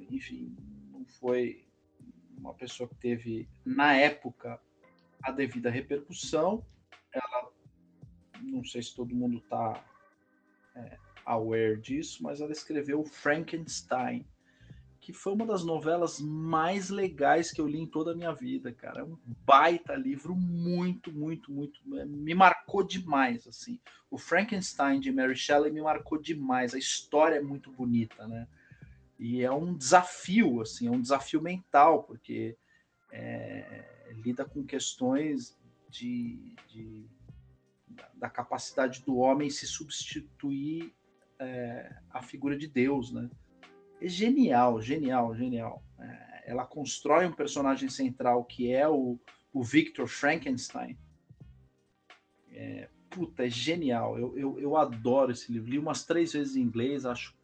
enfim, 0.09 0.55
foi 1.19 1.65
uma 2.37 2.53
pessoa 2.53 2.87
que 2.87 2.95
teve 2.95 3.47
na 3.65 3.93
época 3.93 4.59
a 5.21 5.31
devida 5.31 5.69
repercussão. 5.69 6.65
Ela, 7.11 7.51
não 8.41 8.63
sei 8.63 8.81
se 8.81 8.95
todo 8.95 9.15
mundo 9.15 9.37
está 9.37 9.83
é, 10.75 10.97
aware 11.25 11.79
disso, 11.79 12.23
mas 12.23 12.41
ela 12.41 12.51
escreveu 12.51 13.03
Frankenstein, 13.03 14.25
que 15.01 15.11
foi 15.11 15.33
uma 15.33 15.45
das 15.45 15.63
novelas 15.63 16.19
mais 16.19 16.89
legais 16.89 17.51
que 17.51 17.59
eu 17.59 17.67
li 17.67 17.79
em 17.79 17.87
toda 17.87 18.11
a 18.11 18.15
minha 18.15 18.31
vida, 18.33 18.71
cara. 18.71 19.01
É 19.01 19.03
um 19.03 19.17
baita 19.45 19.95
livro, 19.95 20.35
muito, 20.35 21.11
muito, 21.11 21.51
muito. 21.51 21.79
Me 21.85 22.33
marcou 22.33 22.83
demais, 22.83 23.47
assim. 23.47 23.79
O 24.09 24.17
Frankenstein 24.17 24.99
de 24.99 25.11
Mary 25.11 25.35
Shelley 25.35 25.71
me 25.71 25.81
marcou 25.81 26.21
demais. 26.21 26.73
A 26.73 26.77
história 26.77 27.35
é 27.35 27.41
muito 27.41 27.71
bonita, 27.71 28.27
né? 28.27 28.47
E 29.19 29.43
é 29.43 29.51
um 29.51 29.75
desafio, 29.75 30.61
assim, 30.61 30.87
é 30.87 30.91
um 30.91 31.01
desafio 31.01 31.41
mental, 31.41 32.03
porque 32.03 32.57
é, 33.11 34.13
lida 34.23 34.45
com 34.45 34.63
questões 34.63 35.59
de, 35.89 36.55
de 36.67 37.05
da 38.13 38.29
capacidade 38.29 39.03
do 39.03 39.17
homem 39.17 39.49
se 39.49 39.67
substituir 39.67 40.93
é, 41.37 41.95
a 42.09 42.21
figura 42.21 42.57
de 42.57 42.67
Deus, 42.67 43.11
né? 43.11 43.29
É 44.01 44.07
genial, 44.07 44.81
genial, 44.81 45.35
genial. 45.35 45.83
É, 45.99 46.51
ela 46.51 46.65
constrói 46.65 47.25
um 47.25 47.33
personagem 47.33 47.89
central 47.89 48.45
que 48.45 48.71
é 48.71 48.87
o, 48.87 49.19
o 49.51 49.63
Victor 49.63 50.07
Frankenstein. 50.07 50.97
É, 52.51 52.89
puta, 53.09 53.45
é 53.45 53.49
genial. 53.49 54.17
Eu, 54.17 54.37
eu, 54.37 54.59
eu 54.59 54.77
adoro 54.77 55.31
esse 55.31 55.51
livro. 55.51 55.69
Li 55.69 55.79
umas 55.79 56.05
três 56.05 56.31
vezes 56.31 56.55
em 56.55 56.61
inglês, 56.61 57.05
acho 57.05 57.35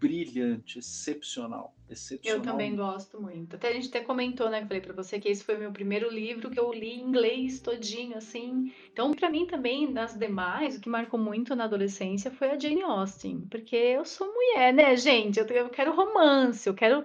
brilhante, 0.00 0.78
excepcional, 0.78 1.74
excepcional. 1.90 2.38
Eu 2.38 2.42
também 2.42 2.76
gosto 2.76 3.20
muito. 3.20 3.56
Até 3.56 3.68
a 3.68 3.72
gente 3.72 3.88
até 3.88 4.00
comentou, 4.00 4.48
né, 4.48 4.58
que 4.58 4.64
eu 4.64 4.68
falei 4.68 4.82
para 4.82 4.94
você 4.94 5.18
que 5.18 5.28
esse 5.28 5.42
foi 5.42 5.56
o 5.56 5.58
meu 5.58 5.72
primeiro 5.72 6.10
livro 6.10 6.50
que 6.50 6.58
eu 6.58 6.72
li 6.72 6.94
em 6.94 7.02
inglês 7.02 7.60
todinho, 7.60 8.16
assim. 8.16 8.72
Então, 8.92 9.12
para 9.12 9.28
mim 9.28 9.46
também, 9.46 9.90
nas 9.90 10.16
demais, 10.16 10.76
o 10.76 10.80
que 10.80 10.88
marcou 10.88 11.18
muito 11.18 11.54
na 11.56 11.64
adolescência 11.64 12.30
foi 12.30 12.50
a 12.50 12.58
Jane 12.58 12.82
Austen, 12.82 13.40
porque 13.50 13.76
eu 13.76 14.04
sou 14.04 14.32
mulher, 14.32 14.72
né, 14.72 14.96
gente? 14.96 15.40
Eu, 15.40 15.46
eu 15.46 15.68
quero 15.68 15.94
romance, 15.94 16.68
eu 16.68 16.74
quero 16.74 17.04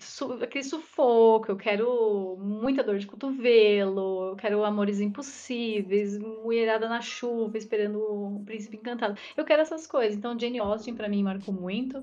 su 0.00 0.32
aquele 0.42 0.64
sufoco, 0.64 1.50
eu 1.50 1.56
quero 1.56 2.36
muita 2.38 2.82
dor 2.82 2.98
de 2.98 3.06
cotovelo, 3.06 4.30
eu 4.30 4.36
quero 4.36 4.64
amores 4.64 5.00
impossíveis, 5.00 6.18
mulherada 6.18 6.88
na 6.88 7.00
chuva 7.00 7.58
esperando 7.58 7.98
o 7.98 8.42
príncipe 8.44 8.76
encantado. 8.76 9.18
Eu 9.36 9.44
quero 9.44 9.62
essas 9.62 9.86
coisas. 9.86 10.16
Então, 10.16 10.38
Jane 10.38 10.58
Austen 10.58 10.94
para 10.94 11.08
mim 11.08 11.22
marcou 11.22 11.54
muito. 11.54 12.02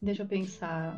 Deixa 0.00 0.22
eu 0.22 0.26
pensar. 0.26 0.96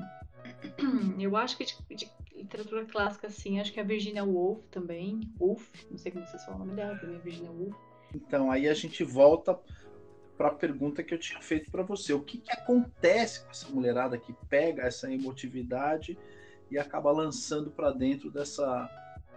Eu 1.19 1.37
acho 1.37 1.57
que 1.57 1.65
de, 1.65 1.77
de 1.95 2.11
literatura 2.35 2.85
clássica, 2.85 3.27
assim, 3.27 3.61
acho 3.61 3.73
que 3.73 3.81
a 3.81 3.85
Virginia 3.85 4.25
Woolf 4.25 4.65
também. 4.71 5.21
Woolf, 5.41 5.69
não 5.91 5.99
sei 5.99 6.13
como 6.13 6.27
vocês 6.27 6.45
falam 6.45 6.63
o 6.63 6.65
nome 6.65 6.77
dela, 6.77 6.99
também 6.99 7.17
a 7.17 7.21
Virginia 7.21 7.51
Woolf. 7.51 7.77
Então, 8.15 8.51
aí 8.51 8.69
a 8.69 8.75
gente 8.75 9.05
volta 9.05 9.59
para 10.41 10.49
a 10.49 10.55
pergunta 10.55 11.03
que 11.03 11.13
eu 11.13 11.19
tinha 11.19 11.39
feito 11.43 11.71
para 11.71 11.83
você. 11.83 12.15
O 12.15 12.23
que, 12.23 12.39
que 12.39 12.51
acontece 12.51 13.45
com 13.45 13.51
essa 13.51 13.69
mulherada 13.69 14.17
que 14.17 14.33
pega 14.49 14.85
essa 14.85 15.13
emotividade 15.13 16.19
e 16.71 16.79
acaba 16.79 17.13
lançando 17.13 17.71
para 17.71 17.91
dentro 17.91 18.31
dessa, 18.31 18.89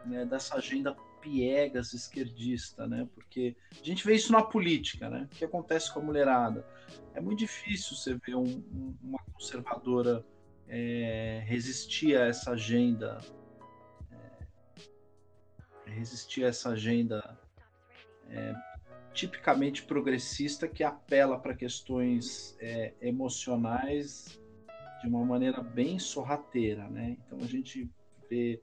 né, 0.05 0.25
dessa 0.25 0.55
agenda 0.55 0.95
piegas 1.19 1.93
esquerdista, 1.93 2.87
né? 2.87 3.05
Porque 3.13 3.53
a 3.69 3.83
gente 3.83 4.05
vê 4.05 4.15
isso 4.15 4.31
na 4.31 4.41
política, 4.41 5.09
né? 5.09 5.27
O 5.29 5.35
que 5.35 5.43
acontece 5.43 5.93
com 5.93 5.99
a 5.99 6.03
mulherada? 6.03 6.65
É 7.13 7.19
muito 7.19 7.39
difícil 7.39 7.97
você 7.97 8.13
ver 8.25 8.35
um, 8.35 8.45
um, 8.45 8.95
uma 9.03 9.19
conservadora 9.33 10.25
é, 10.69 11.43
resistir 11.45 12.15
a 12.15 12.27
essa 12.27 12.51
agenda, 12.51 13.19
é, 15.85 15.89
resistir 15.91 16.45
a 16.45 16.47
essa 16.47 16.69
agenda 16.69 17.37
é, 18.29 18.53
tipicamente 19.13 19.83
progressista 19.83 20.67
que 20.67 20.83
apela 20.83 21.39
para 21.39 21.55
questões 21.55 22.57
é, 22.59 22.93
emocionais 23.01 24.39
de 25.01 25.07
uma 25.07 25.23
maneira 25.23 25.61
bem 25.61 25.99
sorrateira, 25.99 26.89
né? 26.89 27.17
Então 27.25 27.39
a 27.39 27.45
gente 27.45 27.89
vê 28.29 28.61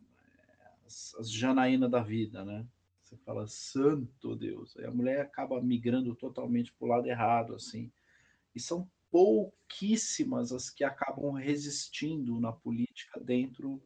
é, 0.00 0.86
as, 0.86 1.14
as 1.16 1.30
Janaína 1.30 1.88
da 1.88 2.00
vida, 2.00 2.44
né? 2.44 2.66
Você 3.02 3.16
fala, 3.24 3.46
santo 3.48 4.36
Deus. 4.36 4.76
Aí 4.76 4.84
a 4.84 4.90
mulher 4.90 5.20
acaba 5.20 5.60
migrando 5.60 6.14
totalmente 6.14 6.72
para 6.72 6.86
o 6.86 6.88
lado 6.88 7.08
errado, 7.08 7.54
assim. 7.54 7.90
E 8.54 8.60
são 8.60 8.88
pouquíssimas 9.10 10.52
as 10.52 10.70
que 10.70 10.84
acabam 10.84 11.32
resistindo 11.32 12.38
na 12.38 12.52
política 12.52 13.18
dentro 13.18 13.82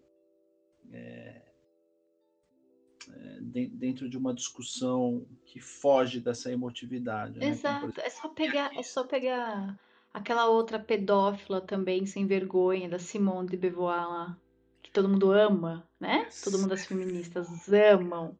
dentro 3.54 4.08
de 4.08 4.18
uma 4.18 4.34
discussão 4.34 5.24
que 5.46 5.60
foge 5.60 6.20
dessa 6.20 6.50
emotividade. 6.50 7.38
Né? 7.38 7.48
Exato. 7.48 7.86
Exemplo, 7.86 8.02
é 8.02 8.10
só 8.10 8.28
pegar, 8.28 8.76
é 8.76 8.82
só 8.82 9.04
pegar 9.04 9.78
aquela 10.12 10.48
outra 10.48 10.78
pedófila 10.78 11.60
também 11.60 12.04
sem 12.04 12.26
vergonha 12.26 12.88
da 12.88 12.98
Simone 12.98 13.48
de 13.48 13.56
Beauvoir 13.56 14.08
lá, 14.08 14.38
que 14.82 14.90
todo 14.90 15.08
mundo 15.08 15.30
ama, 15.30 15.88
né? 16.00 16.28
Todo 16.42 16.58
mundo 16.58 16.74
as 16.74 16.84
feministas 16.84 17.48
amam. 17.72 18.36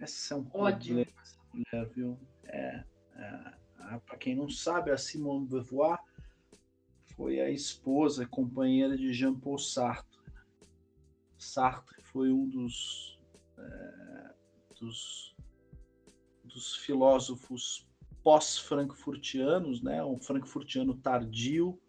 Essa 0.00 0.34
é 0.34 0.36
um 0.36 0.46
Ódio. 0.52 1.06
mulher, 1.54 1.88
viu? 1.94 2.18
É, 2.44 2.84
é, 3.14 3.54
para 4.04 4.16
quem 4.18 4.34
não 4.34 4.48
sabe, 4.48 4.90
a 4.90 4.98
Simone 4.98 5.44
de 5.44 5.50
Beauvoir 5.50 5.98
foi 7.14 7.40
a 7.40 7.50
esposa, 7.50 8.26
companheira 8.26 8.96
de 8.96 9.12
Jean-Paul 9.12 9.58
Sartre. 9.58 10.18
Sartre 11.38 12.02
foi 12.02 12.32
um 12.32 12.48
dos, 12.48 13.19
é, 13.60 14.34
dos, 14.78 15.36
dos 16.44 16.76
filósofos 16.76 17.88
pós-frankfurtianos, 18.22 19.82
né? 19.82 20.02
um 20.04 20.20
frankfurtiano 20.20 20.94
tardio, 20.94 21.80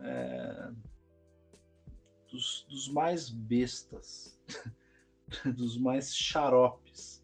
é, 0.00 0.70
dos, 2.30 2.66
dos 2.68 2.88
mais 2.88 3.28
bestas, 3.28 4.38
dos 5.56 5.76
mais 5.78 6.14
xaropes 6.14 7.18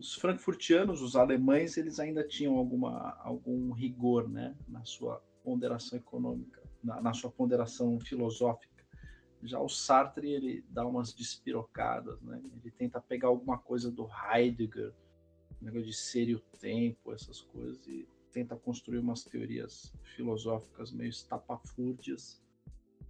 os 0.00 0.14
frankfurtianos, 0.14 1.02
os 1.02 1.14
alemães, 1.14 1.76
eles 1.76 2.00
ainda 2.00 2.26
tinham 2.26 2.56
alguma, 2.56 3.18
algum 3.20 3.70
rigor 3.72 4.28
né, 4.28 4.56
na 4.66 4.84
sua 4.84 5.22
ponderação 5.44 5.98
econômica, 5.98 6.62
na, 6.82 7.00
na, 7.00 7.12
sua 7.12 7.30
ponderação 7.30 8.00
filosófica. 8.00 8.69
Já 9.42 9.58
o 9.58 9.68
Sartre, 9.68 10.30
ele 10.30 10.64
dá 10.68 10.86
umas 10.86 11.12
despirocadas, 11.12 12.20
né? 12.20 12.40
ele 12.62 12.70
tenta 12.70 13.00
pegar 13.00 13.28
alguma 13.28 13.58
coisa 13.58 13.90
do 13.90 14.06
Heidegger, 14.06 14.92
negócio 15.60 15.86
de 15.86 15.94
ser 15.94 16.28
e 16.28 16.34
o 16.34 16.40
tempo, 16.60 17.12
essas 17.12 17.40
coisas, 17.40 17.86
e 17.86 18.06
tenta 18.32 18.54
construir 18.56 18.98
umas 18.98 19.24
teorias 19.24 19.92
filosóficas 20.14 20.92
meio 20.92 21.10
estapafúrdias 21.10 22.42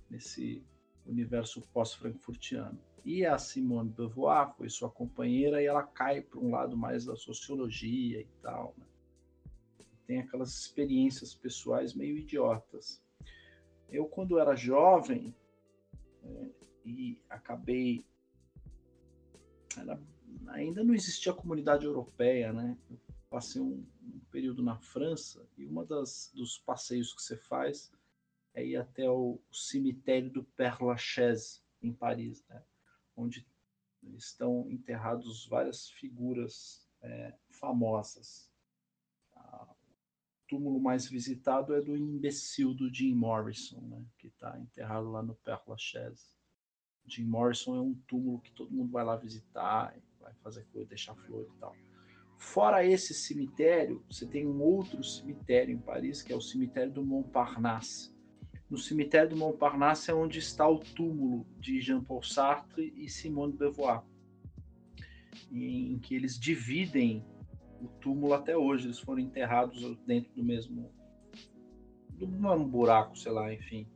nesse 0.08 0.64
universo 1.06 1.60
pós-frankfurtiano. 1.72 2.78
E 3.04 3.24
a 3.24 3.38
Simone 3.38 3.90
Beauvoir 3.90 4.54
foi 4.56 4.68
sua 4.68 4.90
companheira 4.90 5.62
e 5.62 5.66
ela 5.66 5.82
cai 5.82 6.20
para 6.20 6.38
um 6.38 6.50
lado 6.50 6.76
mais 6.76 7.04
da 7.04 7.16
sociologia 7.16 8.20
e 8.20 8.28
tal. 8.42 8.74
Né? 8.76 8.86
Tem 10.06 10.18
aquelas 10.20 10.54
experiências 10.54 11.34
pessoais 11.34 11.94
meio 11.94 12.16
idiotas. 12.16 13.02
Eu, 13.88 14.06
quando 14.06 14.38
era 14.38 14.54
jovem 14.54 15.34
é, 16.24 16.50
e 16.84 17.22
acabei. 17.28 18.04
Era, 19.76 20.00
ainda 20.48 20.82
não 20.82 20.94
existia 20.94 21.32
a 21.32 21.36
comunidade 21.36 21.84
europeia, 21.84 22.52
né? 22.52 22.76
Eu 22.90 22.98
passei 23.28 23.60
um, 23.60 23.86
um 24.02 24.20
período 24.30 24.62
na 24.62 24.78
França 24.78 25.46
e 25.56 25.66
uma 25.66 25.84
das 25.84 26.32
dos 26.34 26.58
passeios 26.58 27.14
que 27.14 27.22
você 27.22 27.36
faz 27.36 27.92
é 28.52 28.64
ir 28.64 28.76
até 28.76 29.08
o, 29.08 29.40
o 29.50 29.54
cemitério 29.54 30.30
do 30.30 30.42
Père 30.42 30.82
Lachaise 30.82 31.60
em 31.80 31.92
Paris, 31.92 32.44
né? 32.48 32.62
onde 33.16 33.46
estão 34.16 34.68
enterrados 34.70 35.46
várias 35.46 35.90
figuras 35.90 36.88
é, 37.02 37.34
famosas. 37.48 38.49
Túmulo 40.50 40.80
mais 40.80 41.06
visitado 41.06 41.72
é 41.74 41.80
do 41.80 41.96
imbecil 41.96 42.74
do 42.74 42.92
Jim 42.92 43.14
Morrison, 43.14 43.80
né, 43.82 44.04
que 44.18 44.26
está 44.26 44.58
enterrado 44.58 45.08
lá 45.08 45.22
no 45.22 45.36
Père 45.36 45.62
Lachaise. 45.66 46.26
Jim 47.06 47.24
Morrison 47.24 47.76
é 47.76 47.80
um 47.80 47.94
túmulo 48.08 48.40
que 48.40 48.50
todo 48.50 48.72
mundo 48.72 48.90
vai 48.90 49.04
lá 49.04 49.14
visitar, 49.14 49.96
vai 50.18 50.34
fazer 50.42 50.66
coisa, 50.72 50.88
deixar 50.88 51.14
flor 51.14 51.46
e 51.54 51.60
tal. 51.60 51.72
Fora 52.36 52.84
esse 52.84 53.14
cemitério, 53.14 54.04
você 54.10 54.26
tem 54.26 54.44
um 54.44 54.60
outro 54.60 55.04
cemitério 55.04 55.72
em 55.72 55.78
Paris, 55.78 56.20
que 56.20 56.32
é 56.32 56.36
o 56.36 56.40
cemitério 56.40 56.92
do 56.92 57.04
Montparnasse, 57.04 58.12
no 58.70 58.78
cemitério 58.78 59.30
do 59.30 59.36
Montparnasse 59.36 60.12
é 60.12 60.14
onde 60.14 60.38
está 60.38 60.68
o 60.68 60.78
túmulo 60.78 61.44
de 61.58 61.80
Jean-Paul 61.80 62.22
Sartre 62.22 62.92
e 62.96 63.08
Simone 63.08 63.52
de 63.52 63.58
Beauvoir, 63.58 64.02
em 65.50 65.98
que 65.98 66.14
eles 66.14 66.38
dividem 66.38 67.24
o 67.80 67.88
túmulo 68.00 68.34
até 68.34 68.56
hoje. 68.56 68.86
Eles 68.86 68.98
foram 68.98 69.20
enterrados 69.20 69.80
dentro 70.06 70.32
do 70.34 70.42
mesmo, 70.42 70.92
do 72.10 72.28
mesmo 72.28 72.66
buraco, 72.66 73.16
sei 73.16 73.32
lá, 73.32 73.52
enfim. 73.52 73.86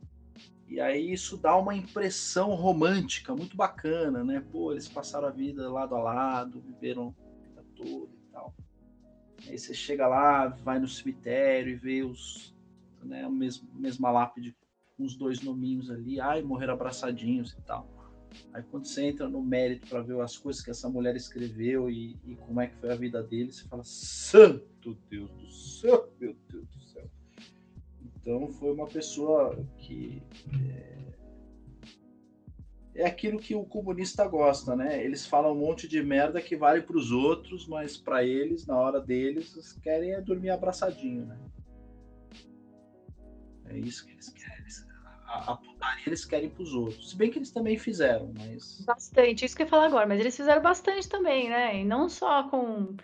E 0.67 0.81
aí 0.81 1.11
isso 1.11 1.37
dá 1.37 1.55
uma 1.55 1.75
impressão 1.75 2.55
romântica 2.55 3.35
muito 3.35 3.55
bacana, 3.55 4.23
né? 4.23 4.43
Pô, 4.51 4.71
eles 4.71 4.87
passaram 4.87 5.27
a 5.27 5.31
vida 5.31 5.71
lado 5.71 5.95
a 5.95 5.99
lado, 6.01 6.59
viveram 6.59 7.15
a 7.19 7.41
vida 7.41 7.65
toda 7.75 8.11
e 8.13 8.31
tal. 8.31 8.53
Aí 9.47 9.57
você 9.57 9.73
chega 9.73 10.07
lá, 10.07 10.47
vai 10.47 10.79
no 10.79 10.87
cemitério 10.87 11.71
e 11.71 11.75
vê 11.75 12.03
os, 12.03 12.55
né, 13.03 13.23
a 13.23 13.29
mesma, 13.29 14.11
lápide 14.11 14.55
uns 14.97 15.15
dois 15.15 15.41
nominhos 15.41 15.91
ali, 15.91 16.19
ai, 16.19 16.41
morreram 16.41 16.73
abraçadinhos 16.73 17.53
e 17.53 17.61
tal. 17.61 17.87
Aí 18.53 18.63
quando 18.63 18.85
você 18.85 19.03
entra 19.03 19.27
no 19.27 19.41
mérito 19.41 19.87
para 19.87 20.01
ver 20.01 20.19
as 20.21 20.37
coisas 20.37 20.61
que 20.63 20.71
essa 20.71 20.89
mulher 20.89 21.15
escreveu 21.15 21.89
e, 21.89 22.17
e, 22.25 22.35
como 22.35 22.61
é 22.61 22.67
que 22.67 22.75
foi 22.75 22.91
a 22.91 22.95
vida 22.95 23.21
dele, 23.21 23.51
você 23.51 23.67
fala, 23.67 23.83
santo 23.83 24.97
Deus 25.09 25.31
do 25.31 25.51
céu, 25.51 26.09
meu 26.19 26.35
Deus 26.49 26.67
do 26.67 26.79
céu. 26.83 27.09
Então 28.01 28.47
foi 28.53 28.73
uma 28.73 28.87
pessoa 28.87 29.57
que 29.77 30.21
é, 32.95 33.01
é 33.03 33.05
aquilo 33.05 33.39
que 33.39 33.55
o 33.55 33.65
comunista 33.65 34.25
gosta, 34.27 34.75
né? 34.75 35.03
Eles 35.03 35.25
falam 35.25 35.51
um 35.51 35.59
monte 35.59 35.87
de 35.87 36.01
merda 36.01 36.41
que 36.41 36.55
vale 36.55 36.81
para 36.81 36.97
os 36.97 37.11
outros, 37.11 37.67
mas 37.67 37.97
para 37.97 38.23
eles, 38.23 38.65
na 38.65 38.77
hora 38.77 39.01
deles, 39.01 39.53
eles 39.53 39.73
querem 39.73 40.13
é 40.13 40.21
dormir 40.21 40.49
abraçadinho, 40.49 41.25
né? 41.25 41.37
É 43.67 43.77
isso 43.77 44.05
que 44.05 44.13
eles 44.13 44.29
querem 44.29 44.44
a, 45.37 45.57
putaria 45.57 46.03
eles 46.07 46.25
querem 46.25 46.49
para 46.49 46.63
os 46.63 46.73
outros. 46.73 47.09
Se 47.11 47.15
bem 47.15 47.31
que 47.31 47.37
eles 47.37 47.51
também 47.51 47.77
fizeram, 47.77 48.31
mas. 48.37 48.81
Bastante, 48.81 49.45
isso 49.45 49.55
que 49.55 49.63
eu 49.63 49.65
ia 49.65 49.69
falar 49.69 49.85
agora, 49.85 50.07
mas 50.07 50.19
eles 50.19 50.35
fizeram 50.35 50.61
bastante 50.61 51.07
também, 51.07 51.49
né? 51.49 51.79
E 51.79 51.83
não 51.83 52.09
só 52.09 52.43
com 52.43 52.95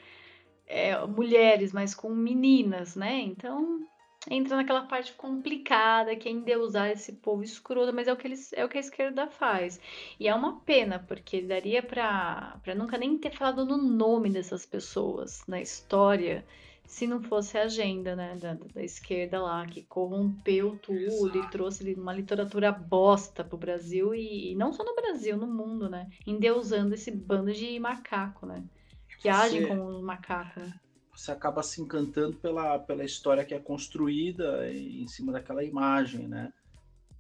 é, 0.67 1.05
mulheres, 1.05 1.73
mas 1.73 1.93
com 1.93 2.09
meninas, 2.09 2.95
né? 2.95 3.19
Então 3.19 3.85
entra 4.29 4.55
naquela 4.55 4.83
parte 4.83 5.13
complicada 5.13 6.15
que 6.15 6.29
é 6.29 6.31
endeusar 6.31 6.91
esse 6.91 7.13
povo 7.13 7.43
escroto, 7.43 7.93
mas 7.93 8.07
é 8.07 8.13
o 8.13 8.17
que 8.17 8.27
eles 8.27 8.53
é 8.53 8.63
o 8.63 8.69
que 8.69 8.77
a 8.77 8.81
esquerda 8.81 9.27
faz. 9.27 9.79
E 10.19 10.27
é 10.27 10.35
uma 10.35 10.59
pena, 10.61 10.99
porque 10.99 11.41
daria 11.41 11.81
para 11.81 12.61
nunca 12.75 12.97
nem 12.97 13.17
ter 13.17 13.31
falado 13.31 13.65
no 13.65 13.77
nome 13.77 14.29
dessas 14.29 14.65
pessoas 14.65 15.43
na 15.47 15.61
história 15.61 16.45
se 16.91 17.07
não 17.07 17.23
fosse 17.23 17.57
a 17.57 17.63
agenda 17.63 18.17
né, 18.17 18.35
da, 18.35 18.53
da 18.53 18.83
esquerda 18.83 19.41
lá, 19.41 19.65
que 19.65 19.81
corrompeu 19.83 20.77
tudo 20.77 20.99
Exato. 20.99 21.37
e 21.37 21.49
trouxe 21.49 21.93
uma 21.93 22.13
literatura 22.13 22.69
bosta 22.69 23.45
pro 23.45 23.57
Brasil 23.57 24.13
e, 24.13 24.51
e, 24.51 24.55
não 24.55 24.73
só 24.73 24.83
no 24.83 24.93
Brasil, 24.93 25.37
no 25.37 25.47
mundo, 25.47 25.89
né? 25.89 26.09
Endeusando 26.27 26.93
esse 26.93 27.09
bando 27.09 27.53
de 27.53 27.79
macaco, 27.79 28.45
né? 28.45 28.61
Que 29.07 29.21
Você... 29.21 29.29
agem 29.29 29.67
como 29.69 29.83
um 29.83 30.01
macaco. 30.01 30.59
Né? 30.59 30.73
Você 31.15 31.31
acaba 31.31 31.63
se 31.63 31.81
encantando 31.81 32.35
pela, 32.35 32.77
pela 32.77 33.05
história 33.05 33.45
que 33.45 33.53
é 33.53 33.59
construída 33.59 34.69
em 34.69 35.07
cima 35.07 35.31
daquela 35.31 35.63
imagem, 35.63 36.27
né? 36.27 36.51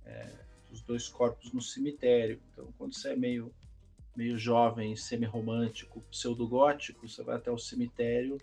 É, 0.05 0.33
os 0.69 0.81
dois 0.81 1.07
corpos 1.07 1.53
no 1.53 1.61
cemitério. 1.61 2.41
Então, 2.51 2.67
quando 2.77 2.93
você 2.93 3.13
é 3.13 3.15
meio 3.15 3.49
meio 4.13 4.37
jovem, 4.37 4.97
semi-romântico, 4.97 6.01
pseudo-gótico, 6.11 7.07
você 7.07 7.23
vai 7.23 7.37
até 7.37 7.49
o 7.49 7.57
cemitério 7.57 8.37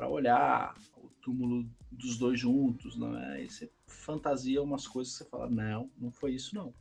para 0.00 0.08
olhar 0.08 0.74
o 0.96 1.10
túmulo 1.20 1.68
dos 1.92 2.16
dois 2.16 2.40
juntos, 2.40 2.96
não 2.96 3.18
é? 3.18 3.44
E 3.44 3.50
você 3.50 3.70
fantasia 3.86 4.62
umas 4.62 4.88
coisas 4.88 5.12
que 5.12 5.24
você 5.24 5.28
fala, 5.28 5.50
não, 5.50 5.90
não 5.98 6.10
foi 6.10 6.32
isso 6.32 6.54
não. 6.54 6.72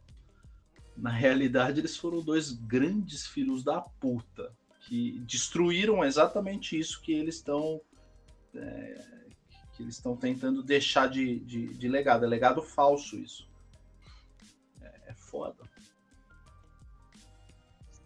Na 0.96 1.10
realidade, 1.10 1.82
eles 1.82 1.98
foram 1.98 2.22
dois 2.22 2.54
grandes 2.54 3.28
filhos 3.28 3.62
da 3.62 3.82
puta 3.82 4.56
que 4.88 5.20
destruíram 5.28 6.02
exatamente 6.02 6.80
isso 6.80 7.02
que 7.02 7.12
eles 7.12 7.36
estão 7.36 7.82
é, 8.56 9.28
que 9.76 9.84
eles 9.84 9.96
estão 9.96 10.16
tentando 10.16 10.64
deixar 10.64 11.10
de, 11.10 11.42
de, 11.42 11.74
de, 11.74 11.88
legado. 11.90 12.24
É 12.24 12.28
legado 12.28 12.62
falso 12.62 13.18
isso. 13.18 13.50
É, 14.82 15.10
é 15.12 15.14
foda. 15.14 15.62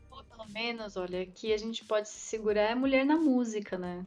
Pelo 0.10 0.50
menos, 0.52 0.98
olha, 0.98 1.22
aqui 1.22 1.54
a 1.54 1.58
gente 1.58 1.86
pode 1.86 2.10
se 2.10 2.18
segurar 2.18 2.72
é 2.72 2.74
mulher 2.74 3.06
na 3.06 3.16
música, 3.16 3.78
né? 3.78 4.04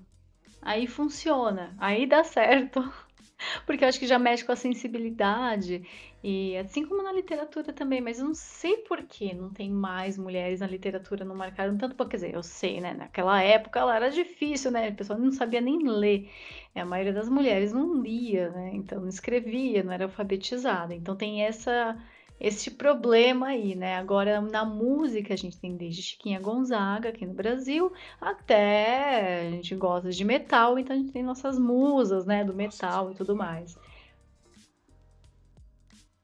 Aí 0.66 0.88
funciona, 0.88 1.76
aí 1.78 2.06
dá 2.06 2.24
certo. 2.24 2.80
Porque 3.64 3.84
eu 3.84 3.88
acho 3.88 4.01
que 4.01 4.06
já 4.06 4.18
mexe 4.18 4.44
com 4.44 4.51
a 4.51 4.56
sensibilidade. 4.56 5.86
E 6.24 6.56
assim 6.56 6.84
como 6.84 7.05
na 7.05 7.12
literatura 7.12 7.72
também, 7.72 8.01
mas 8.01 8.18
eu 8.18 8.24
não 8.24 8.34
sei 8.34 8.78
por 8.78 9.01
que 9.05 9.32
não 9.32 9.48
tem 9.52 9.70
mais 9.70 10.18
mulheres 10.18 10.59
na 10.59 10.66
literatura, 10.66 11.24
não 11.24 11.36
marcaram 11.36 11.78
tanto, 11.78 11.94
quer 12.09 12.16
dizer, 12.16 12.34
eu 12.34 12.43
sei, 12.43 12.80
né? 12.80 12.94
Naquela 12.94 13.40
época 13.40 13.78
ela 13.78 13.94
era 13.94 14.10
difícil, 14.10 14.72
né? 14.72 14.88
O 14.88 14.97
pessoal 14.97 15.20
não 15.20 15.30
sabia 15.30 15.60
nem 15.60 15.86
ler. 15.86 16.28
A 16.74 16.84
maioria 16.84 17.12
das 17.12 17.28
mulheres 17.28 17.72
não 17.72 18.02
lia, 18.02 18.51
né? 18.51 18.72
Então 18.74 19.01
não 19.01 19.09
escrevia, 19.09 19.84
não 19.84 19.93
era 19.93 20.06
alfabetizada. 20.06 20.93
Então 20.93 21.14
tem 21.14 21.44
essa 21.44 21.97
esse 22.38 22.70
problema 22.70 23.48
aí, 23.48 23.74
né? 23.74 23.96
Agora, 23.96 24.40
na 24.40 24.64
música, 24.64 25.32
a 25.32 25.36
gente 25.36 25.58
tem 25.58 25.76
desde 25.76 26.02
Chiquinha 26.02 26.38
Gonzaga 26.38 27.08
aqui 27.08 27.24
no 27.24 27.32
Brasil, 27.32 27.92
até 28.20 29.46
a 29.48 29.50
gente 29.50 29.74
gosta 29.74 30.10
de 30.10 30.24
metal, 30.24 30.78
então 30.78 30.94
a 30.94 30.98
gente 30.98 31.12
tem 31.12 31.22
nossas 31.22 31.58
musas, 31.58 32.26
né, 32.26 32.44
do 32.44 32.54
metal 32.54 33.10
e 33.10 33.14
tudo 33.14 33.34
mais. 33.34 33.78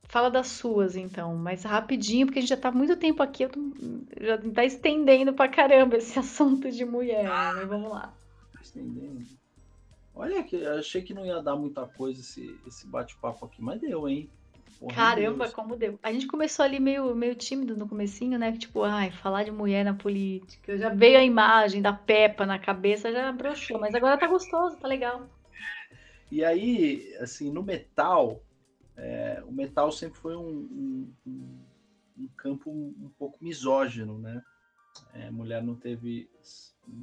Fala 0.05 0.31
das 0.31 0.49
suas, 0.49 0.95
então, 0.95 1.35
mas 1.37 1.63
rapidinho, 1.63 2.27
porque 2.27 2.41
a 2.41 2.43
gente 2.43 2.51
já 2.51 2.57
tá 2.59 2.71
muito 2.71 2.95
tempo 2.97 3.23
aqui, 3.23 3.49
tô, 3.49 3.59
já 4.21 4.37
tá 4.37 4.63
estendendo 4.63 5.33
pra 5.33 5.49
caramba 5.49 5.97
esse 5.97 6.17
assunto 6.21 6.71
de 6.71 6.85
mulher, 6.85 7.25
mas 7.25 7.67
vamos 7.67 7.91
lá. 7.91 8.13
Estendendo. 8.61 9.25
Olha, 10.15 10.43
que 10.43 10.63
achei 10.67 11.01
que 11.01 11.15
não 11.15 11.25
ia 11.25 11.43
dar 11.43 11.57
muita 11.57 11.87
coisa 11.87 12.21
esse, 12.21 12.61
esse 12.67 12.87
bate-papo 12.87 13.47
aqui, 13.47 13.63
mas 13.63 13.81
deu, 13.81 14.07
hein? 14.07 14.29
Porra 14.83 14.97
Caramba, 14.97 15.45
Deus. 15.45 15.55
como 15.55 15.77
deu. 15.77 15.97
A 16.03 16.13
gente 16.13 16.27
começou 16.27 16.65
ali 16.65 16.81
meio, 16.81 17.15
meio 17.15 17.37
tímido 17.37 17.77
no 17.77 17.89
comecinho, 17.89 18.37
né? 18.37 18.51
Tipo, 18.51 18.83
ai, 18.83 19.13
falar 19.13 19.45
de 19.45 19.53
mulher 19.53 19.85
na 19.85 19.95
política. 19.95 20.77
Já 20.77 20.89
veio 20.89 21.21
a 21.21 21.23
imagem 21.23 21.81
da 21.81 21.93
Peppa 21.93 22.45
na 22.45 22.59
cabeça, 22.59 23.13
já 23.13 23.31
broxou. 23.31 23.79
Mas 23.79 23.95
agora 23.95 24.19
tá 24.19 24.27
gostoso, 24.27 24.77
tá 24.77 24.89
legal. 24.89 25.31
E 26.33 26.45
aí, 26.45 27.17
assim, 27.21 27.53
no 27.53 27.63
metal, 27.63 28.43
é, 28.97 29.41
o 29.47 29.53
metal 29.53 29.93
sempre 29.93 30.19
foi 30.19 30.35
um, 30.35 31.15
um, 31.25 31.65
um 32.19 32.29
campo 32.37 32.69
um, 32.69 33.09
pouco 33.17 33.39
misógino, 33.41 34.19
né? 34.19 34.43
É, 35.15 35.31
mulher 35.31 35.63
não 35.63 35.77
teve, 35.77 36.29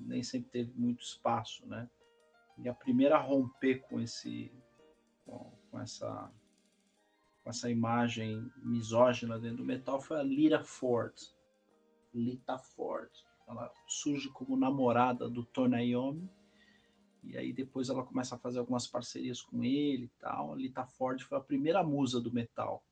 nem 0.05 0.21
sempre 0.21 0.49
teve 0.51 0.73
muito 0.75 1.01
espaço, 1.01 1.65
né? 1.65 1.89
E 2.57 2.67
a 2.67 2.73
primeira 2.73 3.15
a 3.15 3.21
romper 3.21 3.75
com 3.87 4.01
esse, 4.01 4.51
com, 5.25 5.49
com 5.71 5.79
essa 5.79 6.29
com 7.49 7.51
essa 7.51 7.69
imagem 7.69 8.47
misógina 8.57 9.39
dentro 9.39 9.57
do 9.57 9.65
metal 9.65 9.99
foi 9.99 10.19
a 10.19 10.23
Lita 10.23 10.63
Ford. 10.63 11.15
Lita 12.13 12.59
Ford. 12.59 13.09
Ela 13.47 13.71
surge 13.87 14.29
como 14.29 14.55
namorada 14.55 15.27
do 15.27 15.43
Tony 15.43 15.89
Iommi 15.89 16.29
e 17.23 17.35
aí 17.35 17.51
depois 17.51 17.89
ela 17.89 18.05
começa 18.05 18.35
a 18.35 18.37
fazer 18.37 18.59
algumas 18.59 18.85
parcerias 18.85 19.41
com 19.41 19.63
ele 19.63 20.03
e 20.03 20.11
tal. 20.19 20.53
A 20.53 20.55
Lita 20.55 20.85
Ford 20.85 21.19
foi 21.23 21.39
a 21.39 21.41
primeira 21.41 21.83
musa 21.83 22.21
do 22.21 22.31
metal. 22.31 22.83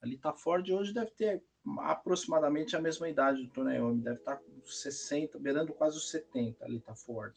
A 0.00 0.06
Lita 0.06 0.32
Ford 0.32 0.66
hoje 0.70 0.94
deve 0.94 1.10
ter 1.10 1.44
aproximadamente 1.80 2.74
a 2.74 2.80
mesma 2.80 3.06
idade 3.06 3.42
do 3.42 3.50
Tony 3.50 3.74
Iommi, 3.74 4.00
deve 4.00 4.20
estar 4.20 4.36
com 4.36 4.64
60, 4.64 5.38
beirando 5.38 5.74
quase 5.74 5.98
os 5.98 6.10
70, 6.10 6.64
a 6.64 6.68
Lita 6.68 6.94
Ford. 6.94 7.34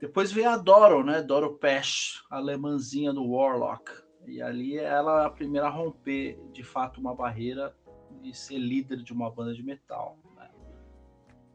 Depois 0.00 0.32
veio 0.32 0.48
a 0.48 0.56
Doro, 0.56 1.04
né? 1.04 1.22
Doro 1.22 1.58
Pesch, 1.58 2.22
alemãzinha 2.30 3.12
do 3.12 3.26
Warlock. 3.26 4.07
E 4.26 4.42
ali 4.42 4.76
ela 4.76 5.22
é 5.22 5.26
a 5.26 5.30
primeira 5.30 5.66
a 5.66 5.70
romper, 5.70 6.38
de 6.52 6.62
fato, 6.62 7.00
uma 7.00 7.14
barreira 7.14 7.74
e 8.22 8.34
ser 8.34 8.58
líder 8.58 9.02
de 9.02 9.12
uma 9.12 9.30
banda 9.30 9.54
de 9.54 9.62
metal. 9.62 10.18
Né? 10.36 10.50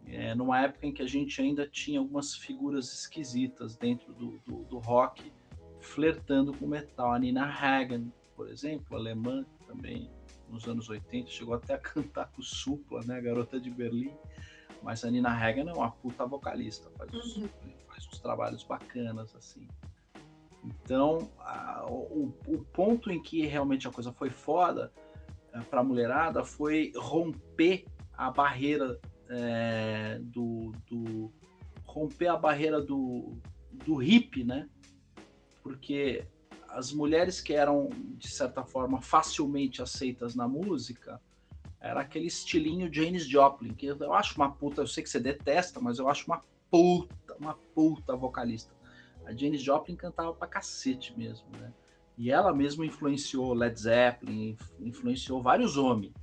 É, 0.05 0.35
numa 0.35 0.61
época 0.61 0.85
em 0.87 0.93
que 0.93 1.01
a 1.01 1.07
gente 1.07 1.41
ainda 1.41 1.67
tinha 1.67 1.99
algumas 1.99 2.35
figuras 2.35 2.91
esquisitas 2.93 3.75
dentro 3.75 4.13
do, 4.13 4.39
do, 4.39 4.63
do 4.63 4.77
rock, 4.79 5.31
flertando 5.79 6.53
com 6.53 6.65
metal. 6.67 7.11
A 7.11 7.19
Nina 7.19 7.45
Hagen, 7.45 8.11
por 8.35 8.49
exemplo, 8.49 8.97
alemã, 8.97 9.45
também 9.67 10.09
nos 10.49 10.67
anos 10.67 10.89
80, 10.89 11.29
chegou 11.29 11.55
até 11.55 11.73
a 11.73 11.79
cantar 11.79 12.31
com 12.31 12.41
o 12.41 12.43
Supla, 12.43 13.01
né, 13.05 13.19
Garota 13.21 13.59
de 13.59 13.69
Berlim. 13.69 14.13
Mas 14.81 15.03
a 15.03 15.09
Nina 15.09 15.29
Hagen 15.29 15.69
é 15.69 15.73
uma 15.73 15.91
puta 15.91 16.25
vocalista, 16.25 16.89
faz, 16.91 17.11
uhum. 17.13 17.47
faz 17.87 18.05
uns 18.07 18.19
trabalhos 18.19 18.63
bacanas, 18.63 19.33
assim. 19.35 19.67
Então, 20.63 21.29
a, 21.39 21.85
o, 21.89 22.33
o, 22.47 22.63
ponto 22.71 23.11
em 23.11 23.21
que 23.21 23.45
realmente 23.45 23.87
a 23.87 23.91
coisa 23.91 24.11
foi 24.13 24.29
foda 24.29 24.91
é, 25.53 25.59
para 25.61 25.81
a 25.81 25.83
mulherada 25.83 26.43
foi 26.43 26.93
romper 26.95 27.85
a 28.13 28.31
barreira 28.31 28.99
é, 29.29 30.19
do, 30.21 30.71
do, 30.89 31.33
romper 31.85 32.27
a 32.27 32.37
barreira 32.37 32.81
do, 32.81 33.37
do 33.71 34.01
hip, 34.01 34.43
né? 34.43 34.69
Porque 35.61 36.25
as 36.69 36.91
mulheres 36.91 37.41
que 37.41 37.53
eram 37.53 37.89
de 38.17 38.29
certa 38.29 38.63
forma 38.63 39.01
facilmente 39.01 39.81
aceitas 39.81 40.33
na 40.33 40.47
música 40.47 41.21
era 41.79 41.99
aquele 41.99 42.27
estilinho 42.27 42.91
Janis 42.91 43.27
Joplin, 43.27 43.73
que 43.73 43.85
eu 43.85 44.13
acho 44.13 44.37
uma 44.37 44.51
puta, 44.51 44.81
eu 44.81 44.87
sei 44.87 45.03
que 45.03 45.09
você 45.09 45.19
detesta, 45.19 45.81
mas 45.81 45.99
eu 45.99 46.07
acho 46.07 46.25
uma 46.25 46.41
puta, 46.71 47.35
uma 47.37 47.55
puta 47.75 48.15
vocalista. 48.15 48.73
A 49.25 49.33
Janis 49.33 49.61
Joplin 49.61 49.95
cantava 49.95 50.33
pra 50.33 50.47
cacete 50.47 51.17
mesmo, 51.17 51.47
né? 51.57 51.73
E 52.17 52.29
ela 52.29 52.53
mesma 52.53 52.85
influenciou 52.85 53.53
Led 53.53 53.79
Zeppelin, 53.79 54.57
influenciou 54.79 55.41
vários 55.41 55.77
homens. 55.77 56.13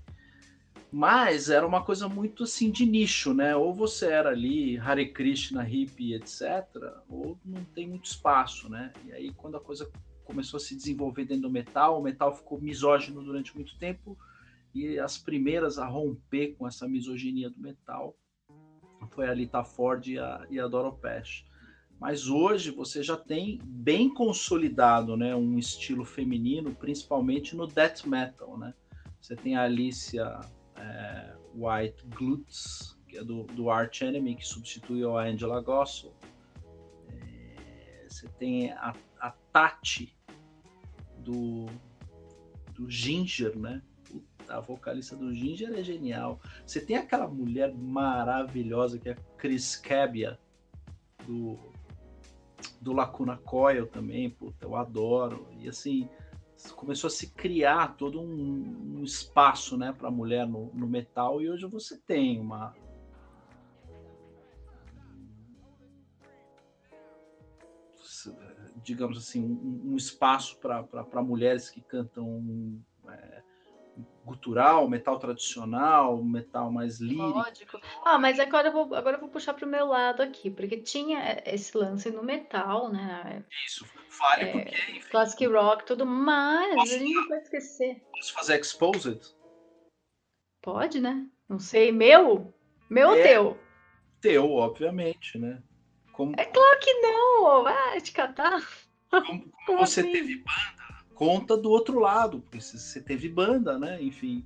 Mas 0.93 1.51
era 1.51 1.67
uma 1.67 1.83
coisa 1.83 2.09
muito 2.09 2.45
assim 2.45 2.71
de 2.71 2.85
nicho, 2.85 3.33
né? 3.33 3.55
Ou 3.55 3.75
você 3.75 4.07
era 4.07 4.31
ali 4.31 4.77
Hare 4.79 5.13
Krishna, 5.13 5.63
hippie, 5.63 6.15
etc., 6.15 6.67
ou 7.09 7.39
não 7.45 7.65
tem 7.65 7.89
muito 7.89 8.07
espaço, 8.07 8.69
né? 8.69 8.93
E 9.05 9.13
aí 9.13 9.33
quando 9.33 9.57
a 9.57 9.61
coisa 9.61 9.91
começou 10.25 10.59
a 10.59 10.61
se 10.61 10.77
desenvolver 10.77 11.25
dentro 11.25 11.43
do 11.43 11.51
metal, 11.51 11.99
o 11.99 12.03
metal 12.03 12.35
ficou 12.35 12.61
misógino 12.61 13.23
durante 13.23 13.55
muito 13.55 13.77
tempo 13.79 14.17
e 14.75 14.99
as 14.99 15.19
primeiras 15.19 15.79
a 15.79 15.87
romper 15.87 16.55
com 16.57 16.67
essa 16.67 16.87
misoginia 16.87 17.51
do 17.51 17.61
metal 17.61 18.17
foi 19.11 19.29
a 19.29 19.35
Lita 19.35 19.65
Ford 19.65 20.07
e 20.07 20.19
a, 20.19 20.47
e 20.51 20.61
a 20.61 20.69
Doro. 20.69 20.99
Mas 22.01 22.29
hoje 22.29 22.71
você 22.71 23.03
já 23.03 23.15
tem 23.15 23.61
bem 23.63 24.13
consolidado 24.13 25.19
né, 25.19 25.37
um 25.37 25.59
estilo 25.59 26.03
feminino, 26.03 26.75
principalmente 26.75 27.55
no 27.55 27.67
death 27.67 28.07
metal. 28.07 28.57
Né? 28.57 28.73
Você 29.21 29.37
tem 29.37 29.55
a 29.55 29.65
Alicia 29.65 30.41
é, 30.77 31.37
White 31.55 32.07
Glutz, 32.07 32.99
que 33.07 33.19
é 33.19 33.23
do, 33.23 33.45
do 33.45 33.69
Arch 33.69 34.01
Enemy, 34.01 34.37
que 34.37 34.47
substituiu 34.47 35.19
a 35.19 35.25
Angela 35.25 35.61
Gossel. 35.61 36.15
É, 37.07 38.07
você 38.09 38.27
tem 38.39 38.73
a, 38.73 38.95
a 39.21 39.31
Tati 39.53 40.17
do, 41.19 41.67
do 42.73 42.89
Ginger, 42.89 43.59
né? 43.59 43.83
a 44.49 44.59
vocalista 44.59 45.15
do 45.15 45.35
Ginger 45.35 45.79
é 45.79 45.83
genial. 45.83 46.41
Você 46.67 46.81
tem 46.81 46.97
aquela 46.97 47.29
mulher 47.29 47.75
maravilhosa 47.75 48.99
que 48.99 49.11
é 49.11 49.13
a 49.13 49.17
Chris 49.37 49.77
Cabia, 49.77 50.39
do 51.27 51.70
do 52.81 52.93
Lacuna 52.93 53.37
Coil 53.37 53.87
também, 53.87 54.31
puta, 54.31 54.65
eu 54.65 54.75
adoro. 54.75 55.47
E 55.59 55.69
assim, 55.69 56.09
começou 56.75 57.09
a 57.09 57.11
se 57.11 57.31
criar 57.31 57.97
todo 57.97 58.21
um, 58.21 58.99
um 58.99 59.05
espaço 59.05 59.77
né, 59.77 59.93
para 59.93 60.11
mulher 60.11 60.47
no, 60.47 60.73
no, 60.75 60.87
metal, 60.87 61.41
e 61.41 61.51
hoje 61.51 61.67
você 61.67 61.99
tem 61.99 62.41
uma. 62.41 62.75
Digamos 68.83 69.19
assim, 69.19 69.45
um, 69.45 69.93
um 69.93 69.97
espaço 69.97 70.59
para 70.59 71.23
mulheres 71.23 71.69
que 71.69 71.81
cantam 71.81 72.83
gutural, 74.25 74.89
metal 74.89 75.19
tradicional, 75.19 76.23
metal 76.23 76.71
mais 76.71 77.01
lírico. 77.01 77.39
Lógico. 77.39 77.81
Ah, 78.05 78.19
mas 78.19 78.39
agora 78.39 78.69
eu 78.69 78.73
vou, 78.73 78.95
agora 78.95 79.17
eu 79.17 79.21
vou 79.21 79.29
puxar 79.29 79.55
para 79.55 79.67
o 79.67 79.69
meu 79.71 79.87
lado 79.87 80.23
aqui, 80.23 80.51
porque 80.51 80.77
tinha 80.79 81.43
esse 81.47 81.77
lance 81.77 82.11
no 82.11 82.23
metal, 82.23 82.91
né? 82.93 83.45
Isso, 83.67 83.85
fale 84.09 84.45
é, 84.45 84.53
porque, 84.53 84.93
enfim. 84.93 85.11
Classic 85.11 85.47
rock, 85.47 85.85
tudo, 85.87 86.05
mas 86.07 86.75
posso, 86.77 86.95
a 86.95 86.99
gente 86.99 87.15
não 87.15 87.29
pode 87.29 87.43
esquecer. 87.43 88.03
Posso 88.13 88.33
fazer 88.35 88.61
exposed? 88.61 89.21
Pode, 90.63 91.01
né? 91.01 91.27
Não 91.49 91.59
sei, 91.59 91.91
meu? 91.91 92.53
Meu 92.89 93.13
É. 93.15 93.23
teu. 93.23 93.59
Teu, 94.21 94.51
obviamente, 94.53 95.39
né? 95.39 95.63
Como, 96.13 96.35
É 96.39 96.45
claro 96.45 96.79
que 96.81 96.93
não, 97.01 97.63
vai 97.63 98.01
te 98.01 98.13
catar. 98.13 98.61
como- 99.11 99.23
como 99.25 99.51
Como 99.67 99.79
você 99.87 100.01
assim? 100.03 100.13
teve 100.13 100.37
banda, 100.37 100.80
conta 101.21 101.55
do 101.55 101.71
outro 101.71 101.99
lado, 101.99 102.41
porque 102.41 102.63
você- 102.63 102.99
teve 103.03 103.29
banda, 103.29 103.79
né? 103.79 104.03
Enfim, 104.03 104.43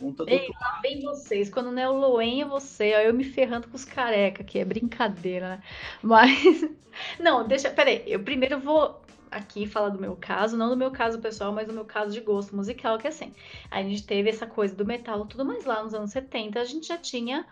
conta 0.00 0.24
do 0.24 0.30
Ei, 0.30 0.40
outro 0.40 0.54
lá 0.60 0.80
vem 0.82 1.00
vocês. 1.00 1.48
Quando 1.48 1.70
não 1.70 1.80
é 1.80 1.88
o 1.88 1.96
Loen, 1.96 2.42
é 2.42 2.44
você. 2.44 2.92
Ó, 2.96 2.98
eu 2.98 3.14
me 3.14 3.22
ferrando 3.22 3.68
com 3.68 3.76
os 3.76 3.84
careca, 3.84 4.42
que 4.42 4.58
é 4.58 4.64
brincadeira, 4.64 5.48
né? 5.48 5.62
Mas. 6.02 6.32
Não, 7.20 7.46
deixa. 7.46 7.70
Peraí, 7.70 8.02
eu 8.04 8.18
primeiro 8.18 8.58
vou 8.58 9.00
aqui 9.30 9.64
falar 9.64 9.90
do 9.90 9.98
meu 10.00 10.14
caso, 10.14 10.58
não 10.58 10.68
do 10.68 10.76
meu 10.76 10.90
caso 10.90 11.18
pessoal, 11.20 11.52
mas 11.52 11.66
do 11.66 11.72
meu 11.72 11.86
caso 11.86 12.12
de 12.12 12.20
gosto 12.20 12.54
musical, 12.54 12.98
que 12.98 13.06
é 13.06 13.10
assim. 13.10 13.32
A 13.70 13.80
gente 13.80 14.04
teve 14.04 14.28
essa 14.28 14.46
coisa 14.46 14.74
do 14.74 14.84
metal, 14.84 15.24
tudo 15.24 15.44
mais 15.44 15.64
lá 15.64 15.82
nos 15.82 15.94
anos 15.94 16.10
70, 16.10 16.60
a 16.60 16.64
gente 16.64 16.88
já 16.88 16.98
tinha 16.98 17.46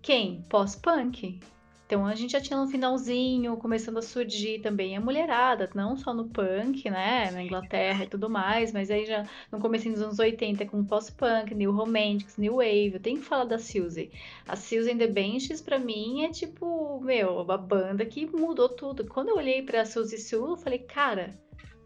quem? 0.00 0.42
Pós-punk. 0.48 1.38
Então 1.86 2.06
a 2.06 2.14
gente 2.14 2.32
já 2.32 2.40
tinha 2.40 2.58
no 2.58 2.66
finalzinho, 2.68 3.56
começando 3.58 3.98
a 3.98 4.02
surgir 4.02 4.60
também 4.60 4.96
a 4.96 5.00
mulherada, 5.00 5.68
não 5.74 5.96
só 5.96 6.14
no 6.14 6.26
punk, 6.28 6.88
né, 6.88 7.30
na 7.30 7.42
Inglaterra 7.42 8.04
e 8.04 8.08
tudo 8.08 8.30
mais, 8.30 8.72
mas 8.72 8.90
aí 8.90 9.04
já 9.04 9.26
no 9.50 9.58
começo 9.58 9.90
dos 9.90 10.00
anos 10.00 10.18
80 10.18 10.64
com 10.66 10.84
pós-punk, 10.84 11.54
New 11.54 11.72
Romantics, 11.72 12.38
New 12.38 12.56
Wave. 12.56 12.94
Eu 12.94 13.00
tenho 13.00 13.18
que 13.18 13.26
falar 13.26 13.44
da 13.44 13.58
Suzy. 13.58 14.10
A 14.48 14.56
Suzy 14.56 14.92
and 14.92 14.98
the 14.98 15.06
Benches 15.06 15.60
pra 15.60 15.78
mim 15.78 16.24
é 16.24 16.30
tipo, 16.30 17.00
meu, 17.00 17.38
uma 17.40 17.58
banda 17.58 18.06
que 18.06 18.26
mudou 18.26 18.68
tudo. 18.70 19.06
Quando 19.06 19.28
eu 19.28 19.36
olhei 19.36 19.62
pra 19.62 19.84
Suzy 19.84 20.18
Sue, 20.18 20.50
eu 20.50 20.56
falei, 20.56 20.78
cara, 20.78 21.38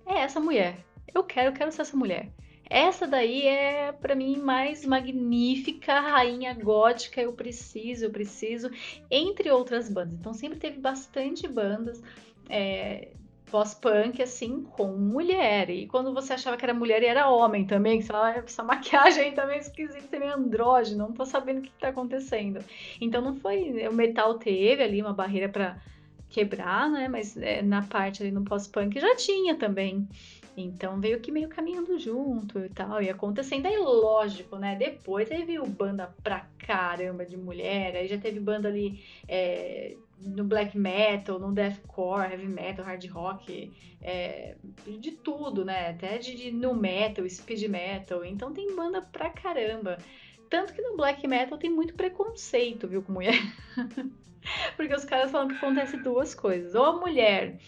é 0.06 0.20
essa 0.20 0.38
mulher. 0.38 0.78
Eu 1.12 1.24
quero, 1.24 1.48
eu 1.48 1.52
quero 1.52 1.72
ser 1.72 1.82
essa 1.82 1.96
mulher. 1.96 2.30
Essa 2.68 3.06
daí 3.06 3.46
é 3.46 3.92
pra 3.92 4.14
mim 4.14 4.38
mais 4.38 4.84
magnífica, 4.84 6.00
rainha 6.00 6.52
gótica, 6.54 7.20
eu 7.20 7.32
preciso, 7.32 8.06
eu 8.06 8.10
preciso, 8.10 8.68
entre 9.10 9.50
outras 9.50 9.88
bandas. 9.88 10.18
Então 10.18 10.34
sempre 10.34 10.58
teve 10.58 10.78
bastante 10.80 11.46
bandas 11.46 12.00
é, 12.48 13.14
pós-punk, 13.50 14.20
assim, 14.22 14.64
com 14.64 14.96
mulher. 14.96 15.70
E 15.70 15.86
quando 15.86 16.12
você 16.12 16.32
achava 16.32 16.56
que 16.56 16.64
era 16.64 16.74
mulher 16.74 17.02
e 17.02 17.06
era 17.06 17.28
homem 17.28 17.66
também, 17.66 17.98
que 17.98 18.04
você 18.04 18.12
falava, 18.12 18.38
"Ah, 18.40 18.42
essa 18.44 18.62
maquiagem 18.64 19.24
aí 19.26 19.32
também 19.34 19.56
é 19.56 19.60
esquisita, 19.60 20.16
é 20.16 20.18
meio 20.18 20.34
andrógeno, 20.34 20.98
não 21.06 21.14
tô 21.14 21.24
sabendo 21.24 21.58
o 21.60 21.62
que 21.62 21.72
tá 21.78 21.88
acontecendo. 21.88 22.64
Então 23.00 23.22
não 23.22 23.36
foi. 23.36 23.86
O 23.88 23.92
metal 23.92 24.38
teve 24.38 24.82
ali 24.82 25.00
uma 25.00 25.14
barreira 25.14 25.48
pra 25.48 25.78
quebrar, 26.28 26.90
né? 26.90 27.08
Mas 27.08 27.36
é, 27.36 27.62
na 27.62 27.86
parte 27.86 28.22
ali 28.22 28.32
no 28.32 28.44
pós-punk 28.44 28.98
já 28.98 29.14
tinha 29.16 29.56
também. 29.56 30.08
Então 30.56 30.98
veio 30.98 31.20
que 31.20 31.30
meio 31.30 31.48
caminhando 31.48 31.98
junto 31.98 32.58
e 32.58 32.68
tal, 32.70 33.02
e 33.02 33.10
acontecendo. 33.10 33.66
Aí, 33.66 33.76
lógico, 33.76 34.56
né? 34.56 34.74
Depois 34.74 35.30
aí 35.30 35.44
veio 35.44 35.66
banda 35.66 36.14
pra 36.22 36.46
caramba 36.58 37.26
de 37.26 37.36
mulher, 37.36 37.94
aí 37.94 38.08
já 38.08 38.16
teve 38.16 38.40
banda 38.40 38.68
ali 38.68 39.04
é, 39.28 39.96
no 40.18 40.44
black 40.44 40.76
metal, 40.76 41.38
no 41.38 41.52
deathcore, 41.52 42.32
heavy 42.32 42.48
metal, 42.48 42.84
hard 42.86 43.06
rock, 43.10 43.70
é, 44.00 44.56
de 44.98 45.10
tudo, 45.12 45.62
né? 45.62 45.90
Até 45.90 46.16
de, 46.16 46.34
de 46.34 46.50
nu 46.50 46.74
metal, 46.74 47.28
speed 47.28 47.68
metal. 47.68 48.24
Então 48.24 48.52
tem 48.52 48.74
banda 48.74 49.02
pra 49.02 49.28
caramba. 49.28 49.98
Tanto 50.48 50.72
que 50.72 50.80
no 50.80 50.96
black 50.96 51.26
metal 51.26 51.58
tem 51.58 51.70
muito 51.70 51.94
preconceito, 51.94 52.88
viu, 52.88 53.02
com 53.02 53.12
mulher. 53.12 53.34
Porque 54.76 54.94
os 54.94 55.04
caras 55.04 55.30
falam 55.30 55.48
que 55.48 55.56
acontece 55.56 55.96
duas 55.98 56.34
coisas. 56.34 56.74
Ou 56.74 56.84
a 56.84 56.96
mulher 56.96 57.58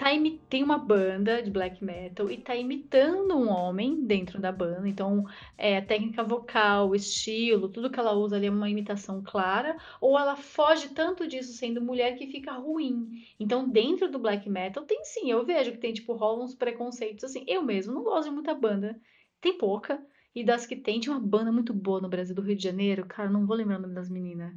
tá 0.00 0.06
tem 0.48 0.64
uma 0.64 0.78
banda 0.78 1.42
de 1.42 1.50
black 1.50 1.84
metal 1.84 2.30
e 2.30 2.38
tá 2.38 2.56
imitando 2.56 3.36
um 3.36 3.50
homem 3.50 4.06
dentro 4.06 4.40
da 4.40 4.50
banda. 4.50 4.88
Então, 4.88 5.26
é, 5.58 5.76
a 5.76 5.84
técnica 5.84 6.24
vocal, 6.24 6.88
o 6.88 6.94
estilo, 6.94 7.68
tudo 7.68 7.90
que 7.90 8.00
ela 8.00 8.12
usa 8.14 8.36
ali 8.36 8.46
é 8.46 8.50
uma 8.50 8.70
imitação 8.70 9.22
clara. 9.22 9.76
Ou 10.00 10.18
ela 10.18 10.36
foge 10.36 10.88
tanto 10.88 11.28
disso 11.28 11.52
sendo 11.52 11.82
mulher 11.82 12.16
que 12.16 12.26
fica 12.28 12.52
ruim. 12.52 13.26
Então, 13.38 13.68
dentro 13.68 14.10
do 14.10 14.18
black 14.18 14.48
metal, 14.48 14.84
tem 14.86 15.04
sim. 15.04 15.30
Eu 15.30 15.44
vejo 15.44 15.72
que 15.72 15.78
tem, 15.78 15.92
tipo, 15.92 16.14
rolam 16.14 16.44
uns 16.44 16.54
preconceitos 16.54 17.24
assim. 17.24 17.44
Eu 17.46 17.62
mesmo 17.62 17.92
não 17.92 18.02
gosto 18.02 18.28
de 18.28 18.34
muita 18.34 18.54
banda. 18.54 18.98
Tem 19.38 19.58
pouca. 19.58 20.02
E 20.34 20.42
das 20.42 20.64
que 20.64 20.76
tem, 20.76 20.98
tinha 21.00 21.14
uma 21.14 21.20
banda 21.20 21.52
muito 21.52 21.74
boa 21.74 22.00
no 22.00 22.08
Brasil 22.08 22.34
do 22.34 22.42
Rio 22.42 22.56
de 22.56 22.62
Janeiro. 22.62 23.04
Cara, 23.06 23.28
não 23.28 23.46
vou 23.46 23.56
lembrar 23.56 23.78
o 23.78 23.82
nome 23.82 23.94
das 23.94 24.08
meninas. 24.08 24.54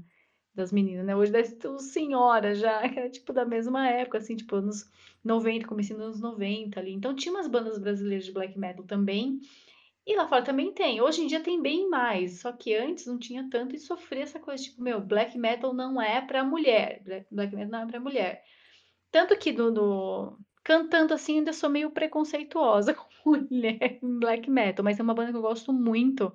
Das 0.56 0.72
meninas, 0.72 1.06
né? 1.06 1.16
Hoje 1.16 1.32
deve 1.32 1.56
ter 1.56 1.68
uns 1.68 1.86
senhora 1.86 2.54
já, 2.54 2.88
que 2.88 2.98
era 3.00 3.10
tipo 3.10 3.34
da 3.34 3.44
mesma 3.46 3.88
época, 3.88 4.20
assim, 4.20 4.36
tipo 4.36 4.56
anos 4.56 4.86
90, 5.24 5.68
comecinho 5.68 5.98
dos 5.98 6.08
anos 6.08 6.22
90 6.22 6.80
ali. 6.80 6.94
Então 6.94 7.16
tinha 7.16 7.34
umas 7.34 7.48
bandas 7.48 7.80
brasileiras 7.80 8.26
de 8.26 8.32
black 8.32 8.58
metal 8.58 8.86
também. 8.86 9.40
E 10.06 10.16
lá 10.16 10.28
fora 10.28 10.44
também 10.44 10.72
tem. 10.74 11.02
Hoje 11.02 11.22
em 11.22 11.28
dia 11.28 11.42
tem 11.42 11.62
bem 11.62 11.90
mais. 11.90 12.42
Só 12.42 12.52
que 12.52 12.76
antes 12.76 13.06
não 13.08 13.18
tinha 13.18 13.50
tanto 13.50 13.76
e 13.76 13.80
sofria 13.80 14.24
essa 14.24 14.40
coisa, 14.40 14.64
tipo, 14.64 14.82
meu, 14.84 15.02
black 15.02 15.38
metal 15.38 15.74
não 15.74 16.02
é 16.02 16.22
pra 16.22 16.44
mulher. 16.44 17.02
Black, 17.04 17.56
metal 17.56 17.70
não 17.70 17.80
é 17.82 17.88
pra 17.88 18.00
mulher. 18.00 18.44
Tanto 19.12 19.38
que 19.38 19.52
no- 19.54 20.38
cantando 20.64 21.14
assim, 21.14 21.40
ainda 21.40 21.54
sou 21.54 21.70
meio 21.70 21.92
preconceituosa 21.92 22.94
com 22.96 23.08
mulher 23.26 24.00
em 24.04 24.20
black 24.20 24.50
metal. 24.50 24.84
Mas 24.84 25.00
é 25.00 25.04
uma 25.04 25.14
banda 25.16 25.32
que 25.32 25.38
eu 25.38 25.42
gosto 25.42 25.74
muito 25.74 26.34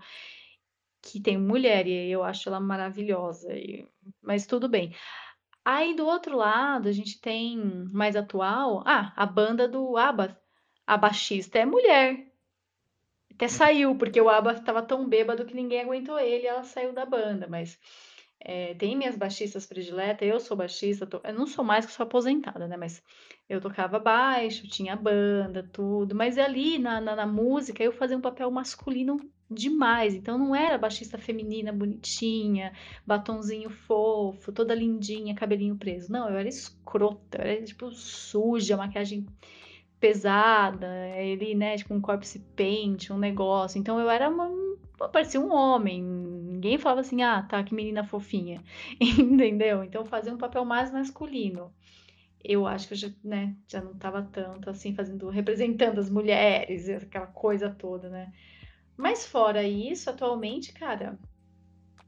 que 1.03 1.21
tem 1.21 1.39
mulher 1.39 1.87
e 1.87 2.11
eu 2.11 2.23
acho 2.23 2.49
ela 2.49 2.61
maravilhosa. 2.61 3.53
e- 3.55 3.87
Mas 4.23 4.47
tudo 4.47 4.69
bem. 4.69 4.95
Aí 5.65 5.95
do 5.95 6.07
outro 6.07 6.37
lado, 6.37 6.89
a 6.89 6.93
gente 6.93 7.21
tem 7.21 7.59
mais 7.93 8.17
atual, 8.17 8.83
ah, 8.87 9.13
a 9.17 9.27
banda 9.27 9.69
do 9.69 9.97
ABBA. 9.97 10.39
A 10.87 10.97
baixista 10.99 11.59
é 11.59 11.67
mulher. 11.67 12.27
Até 13.35 13.49
saiu, 13.49 13.97
porque 13.97 14.21
o 14.21 14.29
ABBA 14.29 14.53
estava 14.53 14.83
tão 14.83 15.09
bêbado 15.09 15.47
que 15.47 15.55
ninguém 15.55 15.81
aguentou 15.81 16.19
ele, 16.19 16.47
ela 16.47 16.63
saiu 16.65 16.93
da 16.93 17.07
banda, 17.07 17.47
mas 17.49 17.79
é, 18.41 18.75
tem 18.75 18.97
minhas 18.97 19.17
baixistas 19.17 19.65
prediletas, 19.67 20.29
eu 20.29 20.39
sou 20.41 20.57
baixista, 20.57 21.07
tô- 21.07 21.21
eu 21.25 21.33
não 21.35 21.47
sou 21.47 21.65
mais 21.65 21.87
que 21.87 21.93
sou 21.93 22.05
aposentada, 22.05 22.67
né? 22.69 22.77
Mas 22.77 23.03
eu 23.49 23.61
tocava 23.61 23.99
baixo, 23.99 24.69
tinha 24.69 24.97
banda, 24.97 25.63
tudo, 25.73 26.15
mas 26.15 26.37
ali 26.39 26.79
na, 26.79 27.01
na, 27.01 27.17
na 27.17 27.27
música 27.27 27.83
eu 27.83 27.93
fazia 27.93 28.17
um 28.17 28.21
papel 28.21 28.51
masculino 28.51 29.17
demais, 29.51 30.15
então 30.15 30.37
não 30.37 30.55
era 30.55 30.77
baixista 30.77 31.17
feminina 31.17 31.73
bonitinha, 31.73 32.73
batonzinho 33.07 33.71
fofo, 33.71 34.53
toda 34.53 34.75
lindinha, 34.75 35.35
cabelinho 35.35 35.77
preso. 35.77 36.13
Não, 36.13 36.29
eu 36.29 36.37
era 36.37 36.49
escrota, 36.49 37.39
eu 37.39 37.51
era 37.51 37.65
tipo 37.65 37.91
suja, 37.91 38.77
maquiagem 38.77 39.27
pesada, 39.99 40.87
ele, 41.17 41.55
né, 41.55 41.77
tipo 41.77 41.95
um 41.95 42.01
corpse 42.01 42.39
paint, 42.55 43.11
um 43.11 43.19
negócio. 43.19 43.79
Então 43.79 43.99
eu 43.99 44.09
era 44.11 44.29
uma, 44.29 44.49
parecia 45.13 45.41
um 45.41 45.53
homem. 45.53 46.03
Ninguém 46.03 46.79
falava 46.79 47.01
assim, 47.01 47.23
ah, 47.23 47.43
tá, 47.43 47.63
que 47.63 47.75
menina 47.75 48.05
fofinha. 48.05 48.63
Entendeu? 49.01 49.83
Então 49.85 50.05
fazia 50.05 50.33
um 50.33 50.39
papel 50.39 50.65
mais 50.65 50.93
masculino. 50.93 51.73
Eu 52.45 52.67
acho 52.67 52.87
que 52.89 52.95
eu 52.95 52.99
já, 52.99 53.09
né, 53.25 53.57
já 53.67 53.81
não 53.81 53.95
tava 53.95 54.23
tanto 54.23 54.71
assim 54.71 54.95
fazendo, 54.95 55.29
representando 55.29 55.99
as 55.99 56.09
mulheres, 56.09 56.89
aquela 56.89 57.27
coisa 57.27 57.69
toda, 57.71 58.09
né? 58.09 58.33
Mas 58.99 59.25
fora 59.27 59.63
isso, 59.63 60.11
atualmente, 60.11 60.73
cara, 60.75 61.19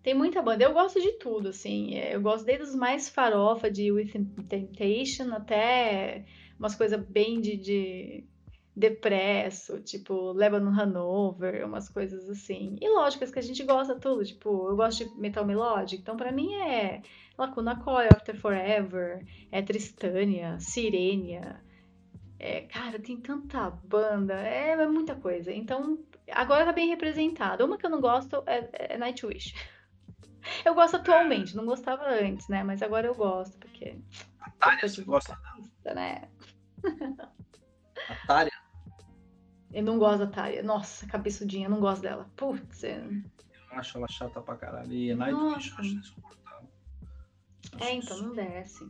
tem 0.02 0.14
muita 0.14 0.42
banda. 0.42 0.64
Eu 0.64 0.72
gosto 0.72 1.00
de 1.00 1.12
tudo, 1.18 1.48
assim. 1.50 1.94
É, 1.96 2.14
Eu 2.14 2.22
gosto 2.22 2.44
desde 2.44 2.64
os 2.64 2.74
mais 2.74 3.08
farofa 3.08 3.70
de 3.70 3.92
Within 3.92 4.24
Temptation 4.48 5.32
até 5.34 6.26
umas 6.58 6.74
coisas 6.74 7.00
bem 7.08 7.40
de, 7.40 7.56
de 7.56 8.28
depresso, 8.76 9.80
tipo 9.82 10.32
Lebanon 10.32 10.70
Hanover, 10.78 11.66
umas 11.66 11.88
coisas 11.88 12.28
assim. 12.30 12.76
E 12.80 12.88
lógico, 12.88 13.24
as 13.24 13.30
que 13.30 13.38
a 13.38 13.42
gente 13.42 13.64
gosta 13.64 13.98
tudo, 13.98 14.24
tipo, 14.24 14.68
eu 14.70 14.76
gosto 14.76 15.04
de 15.04 15.20
metal 15.20 15.44
melódico, 15.46 16.00
então 16.02 16.16
pra 16.16 16.32
mim 16.32 16.54
é 16.54 17.02
Lacuna 17.38 17.78
Coil, 17.82 18.12
After 18.12 18.36
Forever, 18.38 19.24
é 19.52 19.62
Tristânia, 19.62 20.58
Sirenia. 20.60 21.62
É, 22.38 22.62
cara, 22.62 22.98
tem 22.98 23.20
tanta 23.20 23.70
banda, 23.70 24.34
é, 24.34 24.70
é 24.70 24.86
muita 24.86 25.14
coisa. 25.14 25.52
Então, 25.52 26.04
agora 26.32 26.64
tá 26.64 26.72
bem 26.72 26.88
representado. 26.88 27.64
Uma 27.64 27.78
que 27.78 27.86
eu 27.86 27.90
não 27.90 28.00
gosto 28.00 28.42
é, 28.46 28.94
é 28.94 28.98
Nightwish. 28.98 29.54
Eu 30.64 30.74
gosto 30.74 30.96
atualmente, 30.96 31.54
não 31.54 31.66
gostava 31.66 32.08
antes, 32.08 32.48
né? 32.48 32.64
Mas 32.64 32.82
agora 32.82 33.06
eu 33.06 33.14
gosto, 33.14 33.58
porque. 33.58 33.98
Atária, 34.40 34.88
você 34.88 35.02
gosta 35.04 35.38
né? 35.84 36.28
da 37.14 37.30
Atária? 38.08 38.52
Eu 39.70 39.82
não 39.82 39.98
gosto 39.98 40.20
da 40.20 40.26
Tária. 40.26 40.62
Nossa, 40.62 41.06
cabeçudinha, 41.06 41.66
eu 41.66 41.70
não 41.70 41.78
gosto 41.78 42.00
dela. 42.02 42.28
Putz, 42.36 42.84
é... 42.84 42.98
Eu 42.98 43.78
acho 43.78 43.98
ela 43.98 44.08
chata 44.08 44.40
pra 44.40 44.56
caralho. 44.56 44.90
E 44.90 45.14
Nightwish 45.14 45.70
eu 45.70 45.78
acho 45.78 45.94
insuportável. 45.94 46.68
É, 47.78 47.92
então 47.92 48.16
não 48.18 48.34
desce. 48.34 48.88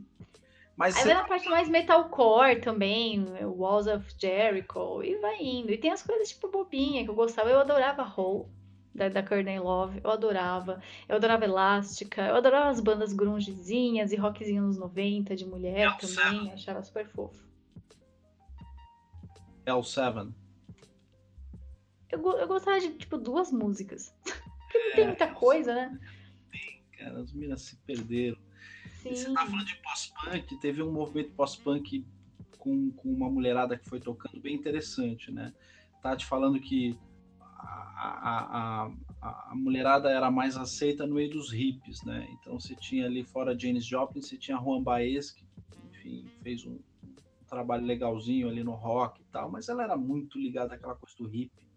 Mas 0.81 0.97
Aí 0.97 1.03
você- 1.03 1.09
vai 1.09 1.23
na 1.23 1.29
parte 1.29 1.47
mais 1.51 1.69
metalcore 1.69 2.59
também, 2.63 3.23
Walls 3.45 3.87
of 3.87 4.15
Jericho, 4.19 5.03
e 5.05 5.15
vai 5.19 5.37
indo. 5.39 5.71
E 5.71 5.77
tem 5.77 5.91
as 5.93 6.03
coisas 6.03 6.31
tipo 6.31 6.49
bobinha 6.49 7.05
que 7.05 7.11
eu 7.11 7.15
gostava. 7.15 7.51
Eu 7.51 7.61
adorava 7.61 8.03
Hole, 8.03 8.49
da, 8.95 9.11
da 9.11 9.23
Courtney 9.23 9.59
Love, 9.61 10.01
eu 10.03 10.11
adorava. 10.11 10.81
Eu 11.07 11.17
adorava 11.17 11.45
Elástica, 11.45 12.23
eu 12.23 12.35
adorava 12.35 12.71
as 12.71 12.81
bandas 12.81 13.13
grungezinhas 13.13 14.11
e 14.11 14.17
rockzinho 14.17 14.63
nos 14.63 14.79
90 14.79 15.37
de 15.37 15.45
mulher 15.45 15.87
É, 15.87 15.93
também, 15.99 16.51
achava 16.51 16.83
super 16.83 17.07
fofo. 17.07 17.45
L7. 19.67 20.33
Eu, 22.11 22.27
eu 22.39 22.49
gostava 22.49 22.81
de 22.81 22.95
tipo 22.95 23.19
duas 23.19 23.53
músicas. 23.53 24.15
Porque 24.73 24.79
não 24.79 24.95
tem 24.97 25.07
muita 25.09 25.29
coisa, 25.35 25.75
né? 25.75 26.01
cara. 26.97 27.21
As 27.21 27.33
meninas 27.35 27.61
se 27.61 27.77
perderam. 27.77 28.39
Sim. 29.03 29.11
E 29.11 29.17
você 29.17 29.33
tá 29.33 29.47
falando 29.47 29.65
de 29.65 29.77
pós-punk, 29.77 30.57
teve 30.61 30.83
um 30.83 30.93
movimento 30.93 31.33
pós-punk 31.33 32.07
com, 32.59 32.91
com 32.93 33.09
uma 33.09 33.31
mulherada 33.31 33.77
que 33.77 33.89
foi 33.89 33.99
tocando 33.99 34.41
bem 34.41 34.55
interessante, 34.55 35.31
né? 35.33 35.53
Tá 36.03 36.17
te 36.17 36.27
falando 36.27 36.61
que 36.61 36.99
a, 38.01 38.89
a, 39.23 39.51
a, 39.51 39.55
mulherada 39.55 40.11
era 40.11 40.31
mais 40.31 40.57
aceita 40.57 41.07
no 41.07 41.15
meio 41.15 41.31
dos 41.31 41.53
hippies, 41.53 42.03
né? 42.03 42.27
Então 42.33 42.59
você 42.59 42.75
tinha 42.75 43.07
ali 43.07 43.25
fora 43.25 43.59
Janis 43.59 43.85
Joplin, 43.85 44.23
você 44.23 44.37
tinha 44.37 44.59
Juan 44.59 44.83
Baez, 44.83 45.31
que 45.31 45.45
enfim, 45.91 46.27
fez 46.43 46.65
um, 46.65 46.79
um, 47.03 47.15
trabalho 47.49 47.85
legalzinho 47.85 48.49
ali 48.49 48.63
no 48.63 48.73
rock 48.73 49.21
e 49.21 49.25
tal, 49.27 49.51
mas 49.51 49.69
ela 49.69 49.83
era 49.83 49.97
muito 49.97 50.39
ligada 50.39 50.75
àquela 50.75 50.95
coisa 50.95 51.17
do 51.19 51.27
hippie, 51.27 51.69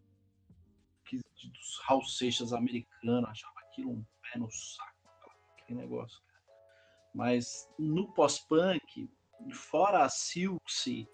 que, 1.05 1.19
dos 1.49 2.17
Seixas 2.17 2.53
americanos, 2.53 3.29
achava 3.29 3.59
aquilo 3.59 3.91
um 3.91 4.05
pé 4.21 4.39
no 4.39 4.49
saco, 4.51 5.31
aquele 5.61 5.79
negócio. 5.79 6.21
Mas 7.13 7.69
no 7.77 8.11
pós-punk, 8.13 9.09
fora 9.51 10.03
a 10.03 10.09
Silksy, 10.09 11.07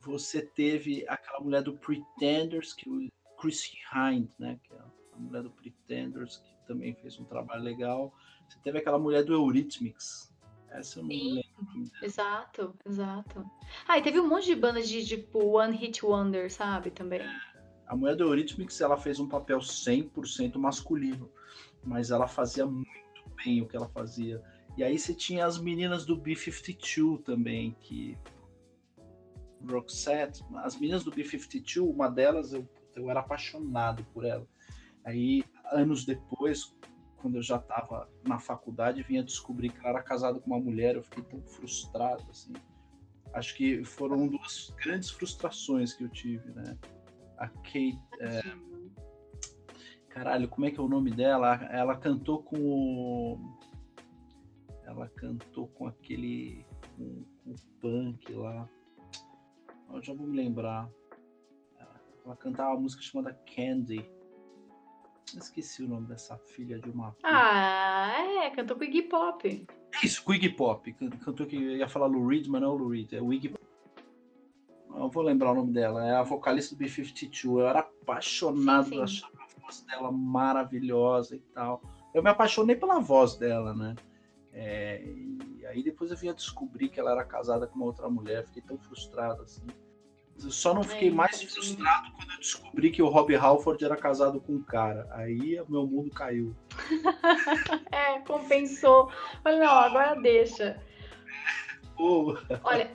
você 0.00 0.42
teve 0.42 1.04
aquela 1.08 1.40
mulher 1.40 1.62
do 1.62 1.76
Pretenders, 1.78 2.72
que 2.72 2.88
o 2.88 3.10
Chrissy 3.40 3.78
Hind, 3.92 4.28
né, 4.38 4.58
que 4.62 4.72
é 4.72 4.78
a 4.78 5.18
mulher 5.18 5.42
do 5.42 5.50
Pretenders, 5.50 6.38
que 6.38 6.66
também 6.66 6.94
fez 6.94 7.18
um 7.18 7.24
trabalho 7.24 7.62
legal. 7.62 8.12
Você 8.48 8.58
teve 8.60 8.78
aquela 8.78 8.98
mulher 8.98 9.24
do 9.24 9.32
Eurythmics. 9.32 10.32
Essa 10.70 10.98
eu 10.98 11.04
não 11.04 11.10
Sim, 11.10 11.34
lembro. 11.34 11.90
Exato, 12.02 12.74
exato. 12.84 13.44
Ah, 13.86 13.98
e 13.98 14.02
teve 14.02 14.20
um 14.20 14.28
monte 14.28 14.46
de 14.46 14.54
bandas 14.54 14.88
de 14.88 15.04
tipo 15.06 15.56
One 15.56 15.76
Hit 15.76 16.04
Wonder, 16.04 16.50
sabe, 16.50 16.90
também. 16.90 17.20
É, 17.20 17.40
a 17.86 17.96
mulher 17.96 18.16
do 18.16 18.24
Eurythmics, 18.24 18.80
ela 18.80 18.96
fez 18.96 19.20
um 19.20 19.28
papel 19.28 19.58
100% 19.58 20.58
masculino, 20.58 21.30
mas 21.82 22.10
ela 22.10 22.26
fazia 22.26 22.66
muito 22.66 22.88
bem 23.36 23.62
o 23.62 23.68
que 23.68 23.76
ela 23.76 23.88
fazia. 23.88 24.42
E 24.76 24.82
aí 24.82 24.98
você 24.98 25.14
tinha 25.14 25.46
as 25.46 25.58
meninas 25.58 26.04
do 26.04 26.16
B-52 26.16 27.22
também, 27.22 27.76
que 27.80 28.18
Roxette, 29.68 30.44
as 30.56 30.78
meninas 30.78 31.04
do 31.04 31.10
B-52, 31.10 31.80
uma 31.80 32.08
delas 32.08 32.52
eu 32.52 32.68
eu 32.96 33.10
era 33.10 33.20
apaixonado 33.20 34.04
por 34.12 34.24
ela. 34.24 34.46
Aí, 35.04 35.44
anos 35.72 36.04
depois, 36.04 36.74
quando 37.16 37.36
eu 37.36 37.42
já 37.42 37.56
estava 37.56 38.08
na 38.26 38.38
faculdade, 38.38 39.02
vinha 39.02 39.22
descobrir 39.22 39.70
que 39.70 39.78
ela 39.80 39.90
era 39.90 40.02
casada 40.02 40.38
com 40.38 40.46
uma 40.46 40.60
mulher, 40.60 40.94
eu 40.94 41.02
fiquei 41.02 41.22
tão 41.24 41.42
frustrado, 41.42 42.24
assim. 42.30 42.52
Acho 43.32 43.54
que 43.56 43.84
foram 43.84 44.28
duas 44.28 44.72
grandes 44.82 45.10
frustrações 45.10 45.92
que 45.92 46.04
eu 46.04 46.08
tive, 46.08 46.50
né? 46.52 46.78
A 47.38 47.48
Kate... 47.48 48.00
É... 48.20 48.40
Caralho, 50.08 50.48
como 50.48 50.64
é 50.64 50.70
que 50.70 50.78
é 50.78 50.82
o 50.82 50.88
nome 50.88 51.10
dela? 51.10 51.56
Ela 51.72 51.96
cantou 51.96 52.40
com 52.42 52.56
o... 52.56 53.58
Ela 54.84 55.08
cantou 55.08 55.68
com 55.68 55.86
aquele... 55.86 56.64
com, 56.96 57.24
com 57.42 57.50
o 57.50 57.54
punk 57.80 58.32
lá. 58.32 58.68
Eu 59.92 60.02
já 60.02 60.12
vou 60.14 60.26
me 60.26 60.36
lembrar. 60.36 60.90
Ela 62.24 62.36
cantava 62.36 62.70
uma 62.70 62.80
música 62.80 63.02
chamada 63.02 63.38
Candy. 63.54 64.08
Esqueci 65.36 65.82
o 65.82 65.88
nome 65.88 66.06
dessa 66.06 66.36
filha 66.38 66.78
de 66.78 66.90
uma. 66.90 67.14
Ah, 67.22 68.14
é, 68.44 68.50
cantou 68.50 68.76
com 68.76 68.84
Iggy 68.84 69.02
Pop. 69.02 69.66
Isso, 70.02 70.22
com 70.24 70.34
Iggy 70.34 70.50
Pop. 70.50 70.92
Cantou 70.92 71.46
que 71.46 71.56
ia 71.56 71.88
falar 71.88 72.06
Lou 72.06 72.26
Reed, 72.26 72.46
mas 72.46 72.60
não 72.60 72.68
é 72.68 72.72
o 72.72 72.76
Lou 72.76 72.88
Reed, 72.88 73.12
é 73.12 73.20
o 73.20 73.32
Iggy 73.32 73.50
Pop. 73.50 73.64
Eu 74.96 75.10
vou 75.10 75.22
lembrar 75.22 75.52
o 75.52 75.54
nome 75.54 75.72
dela. 75.72 76.06
É 76.06 76.14
a 76.14 76.22
vocalista 76.22 76.74
do 76.74 76.78
B-52. 76.78 77.58
Eu 77.58 77.68
era 77.68 77.80
apaixonado, 77.80 78.84
sim, 78.84 78.94
sim. 78.94 79.02
achava 79.02 79.42
a 79.42 79.60
voz 79.60 79.80
dela 79.82 80.12
maravilhosa 80.12 81.36
e 81.36 81.40
tal. 81.52 81.82
Eu 82.14 82.22
me 82.22 82.30
apaixonei 82.30 82.76
pela 82.76 83.00
voz 83.00 83.34
dela, 83.36 83.74
né? 83.74 83.96
É, 84.54 85.02
e 85.04 85.66
aí 85.66 85.82
depois 85.82 86.10
eu 86.10 86.16
vinha 86.16 86.32
descobrir 86.32 86.88
que 86.88 87.00
ela 87.00 87.10
era 87.10 87.24
casada 87.24 87.66
com 87.66 87.76
uma 87.76 87.86
outra 87.86 88.08
mulher. 88.08 88.46
Fiquei 88.46 88.62
tão 88.62 88.78
frustrado 88.78 89.42
assim. 89.42 89.66
Eu 90.42 90.50
só 90.50 90.74
não 90.74 90.82
fiquei 90.82 91.10
mais 91.10 91.42
frustrado 91.42 92.12
quando 92.12 92.32
eu 92.32 92.38
descobri 92.38 92.90
que 92.90 93.02
o 93.02 93.08
Rob 93.08 93.34
Halford 93.34 93.84
era 93.84 93.96
casado 93.96 94.40
com 94.40 94.54
um 94.54 94.62
cara. 94.62 95.06
Aí 95.12 95.60
o 95.60 95.70
meu 95.70 95.86
mundo 95.86 96.10
caiu. 96.10 96.54
é, 97.90 98.18
compensou. 98.20 99.10
Falei, 99.42 99.58
não, 99.58 99.68
agora 99.68 100.20
deixa. 100.20 100.80
Olha, 102.64 102.90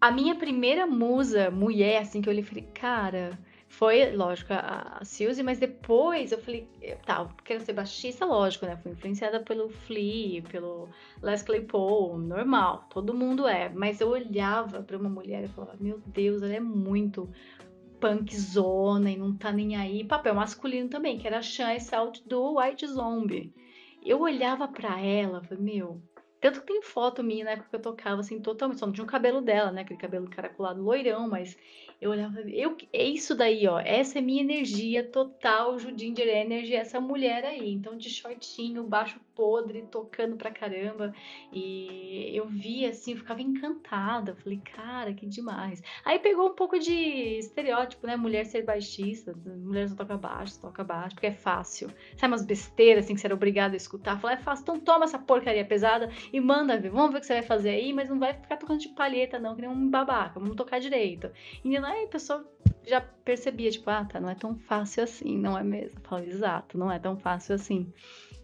a 0.00 0.10
minha 0.10 0.34
primeira 0.34 0.86
musa, 0.86 1.50
mulher, 1.50 2.02
assim, 2.02 2.20
que 2.20 2.28
eu 2.28 2.32
olhei 2.32 2.42
e 2.42 2.46
falei, 2.46 2.64
cara, 2.74 3.38
foi, 3.72 4.14
lógico, 4.14 4.52
a, 4.52 4.98
a 5.00 5.04
Suzy, 5.04 5.42
mas 5.42 5.58
depois 5.58 6.30
eu 6.30 6.38
falei, 6.38 6.68
tá, 7.06 7.26
quero 7.42 7.64
ser 7.64 7.72
baixista, 7.72 8.26
lógico, 8.26 8.66
né? 8.66 8.76
Fui 8.76 8.92
influenciada 8.92 9.40
pelo 9.40 9.70
Flea, 9.70 10.42
pelo 10.42 10.90
Les 11.22 11.42
Claypool, 11.42 12.18
normal, 12.18 12.86
todo 12.90 13.14
mundo 13.14 13.48
é. 13.48 13.70
Mas 13.70 13.98
eu 14.02 14.10
olhava 14.10 14.82
para 14.82 14.98
uma 14.98 15.08
mulher 15.08 15.44
e 15.44 15.48
falava, 15.48 15.78
meu 15.80 15.98
Deus, 16.06 16.42
ela 16.42 16.52
é 16.52 16.60
muito 16.60 17.30
punkzona 17.98 19.10
e 19.10 19.16
não 19.16 19.34
tá 19.34 19.50
nem 19.50 19.74
aí. 19.74 20.04
Papel 20.04 20.34
masculino 20.34 20.90
também, 20.90 21.18
que 21.18 21.26
era 21.26 21.38
a 21.38 21.42
Sean 21.42 21.78
Salt 21.80 22.20
do 22.26 22.58
White 22.58 22.86
Zombie. 22.86 23.54
Eu 24.04 24.20
olhava 24.20 24.68
para 24.68 25.00
ela, 25.00 25.42
falei, 25.44 25.64
meu, 25.64 26.02
tanto 26.42 26.60
que 26.60 26.66
tem 26.66 26.82
foto 26.82 27.22
minha 27.22 27.44
na 27.44 27.52
época 27.52 27.70
que 27.70 27.76
eu 27.76 27.80
tocava, 27.80 28.20
assim, 28.20 28.38
totalmente. 28.38 28.80
Só 28.80 28.86
não 28.86 28.92
tinha 28.92 29.04
o 29.04 29.08
cabelo 29.08 29.40
dela, 29.40 29.72
né? 29.72 29.80
Aquele 29.80 29.98
cabelo 29.98 30.28
caracolado 30.28 30.82
loirão, 30.82 31.26
mas 31.26 31.56
eu 32.02 32.10
olhava, 32.10 32.40
eu, 32.40 32.76
é 32.92 33.04
isso 33.04 33.32
daí, 33.32 33.64
ó. 33.68 33.78
Essa 33.78 34.18
é 34.18 34.20
minha 34.20 34.42
energia 34.42 35.04
total, 35.08 35.78
Judinger 35.78 36.26
Energy, 36.26 36.74
essa 36.74 37.00
mulher 37.00 37.44
aí. 37.44 37.70
Então, 37.72 37.96
de 37.96 38.10
shortinho, 38.10 38.82
baixo 38.82 39.20
podre, 39.34 39.82
tocando 39.90 40.36
pra 40.36 40.50
caramba. 40.50 41.14
E 41.52 42.30
eu 42.34 42.46
via 42.46 42.90
assim, 42.90 43.12
eu 43.12 43.18
ficava 43.18 43.40
encantada. 43.40 44.34
Falei, 44.36 44.58
cara, 44.58 45.12
que 45.12 45.26
demais. 45.26 45.82
Aí 46.04 46.18
pegou 46.18 46.50
um 46.50 46.54
pouco 46.54 46.78
de 46.78 46.92
estereótipo, 47.38 48.06
né? 48.06 48.16
Mulher 48.16 48.46
ser 48.46 48.62
baixista, 48.62 49.34
mulher 49.44 49.88
só 49.88 49.94
toca 49.94 50.16
baixo, 50.16 50.60
toca 50.60 50.84
baixo, 50.84 51.14
porque 51.14 51.28
é 51.28 51.34
fácil. 51.34 51.88
Sabe 52.16 52.32
umas 52.32 52.44
besteiras 52.44 53.04
assim 53.04 53.14
que 53.14 53.20
você 53.20 53.26
era 53.26 53.34
obrigado 53.34 53.74
a 53.74 53.76
escutar? 53.76 54.20
Falei, 54.20 54.36
é 54.36 54.40
fácil, 54.40 54.62
então 54.62 54.80
toma 54.80 55.04
essa 55.04 55.18
porcaria 55.18 55.64
pesada 55.64 56.10
e 56.32 56.40
manda 56.40 56.78
ver. 56.78 56.90
Vamos 56.90 57.12
ver 57.12 57.18
o 57.18 57.20
que 57.20 57.26
você 57.26 57.34
vai 57.34 57.42
fazer 57.42 57.70
aí, 57.70 57.92
mas 57.92 58.08
não 58.08 58.18
vai 58.18 58.34
ficar 58.34 58.56
tocando 58.56 58.80
de 58.80 58.88
palheta, 58.90 59.38
não, 59.38 59.54
que 59.54 59.62
nem 59.62 59.70
um 59.70 59.90
babaca. 59.90 60.38
Vamos 60.38 60.56
tocar 60.56 60.80
direito. 60.80 61.30
E 61.64 61.76
aí 61.76 62.04
a 62.04 62.08
pessoa 62.08 62.46
já 62.86 63.00
percebia, 63.00 63.70
tipo, 63.70 63.88
ah, 63.90 64.04
tá, 64.04 64.20
não 64.20 64.30
é 64.30 64.34
tão 64.34 64.56
fácil 64.56 65.04
assim, 65.04 65.38
não 65.38 65.56
é 65.56 65.62
mesmo? 65.62 66.00
Falei, 66.02 66.28
exato, 66.28 66.76
não 66.76 66.90
é 66.90 66.98
tão 66.98 67.16
fácil 67.16 67.54
assim. 67.54 67.92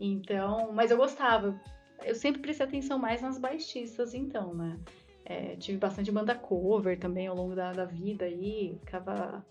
Então, 0.00 0.72
mas 0.72 0.90
eu 0.90 0.96
gostava. 0.96 1.58
Eu 2.04 2.14
sempre 2.14 2.40
prestei 2.40 2.66
atenção 2.66 2.98
mais 2.98 3.20
nas 3.20 3.38
baixistas, 3.38 4.14
então, 4.14 4.54
né? 4.54 4.78
É, 5.24 5.56
tive 5.56 5.78
bastante 5.78 6.10
banda 6.10 6.34
cover 6.34 6.98
também 6.98 7.26
ao 7.26 7.36
longo 7.36 7.54
da, 7.54 7.72
da 7.72 7.84
vida 7.84 8.24
aí. 8.24 8.78
Ficava 8.80 9.44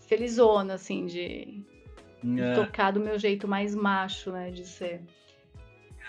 felizona, 0.00 0.74
assim, 0.74 1.06
de, 1.06 1.64
é. 2.38 2.54
tocar 2.54 2.90
do 2.90 3.00
meu 3.00 3.18
jeito 3.18 3.46
mais 3.48 3.74
macho, 3.74 4.32
né? 4.32 4.50
De 4.50 4.66
ser. 4.66 5.02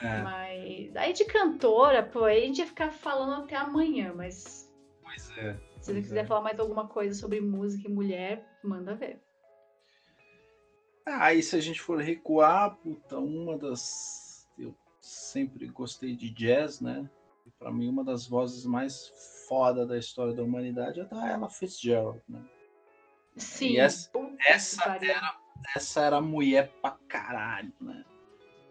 É. 0.01 0.21
Mas 0.21 0.95
aí 0.95 1.13
de 1.13 1.25
cantora, 1.25 2.03
pô, 2.03 2.25
aí 2.25 2.43
a 2.43 2.45
gente 2.47 2.59
ia 2.59 2.65
ficar 2.67 2.91
falando 2.91 3.43
até 3.43 3.55
amanhã, 3.55 4.13
mas. 4.13 4.69
Pois 5.01 5.37
é. 5.37 5.55
Se 5.79 5.93
você 5.93 6.01
quiser 6.01 6.21
é. 6.21 6.25
falar 6.25 6.41
mais 6.41 6.59
alguma 6.59 6.87
coisa 6.87 7.13
sobre 7.13 7.39
música 7.39 7.87
e 7.87 7.91
mulher, 7.91 8.43
manda 8.63 8.95
ver. 8.95 9.21
Aí 11.05 11.43
se 11.43 11.55
a 11.55 11.61
gente 11.61 11.81
for 11.81 11.99
recuar, 12.01 12.75
puta, 12.77 13.19
uma 13.19 13.57
das. 13.57 14.49
Eu 14.57 14.73
sempre 14.99 15.67
gostei 15.67 16.15
de 16.15 16.29
jazz, 16.31 16.81
né? 16.81 17.07
Para 17.59 17.71
mim, 17.71 17.87
uma 17.87 18.03
das 18.03 18.25
vozes 18.25 18.65
mais 18.65 19.11
foda 19.47 19.85
da 19.85 19.97
história 19.97 20.33
da 20.33 20.41
humanidade 20.41 20.99
é 20.99 21.05
da 21.05 21.29
Ella 21.29 21.49
Fitzgerald, 21.49 22.19
né? 22.27 22.43
Sim. 23.35 23.73
E 23.73 23.77
essa, 23.79 24.09
essa, 24.47 24.95
era, 24.95 25.37
essa 25.75 26.01
era 26.01 26.21
mulher 26.21 26.71
pra 26.81 26.97
caralho, 27.07 27.71
né? 27.79 28.03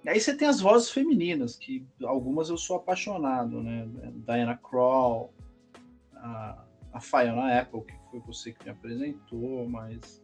E 0.05 0.09
aí 0.09 0.21
você 0.21 0.37
tem 0.37 0.49
as 0.49 0.61
vozes 0.61 0.91
femininas, 0.91 1.57
que 1.57 1.87
algumas 2.03 2.51
eu 2.51 2.59
sou 2.59 2.77
apaixonado, 2.77 3.63
né? 3.63 3.89
Diana 4.27 4.57
Krall, 4.57 5.33
a, 6.17 6.65
a 6.93 7.01
Fiona 7.01 7.61
Apple, 7.61 7.83
que 7.85 7.95
foi 8.11 8.21
você 8.21 8.53
que 8.53 8.65
me 8.65 8.71
apresentou, 8.71 9.69
mas 9.69 10.24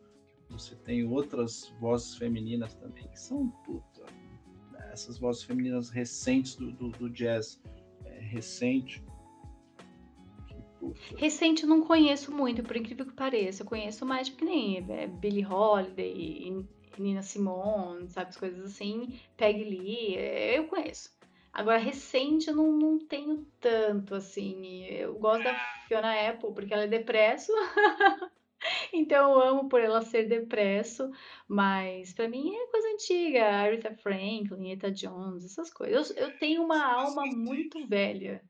você 0.51 0.75
tem 0.75 1.05
outras 1.07 1.73
vozes 1.81 2.17
femininas 2.17 2.75
também 2.75 3.07
que 3.09 3.19
são 3.19 3.49
puta. 3.65 4.05
Né? 4.73 4.91
Essas 4.93 5.19
vozes 5.19 5.45
femininas 5.45 5.91
recentes 5.91 6.57
do, 6.57 6.73
do, 6.73 6.89
do 6.91 7.11
jazz 7.11 7.61
é, 8.05 8.19
recente. 8.21 9.03
Recente 11.17 11.63
eu 11.63 11.69
não 11.69 11.83
conheço 11.83 12.33
muito, 12.33 12.63
por 12.63 12.77
incrível 12.77 13.07
que 13.07 13.13
pareça. 13.13 13.63
Eu 13.63 13.67
conheço 13.67 14.05
mais, 14.05 14.29
porque 14.29 14.45
nem 14.45 14.79
é, 14.79 15.07
Billie 15.07 15.47
Holiday, 15.47 16.67
Nina 16.99 17.23
Simone, 17.23 18.09
sabe, 18.09 18.31
as 18.31 18.37
coisas 18.37 18.65
assim. 18.65 19.21
Peggy 19.37 19.65
Lee, 19.65 20.17
é, 20.17 20.59
eu 20.59 20.67
conheço. 20.67 21.11
Agora, 21.53 21.79
recente 21.79 22.49
eu 22.49 22.57
não, 22.57 22.73
não 22.73 22.99
tenho 22.99 23.47
tanto, 23.61 24.15
assim. 24.15 24.85
Eu 24.87 25.15
gosto 25.19 25.45
da 25.45 25.55
Fiona 25.87 26.29
Apple, 26.29 26.53
porque 26.55 26.73
ela 26.73 26.85
é 26.85 26.89
depresso. 26.89 27.53
então 28.93 29.33
eu 29.33 29.41
amo 29.41 29.69
por 29.69 29.81
ela 29.81 30.03
ser 30.03 30.29
depresso, 30.29 31.11
mas 31.49 32.13
para 32.13 32.29
mim 32.29 32.55
é 32.55 32.67
coisa 32.67 32.89
antiga, 32.89 33.45
Aretha 33.45 33.95
Franklin, 33.95 34.73
Eta 34.73 34.91
Jones, 34.91 35.45
essas 35.45 35.73
coisas. 35.73 36.11
Eu, 36.11 36.29
eu 36.29 36.39
tenho 36.39 36.63
uma 36.63 36.85
alma 36.85 37.27
muito 37.27 37.87
velha. 37.87 38.43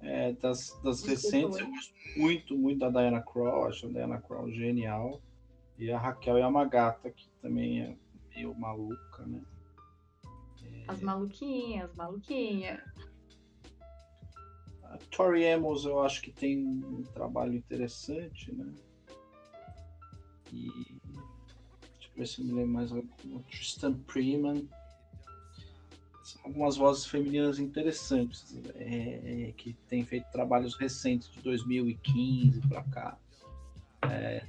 É, 0.00 0.32
das, 0.32 0.76
das 0.82 1.04
recentes 1.04 1.58
eu 1.58 1.68
gosto 1.68 1.94
muito, 2.16 2.58
muito 2.58 2.78
da 2.80 2.90
Diana 2.90 3.22
Krall, 3.22 3.68
acho 3.68 3.86
a 3.86 3.90
Diana 3.90 4.20
Krall 4.20 4.50
genial. 4.50 5.22
E 5.78 5.90
a 5.90 5.98
Raquel 5.98 6.38
Yamagata, 6.38 7.10
que 7.10 7.28
também 7.40 7.82
é 7.82 7.96
meio 8.34 8.54
maluca, 8.54 9.26
né? 9.26 9.40
As 10.86 11.00
maluquinhas, 11.00 11.94
maluquinha. 11.94 12.82
A 14.84 14.98
Tori 15.10 15.48
Amos 15.48 15.84
eu 15.84 16.00
acho 16.00 16.20
que 16.20 16.30
tem 16.30 16.66
um 16.66 17.02
trabalho 17.14 17.54
interessante, 17.54 18.52
né? 18.52 18.72
E 20.52 20.70
deixa 21.02 22.08
eu 22.08 22.16
ver 22.16 22.26
se 22.26 22.40
eu 22.40 22.46
me 22.46 22.52
lembro 22.52 22.72
mais 22.72 22.92
alguma. 22.92 23.42
Tristan 23.50 23.98
Freeman. 24.06 24.68
São 26.22 26.42
algumas 26.44 26.76
vozes 26.76 27.06
femininas 27.06 27.58
interessantes 27.58 28.56
é, 28.76 29.48
é, 29.48 29.52
que 29.56 29.72
têm 29.88 30.04
feito 30.04 30.30
trabalhos 30.30 30.74
recentes 30.76 31.28
de 31.32 31.40
2015 31.40 32.60
para 32.68 32.82
cá. 32.84 33.18
É, 34.08 34.44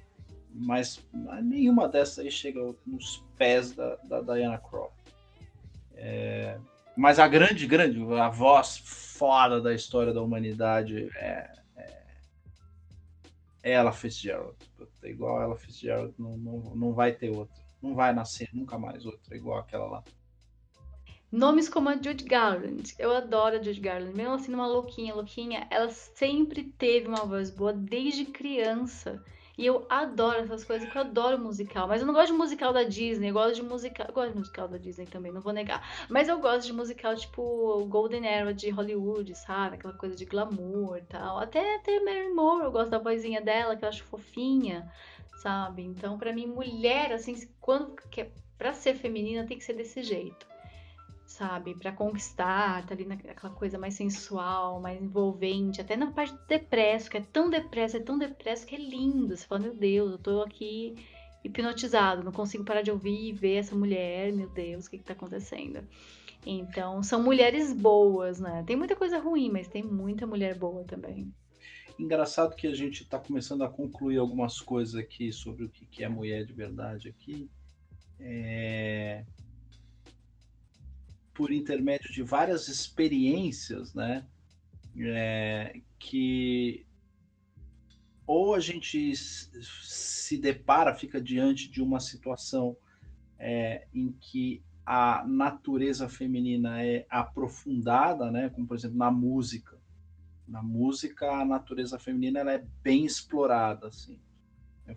mas 0.53 1.03
nenhuma 1.41 1.87
dessas 1.87 2.19
aí 2.19 2.29
chega 2.29 2.75
nos 2.85 3.23
pés 3.37 3.71
da, 3.73 3.95
da 4.03 4.21
Diana 4.21 4.59
Croft. 4.59 4.93
É, 5.95 6.59
mas 6.95 7.17
a 7.17 7.27
grande, 7.27 7.65
grande, 7.65 7.99
a 8.13 8.29
voz 8.29 8.77
fora 8.77 9.59
da 9.59 9.73
história 9.73 10.13
da 10.13 10.21
humanidade 10.21 11.09
é 11.15 11.62
ela 13.63 13.93
Fitzgerald. 13.93 14.57
Igual 15.01 15.41
ela 15.41 15.55
Fitzgerald, 15.55 16.13
não, 16.19 16.37
não, 16.37 16.75
não 16.75 16.93
vai 16.93 17.13
ter 17.13 17.29
outra. 17.29 17.55
Não 17.81 17.95
vai 17.95 18.13
nascer 18.13 18.49
nunca 18.53 18.77
mais 18.77 19.05
outra 19.05 19.35
igual 19.35 19.57
aquela 19.57 19.85
lá. 19.85 20.03
Nomes 21.31 21.67
como 21.67 21.89
a 21.89 21.95
Judy 21.95 22.25
Garland. 22.25 22.93
Eu 22.99 23.11
adoro 23.11 23.57
a 23.57 23.61
Judy 23.61 23.79
Garland. 23.79 24.15
Mesmo 24.15 24.33
assim, 24.33 24.53
uma 24.53 24.67
louquinha, 24.67 25.15
louquinha, 25.15 25.67
ela 25.71 25.89
sempre 25.89 26.63
teve 26.63 27.07
uma 27.07 27.25
voz 27.25 27.49
boa 27.49 27.73
desde 27.73 28.25
criança. 28.25 29.23
E 29.57 29.65
eu 29.65 29.85
adoro 29.87 30.39
essas 30.39 30.63
coisas, 30.63 30.85
porque 30.85 30.97
eu 30.97 31.03
adoro 31.03 31.37
musical. 31.37 31.87
Mas 31.87 32.01
eu 32.01 32.07
não 32.07 32.13
gosto 32.13 32.31
de 32.31 32.37
musical 32.37 32.73
da 32.73 32.83
Disney, 32.83 33.29
eu 33.29 33.33
gosto 33.33 33.55
de 33.55 33.63
musical. 33.63 34.07
Eu 34.07 34.13
gosto 34.13 34.31
de 34.31 34.39
musical 34.39 34.67
da 34.67 34.77
Disney 34.77 35.05
também, 35.05 35.31
não 35.31 35.41
vou 35.41 35.53
negar. 35.53 36.07
Mas 36.09 36.27
eu 36.27 36.39
gosto 36.39 36.65
de 36.65 36.73
musical 36.73 37.15
tipo 37.15 37.85
Golden 37.85 38.27
Era 38.27 38.53
de 38.53 38.69
Hollywood, 38.71 39.35
sabe? 39.35 39.75
Aquela 39.75 39.93
coisa 39.93 40.15
de 40.15 40.25
glamour 40.25 40.97
e 40.97 41.03
tal. 41.03 41.37
Até, 41.37 41.75
até 41.75 41.99
Mary 41.99 42.33
Moore, 42.33 42.65
eu 42.65 42.71
gosto 42.71 42.89
da 42.89 42.97
vozinha 42.97 43.41
dela, 43.41 43.75
que 43.75 43.85
eu 43.85 43.89
acho 43.89 44.03
fofinha, 44.05 44.91
sabe? 45.37 45.83
Então, 45.83 46.17
para 46.17 46.33
mim, 46.33 46.47
mulher, 46.47 47.11
assim, 47.13 47.35
quando. 47.61 47.95
Que, 48.09 48.31
pra 48.57 48.73
ser 48.73 48.95
feminina 48.95 49.45
tem 49.45 49.57
que 49.57 49.63
ser 49.63 49.73
desse 49.73 50.01
jeito 50.01 50.52
sabe? 51.33 51.73
Para 51.73 51.91
conquistar, 51.91 52.85
tá 52.85 52.93
ali 52.93 53.05
naquela 53.05 53.53
coisa 53.55 53.79
mais 53.79 53.95
sensual, 53.95 54.79
mais 54.79 55.01
envolvente, 55.01 55.81
até 55.81 55.97
na 55.97 56.11
parte 56.11 56.33
do 56.33 56.45
depresso, 56.45 57.09
que 57.09 57.17
é 57.17 57.21
tão 57.21 57.49
depresso, 57.49 57.97
é 57.97 57.99
tão 57.99 58.19
depresso 58.19 58.67
que 58.67 58.75
é 58.75 58.77
lindo. 58.77 59.35
Você 59.35 59.45
fala, 59.47 59.61
meu 59.61 59.73
Deus, 59.73 60.11
eu 60.11 60.17
tô 60.19 60.41
aqui 60.43 60.95
hipnotizado, 61.43 62.23
não 62.23 62.31
consigo 62.31 62.63
parar 62.63 62.83
de 62.83 62.91
ouvir 62.91 63.29
e 63.29 63.31
ver 63.31 63.55
essa 63.55 63.75
mulher, 63.75 64.31
meu 64.31 64.47
Deus, 64.47 64.85
o 64.85 64.91
que 64.91 64.99
que 64.99 65.03
tá 65.03 65.13
acontecendo? 65.13 65.79
Então, 66.45 67.01
são 67.01 67.23
mulheres 67.23 67.73
boas, 67.73 68.39
né? 68.39 68.63
Tem 68.67 68.75
muita 68.75 68.95
coisa 68.95 69.17
ruim, 69.17 69.49
mas 69.49 69.67
tem 69.67 69.81
muita 69.81 70.27
mulher 70.27 70.55
boa 70.55 70.83
também. 70.83 71.33
Engraçado 71.97 72.55
que 72.55 72.67
a 72.67 72.75
gente 72.75 73.01
está 73.01 73.17
começando 73.17 73.63
a 73.63 73.69
concluir 73.69 74.19
algumas 74.19 74.61
coisas 74.61 74.93
aqui 74.93 75.31
sobre 75.31 75.65
o 75.65 75.69
que 75.69 76.03
é 76.03 76.07
mulher 76.07 76.45
de 76.45 76.53
verdade 76.53 77.09
aqui. 77.09 77.49
É 78.19 79.25
por 81.33 81.51
intermédio 81.51 82.11
de 82.11 82.23
várias 82.23 82.67
experiências, 82.67 83.93
né? 83.93 84.25
É, 84.97 85.81
que 85.97 86.85
ou 88.25 88.53
a 88.53 88.59
gente 88.59 89.13
se 89.15 90.37
depara, 90.37 90.95
fica 90.95 91.19
diante 91.19 91.69
de 91.69 91.81
uma 91.81 91.99
situação 91.99 92.77
é, 93.37 93.85
em 93.93 94.11
que 94.13 94.63
a 94.85 95.25
natureza 95.25 96.07
feminina 96.07 96.83
é 96.83 97.05
aprofundada, 97.09 98.31
né? 98.31 98.49
Como 98.49 98.67
por 98.67 98.75
exemplo 98.77 98.97
na 98.97 99.11
música. 99.11 99.77
Na 100.47 100.61
música 100.61 101.31
a 101.31 101.45
natureza 101.45 101.97
feminina 101.97 102.39
ela 102.39 102.53
é 102.53 102.65
bem 102.81 103.05
explorada, 103.05 103.87
assim. 103.87 104.19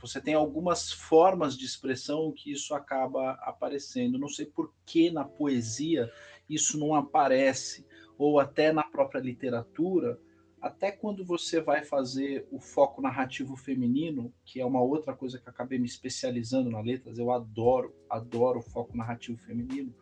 Você 0.01 0.21
tem 0.21 0.35
algumas 0.35 0.91
formas 0.91 1.57
de 1.57 1.65
expressão 1.65 2.33
que 2.33 2.51
isso 2.51 2.75
acaba 2.75 3.33
aparecendo. 3.43 4.19
Não 4.19 4.29
sei 4.29 4.47
por 4.47 4.73
que 4.85 5.11
na 5.11 5.25
poesia 5.25 6.11
isso 6.49 6.79
não 6.79 6.95
aparece, 6.95 7.87
ou 8.19 8.41
até 8.41 8.73
na 8.73 8.83
própria 8.83 9.21
literatura, 9.21 10.19
até 10.61 10.91
quando 10.91 11.25
você 11.25 11.61
vai 11.61 11.85
fazer 11.85 12.47
o 12.51 12.59
foco 12.59 13.01
narrativo 13.01 13.57
feminino, 13.57 14.33
que 14.45 14.61
é 14.61 14.67
uma 14.67 14.83
outra 14.83 15.15
coisa 15.15 15.39
que 15.39 15.49
acabei 15.49 15.79
me 15.79 15.87
especializando 15.87 16.71
na 16.71 16.81
letras, 16.81 17.19
eu 17.19 17.31
adoro, 17.31 17.95
adoro 18.11 18.59
o 18.59 18.63
foco 18.63 18.97
narrativo 18.97 19.39
feminino. 19.39 19.95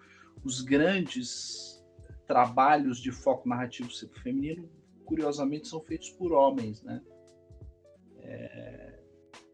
Os 0.42 0.62
grandes 0.62 1.84
trabalhos 2.26 2.98
de 2.98 3.12
foco 3.12 3.48
narrativo 3.48 3.90
feminino, 4.22 4.70
curiosamente, 5.04 5.68
são 5.68 5.80
feitos 5.80 6.10
por 6.10 6.32
homens, 6.32 6.82
né? 6.82 7.02
É 8.20 8.93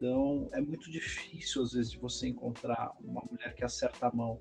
então 0.01 0.49
é 0.53 0.63
muito 0.63 0.91
difícil, 0.91 1.63
às 1.63 1.75
vezes, 1.75 1.93
de 1.93 1.99
você 1.99 2.27
encontrar 2.27 2.91
uma 3.05 3.23
mulher 3.31 3.55
que 3.55 3.63
acerta 3.63 4.07
a 4.07 4.11
mão. 4.11 4.41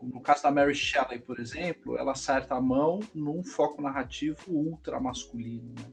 No 0.00 0.20
caso 0.20 0.44
da 0.44 0.52
Mary 0.52 0.74
Shelley, 0.74 1.18
por 1.18 1.40
exemplo, 1.40 1.98
ela 1.98 2.12
acerta 2.12 2.54
a 2.54 2.60
mão 2.60 3.00
num 3.12 3.42
foco 3.42 3.82
narrativo 3.82 4.38
ultra 4.46 5.00
masculino. 5.00 5.74
Né? 5.76 5.92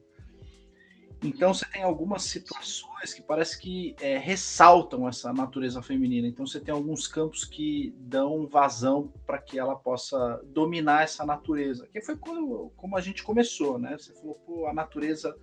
Então 1.23 1.52
você 1.52 1.65
tem 1.65 1.82
algumas 1.82 2.23
situações 2.23 3.11
que 3.14 3.23
parece 3.23 3.60
que 3.60 3.95
é, 3.99 4.19
ressaltam 4.19 5.07
essa 5.07 5.34
natureza 5.34 5.82
feminina. 5.82 6.28
Então 6.28 6.45
você 6.45 6.60
tem 6.60 6.73
alguns 6.73 7.07
campos 7.07 7.44
que 7.44 7.95
dão 7.98 8.45
vazão 8.48 9.11
para 9.26 9.40
que 9.40 9.57
ela 9.57 9.76
possa 9.76 10.41
dominar 10.45 11.03
essa 11.03 11.26
natureza. 11.26 11.88
Que 11.88 12.02
foi 12.02 12.18
como, 12.18 12.72
como 12.76 12.95
a 12.95 13.02
gente 13.02 13.23
começou, 13.23 13.80
né? 13.80 13.98
Você 13.98 14.14
falou, 14.14 14.36
pô, 14.45 14.68
a 14.68 14.73
natureza 14.73 15.36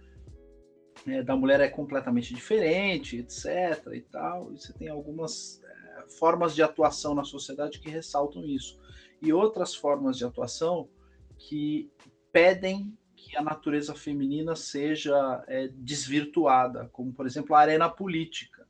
né, 1.06 1.22
da 1.22 1.36
mulher 1.36 1.60
é 1.60 1.68
completamente 1.68 2.34
diferente, 2.34 3.18
etc. 3.18 3.46
e 3.94 4.00
tal. 4.00 4.52
E 4.52 4.58
você 4.58 4.72
tem 4.72 4.88
algumas 4.88 5.62
é, 5.64 6.08
formas 6.18 6.54
de 6.54 6.62
atuação 6.62 7.14
na 7.14 7.24
sociedade 7.24 7.80
que 7.80 7.90
ressaltam 7.90 8.44
isso. 8.44 8.78
E 9.20 9.32
outras 9.32 9.74
formas 9.74 10.16
de 10.16 10.24
atuação 10.24 10.88
que 11.36 11.90
pedem 12.32 12.96
que 13.16 13.36
a 13.36 13.42
natureza 13.42 13.94
feminina 13.94 14.54
seja 14.54 15.44
é, 15.48 15.68
desvirtuada, 15.68 16.88
como 16.92 17.12
por 17.12 17.26
exemplo 17.26 17.54
a 17.54 17.60
arena 17.60 17.88
política. 17.88 18.66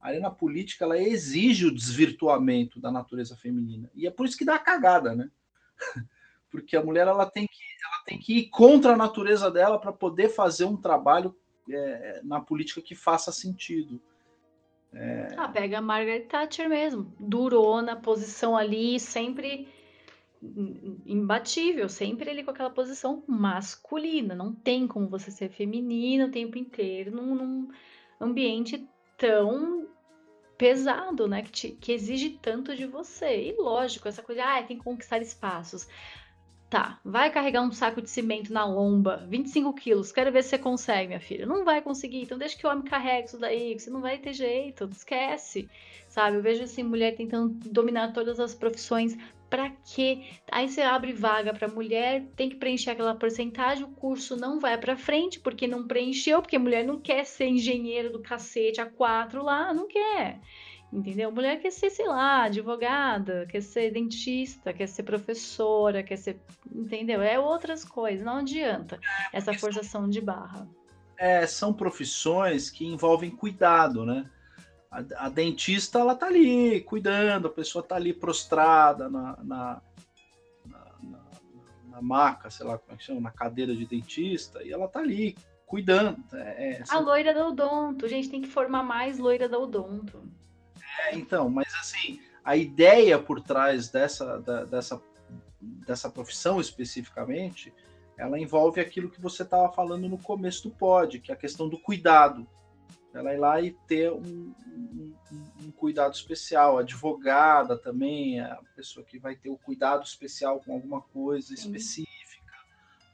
A 0.00 0.08
arena 0.08 0.30
política 0.30 0.84
ela 0.84 0.98
exige 0.98 1.66
o 1.66 1.74
desvirtuamento 1.74 2.80
da 2.80 2.90
natureza 2.90 3.36
feminina 3.36 3.90
e 3.94 4.06
é 4.06 4.10
por 4.10 4.26
isso 4.26 4.36
que 4.36 4.44
dá 4.44 4.56
a 4.56 4.58
cagada, 4.58 5.14
né? 5.14 5.30
Porque 6.50 6.76
a 6.76 6.82
mulher 6.82 7.06
ela 7.06 7.26
tem 7.26 7.46
que 7.46 7.64
ela 7.84 8.04
tem 8.04 8.18
que 8.18 8.38
ir 8.38 8.48
contra 8.48 8.94
a 8.94 8.96
natureza 8.96 9.50
dela 9.50 9.78
para 9.78 9.92
poder 9.92 10.28
fazer 10.28 10.64
um 10.64 10.76
trabalho 10.76 11.36
é, 11.70 12.20
na 12.24 12.40
política 12.40 12.80
que 12.80 12.94
faça 12.94 13.32
sentido. 13.32 14.00
É... 14.92 15.34
Ah, 15.36 15.48
pega 15.48 15.78
a 15.78 15.82
Margaret 15.82 16.26
Thatcher 16.26 16.68
mesmo, 16.68 17.12
durou 17.18 17.82
na 17.82 17.96
posição 17.96 18.56
ali, 18.56 19.00
sempre 19.00 19.68
imbatível, 21.06 21.88
sempre 21.88 22.30
ele 22.30 22.44
com 22.44 22.50
aquela 22.50 22.70
posição 22.70 23.24
masculina. 23.26 24.34
Não 24.34 24.54
tem 24.54 24.86
como 24.86 25.08
você 25.08 25.30
ser 25.30 25.48
feminina 25.48 26.26
o 26.26 26.30
tempo 26.30 26.58
inteiro 26.58 27.10
num, 27.10 27.34
num 27.34 27.68
ambiente 28.20 28.86
tão 29.16 29.88
pesado, 30.58 31.26
né? 31.26 31.42
Que, 31.42 31.50
te, 31.50 31.68
que, 31.70 31.92
exige 31.92 32.30
tanto 32.30 32.76
de 32.76 32.86
você. 32.86 33.48
E 33.48 33.56
lógico, 33.56 34.08
essa 34.08 34.22
coisa, 34.22 34.44
ah, 34.44 34.62
tem 34.62 34.78
que 34.78 34.84
conquistar 34.84 35.20
espaços. 35.20 35.88
Tá, 36.74 36.98
vai 37.04 37.30
carregar 37.30 37.62
um 37.62 37.70
saco 37.70 38.02
de 38.02 38.10
cimento 38.10 38.52
na 38.52 38.64
lomba, 38.64 39.24
25 39.28 39.72
quilos, 39.74 40.10
quero 40.10 40.32
ver 40.32 40.42
se 40.42 40.48
você 40.48 40.58
consegue, 40.58 41.06
minha 41.06 41.20
filha. 41.20 41.46
Não 41.46 41.64
vai 41.64 41.80
conseguir, 41.80 42.22
então 42.22 42.36
deixa 42.36 42.58
que 42.58 42.66
o 42.66 42.68
homem 42.68 42.82
carregue 42.82 43.28
isso 43.28 43.38
daí, 43.38 43.78
você 43.78 43.90
não 43.90 44.00
vai 44.00 44.18
ter 44.18 44.32
jeito, 44.32 44.90
esquece, 44.90 45.68
sabe? 46.08 46.36
Eu 46.36 46.42
vejo 46.42 46.64
assim, 46.64 46.82
mulher 46.82 47.14
tentando 47.14 47.54
dominar 47.70 48.12
todas 48.12 48.40
as 48.40 48.56
profissões, 48.56 49.16
pra 49.48 49.70
quê? 49.94 50.24
Aí 50.50 50.68
você 50.68 50.82
abre 50.82 51.12
vaga 51.12 51.54
pra 51.54 51.68
mulher, 51.68 52.26
tem 52.34 52.48
que 52.48 52.56
preencher 52.56 52.90
aquela 52.90 53.14
porcentagem, 53.14 53.84
o 53.84 53.92
curso 53.92 54.34
não 54.34 54.58
vai 54.58 54.76
pra 54.76 54.96
frente, 54.96 55.38
porque 55.38 55.68
não 55.68 55.86
preencheu, 55.86 56.42
porque 56.42 56.58
mulher 56.58 56.84
não 56.84 56.98
quer 56.98 57.24
ser 57.24 57.46
engenheiro 57.46 58.10
do 58.10 58.18
cacete 58.18 58.80
a 58.80 58.86
quatro 58.86 59.44
lá, 59.44 59.72
não 59.72 59.86
quer. 59.86 60.40
Entendeu? 60.92 61.32
Mulher 61.32 61.60
quer 61.60 61.72
ser, 61.72 61.90
sei 61.90 62.06
lá, 62.06 62.44
advogada, 62.44 63.46
quer 63.50 63.60
ser 63.60 63.90
dentista, 63.90 64.72
quer 64.72 64.86
ser 64.86 65.02
professora, 65.02 66.02
quer 66.04 66.16
ser. 66.16 66.40
Entendeu? 66.72 67.20
É 67.20 67.38
outras 67.38 67.84
coisas, 67.84 68.24
não 68.24 68.36
adianta 68.36 69.00
é, 69.32 69.38
essa 69.38 69.52
forçação 69.54 70.08
de 70.08 70.20
barra. 70.20 70.68
É, 71.16 71.46
são 71.46 71.72
profissões 71.72 72.70
que 72.70 72.86
envolvem 72.86 73.30
cuidado, 73.30 74.06
né? 74.06 74.30
A, 74.90 75.26
a, 75.26 75.28
dentista, 75.28 75.98
ela 75.98 76.14
tá 76.14 76.26
ali 76.26 76.80
cuidando, 76.82 77.48
a 77.48 77.50
pessoa 77.50 77.82
tá 77.82 77.96
ali 77.96 78.12
prostrada 78.12 79.08
na, 79.08 79.36
na, 79.42 79.82
na, 80.64 80.92
na, 81.02 81.20
na 81.88 82.02
maca, 82.02 82.50
sei 82.50 82.64
lá 82.64 82.78
como 82.78 82.94
é 82.94 82.96
que 82.96 83.02
chama, 83.02 83.20
na 83.20 83.32
cadeira 83.32 83.74
de 83.74 83.84
dentista, 83.84 84.62
e 84.62 84.72
ela 84.72 84.86
tá 84.86 85.00
ali 85.00 85.36
cuidando. 85.66 86.22
É, 86.32 86.74
é 86.74 86.84
A 86.88 87.00
loira 87.00 87.34
da 87.34 87.48
odonto, 87.48 88.06
gente, 88.06 88.30
tem 88.30 88.40
que 88.40 88.48
formar 88.48 88.84
mais 88.84 89.18
loira 89.18 89.48
da 89.48 89.58
odonto. 89.58 90.22
É, 91.00 91.16
então, 91.16 91.48
mas 91.48 91.72
assim, 91.74 92.20
a 92.44 92.56
ideia 92.56 93.18
por 93.18 93.40
trás 93.40 93.88
dessa, 93.88 94.38
da, 94.40 94.64
dessa, 94.64 95.02
dessa 95.60 96.10
profissão 96.10 96.60
especificamente, 96.60 97.72
ela 98.16 98.38
envolve 98.38 98.80
aquilo 98.80 99.10
que 99.10 99.20
você 99.20 99.42
estava 99.42 99.72
falando 99.72 100.08
no 100.08 100.18
começo 100.18 100.68
do 100.68 100.74
pod, 100.74 101.18
que 101.20 101.30
é 101.30 101.34
a 101.34 101.38
questão 101.38 101.68
do 101.68 101.78
cuidado 101.78 102.46
ela 103.14 103.32
ir 103.32 103.38
lá 103.38 103.60
e 103.60 103.70
ter 103.86 104.10
um, 104.12 104.52
um, 104.66 105.14
um, 105.62 105.70
cuidado 105.70 106.14
especial. 106.14 106.78
A 106.78 106.80
advogada 106.80 107.78
também, 107.78 108.40
a 108.40 108.58
pessoa 108.74 109.06
que 109.06 109.18
vai 109.18 109.36
ter 109.36 109.50
o 109.50 109.56
cuidado 109.56 110.04
especial 110.04 110.60
com 110.60 110.74
alguma 110.74 111.00
coisa 111.00 111.48
Sim. 111.48 111.54
específica. 111.54 112.54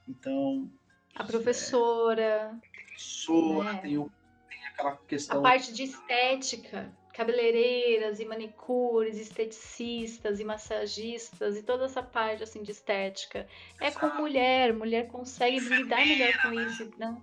Então. 0.08 0.70
A 1.14 1.22
professora. 1.22 2.22
É, 2.22 2.44
a 2.46 2.84
professora, 2.86 3.72
né? 3.74 3.80
tem, 3.80 3.98
o, 3.98 4.10
tem 4.48 4.66
aquela 4.66 4.96
questão. 4.96 5.40
A 5.40 5.42
parte 5.42 5.72
de 5.72 5.82
estética. 5.82 6.90
Cabeleireiras 7.12 8.20
e 8.20 8.24
manicures, 8.24 9.18
esteticistas 9.18 10.40
e 10.40 10.44
massagistas 10.44 11.56
e 11.56 11.62
toda 11.62 11.84
essa 11.84 12.02
parte 12.02 12.42
assim 12.42 12.62
de 12.62 12.70
estética. 12.70 13.46
É 13.80 13.90
com 13.90 14.06
mulher, 14.14 14.72
mulher 14.72 15.08
consegue 15.08 15.58
lidar 15.60 16.06
melhor 16.06 16.42
com 16.42 16.52
isso, 16.52 16.90
né? 16.98 17.16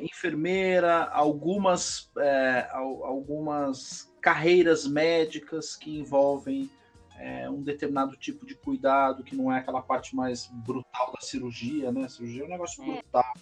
enfermeira, 0.00 1.04
algumas, 1.10 2.10
é, 2.18 2.68
algumas 2.72 4.12
carreiras 4.20 4.86
médicas 4.86 5.76
que 5.76 5.98
envolvem 5.98 6.70
é, 7.18 7.48
um 7.50 7.62
determinado 7.62 8.16
tipo 8.16 8.46
de 8.46 8.54
cuidado, 8.54 9.22
que 9.22 9.36
não 9.36 9.52
é 9.52 9.58
aquela 9.58 9.82
parte 9.82 10.16
mais 10.16 10.46
brutal 10.64 11.12
da 11.12 11.20
cirurgia, 11.20 11.92
né? 11.92 12.04
A 12.04 12.08
cirurgia 12.08 12.42
é 12.42 12.46
um 12.46 12.50
negócio 12.50 12.82
é. 12.82 12.86
brutal. 12.86 13.34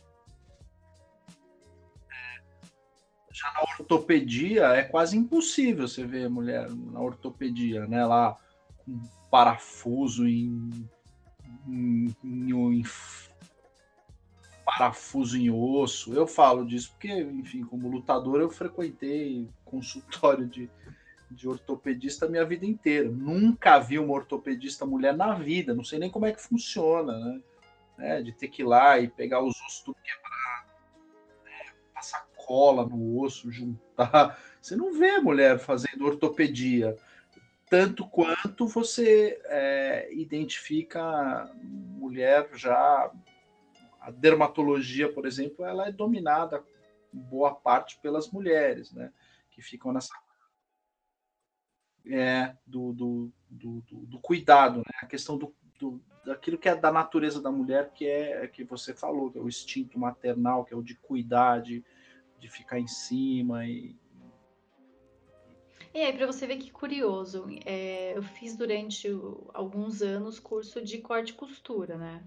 Já 3.38 3.52
na 3.52 3.62
ortopedia 3.78 4.66
é 4.68 4.82
quase 4.82 5.16
impossível 5.16 5.86
você 5.86 6.04
ver 6.04 6.28
mulher 6.28 6.68
na 6.70 7.00
ortopedia, 7.00 7.86
né? 7.86 8.04
Lá 8.04 8.36
com 8.78 9.00
parafuso 9.30 10.26
em, 10.26 10.88
em, 11.68 12.16
em, 12.24 12.80
em 12.80 12.84
parafuso 14.64 15.38
em 15.38 15.50
osso. 15.50 16.12
Eu 16.14 16.26
falo 16.26 16.66
disso 16.66 16.90
porque, 16.90 17.12
enfim, 17.12 17.62
como 17.64 17.88
lutador, 17.88 18.40
eu 18.40 18.50
frequentei 18.50 19.48
consultório 19.64 20.46
de, 20.46 20.68
de 21.30 21.48
ortopedista 21.48 22.28
minha 22.28 22.44
vida 22.44 22.66
inteira. 22.66 23.08
Nunca 23.08 23.78
vi 23.78 23.98
uma 23.98 24.14
ortopedista 24.14 24.84
mulher 24.84 25.16
na 25.16 25.34
vida, 25.34 25.74
não 25.74 25.84
sei 25.84 25.98
nem 26.00 26.10
como 26.10 26.26
é 26.26 26.32
que 26.32 26.42
funciona, 26.42 27.16
né? 27.18 27.40
É, 28.00 28.22
de 28.22 28.30
ter 28.30 28.46
que 28.46 28.62
ir 28.62 28.64
lá 28.64 28.98
e 28.98 29.08
pegar 29.08 29.42
os 29.42 29.60
ossos 29.62 29.80
tudo 29.80 29.96
quebrado, 30.04 30.27
passar 30.27 30.27
cola 32.48 32.86
no 32.86 33.20
osso, 33.20 33.52
juntar. 33.52 34.40
Você 34.58 34.74
não 34.74 34.98
vê 34.98 35.18
mulher 35.18 35.58
fazendo 35.58 36.06
ortopedia. 36.06 36.96
Tanto 37.68 38.08
quanto 38.08 38.66
você 38.66 39.38
é, 39.44 40.08
identifica 40.14 41.52
mulher 41.62 42.48
já 42.54 43.12
a 44.00 44.10
dermatologia, 44.10 45.12
por 45.12 45.26
exemplo, 45.26 45.66
ela 45.66 45.86
é 45.86 45.92
dominada 45.92 46.64
boa 47.12 47.54
parte 47.54 47.98
pelas 48.00 48.30
mulheres, 48.30 48.90
né? 48.90 49.12
Que 49.50 49.60
ficam 49.60 49.92
nessa 49.92 50.14
é, 52.06 52.56
do, 52.66 52.94
do, 52.94 53.32
do, 53.50 53.82
do, 53.82 54.18
cuidado, 54.18 54.78
né? 54.78 54.98
A 55.02 55.06
questão 55.06 55.36
do, 55.36 55.54
do, 55.78 56.00
daquilo 56.24 56.56
que 56.56 56.70
é 56.70 56.74
da 56.74 56.90
natureza 56.90 57.40
da 57.40 57.50
mulher, 57.50 57.90
que 57.92 58.06
é 58.06 58.46
que 58.48 58.64
você 58.64 58.94
falou, 58.94 59.30
que 59.30 59.36
é 59.36 59.42
o 59.42 59.48
instinto 59.48 59.98
maternal, 59.98 60.64
que 60.64 60.72
é 60.72 60.76
o 60.76 60.82
de 60.82 60.94
cuidar, 60.94 61.60
de, 61.60 61.84
de 62.38 62.48
ficar 62.48 62.78
em 62.78 62.86
cima 62.86 63.66
e 63.66 63.96
e 65.94 66.00
aí, 66.00 66.12
para 66.12 66.26
você 66.26 66.46
ver 66.46 66.58
que 66.58 66.70
curioso, 66.70 67.46
é, 67.64 68.16
eu 68.16 68.22
fiz 68.22 68.54
durante 68.54 69.08
alguns 69.54 70.02
anos 70.02 70.38
curso 70.38 70.82
de 70.82 70.98
corte 70.98 71.30
e 71.30 71.34
costura, 71.34 71.96
né? 71.96 72.22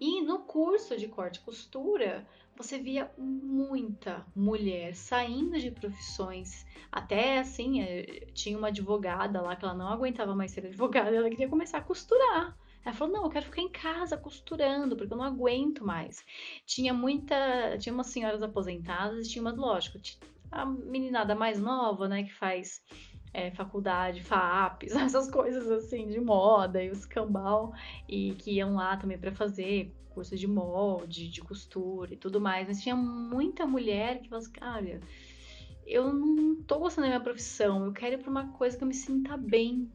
E 0.00 0.22
no 0.22 0.40
curso 0.40 0.96
de 0.96 1.06
corte 1.06 1.38
e 1.38 1.42
costura, 1.42 2.26
você 2.56 2.78
via 2.78 3.10
muita 3.16 4.26
mulher 4.34 4.94
saindo 4.94 5.58
de 5.58 5.70
profissões. 5.70 6.66
Até 6.90 7.38
assim, 7.38 7.82
eh, 7.82 8.26
tinha 8.32 8.58
uma 8.58 8.68
advogada 8.68 9.40
lá 9.40 9.56
que 9.56 9.64
ela 9.64 9.74
não 9.74 9.88
aguentava 9.88 10.34
mais 10.34 10.50
ser 10.50 10.66
advogada, 10.66 11.14
ela 11.14 11.30
queria 11.30 11.48
começar 11.48 11.78
a 11.78 11.82
costurar. 11.82 12.56
Ela 12.86 12.94
falou: 12.94 13.12
"Não, 13.12 13.24
eu 13.24 13.30
quero 13.30 13.46
ficar 13.46 13.62
em 13.62 13.68
casa 13.68 14.16
costurando, 14.16 14.96
porque 14.96 15.12
eu 15.12 15.18
não 15.18 15.24
aguento 15.24 15.84
mais". 15.84 16.24
Tinha 16.64 16.94
muita, 16.94 17.76
tinha 17.78 17.92
umas 17.92 18.06
senhoras 18.06 18.42
aposentadas, 18.44 19.26
tinha 19.28 19.42
uma, 19.42 19.52
lógico, 19.52 19.98
a 20.52 20.64
meninada 20.64 21.34
mais 21.34 21.60
nova, 21.60 22.08
né, 22.08 22.22
que 22.22 22.32
faz 22.32 22.80
é, 23.34 23.50
faculdade, 23.50 24.22
FAPs, 24.22 24.92
essas 24.94 25.28
coisas 25.28 25.68
assim 25.68 26.06
de 26.06 26.20
moda 26.20 26.82
e 26.82 26.88
os 26.88 27.04
cambal, 27.04 27.72
e 28.08 28.34
que 28.36 28.52
iam 28.52 28.76
lá 28.76 28.96
também 28.96 29.18
para 29.18 29.32
fazer 29.32 29.92
curso 30.10 30.36
de 30.36 30.46
molde, 30.46 31.28
de 31.28 31.42
costura 31.42 32.14
e 32.14 32.16
tudo 32.16 32.40
mais. 32.40 32.68
Mas 32.68 32.80
tinha 32.80 32.94
muita 32.94 33.66
mulher 33.66 34.20
que 34.20 34.28
falava 34.28 34.46
assim, 34.46 34.52
cara, 34.52 35.00
eu 35.84 36.14
não 36.14 36.62
tô 36.62 36.78
gostando 36.78 37.06
da 37.06 37.08
minha 37.08 37.20
profissão, 37.20 37.84
eu 37.84 37.92
quero 37.92 38.14
ir 38.14 38.18
pra 38.18 38.30
uma 38.30 38.52
coisa 38.52 38.76
que 38.78 38.84
eu 38.84 38.88
me 38.88 38.94
sinta 38.94 39.36
bem. 39.36 39.90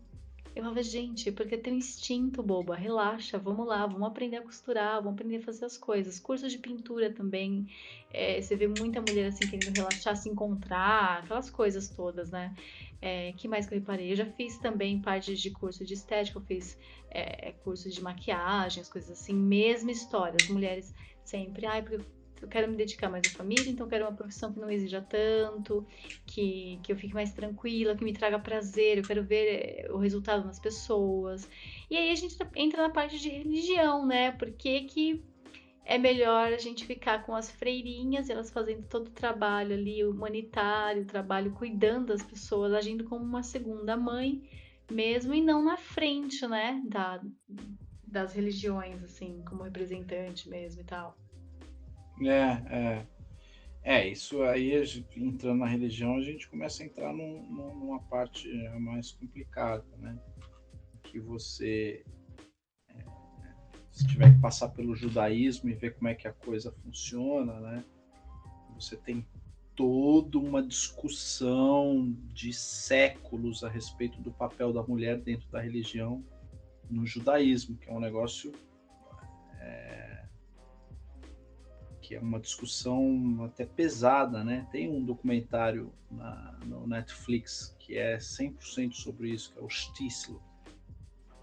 Eu 0.54 0.64
falava, 0.64 0.84
gente, 0.84 1.32
porque 1.32 1.58
tem 1.58 1.74
um 1.74 1.78
instinto, 1.78 2.44
boba, 2.44 2.76
relaxa, 2.76 3.38
vamos 3.38 3.66
lá, 3.66 3.86
vamos 3.86 4.06
aprender 4.06 4.38
a 4.38 4.42
costurar, 4.42 5.02
vamos 5.02 5.14
aprender 5.14 5.38
a 5.38 5.42
fazer 5.42 5.64
as 5.64 5.78
coisas. 5.78 6.20
Cursos 6.20 6.52
de 6.52 6.58
pintura 6.58 7.14
também, 7.14 7.68
é, 8.12 8.42
você 8.42 8.56
vê 8.58 8.68
muita 8.68 9.02
mulher 9.02 9.28
assim 9.28 9.48
querendo 9.48 9.70
relaxar, 9.72 10.16
se 10.18 10.28
encontrar, 10.28 11.24
aquelas 11.24 11.50
coisas 11.50 11.90
todas, 11.90 12.32
né? 12.32 12.54
É, 13.02 13.32
que 13.34 13.48
mais 13.48 13.66
que 13.66 13.74
eu 13.74 13.80
reparei? 13.80 14.12
Eu 14.12 14.16
já 14.18 14.26
fiz 14.26 14.58
também 14.60 15.02
parte 15.02 15.36
de 15.36 15.52
curso 15.52 15.86
de 15.86 15.94
estética, 15.94 16.38
eu 16.38 16.44
fiz 16.44 16.78
é, 17.10 17.54
cursos 17.64 17.96
de 17.96 18.04
maquiagem, 18.04 18.82
as 18.82 18.90
coisas 18.90 19.10
assim, 19.12 19.34
mesma 19.34 19.92
história. 19.92 20.38
As 20.38 20.50
mulheres 20.50 20.94
sempre, 21.24 21.66
ai, 21.66 21.82
porque 21.82 22.04
eu 22.42 22.50
quero 22.50 22.70
me 22.70 22.76
dedicar 22.76 23.10
mais 23.10 23.26
à 23.26 23.30
família, 23.30 23.72
então 23.72 23.88
quero 23.88 24.06
uma 24.06 24.16
profissão 24.16 24.52
que 24.52 24.60
não 24.60 24.70
exija 24.70 25.02
tanto, 25.02 25.86
que, 26.26 26.80
que 26.84 26.92
eu 26.92 26.96
fique 26.96 27.14
mais 27.14 27.32
tranquila, 27.32 27.96
que 27.96 28.04
me 28.04 28.14
traga 28.14 28.40
prazer, 28.40 28.98
eu 28.98 29.04
quero 29.04 29.24
ver 29.24 29.86
eh, 29.86 29.92
o 29.92 29.98
resultado 29.98 30.46
nas 30.46 30.60
pessoas. 30.60 31.48
E 31.90 31.98
aí 31.98 32.12
a 32.12 32.16
gente 32.16 32.38
entra 32.56 32.84
na 32.84 32.90
parte 32.90 33.20
de 33.20 33.30
religião, 33.30 34.06
né? 34.06 34.32
Por 34.32 34.52
que, 34.52 34.82
que 34.82 35.24
é 35.86 35.98
melhor 35.98 36.54
a 36.54 36.58
gente 36.58 36.86
ficar 36.86 37.26
com 37.26 37.36
as 37.36 37.52
freirinhas, 37.52 38.30
elas 38.30 38.52
fazendo 38.52 38.88
todo 38.88 39.08
o 39.08 39.12
trabalho 39.12 39.74
ali 39.74 40.04
humanitário, 40.06 41.04
o 41.04 41.08
trabalho 41.08 41.52
cuidando 41.52 42.08
das 42.08 42.24
pessoas, 42.24 42.74
agindo 42.74 43.04
como 43.04 43.26
uma 43.26 43.44
segunda 43.44 43.98
mãe 43.98 44.42
mesmo, 44.90 45.34
e 45.34 45.42
não 45.42 45.64
na 45.64 45.78
frente, 45.78 46.46
né? 46.48 46.82
Da, 46.86 47.22
das 48.08 48.34
religiões, 48.34 49.04
assim, 49.04 49.44
como 49.48 49.64
representante 49.64 50.50
mesmo 50.50 50.82
e 50.82 50.86
tal. 50.86 51.18
É, 52.20 52.76
é. 52.76 53.08
É, 53.84 54.08
isso 54.08 54.44
aí, 54.44 54.74
entrando 55.18 55.60
na 55.60 55.66
religião, 55.66 56.16
a 56.16 56.22
gente 56.22 56.48
começa 56.48 56.84
a 56.84 56.86
entrar 56.86 57.12
num, 57.12 57.42
numa 57.50 58.00
parte 58.00 58.48
mais 58.80 59.12
complicada, 59.12 59.84
né? 59.98 60.20
Que 61.04 61.20
você, 61.20 62.06
é, 62.90 63.04
se 63.92 64.06
tiver 64.06 64.36
que 64.36 64.40
passar 64.40 64.70
pelo 64.70 64.96
judaísmo 64.96 65.68
e 65.70 65.74
ver 65.74 65.96
como 65.96 66.10
é 66.10 66.14
que 66.14 66.28
a 66.28 66.34
coisa 66.34 66.72
funciona, 66.84 67.60
né? 67.60 67.84
Você 68.76 68.96
tem 68.96 69.26
toda 69.76 70.38
uma 70.38 70.62
discussão 70.62 72.16
de 72.34 72.54
séculos 72.54 73.64
a 73.64 73.70
respeito 73.70 74.22
do 74.22 74.32
papel 74.32 74.72
da 74.72 74.84
mulher 74.84 75.20
dentro 75.20 75.50
da 75.50 75.60
religião 75.60 76.24
no 76.88 77.04
judaísmo, 77.06 77.78
que 77.78 77.90
é 77.90 77.94
um 77.94 78.00
negócio 78.00 78.52
é, 79.60 80.21
que 82.12 82.16
é 82.18 82.20
uma 82.20 82.42
discussão 82.42 83.42
até 83.46 83.66
pesada, 83.66 84.44
né? 84.44 84.68
Tem 84.70 84.90
um 84.90 85.02
documentário 85.02 85.94
na, 86.12 86.60
no 86.66 86.86
Netflix 86.86 87.74
que 87.80 87.98
é 87.98 88.18
100% 88.18 88.92
sobre 88.92 89.30
isso, 89.30 89.54
que 89.54 89.60
é 89.60 89.62
o 89.62 89.70
Stislo. 89.70 90.44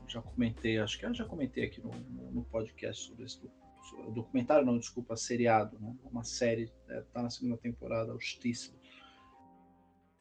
Já 0.07 0.21
comentei, 0.21 0.79
acho 0.79 0.99
que 0.99 1.07
eu 1.07 1.15
já 1.15 1.25
comentei 1.25 1.65
aqui 1.65 1.81
no, 1.81 1.91
no, 1.91 2.33
no 2.33 2.45
podcast 2.45 3.09
sobre 3.09 3.25
esse 3.25 3.41
sobre, 3.41 4.11
documentário, 4.13 4.67
não, 4.67 4.79
desculpa, 4.79 5.17
seriado, 5.17 5.79
né? 5.81 5.97
Uma 6.05 6.23
série, 6.23 6.71
é, 6.91 7.03
na 7.15 7.31
segunda 7.31 7.57
temporada, 7.57 8.15
o 8.15 8.21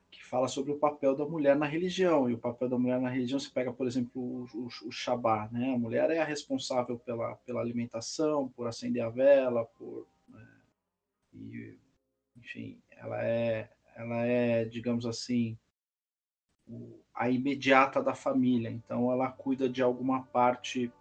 que 0.10 0.24
fala 0.24 0.48
sobre 0.48 0.72
o 0.72 0.80
papel 0.80 1.14
da 1.14 1.26
mulher 1.26 1.58
na 1.58 1.66
religião. 1.66 2.30
E 2.30 2.34
o 2.34 2.40
papel 2.40 2.70
da 2.70 2.80
mulher 2.80 3.02
na 3.02 3.10
religião, 3.10 3.38
se 3.38 3.52
pega, 3.52 3.74
por 3.74 3.86
exemplo, 3.86 4.22
o, 4.22 4.46
o, 4.54 4.68
o 4.68 5.52
né? 5.52 5.74
A 5.74 5.78
mulher 5.78 6.10
é 6.10 6.20
a 6.20 6.26
responsável 6.26 6.98
pela, 6.98 7.36
pela 7.36 7.60
alimentação, 7.60 8.48
por 8.48 8.66
acender 8.66 9.04
a 9.04 9.10
vela, 9.10 9.66
por 9.78 10.08
e, 11.38 11.80
enfim, 12.38 12.82
ela 12.92 13.24
é, 13.24 13.70
ela 13.96 14.26
é, 14.26 14.66
digamos 14.66 15.06
assim, 15.06 15.58
a 17.14 17.30
imediata 17.30 18.02
da 18.02 18.14
família. 18.14 18.70
Então, 18.70 19.12
ela 19.12 19.32
cuida 19.32 19.70
de 19.70 19.82
alguma 19.82 20.24
parte 20.24 20.92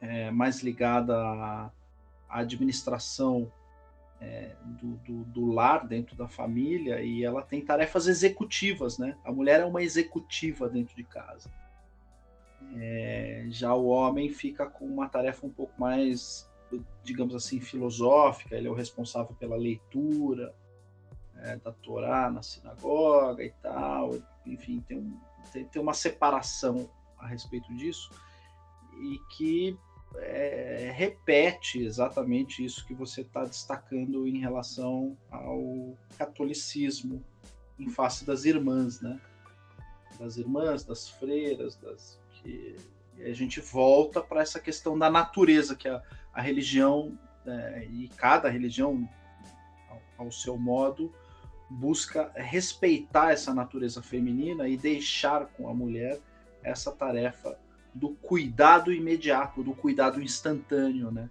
é, 0.00 0.30
mais 0.30 0.62
ligada 0.62 1.16
à, 1.16 1.70
à 2.28 2.38
administração 2.40 3.50
é, 4.20 4.54
do, 4.64 4.96
do, 4.96 5.24
do, 5.24 5.46
lar 5.46 5.86
dentro 5.86 6.16
da 6.16 6.26
família 6.26 7.00
e 7.02 7.22
ela 7.22 7.42
tem 7.42 7.64
tarefas 7.64 8.06
executivas, 8.06 8.98
né? 8.98 9.16
A 9.24 9.32
mulher 9.32 9.60
é 9.60 9.64
uma 9.64 9.82
executiva 9.82 10.68
dentro 10.68 10.96
de 10.96 11.04
casa. 11.04 11.50
É, 12.74 13.44
já 13.48 13.74
o 13.74 13.86
homem 13.86 14.28
fica 14.30 14.66
com 14.66 14.86
uma 14.86 15.08
tarefa 15.08 15.46
um 15.46 15.50
pouco 15.50 15.78
mais, 15.78 16.50
digamos 17.02 17.34
assim, 17.34 17.60
filosófica. 17.60 18.56
Ele 18.56 18.68
é 18.68 18.70
o 18.70 18.74
responsável 18.74 19.34
pela 19.36 19.56
leitura 19.56 20.54
é, 21.36 21.56
da 21.56 21.72
Torá 21.72 22.30
na 22.30 22.42
sinagoga 22.42 23.42
e 23.42 23.50
tal. 23.62 24.18
Enfim, 24.44 24.80
tem, 24.86 24.98
um, 24.98 25.18
tem, 25.52 25.64
tem 25.64 25.82
uma 25.82 25.94
separação 25.94 26.88
a 27.18 27.26
respeito 27.26 27.74
disso 27.76 28.10
e 29.00 29.18
que 29.36 29.78
é, 30.16 30.92
repete 30.94 31.82
exatamente 31.82 32.64
isso 32.64 32.86
que 32.86 32.94
você 32.94 33.20
está 33.20 33.44
destacando 33.44 34.26
em 34.26 34.38
relação 34.38 35.16
ao 35.30 35.96
catolicismo 36.16 37.22
em 37.78 37.88
face 37.88 38.24
das 38.24 38.44
irmãs, 38.44 39.00
né? 39.00 39.20
Das 40.18 40.38
irmãs, 40.38 40.84
das 40.84 41.10
freiras, 41.10 41.76
das 41.76 42.18
que 42.30 42.76
a 43.20 43.32
gente 43.32 43.60
volta 43.60 44.20
para 44.20 44.42
essa 44.42 44.60
questão 44.60 44.98
da 44.98 45.10
natureza 45.10 45.74
que 45.74 45.88
a, 45.88 46.02
a 46.32 46.40
religião 46.40 47.18
é, 47.46 47.86
e 47.90 48.08
cada 48.16 48.48
religião 48.48 49.08
ao, 49.88 50.26
ao 50.26 50.32
seu 50.32 50.56
modo 50.58 51.12
busca 51.68 52.30
respeitar 52.34 53.32
essa 53.32 53.52
natureza 53.52 54.02
feminina 54.02 54.68
e 54.68 54.76
deixar 54.76 55.46
com 55.46 55.68
a 55.68 55.74
mulher 55.74 56.20
essa 56.62 56.92
tarefa 56.92 57.58
do 57.94 58.10
cuidado 58.10 58.92
imediato, 58.92 59.62
do 59.62 59.74
cuidado 59.74 60.22
instantâneo, 60.22 61.10
né? 61.10 61.30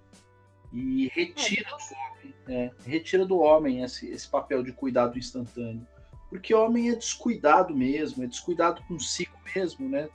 E 0.73 1.09
retira 1.13 1.69
do 1.69 1.75
homem, 1.75 2.33
é, 2.47 2.71
retira 2.85 3.25
do 3.25 3.37
homem 3.39 3.83
esse, 3.83 4.09
esse 4.09 4.27
papel 4.27 4.63
de 4.63 4.73
cuidado 4.73 5.17
instantâneo. 5.17 5.87
Porque 6.29 6.53
o 6.53 6.65
homem 6.65 6.89
é 6.89 6.95
descuidado 6.95 7.73
mesmo, 7.73 8.23
é 8.23 8.27
descuidado 8.27 8.81
consigo 8.87 9.37
mesmo, 9.55 9.87
né? 9.87 10.09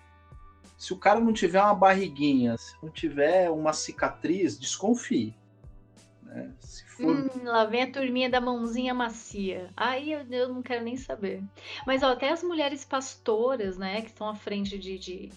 Se 0.81 0.94
o 0.94 0.97
cara 0.97 1.20
não 1.20 1.31
tiver 1.31 1.61
uma 1.61 1.74
barriguinha, 1.74 2.57
se 2.57 2.74
não 2.82 2.89
tiver 2.89 3.51
uma 3.51 3.70
cicatriz, 3.70 4.59
desconfie. 4.59 5.36
Né? 6.23 6.51
Se 6.59 6.86
for... 6.86 7.15
Hum, 7.15 7.44
lá 7.44 7.66
vem 7.66 7.82
a 7.82 7.93
turminha 7.93 8.31
da 8.31 8.40
mãozinha 8.40 8.94
macia. 8.94 9.69
Aí 9.77 10.11
eu, 10.11 10.20
eu 10.31 10.48
não 10.48 10.62
quero 10.62 10.82
nem 10.82 10.97
saber. 10.97 11.44
Mas 11.86 12.02
ó, 12.02 12.12
até 12.12 12.31
as 12.31 12.43
mulheres 12.43 12.82
pastoras, 12.82 13.77
né, 13.77 14.01
que 14.01 14.09
estão 14.09 14.27
à 14.27 14.35
frente 14.35 14.78
de, 14.78 14.98
de 14.98 15.31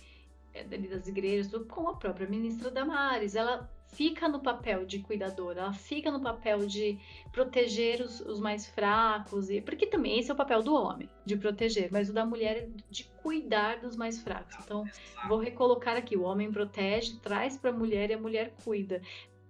é, 0.54 0.64
das 0.64 1.10
igrejas, 1.10 1.52
como 1.68 1.90
a 1.90 1.98
própria 1.98 2.26
ministra 2.26 2.72
Damares, 2.72 3.36
ela 3.36 3.70
fica 3.94 4.28
no 4.28 4.40
papel 4.40 4.86
de 4.86 5.00
cuidadora, 5.00 5.62
ela 5.62 5.74
fica 5.74 6.12
no 6.12 6.20
papel 6.20 6.66
de 6.66 7.00
proteger 7.32 8.02
os, 8.02 8.20
os, 8.22 8.40
mais 8.40 8.68
fracos, 8.68 9.50
e 9.50 9.62
porque 9.62 9.86
também 9.86 10.20
esse 10.20 10.30
é 10.32 10.34
o 10.34 10.38
papel 10.38 10.62
do 10.62 10.74
homem, 10.74 11.10
de 11.26 11.38
proteger, 11.38 11.90
mas 11.92 12.10
o 12.10 12.14
da 12.14 12.26
mulher 12.26 12.58
é 12.58 12.70
de 12.90 13.06
cuidar 13.22 13.80
dos 13.80 13.96
mais 13.96 14.20
fracos. 14.22 14.56
Então, 14.64 14.86
vou 15.28 15.38
recolocar 15.38 15.96
aqui: 15.96 16.18
o 16.18 16.24
homem 16.24 16.52
protege, 16.52 17.18
traz 17.20 17.58
para 17.58 17.70
a 17.70 17.74
mulher 17.74 18.10
e 18.10 18.14
a 18.14 18.20
mulher 18.20 18.54
cuida, 18.64 19.02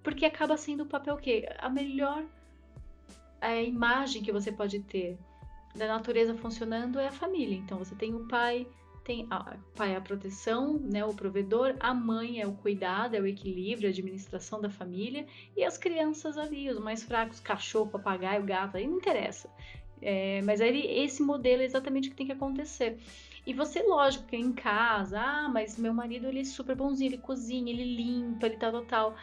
porque 0.04 0.26
acaba 0.26 0.58
sendo 0.58 0.84
o 0.84 0.88
papel 0.88 1.18
que 1.18 1.48
a 1.58 1.70
melhor 1.70 2.24
a 3.42 3.62
imagem 3.62 4.24
que 4.24 4.32
você 4.32 4.52
pode 4.52 4.80
ter 4.80 5.18
da 5.76 5.88
natureza 5.88 6.34
funcionando 6.36 7.00
é 7.00 7.08
a 7.08 7.12
família. 7.12 7.58
Então, 7.58 7.78
você 7.78 7.96
tem 7.96 8.14
o 8.14 8.28
pai 8.28 8.68
tem 9.04 9.28
a, 9.30 9.58
pai 9.76 9.94
é 9.94 9.98
a 9.98 10.02
proteção, 10.02 10.80
né, 10.80 11.04
o 11.04 11.14
provedor, 11.14 11.76
a 11.80 11.94
mãe 11.94 12.42
é 12.42 12.48
o 12.48 12.54
cuidado, 12.54 13.16
é 13.16 13.20
o 13.20 13.28
equilíbrio, 13.28 13.90
a 13.90 13.92
administração 13.92 14.62
da 14.62 14.70
família, 14.70 15.26
e 15.56 15.64
as 15.64 15.78
crianças 15.78 16.38
ali, 16.38 16.70
os 16.70 16.80
mais 16.80 17.04
fracos, 17.04 17.40
cachorro, 17.40 17.92
papagaio, 17.92 18.44
gato, 18.44 18.78
aí 18.78 18.88
não 18.88 18.98
interessa. 18.98 19.50
É, 20.02 20.42
mas 20.42 20.60
aí 20.60 20.86
esse 21.04 21.22
modelo 21.22 21.62
é 21.62 21.66
exatamente 21.66 22.08
o 22.08 22.12
que 22.12 22.18
tem 22.18 22.26
que 22.26 22.34
acontecer. 22.34 22.98
E 23.46 23.54
você, 23.54 23.82
lógico, 23.84 24.26
que 24.26 24.38
em 24.38 24.54
casa, 24.54 25.20
ah, 25.20 25.50
mas 25.50 25.78
meu 25.78 25.94
marido 25.94 26.28
ele 26.28 26.42
é 26.42 26.46
super 26.46 26.76
bonzinho, 26.76 27.10
ele 27.10 27.18
cozinha, 27.18 27.72
ele 27.72 27.96
limpa, 27.96 28.48
ele 28.48 28.58
tal, 28.58 28.72
tal, 28.72 28.86
tal. 28.86 29.16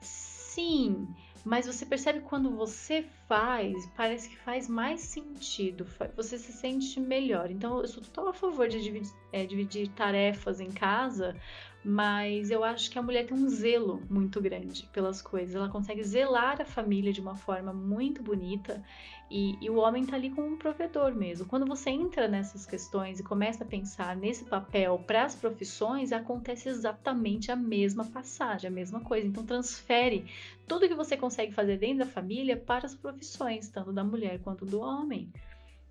Sim, 0.00 1.08
mas 1.44 1.66
você 1.66 1.84
percebe 1.84 2.20
quando 2.20 2.54
você 2.54 3.04
faz, 3.26 3.86
parece 3.96 4.28
que 4.28 4.36
faz 4.36 4.68
mais 4.68 5.00
sentido, 5.00 5.86
você 6.16 6.38
se 6.38 6.52
sente 6.52 7.00
melhor. 7.00 7.50
Então, 7.50 7.80
eu 7.80 7.88
sou 7.88 8.02
total 8.02 8.28
a 8.28 8.32
favor 8.32 8.68
de 8.68 8.80
dividir, 8.80 9.12
é, 9.32 9.44
dividir 9.44 9.88
tarefas 9.88 10.60
em 10.60 10.70
casa, 10.70 11.36
mas 11.84 12.50
eu 12.50 12.62
acho 12.62 12.90
que 12.90 12.98
a 12.98 13.02
mulher 13.02 13.26
tem 13.26 13.36
um 13.36 13.48
zelo 13.48 14.02
muito 14.08 14.40
grande 14.40 14.88
pelas 14.92 15.20
coisas. 15.20 15.54
Ela 15.54 15.68
consegue 15.68 16.02
zelar 16.04 16.60
a 16.60 16.64
família 16.64 17.12
de 17.12 17.20
uma 17.20 17.34
forma 17.34 17.72
muito 17.72 18.22
bonita 18.22 18.82
e, 19.28 19.56
e, 19.60 19.70
o 19.70 19.76
homem 19.76 20.04
tá 20.04 20.14
ali 20.14 20.28
como 20.28 20.46
um 20.46 20.58
provedor 20.58 21.14
mesmo. 21.14 21.46
Quando 21.46 21.66
você 21.66 21.88
entra 21.90 22.28
nessas 22.28 22.66
questões 22.66 23.18
e 23.18 23.22
começa 23.22 23.64
a 23.64 23.66
pensar 23.66 24.14
nesse 24.14 24.44
papel 24.44 25.02
para 25.06 25.24
as 25.24 25.34
profissões, 25.34 26.12
acontece 26.12 26.68
exatamente 26.68 27.50
a 27.50 27.56
mesma 27.56 28.04
passagem, 28.04 28.68
a 28.68 28.72
mesma 28.72 29.00
coisa. 29.00 29.26
Então 29.26 29.44
transfere 29.44 30.26
tudo 30.68 30.86
que 30.86 30.94
você 30.94 31.16
consegue 31.16 31.50
fazer 31.50 31.78
dentro 31.78 32.00
da 32.00 32.06
família 32.06 32.56
para 32.56 32.84
as 32.84 32.94
profissões, 32.94 33.68
tanto 33.70 33.92
da 33.92 34.04
mulher 34.04 34.38
quanto 34.40 34.66
do 34.66 34.80
homem. 34.80 35.32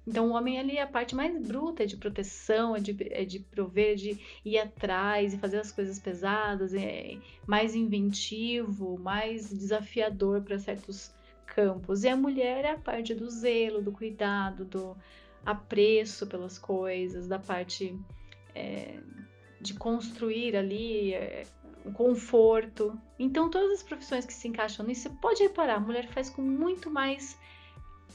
Então, 0.05 0.29
o 0.29 0.33
homem 0.33 0.59
ali, 0.59 0.79
a 0.79 0.87
parte 0.87 1.15
mais 1.15 1.37
bruta 1.47 1.83
é 1.83 1.85
de 1.85 1.95
proteção, 1.95 2.75
é 2.75 2.79
de, 2.79 2.95
é 3.11 3.23
de 3.23 3.39
prover, 3.39 3.95
de 3.95 4.19
ir 4.43 4.57
atrás 4.57 5.33
e 5.33 5.37
fazer 5.37 5.59
as 5.59 5.71
coisas 5.71 5.99
pesadas, 5.99 6.73
é 6.73 7.17
mais 7.45 7.75
inventivo, 7.75 8.97
mais 8.97 9.49
desafiador 9.49 10.41
para 10.41 10.57
certos 10.57 11.13
campos. 11.45 12.03
E 12.03 12.07
a 12.07 12.17
mulher 12.17 12.65
é 12.65 12.71
a 12.71 12.79
parte 12.79 13.13
do 13.13 13.29
zelo, 13.29 13.81
do 13.81 13.91
cuidado, 13.91 14.65
do 14.65 14.97
apreço 15.45 16.25
pelas 16.25 16.57
coisas, 16.57 17.27
da 17.27 17.37
parte 17.37 17.95
é, 18.55 18.99
de 19.59 19.73
construir 19.75 20.55
ali 20.55 21.13
é, 21.13 21.43
o 21.85 21.91
conforto. 21.91 22.99
Então, 23.19 23.49
todas 23.49 23.71
as 23.71 23.83
profissões 23.83 24.25
que 24.25 24.33
se 24.33 24.47
encaixam 24.47 24.85
nisso, 24.85 25.03
você 25.03 25.09
pode 25.21 25.43
reparar, 25.43 25.75
a 25.75 25.79
mulher 25.79 26.07
faz 26.07 26.29
com 26.29 26.41
muito 26.41 26.89
mais 26.89 27.37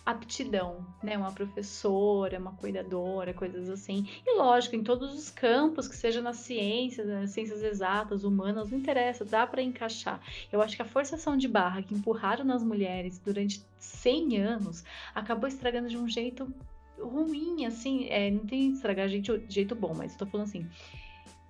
aptidão, 0.07 0.87
né? 1.03 1.19
Uma 1.19 1.33
professora, 1.33 2.39
uma 2.39 2.53
cuidadora, 2.53 3.35
coisas 3.35 3.69
assim. 3.69 4.09
E 4.25 4.39
lógico, 4.39 4.77
em 4.77 4.85
todos 4.85 5.13
os 5.13 5.31
campos, 5.31 5.89
que 5.89 5.97
seja 5.97 6.23
nas 6.23 6.37
ciências, 6.37 7.09
nas 7.09 7.31
ciências 7.31 7.61
exatas, 7.61 8.23
humanas, 8.23 8.71
não 8.71 8.79
interessa, 8.79 9.25
dá 9.25 9.45
para 9.45 9.61
encaixar. 9.61 10.21
Eu 10.53 10.63
acho 10.63 10.77
que 10.77 10.83
a 10.83 10.87
forçação 10.87 11.37
de 11.37 11.49
barra 11.49 11.83
que 11.83 11.93
empurraram 11.93 12.45
nas 12.45 12.63
mulheres 12.63 13.19
durante 13.19 13.61
100 13.81 14.39
anos 14.39 14.85
acabou 15.13 15.49
estragando 15.49 15.89
de 15.89 15.99
um 15.99 16.09
jeito 16.09 16.55
ruim, 16.97 17.67
assim, 17.67 18.07
é, 18.09 18.31
não 18.31 18.47
tem 18.47 18.71
estragar 18.71 19.09
jeito, 19.09 19.37
de 19.39 19.53
jeito 19.53 19.75
bom, 19.75 19.93
mas 19.93 20.13
estou 20.13 20.27
falando 20.27 20.47
assim, 20.47 20.67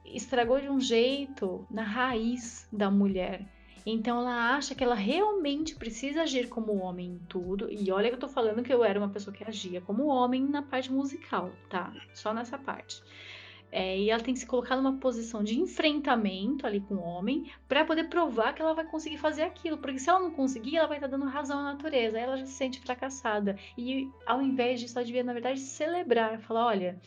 estragou 0.05 0.61
de 0.61 0.69
um 0.69 0.81
jeito 0.81 1.65
na 1.71 1.83
raiz 1.83 2.67
da 2.73 2.91
mulher 2.91 3.47
então 3.89 4.19
ela 4.21 4.57
acha 4.57 4.75
que 4.75 4.83
ela 4.83 4.97
realmente 4.97 5.77
precisa 5.77 6.23
agir 6.23 6.49
como 6.49 6.77
homem 6.77 7.13
em 7.13 7.19
tudo. 7.29 7.71
E 7.71 7.93
olha 7.93 8.09
que 8.09 8.17
eu 8.17 8.21
tô 8.21 8.29
falando 8.29 8.63
que 8.63 8.75
eu 8.75 8.83
era 8.83 8.99
uma 8.99 9.09
pessoa 9.09 9.35
que 9.35 9.45
agia 9.45 9.81
como 9.81 10.07
homem 10.07 10.43
na 10.43 10.61
parte 10.61 10.91
musical, 10.93 11.53
tá? 11.71 11.93
Só 12.13 12.35
nessa 12.35 12.59
parte. 12.59 13.01
É, 13.71 13.99
e 13.99 14.11
ela 14.11 14.23
tem 14.23 14.33
que 14.33 14.41
se 14.41 14.47
colocar 14.47 14.77
numa 14.77 14.95
posição 14.95 15.45
de 15.45 15.59
enfrentamento 15.59 16.67
ali 16.67 16.81
com 16.81 16.95
o 16.95 17.03
homem 17.03 17.51
para 17.69 17.85
poder 17.85 18.05
provar 18.05 18.55
que 18.55 18.63
ela 18.63 18.75
vai 18.75 18.85
conseguir 18.87 19.19
fazer 19.19 19.43
aquilo. 19.43 19.79
Porque 19.79 19.99
se 19.99 20.09
ela 20.09 20.21
não 20.21 20.31
conseguir, 20.31 20.79
ela 20.79 20.89
vai 20.89 20.97
estar 20.97 21.09
tá 21.09 21.17
dando 21.17 21.29
razão 21.31 21.59
à 21.59 21.63
natureza. 21.63 22.17
Aí 22.17 22.25
ela 22.25 22.37
já 22.37 22.47
se 22.47 22.53
sente 22.53 22.81
fracassada. 22.81 23.57
E 23.77 24.09
ao 24.25 24.41
invés 24.41 24.81
disso, 24.81 24.99
ela 24.99 25.05
devia, 25.05 25.23
na 25.23 25.33
verdade, 25.33 25.61
celebrar. 25.61 26.41
Falar: 26.41 26.67
olha, 26.67 27.01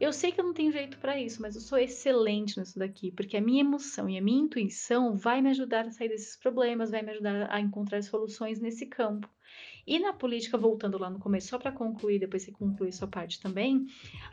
eu 0.00 0.12
sei 0.12 0.30
que 0.32 0.40
eu 0.40 0.44
não 0.44 0.54
tenho 0.54 0.72
jeito 0.72 0.98
para 0.98 1.18
isso, 1.18 1.42
mas 1.42 1.54
eu 1.54 1.60
sou 1.60 1.78
excelente 1.78 2.58
nisso 2.58 2.78
daqui, 2.78 3.10
porque 3.10 3.36
a 3.36 3.40
minha 3.40 3.60
emoção 3.60 4.08
e 4.08 4.16
a 4.16 4.22
minha 4.22 4.42
intuição 4.42 5.16
vai 5.16 5.42
me 5.42 5.50
ajudar 5.50 5.86
a 5.86 5.90
sair 5.90 6.08
desses 6.08 6.36
problemas, 6.36 6.90
vai 6.90 7.02
me 7.02 7.10
ajudar 7.10 7.48
a 7.50 7.60
encontrar 7.60 8.02
soluções 8.02 8.60
nesse 8.60 8.86
campo. 8.86 9.28
E 9.86 9.98
na 9.98 10.12
política, 10.12 10.58
voltando 10.58 10.98
lá 10.98 11.08
no 11.08 11.18
começo, 11.18 11.48
só 11.48 11.58
para 11.58 11.72
concluir, 11.72 12.18
depois 12.18 12.42
você 12.42 12.52
concluir 12.52 12.92
sua 12.92 13.08
parte 13.08 13.40
também, 13.40 13.86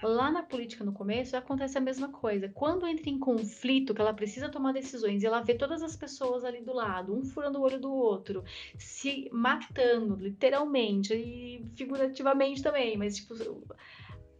lá 0.03 0.29
na 0.29 0.43
política 0.43 0.83
no 0.83 0.91
começo 0.91 1.37
acontece 1.37 1.77
a 1.77 1.81
mesma 1.81 2.09
coisa. 2.09 2.49
Quando 2.49 2.85
entra 2.85 3.09
em 3.09 3.17
conflito, 3.17 3.93
que 3.93 4.01
ela 4.01 4.13
precisa 4.13 4.49
tomar 4.49 4.73
decisões 4.73 5.23
e 5.23 5.25
ela 5.25 5.41
vê 5.41 5.55
todas 5.55 5.81
as 5.81 5.95
pessoas 5.95 6.43
ali 6.43 6.61
do 6.61 6.73
lado, 6.73 7.17
um 7.17 7.23
furando 7.23 7.59
o 7.59 7.61
olho 7.61 7.79
do 7.79 7.89
outro, 7.89 8.43
se 8.77 9.29
matando, 9.31 10.15
literalmente 10.15 11.13
e 11.13 11.65
figurativamente 11.73 12.61
também, 12.61 12.97
mas 12.97 13.15
tipo 13.15 13.33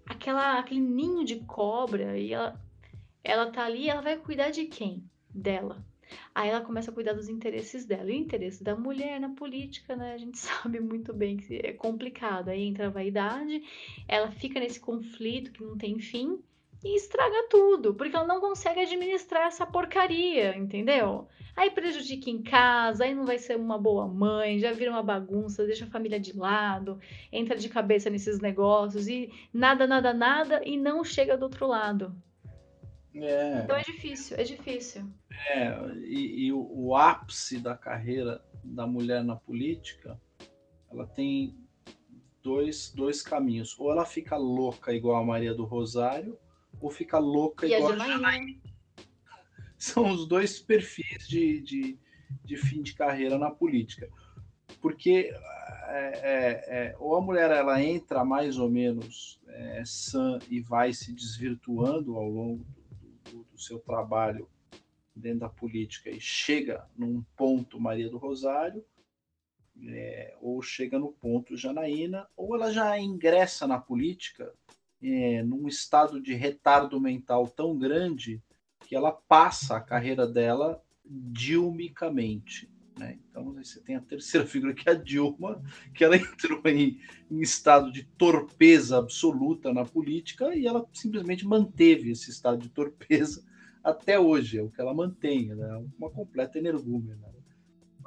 aquela, 0.06 0.60
aquele 0.60 0.82
ninho 0.82 1.24
de 1.24 1.38
cobra 1.42 2.18
e 2.18 2.34
ela, 2.34 2.62
ela 3.24 3.52
tá 3.52 3.66
ali, 3.66 3.90
ela 3.90 4.02
vai 4.02 4.18
cuidar 4.18 4.52
de 4.52 4.66
quem? 4.66 5.04
Dela. 5.30 5.84
Aí 6.34 6.50
ela 6.50 6.62
começa 6.62 6.92
a 6.92 6.94
cuidar 6.94 7.14
dos 7.14 7.30
interesses 7.30 7.86
dela. 7.86 8.12
E 8.12 8.14
o 8.14 8.18
interesse 8.18 8.64
da 8.64 8.76
mulher 8.76 9.20
na 9.20 9.30
política, 9.30 9.96
né? 9.96 10.14
A 10.14 10.18
gente 10.18 10.38
sabe 10.40 10.80
muito 10.80 11.14
bem 11.14 11.38
que 11.38 11.56
é 11.58 11.74
complicado. 11.74 12.50
Aí 12.50 12.62
entra 12.62 12.88
a 12.88 12.92
vaidade, 12.92 13.64
ela 14.08 14.32
fica 14.32 14.60
nesse 14.60 14.80
conflito 14.80 15.52
que 15.52 15.64
não 15.64 15.78
tem 15.78 16.00
fim 16.00 16.40
e 16.86 16.96
estraga 16.96 17.48
tudo, 17.50 17.96
porque 17.96 18.16
ela 18.16 18.28
não 18.28 18.40
consegue 18.40 18.82
administrar 18.82 19.48
essa 19.48 19.66
porcaria, 19.66 20.56
entendeu? 20.56 21.28
Aí 21.56 21.72
prejudica 21.72 22.30
em 22.30 22.44
casa, 22.44 23.06
aí 23.06 23.16
não 23.16 23.26
vai 23.26 23.40
ser 23.40 23.58
uma 23.58 23.76
boa 23.76 24.08
mãe, 24.08 24.60
já 24.60 24.72
vira 24.72 24.92
uma 24.92 25.02
bagunça, 25.02 25.66
deixa 25.66 25.86
a 25.86 25.90
família 25.90 26.20
de 26.20 26.38
lado, 26.38 27.00
entra 27.32 27.58
de 27.58 27.70
cabeça 27.70 28.08
nesses 28.08 28.40
negócios 28.40 29.08
e 29.08 29.32
nada, 29.52 29.88
nada, 29.88 30.14
nada 30.14 30.62
e 30.64 30.78
não 30.78 31.04
chega 31.04 31.36
do 31.36 31.44
outro 31.44 31.66
lado. 31.66 32.16
É. 33.16 33.62
Então 33.64 33.76
é 33.76 33.82
difícil, 33.82 34.38
é 34.38 34.44
difícil. 34.44 35.10
É, 35.50 35.74
e, 36.04 36.46
e 36.46 36.54
o, 36.54 36.70
o 36.72 36.96
ápice 36.96 37.58
da 37.58 37.76
carreira 37.76 38.44
da 38.64 38.86
mulher 38.86 39.24
na 39.24 39.36
política, 39.36 40.22
ela 40.92 41.08
tem 41.08 41.58
dois, 42.44 42.92
dois 42.94 43.24
caminhos. 43.24 43.76
Ou 43.80 43.92
ela 43.92 44.06
fica 44.06 44.38
louca 44.38 44.94
igual 44.94 45.16
a 45.16 45.26
Maria 45.26 45.54
do 45.54 45.64
Rosário, 45.64 46.38
ou 46.80 46.90
fica 46.90 47.18
louca 47.18 47.66
e 47.66 47.74
igual 47.74 47.94
a 47.94 47.98
Janaína. 47.98 48.60
São 49.78 50.10
os 50.12 50.28
dois 50.28 50.60
perfis 50.60 51.28
de, 51.28 51.62
de, 51.62 52.00
de 52.44 52.58
fim 52.58 52.82
de 52.82 52.94
carreira 52.94 53.38
na 53.38 53.52
política. 53.52 54.10
Porque 54.82 55.32
é, 55.88 55.98
é, 55.98 56.66
é, 56.68 56.96
ou 56.98 57.16
a 57.16 57.22
mulher 57.22 57.52
ela 57.52 57.82
entra 57.82 58.26
mais 58.26 58.58
ou 58.58 58.70
menos 58.70 59.40
é, 59.48 59.84
sã 59.86 60.40
e 60.50 60.60
vai 60.60 60.92
se 60.94 61.14
desvirtuando 61.14 62.18
ao 62.18 62.28
longo 62.28 62.66
do, 62.92 63.32
do, 63.32 63.44
do, 63.44 63.60
seu 63.60 63.80
trabalho 63.80 64.50
dentro 65.16 65.42
da 65.42 65.50
política 65.50 66.10
e 66.10 66.20
chega 66.20 66.86
num 66.98 67.24
ponto 67.38 67.80
Maria 67.80 68.10
do 68.10 68.18
Rosário, 68.18 68.84
é, 69.88 70.36
ou 70.42 70.62
chega 70.62 70.98
no 70.98 71.12
ponto 71.12 71.56
Janaína, 71.56 72.28
ou 72.36 72.56
ela 72.56 72.72
já 72.72 72.98
ingressa 73.00 73.68
na 73.68 73.80
política 73.80 74.52
é, 75.02 75.44
num 75.44 75.68
estado 75.68 76.22
de 76.22 76.34
retardo 76.34 77.00
mental 77.00 77.48
tão 77.48 77.78
grande 77.78 78.42
que 78.80 78.96
ela 78.96 79.12
passa 79.12 79.78
a 79.78 79.82
carreira 79.82 80.28
dela 80.28 80.82
dilmicamente. 81.04 82.70
Né? 82.98 83.20
Então 83.30 83.54
você 83.54 83.80
tem 83.82 83.96
a 83.96 84.02
terceira 84.02 84.46
figura 84.48 84.74
que 84.74 84.88
é 84.88 84.94
a 84.94 84.96
Dilma, 84.96 85.62
que 85.94 86.04
ela 86.04 86.16
entrou 86.16 86.62
em, 86.66 87.00
em, 87.30 87.42
estado 87.42 87.92
de 87.92 88.04
torpeza 88.04 88.98
absoluta 88.98 89.74
na 89.74 89.86
política 89.86 90.56
e 90.56 90.66
ela 90.66 90.88
simplesmente 90.94 91.46
manteve 91.46 92.12
esse 92.12 92.30
estado 92.30 92.58
de 92.58 92.70
torpeza 92.70 93.44
até 93.84 94.20
hoje, 94.20 94.58
é 94.58 94.64
o 94.64 94.70
que 94.70 94.82
ela 94.82 94.94
mantém, 94.94 95.48
né? 95.48 95.86
uma 95.98 96.10
completa 96.10 96.58
energúmena. 96.58 97.36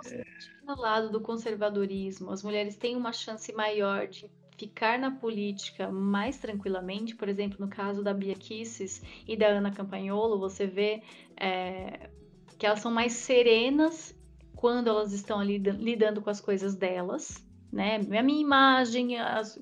É... 0.07 0.25
No 0.65 0.77
lado 0.77 1.11
do 1.11 1.21
conservadorismo, 1.21 2.31
as 2.31 2.43
mulheres 2.43 2.77
têm 2.77 2.97
uma 2.97 3.13
chance 3.13 3.53
maior 3.53 4.07
de 4.07 4.31
ficar 4.59 4.99
na 4.99 5.13
política 5.13 5.89
mais 5.89 6.37
tranquilamente, 6.37 7.15
por 7.15 7.29
exemplo, 7.29 7.59
no 7.61 7.69
caso 7.69 8.03
da 8.03 8.13
Bia 8.13 8.35
Kisses 8.35 9.01
e 9.27 9.37
da 9.37 9.47
Ana 9.47 9.71
Campagnolo, 9.71 10.39
você 10.39 10.67
vê 10.67 11.01
é, 11.37 12.11
que 12.59 12.67
elas 12.67 12.81
são 12.81 12.91
mais 12.91 13.13
serenas 13.13 14.15
quando 14.57 14.89
elas 14.89 15.13
estão 15.13 15.39
ali 15.39 15.59
lidando 15.59 16.21
com 16.21 16.29
as 16.29 16.41
coisas 16.41 16.75
delas, 16.75 17.47
né? 17.73 18.01
A 18.19 18.23
minha 18.23 18.41
imagem, 18.41 19.17
as, 19.17 19.57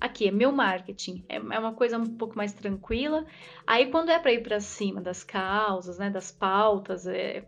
aqui 0.00 0.28
é 0.28 0.30
meu 0.30 0.50
marketing, 0.50 1.22
é, 1.28 1.36
é, 1.36 1.58
uma 1.58 1.74
coisa 1.74 1.98
um 1.98 2.16
pouco 2.16 2.34
mais 2.34 2.54
tranquila. 2.54 3.26
Aí 3.66 3.90
quando 3.90 4.08
é 4.08 4.18
para 4.18 4.32
ir 4.32 4.42
para 4.42 4.60
cima 4.60 5.02
das 5.02 5.22
causas, 5.22 5.98
né, 5.98 6.08
das 6.08 6.32
pautas 6.32 7.06
é, 7.06 7.46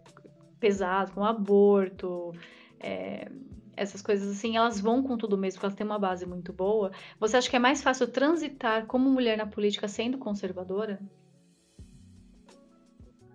pesadas, 0.59 1.15
como 1.15 1.25
aborto, 1.25 2.35
é, 2.79 3.31
essas 3.81 4.03
coisas 4.03 4.31
assim, 4.31 4.59
elas 4.59 4.79
vão 4.79 5.03
com 5.03 5.17
tudo 5.17 5.39
mesmo, 5.39 5.55
porque 5.55 5.67
elas 5.67 5.75
têm 5.75 5.87
uma 5.87 5.99
base 5.99 6.27
muito 6.27 6.53
boa. 6.53 6.93
Você 7.19 7.39
acha 7.39 7.49
que 7.49 7.57
é 7.57 7.59
mais 7.59 7.83
fácil 7.83 8.07
transitar 8.07 8.85
como 8.87 9.09
mulher 9.09 9.39
na 9.39 9.47
política 9.47 9.89
sendo 9.89 10.19
conservadora? 10.19 11.01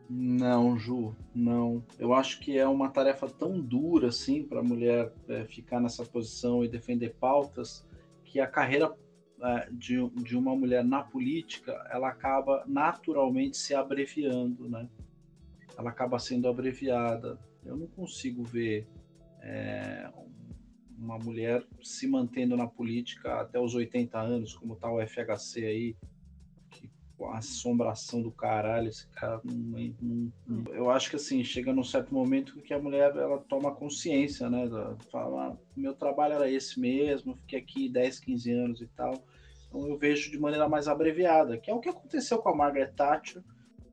Não, 0.07 0.77
Ju, 0.77 1.15
não. 1.34 1.84
Eu 1.97 2.13
acho 2.13 2.39
que 2.39 2.59
é 2.59 2.67
uma 2.67 2.91
tarefa 2.91 3.27
tão 3.27 3.59
dura 3.59 4.09
assim 4.09 4.43
para 4.43 4.59
a 4.59 4.63
mulher 4.63 5.11
é, 5.27 5.45
ficar 5.45 5.80
nessa 5.80 6.05
posição 6.05 6.63
e 6.63 6.67
defender 6.67 7.15
pautas 7.15 7.84
que 8.23 8.39
a 8.39 8.45
carreira 8.45 8.95
é, 9.41 9.67
de, 9.72 10.07
de 10.09 10.38
uma 10.38 10.55
mulher 10.55 10.84
na 10.84 11.01
política 11.01 11.72
ela 11.89 12.07
acaba 12.07 12.63
naturalmente 12.67 13.57
se 13.57 13.73
abreviando, 13.73 14.69
né? 14.69 14.88
Ela 15.76 15.89
acaba 15.89 16.19
sendo 16.19 16.47
abreviada. 16.47 17.39
Eu 17.65 17.76
não 17.76 17.88
consigo 17.88 18.43
ver 18.43 18.88
é, 19.41 20.07
uma 20.97 21.17
mulher 21.17 21.63
se 21.84 22.07
mantendo 22.07 22.55
na 22.55 22.67
política 22.67 23.41
até 23.41 23.59
os 23.59 23.76
80 23.76 24.19
anos, 24.19 24.53
como 24.53 24.76
tá 24.76 24.91
o 24.91 25.05
FHC 25.05 25.65
aí, 25.65 25.95
que 26.69 26.89
a 27.22 27.38
assombração 27.38 28.22
do 28.22 28.31
caralho, 28.31 28.89
esse 28.89 29.07
cara 29.09 29.41
não, 29.43 29.93
não, 30.01 30.31
não, 30.47 30.73
eu 30.73 30.89
acho 30.89 31.09
que 31.09 31.15
assim, 31.15 31.43
chega 31.43 31.73
num 31.73 31.84
certo 31.84 32.13
momento 32.13 32.61
que 32.61 32.73
a 32.73 32.80
mulher 32.80 33.15
ela 33.15 33.39
toma 33.39 33.73
consciência, 33.73 34.49
né? 34.49 34.69
Fala, 35.11 35.49
ah, 35.49 35.57
meu 35.76 35.93
trabalho 35.93 36.34
era 36.34 36.49
esse 36.49 36.80
mesmo, 36.80 37.35
fiquei 37.38 37.59
aqui 37.59 37.89
10, 37.89 38.19
15 38.19 38.51
anos 38.51 38.81
e 38.81 38.88
tal. 38.88 39.23
Então 39.67 39.88
eu 39.88 39.97
vejo 39.97 40.31
de 40.31 40.39
maneira 40.39 40.67
mais 40.69 40.88
abreviada, 40.88 41.57
que 41.57 41.69
é 41.69 41.73
o 41.73 41.80
que 41.80 41.89
aconteceu 41.89 42.38
com 42.39 42.49
a 42.49 42.55
Margaret 42.55 42.93
Thatcher. 42.93 43.43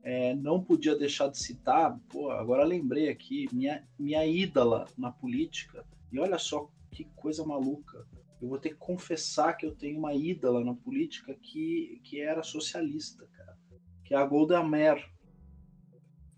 É, 0.04 0.34
não 0.34 0.60
podia 0.60 0.96
deixar 0.96 1.28
de 1.28 1.38
citar, 1.38 1.96
pô, 2.08 2.28
agora 2.30 2.64
lembrei 2.64 3.08
aqui, 3.08 3.48
minha, 3.52 3.86
minha 3.96 4.26
ídola 4.26 4.84
na 4.98 5.12
política, 5.12 5.84
e 6.10 6.18
olha 6.18 6.38
só 6.38 6.68
que 6.92 7.04
coisa 7.16 7.44
maluca. 7.44 8.06
Eu 8.40 8.48
vou 8.48 8.58
ter 8.58 8.70
que 8.70 8.76
confessar 8.76 9.54
que 9.54 9.64
eu 9.64 9.74
tenho 9.74 9.98
uma 9.98 10.14
ídola 10.14 10.64
na 10.64 10.74
política 10.74 11.34
que, 11.34 12.00
que 12.04 12.20
era 12.20 12.42
socialista, 12.42 13.26
cara. 13.32 13.56
Que 14.04 14.14
é 14.14 14.16
a 14.16 14.26
Golda 14.26 14.62
Meir. 14.62 15.10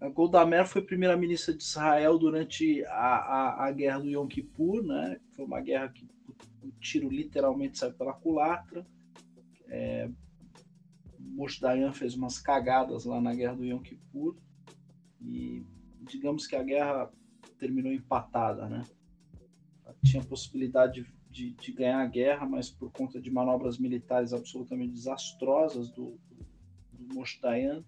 A 0.01 0.09
Golda 0.09 0.45
Meir 0.47 0.67
foi 0.67 0.83
primeira-ministra 0.83 1.55
de 1.55 1.63
Israel 1.63 2.19
durante 2.19 2.85
a, 2.87 3.17
a, 3.17 3.67
a, 3.67 3.73
guerra 3.73 4.01
do 4.01 4.09
Yom 4.09 4.29
Kippur, 4.29 4.83
né? 4.83 5.19
Foi 5.35 5.45
uma 5.45 5.61
guerra 5.61 5.89
que 5.89 6.07
o 6.63 6.71
tiro 6.81 7.09
literalmente 7.09 7.79
saiu 7.79 7.95
pela 7.95 8.13
culatra. 8.13 8.87
É, 9.69 10.09
Moshe 11.19 11.61
Dayan 11.61 11.93
fez 11.93 12.15
umas 12.15 12.39
cagadas 12.39 13.07
lá 13.07 13.21
na 13.21 13.35
guerra 13.35 13.57
do 13.57 13.65
Yom 13.65 13.81
Kippur. 13.81 14.37
E 15.23 15.65
digamos 16.03 16.47
que 16.47 16.55
a 16.55 16.63
guerra 16.63 17.11
terminou 17.59 17.93
empatada, 17.93 18.69
né? 18.69 18.85
Tinha 20.05 20.23
possibilidade 20.23 21.07
de, 21.31 21.51
de, 21.51 21.73
ganhar 21.73 22.01
a 22.01 22.07
guerra, 22.07 22.47
mas 22.47 22.71
por 22.71 22.93
conta 22.93 23.21
de 23.21 23.31
manobras 23.31 23.79
militares 23.79 24.33
absolutamente 24.33 24.93
desastrosas 24.93 25.91
do, 25.91 26.17
do, 26.29 26.47
do 26.93 27.15
Moshe 27.15 27.41
Dayan, 27.41 27.85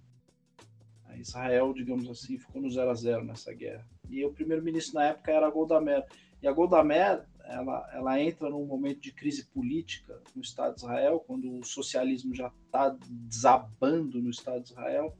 Israel, 1.20 1.72
digamos 1.72 2.08
assim, 2.08 2.38
ficou 2.38 2.60
no 2.60 2.70
0 2.70 2.90
a 2.90 2.94
0 2.94 3.24
nessa 3.24 3.52
guerra. 3.52 3.86
E 4.08 4.24
o 4.24 4.32
primeiro-ministro 4.32 4.94
na 4.94 5.06
época 5.06 5.32
era 5.32 5.46
a 5.46 5.50
Golda 5.50 5.80
Meir. 5.80 6.04
E 6.42 6.46
a 6.46 6.52
Golda 6.52 6.82
Meir, 6.84 7.22
ela, 7.44 7.90
ela 7.92 8.20
entra 8.20 8.50
num 8.50 8.66
momento 8.66 9.00
de 9.00 9.12
crise 9.12 9.46
política 9.46 10.20
no 10.34 10.42
Estado 10.42 10.74
de 10.74 10.80
Israel, 10.80 11.24
quando 11.26 11.58
o 11.58 11.64
socialismo 11.64 12.34
já 12.34 12.52
está 12.66 12.96
desabando 13.00 14.20
no 14.20 14.30
Estado 14.30 14.62
de 14.62 14.70
Israel. 14.70 15.16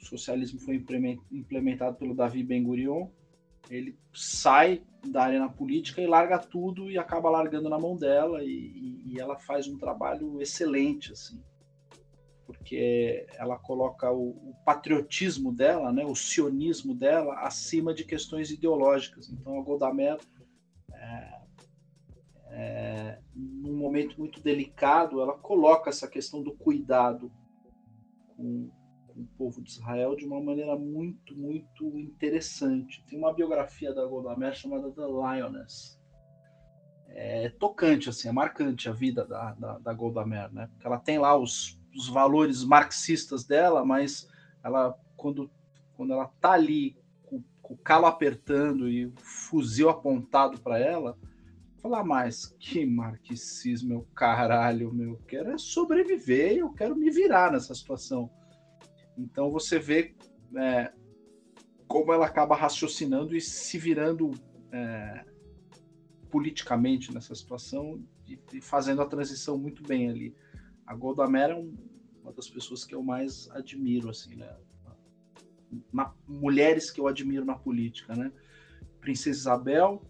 O 0.00 0.04
socialismo 0.04 0.58
foi 0.60 0.82
implementado 1.30 1.96
pelo 1.96 2.14
Davi 2.14 2.42
Ben-Gurion. 2.42 3.08
Ele 3.70 3.96
sai 4.12 4.82
da 5.08 5.22
arena 5.22 5.48
política 5.48 6.02
e 6.02 6.06
larga 6.06 6.38
tudo 6.38 6.90
e 6.90 6.98
acaba 6.98 7.30
largando 7.30 7.68
na 7.68 7.78
mão 7.78 7.96
dela 7.96 8.42
e, 8.42 9.02
e, 9.06 9.20
ela 9.20 9.38
faz 9.38 9.68
um 9.68 9.78
trabalho 9.78 10.42
excelente 10.42 11.12
assim. 11.12 11.40
Porque 12.44 13.26
ela 13.36 13.56
coloca 13.56 14.10
o, 14.10 14.30
o, 14.30 14.54
patriotismo 14.64 15.52
dela 15.52 15.92
né 15.92 16.04
o 16.04 16.16
sionismo 16.16 16.94
dela 16.94 17.40
acima 17.46 17.94
de 17.94 18.04
questões 18.04 18.50
ideológicas. 18.50 19.30
Então 19.30 19.58
a 19.58 19.62
Golda 19.62 19.94
Meir 19.94 20.18
é, 20.92 21.40
é, 22.48 23.18
num 23.34 23.76
momento 23.76 24.18
muito 24.18 24.42
delicado 24.42 25.20
ela 25.20 25.38
coloca 25.38 25.88
essa 25.88 26.08
questão 26.08 26.42
do 26.42 26.52
cuidado 26.52 27.30
com, 28.36 28.68
o 29.20 29.26
povo 29.36 29.62
de 29.62 29.70
Israel 29.70 30.16
de 30.16 30.24
uma 30.24 30.40
maneira 30.40 30.76
muito, 30.76 31.36
muito 31.36 31.98
interessante. 31.98 33.04
Tem 33.08 33.18
uma 33.18 33.32
biografia 33.32 33.92
da 33.94 34.04
Golda 34.06 34.36
Meir 34.36 34.54
chamada 34.54 34.90
The 34.90 35.02
Lioness. 35.02 36.00
É 37.08 37.48
tocante, 37.50 38.08
assim, 38.08 38.28
é 38.28 38.32
marcante 38.32 38.88
a 38.88 38.92
vida 38.92 39.24
da, 39.24 39.52
da, 39.54 39.78
da 39.78 39.92
Golda 39.92 40.24
Meir, 40.24 40.52
né? 40.52 40.68
Porque 40.68 40.86
ela 40.86 40.98
tem 40.98 41.18
lá 41.18 41.36
os, 41.36 41.78
os 41.94 42.08
valores 42.08 42.64
marxistas 42.64 43.44
dela, 43.44 43.84
mas 43.84 44.28
ela, 44.62 44.98
quando, 45.16 45.50
quando 45.96 46.12
ela 46.12 46.26
tá 46.40 46.52
ali 46.52 46.96
com, 47.24 47.42
com 47.60 47.74
o 47.74 47.78
calo 47.78 48.06
apertando 48.06 48.88
e 48.88 49.06
o 49.06 49.12
fuzil 49.16 49.88
apontado 49.88 50.60
para 50.60 50.78
ela, 50.78 51.18
falar 51.80 52.04
mais 52.04 52.46
que 52.58 52.84
marxismo, 52.86 53.88
meu 53.88 54.06
caralho, 54.14 54.92
meu, 54.92 55.12
eu 55.12 55.20
quero 55.26 55.50
é 55.50 55.58
sobreviver, 55.58 56.58
eu 56.58 56.70
quero 56.72 56.94
me 56.94 57.10
virar 57.10 57.50
nessa 57.50 57.74
situação. 57.74 58.30
Então 59.20 59.50
você 59.50 59.78
vê 59.78 60.14
é, 60.56 60.92
como 61.86 62.12
ela 62.12 62.26
acaba 62.26 62.54
raciocinando 62.54 63.36
e 63.36 63.40
se 63.40 63.78
virando 63.78 64.30
é, 64.72 65.24
politicamente 66.30 67.12
nessa 67.12 67.34
situação 67.34 68.02
e, 68.26 68.38
e, 68.52 68.60
fazendo 68.60 69.02
a 69.02 69.06
transição 69.06 69.58
muito 69.58 69.82
bem 69.82 70.08
ali. 70.08 70.34
A 70.86 70.94
Golda 70.94 71.26
Meir 71.28 71.50
é 71.50 71.54
um, 71.54 71.74
uma 72.22 72.32
das 72.32 72.48
pessoas 72.48 72.84
que 72.84 72.94
eu 72.94 73.02
mais 73.02 73.50
admiro, 73.50 74.08
assim, 74.08 74.36
né? 74.36 74.56
Na, 75.92 76.12
mulheres 76.26 76.90
que 76.90 77.00
eu 77.00 77.06
admiro 77.06 77.44
na 77.44 77.54
política, 77.54 78.14
né? 78.14 78.32
Princesa 79.00 79.38
Isabel, 79.38 80.02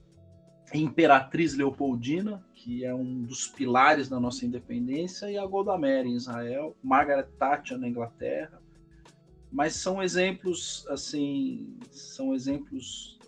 Imperatriz 0.73 1.55
Leopoldina, 1.55 2.45
que 2.55 2.85
é 2.85 2.95
um 2.95 3.23
dos 3.23 3.47
pilares 3.47 4.09
da 4.09 4.20
nossa 4.20 4.45
independência, 4.45 5.31
e 5.31 5.37
a 5.37 5.47
Golda 5.47 5.77
Meir 5.77 6.07
em 6.07 6.15
Israel, 6.15 6.77
Margaret 6.82 7.28
Thatcher 7.39 7.78
na 7.78 7.89
Inglaterra, 7.89 8.60
mas 9.51 9.74
são 9.74 10.02
exemplos 10.02 10.86
assim, 10.89 11.78
são 11.90 12.35
exemplos. 12.35 13.18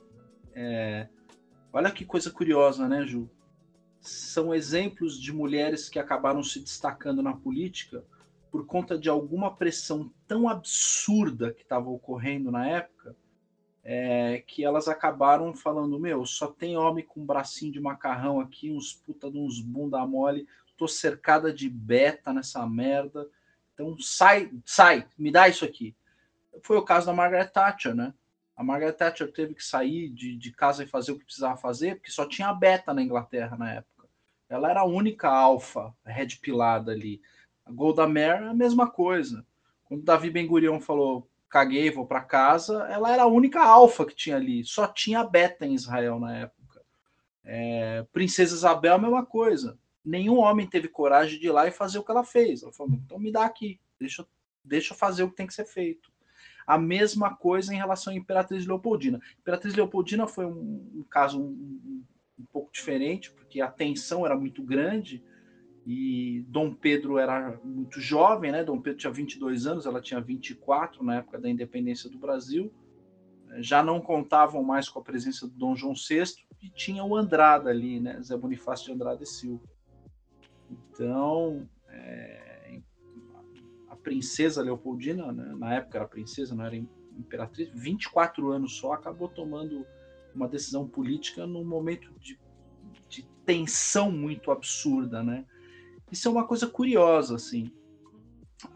É... 0.54 1.08
Olha 1.72 1.90
que 1.90 2.04
coisa 2.04 2.30
curiosa, 2.30 2.88
né, 2.88 3.04
Ju? 3.06 3.28
São 4.00 4.54
exemplos 4.54 5.20
de 5.20 5.32
mulheres 5.32 5.88
que 5.88 5.98
acabaram 5.98 6.42
se 6.42 6.60
destacando 6.60 7.22
na 7.22 7.34
política 7.34 8.04
por 8.50 8.66
conta 8.66 8.98
de 8.98 9.08
alguma 9.08 9.56
pressão 9.56 10.12
tão 10.28 10.48
absurda 10.48 11.52
que 11.52 11.62
estava 11.62 11.88
ocorrendo 11.88 12.50
na 12.50 12.66
época, 12.66 13.16
é, 13.82 14.44
que 14.46 14.64
elas 14.64 14.88
acabaram 14.88 15.54
falando: 15.54 15.98
Meu, 15.98 16.24
só 16.26 16.46
tem 16.46 16.76
homem 16.76 17.04
com 17.04 17.20
um 17.20 17.26
bracinho 17.26 17.72
de 17.72 17.80
macarrão 17.80 18.38
aqui, 18.38 18.70
uns 18.70 18.92
puta 18.92 19.30
de 19.30 19.38
uns 19.38 19.60
bunda 19.60 20.06
mole, 20.06 20.46
tô 20.76 20.86
cercada 20.86 21.52
de 21.52 21.68
beta 21.68 22.32
nessa 22.32 22.66
merda. 22.66 23.26
Então 23.72 23.96
sai, 23.98 24.52
sai, 24.64 25.08
me 25.18 25.32
dá 25.32 25.48
isso 25.48 25.64
aqui. 25.64 25.96
Foi 26.62 26.76
o 26.76 26.84
caso 26.84 27.06
da 27.06 27.12
Margaret 27.12 27.48
Thatcher, 27.48 27.94
né? 27.94 28.12
A 28.56 28.62
Margaret 28.62 28.92
Thatcher 28.92 29.32
teve 29.32 29.54
que 29.54 29.64
sair 29.64 30.08
de, 30.10 30.36
de 30.36 30.52
casa 30.52 30.84
e 30.84 30.86
fazer 30.86 31.12
o 31.12 31.18
que 31.18 31.24
precisava 31.24 31.56
fazer, 31.56 31.96
porque 31.96 32.10
só 32.10 32.26
tinha 32.26 32.48
a 32.48 32.54
beta 32.54 32.92
na 32.92 33.02
Inglaterra 33.02 33.56
na 33.56 33.72
época. 33.72 34.08
Ela 34.48 34.70
era 34.70 34.80
a 34.80 34.86
única 34.86 35.28
alfa, 35.28 35.94
red 36.04 36.36
pilada 36.40 36.92
ali. 36.92 37.22
A 37.64 37.72
Golda 37.72 38.06
Meir, 38.06 38.42
a 38.42 38.54
mesma 38.54 38.90
coisa. 38.90 39.46
Quando 39.84 40.04
Davi 40.04 40.30
Ben 40.30 40.46
Gurion 40.46 40.80
falou, 40.80 41.26
caguei, 41.48 41.90
vou 41.90 42.06
para 42.06 42.20
casa, 42.20 42.86
ela 42.90 43.10
era 43.10 43.22
a 43.22 43.26
única 43.26 43.62
alfa 43.62 44.04
que 44.04 44.14
tinha 44.14 44.36
ali. 44.36 44.62
Só 44.64 44.86
tinha 44.86 45.20
a 45.20 45.24
beta 45.24 45.64
em 45.64 45.74
Israel 45.74 46.20
na 46.20 46.36
época. 46.36 46.82
É, 47.44 48.04
Princesa 48.12 48.54
Isabel, 48.54 48.94
a 48.94 48.98
mesma 48.98 49.24
coisa. 49.24 49.78
Nenhum 50.04 50.38
homem 50.38 50.66
teve 50.66 50.88
coragem 50.88 51.40
de 51.40 51.46
ir 51.46 51.50
lá 51.50 51.66
e 51.66 51.72
fazer 51.72 51.98
o 51.98 52.04
que 52.04 52.10
ela 52.10 52.24
fez. 52.24 52.62
Ela 52.62 52.72
falou, 52.72 52.92
então 52.92 53.18
me 53.18 53.32
dá 53.32 53.44
aqui, 53.44 53.80
deixa, 53.98 54.26
deixa 54.62 54.92
eu 54.92 54.98
fazer 54.98 55.22
o 55.22 55.30
que 55.30 55.36
tem 55.36 55.46
que 55.46 55.54
ser 55.54 55.64
feito. 55.64 56.11
A 56.66 56.78
mesma 56.78 57.34
coisa 57.34 57.72
em 57.72 57.76
relação 57.76 58.12
à 58.12 58.16
Imperatriz 58.16 58.66
Leopoldina. 58.66 59.20
Imperatriz 59.40 59.74
Leopoldina 59.74 60.26
foi 60.26 60.46
um, 60.46 60.90
um 60.94 61.04
caso 61.08 61.40
um, 61.40 62.04
um, 62.38 62.44
pouco 62.52 62.72
diferente, 62.72 63.30
porque 63.32 63.60
a 63.60 63.68
tensão 63.68 64.24
era 64.24 64.36
muito 64.36 64.62
grande 64.62 65.22
e 65.86 66.44
Dom 66.48 66.72
Pedro 66.72 67.18
era 67.18 67.58
muito 67.64 68.00
jovem, 68.00 68.52
né? 68.52 68.62
Dom 68.62 68.80
Pedro 68.80 68.98
tinha 68.98 69.12
22 69.12 69.66
anos, 69.66 69.86
ela 69.86 70.00
tinha 70.00 70.20
24 70.20 71.04
na 71.04 71.16
época 71.16 71.38
da 71.38 71.48
independência 71.48 72.08
do 72.08 72.18
Brasil. 72.18 72.72
Já 73.58 73.82
não 73.82 74.00
contavam 74.00 74.62
mais 74.62 74.88
com 74.88 74.98
a 74.98 75.02
presença 75.02 75.46
do 75.46 75.54
Dom 75.54 75.74
João 75.74 75.94
VI 75.94 76.24
e 76.62 76.70
tinha 76.70 77.04
o 77.04 77.16
Andrada 77.16 77.70
ali, 77.70 78.00
né? 78.00 78.20
Zé 78.22 78.36
Bonifácio 78.36 78.86
de 78.86 78.92
Andrade 78.92 79.26
Silva. 79.26 79.64
Então, 80.70 81.68
é, 81.88 82.51
princesa 84.02 84.62
Leopoldina, 84.62 85.32
né? 85.32 85.54
na 85.56 85.74
época 85.74 85.98
era 85.98 86.08
princesa, 86.08 86.54
não 86.54 86.64
era 86.64 86.76
imperatriz, 86.76 87.70
24 87.74 88.50
anos 88.50 88.76
só, 88.76 88.92
acabou 88.92 89.28
tomando 89.28 89.86
uma 90.34 90.48
decisão 90.48 90.86
política 90.86 91.46
num 91.46 91.64
momento 91.64 92.10
de, 92.18 92.38
de 93.08 93.28
tensão 93.44 94.10
muito 94.10 94.50
absurda, 94.50 95.22
né? 95.22 95.44
Isso 96.10 96.28
é 96.28 96.30
uma 96.30 96.46
coisa 96.46 96.66
curiosa, 96.66 97.36
assim. 97.36 97.70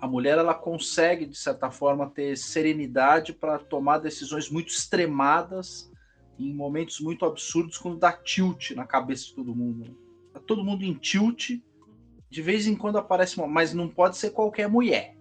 A 0.01 0.09
mulher 0.09 0.39
ela 0.39 0.55
consegue 0.55 1.27
de 1.27 1.37
certa 1.37 1.71
forma 1.71 2.11
ter 2.11 2.37
serenidade 2.37 3.33
para 3.33 3.59
tomar 3.59 3.99
decisões 3.99 4.51
muito 4.51 4.69
extremadas 4.69 5.91
em 6.39 6.53
momentos 6.53 7.01
muito 7.01 7.25
absurdos 7.25 7.79
quando 7.79 7.99
dá 7.99 8.13
tilt 8.13 8.73
na 8.73 8.87
cabeça 8.87 9.27
de 9.27 9.35
todo 9.35 9.55
mundo. 9.55 9.85
Né? 9.85 9.95
Tá 10.33 10.41
todo 10.41 10.65
mundo 10.65 10.85
em 10.85 10.95
tilt. 10.95 11.61
De 12.29 12.43
vez 12.43 12.67
em 12.67 12.75
quando 12.75 12.99
aparece 12.99 13.39
uma, 13.39 13.47
mas 13.47 13.73
não 13.73 13.89
pode 13.89 14.17
ser 14.17 14.31
qualquer 14.31 14.69
mulher. 14.69 15.16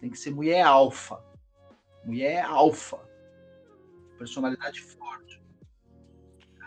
Tem 0.00 0.10
que 0.10 0.18
ser 0.18 0.30
mulher 0.30 0.62
alfa. 0.62 1.22
Mulher 2.04 2.42
alfa. 2.44 2.98
Personalidade 4.18 4.80
forte. 4.80 5.42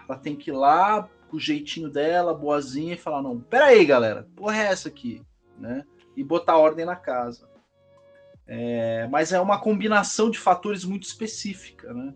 Ela 0.07 0.18
tem 0.18 0.35
que 0.35 0.51
ir 0.51 0.53
lá 0.53 1.10
com 1.30 1.38
o 1.38 1.39
jeitinho 1.39 1.89
dela, 1.89 2.34
boazinha, 2.34 2.93
e 2.93 2.97
falar: 2.97 3.22
não, 3.22 3.39
peraí, 3.39 3.84
galera, 3.85 4.27
porra 4.35 4.57
é 4.57 4.68
essa 4.68 4.88
aqui? 4.88 5.22
Né? 5.57 5.84
E 6.15 6.23
botar 6.23 6.57
ordem 6.57 6.85
na 6.85 6.95
casa. 6.95 7.49
É, 8.45 9.07
mas 9.07 9.31
é 9.31 9.39
uma 9.39 9.60
combinação 9.60 10.30
de 10.30 10.38
fatores 10.38 10.84
muito 10.84 11.03
específica, 11.03 11.93
né? 11.93 12.14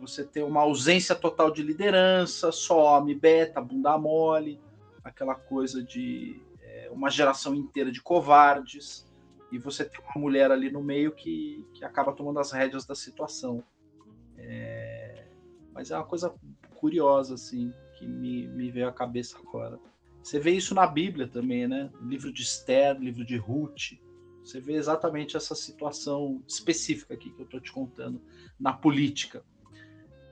Você 0.00 0.24
tem 0.24 0.42
uma 0.42 0.60
ausência 0.60 1.14
total 1.14 1.50
de 1.50 1.62
liderança, 1.62 2.52
só 2.52 2.98
homem 2.98 3.18
beta, 3.18 3.60
bunda 3.60 3.98
mole, 3.98 4.60
aquela 5.02 5.34
coisa 5.34 5.82
de 5.82 6.40
é, 6.62 6.88
uma 6.90 7.10
geração 7.10 7.54
inteira 7.54 7.90
de 7.90 8.00
covardes 8.00 9.07
e 9.50 9.58
você 9.58 9.84
tem 9.84 10.00
uma 10.00 10.20
mulher 10.20 10.50
ali 10.50 10.70
no 10.70 10.82
meio 10.82 11.12
que, 11.12 11.66
que 11.74 11.84
acaba 11.84 12.12
tomando 12.12 12.38
as 12.38 12.52
rédeas 12.52 12.84
da 12.84 12.94
situação. 12.94 13.64
É... 14.36 15.26
Mas 15.72 15.90
é 15.90 15.96
uma 15.96 16.04
coisa 16.04 16.34
curiosa, 16.74 17.34
assim, 17.34 17.72
que 17.94 18.06
me, 18.06 18.46
me 18.48 18.70
veio 18.70 18.88
à 18.88 18.92
cabeça 18.92 19.38
agora. 19.38 19.78
Você 20.22 20.38
vê 20.38 20.50
isso 20.50 20.74
na 20.74 20.86
Bíblia 20.86 21.26
também, 21.26 21.66
né? 21.66 21.90
Livro 22.02 22.32
de 22.32 22.42
Esther, 22.42 22.98
livro 22.98 23.24
de 23.24 23.36
Ruth. 23.36 23.98
Você 24.42 24.60
vê 24.60 24.74
exatamente 24.74 25.36
essa 25.36 25.54
situação 25.54 26.42
específica 26.46 27.14
aqui 27.14 27.30
que 27.30 27.40
eu 27.40 27.44
estou 27.44 27.60
te 27.60 27.72
contando 27.72 28.20
na 28.58 28.72
política. 28.72 29.44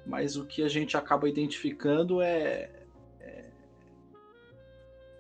Mas 0.07 0.37
o 0.37 0.45
que 0.47 0.63
a 0.63 0.69
gente 0.69 0.97
acaba 0.97 1.29
identificando 1.29 2.21
é, 2.21 2.86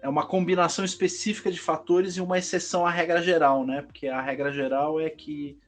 é 0.06 0.08
uma 0.08 0.24
combinação 0.24 0.84
específica 0.84 1.50
de 1.50 1.58
fatores 1.58 2.16
e 2.16 2.20
uma 2.20 2.38
exceção 2.38 2.86
à 2.86 2.90
regra 2.90 3.20
geral, 3.20 3.66
né? 3.66 3.82
Porque 3.82 4.06
a 4.06 4.20
regra 4.20 4.52
geral 4.52 5.00
é 5.00 5.10
que, 5.10 5.58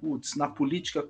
putz, 0.00 0.34
na 0.34 0.48
política, 0.48 1.08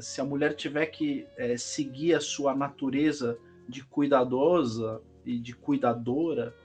se 0.00 0.22
a 0.22 0.24
mulher 0.24 0.54
tiver 0.54 0.86
que 0.86 1.28
é, 1.36 1.54
seguir 1.58 2.14
a 2.14 2.20
sua 2.20 2.54
natureza 2.54 3.38
de 3.68 3.84
cuidadosa 3.84 5.02
e 5.22 5.38
de 5.38 5.54
cuidadora, 5.54 6.56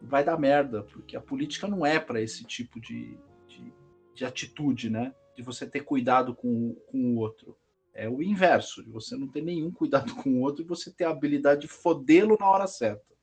vai 0.00 0.22
dar 0.22 0.38
merda, 0.38 0.84
porque 0.84 1.16
a 1.16 1.20
política 1.20 1.66
não 1.66 1.84
é 1.84 1.98
para 1.98 2.22
esse 2.22 2.44
tipo 2.44 2.80
de, 2.80 3.18
de, 3.48 3.72
de, 4.14 4.24
atitude, 4.24 4.88
né? 4.88 5.12
De 5.36 5.42
você 5.42 5.66
ter 5.66 5.80
cuidado 5.80 6.32
com, 6.32 6.76
com 6.86 7.12
o 7.12 7.16
outro. 7.16 7.56
É 7.92 8.08
o 8.08 8.22
inverso, 8.22 8.84
de 8.84 8.90
você 8.92 9.16
não 9.16 9.26
ter 9.26 9.42
nenhum 9.42 9.72
cuidado 9.72 10.14
com 10.14 10.30
o 10.30 10.40
outro 10.42 10.62
e 10.62 10.64
você 10.64 10.92
ter 10.92 11.06
a 11.06 11.10
habilidade 11.10 11.62
de 11.62 11.66
fodê-lo 11.66 12.36
na 12.38 12.48
hora 12.48 12.68
certa. 12.68 13.13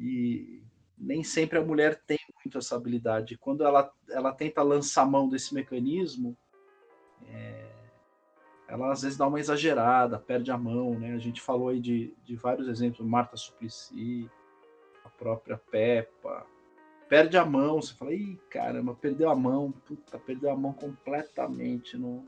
E 0.00 0.62
nem 0.96 1.22
sempre 1.22 1.58
a 1.58 1.64
mulher 1.64 2.02
tem 2.06 2.18
muito 2.42 2.56
essa 2.56 2.74
habilidade. 2.74 3.36
Quando 3.36 3.64
ela, 3.64 3.92
ela 4.08 4.32
tenta 4.32 4.62
lançar 4.62 5.04
mão 5.04 5.28
desse 5.28 5.54
mecanismo, 5.54 6.34
é, 7.26 7.70
ela 8.66 8.90
às 8.90 9.02
vezes 9.02 9.18
dá 9.18 9.26
uma 9.26 9.38
exagerada, 9.38 10.18
perde 10.18 10.50
a 10.50 10.56
mão, 10.56 10.98
né? 10.98 11.12
A 11.12 11.18
gente 11.18 11.40
falou 11.40 11.68
aí 11.68 11.80
de, 11.80 12.14
de 12.24 12.34
vários 12.34 12.66
exemplos, 12.66 13.06
Marta 13.06 13.36
Suplicy, 13.36 14.30
a 15.04 15.10
própria 15.10 15.58
Peppa, 15.58 16.46
perde 17.06 17.36
a 17.36 17.44
mão, 17.44 17.82
você 17.82 17.92
fala, 17.92 18.14
ih, 18.14 18.38
caramba, 18.48 18.94
perdeu 18.94 19.28
a 19.28 19.36
mão, 19.36 19.70
puta, 19.72 20.18
perdeu 20.18 20.50
a 20.50 20.56
mão 20.56 20.72
completamente 20.72 21.98
no, 21.98 22.24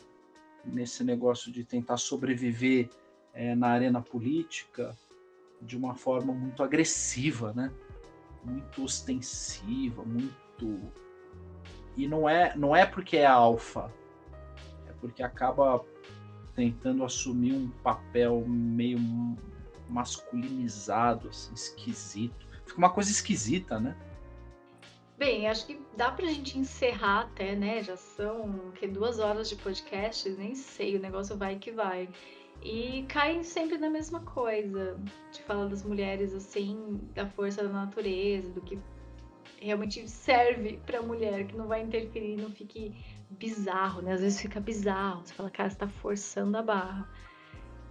nesse 0.65 1.03
negócio 1.05 1.51
de 1.51 1.65
tentar 1.65 1.97
sobreviver 1.97 2.91
é, 3.33 3.55
na 3.55 3.69
arena 3.69 4.03
política, 4.03 4.95
de 5.63 5.77
uma 5.77 5.95
forma 5.95 6.33
muito 6.33 6.63
agressiva, 6.63 7.53
né? 7.53 7.73
Muito 8.45 8.85
ostensiva, 8.85 10.03
muito 10.05 10.93
e 11.97 12.09
não 12.09 12.29
é 12.29 12.57
não 12.57 12.75
é 12.75 12.87
porque 12.87 13.17
é 13.17 13.27
alfa, 13.27 13.93
é 14.89 14.93
porque 15.01 15.23
acaba 15.23 15.85
tentando 16.55 17.05
assumir 17.05 17.55
um 17.55 17.71
papel 17.83 18.45
meio 18.47 18.99
masculinizado, 19.89 21.29
assim, 21.29 21.53
esquisito. 21.55 22.47
Fica 22.67 22.79
uma 22.79 22.91
coisa 22.91 23.11
esquisita, 23.11 23.79
né? 23.79 23.97
Bem, 25.19 25.49
acho 25.49 25.67
que 25.67 25.81
dá 25.97 26.11
pra 26.11 26.27
gente 26.27 26.59
encerrar 26.59 27.21
até, 27.21 27.55
né? 27.55 27.83
Já 27.83 27.97
são 27.97 28.73
que 28.75 28.89
duas 28.89 29.19
horas 29.19 29.49
de 29.49 29.57
podcast, 29.57 30.29
nem 30.31 30.55
sei, 30.55 30.97
o 30.97 31.01
negócio 31.01 31.37
vai 31.37 31.57
que 31.57 31.71
vai. 31.71 32.09
E 32.65 33.05
cai 33.09 33.43
sempre 33.43 33.77
na 33.77 33.91
mesma 33.91 34.21
coisa, 34.21 34.97
de 35.33 35.43
falar 35.43 35.67
das 35.67 35.83
mulheres 35.83 36.33
assim, 36.33 37.01
da 37.13 37.27
força 37.27 37.63
da 37.63 37.69
natureza, 37.69 38.49
do 38.51 38.61
que 38.61 38.79
realmente 39.61 40.09
serve 40.09 40.81
para 40.87 41.03
mulher, 41.03 41.47
que 41.47 41.57
não 41.57 41.67
vai 41.67 41.83
interferir, 41.83 42.37
não 42.37 42.51
fique 42.51 42.95
bizarro, 43.31 44.03
né? 44.03 44.13
Às 44.13 44.21
vezes 44.21 44.41
fica 44.41 44.61
bizarro, 44.61 45.25
você 45.25 45.35
fala, 45.35 45.51
cara, 45.51 45.71
você 45.71 45.77
tá 45.77 45.89
forçando 45.89 46.57
a 46.57 46.63
barra. 46.63 47.09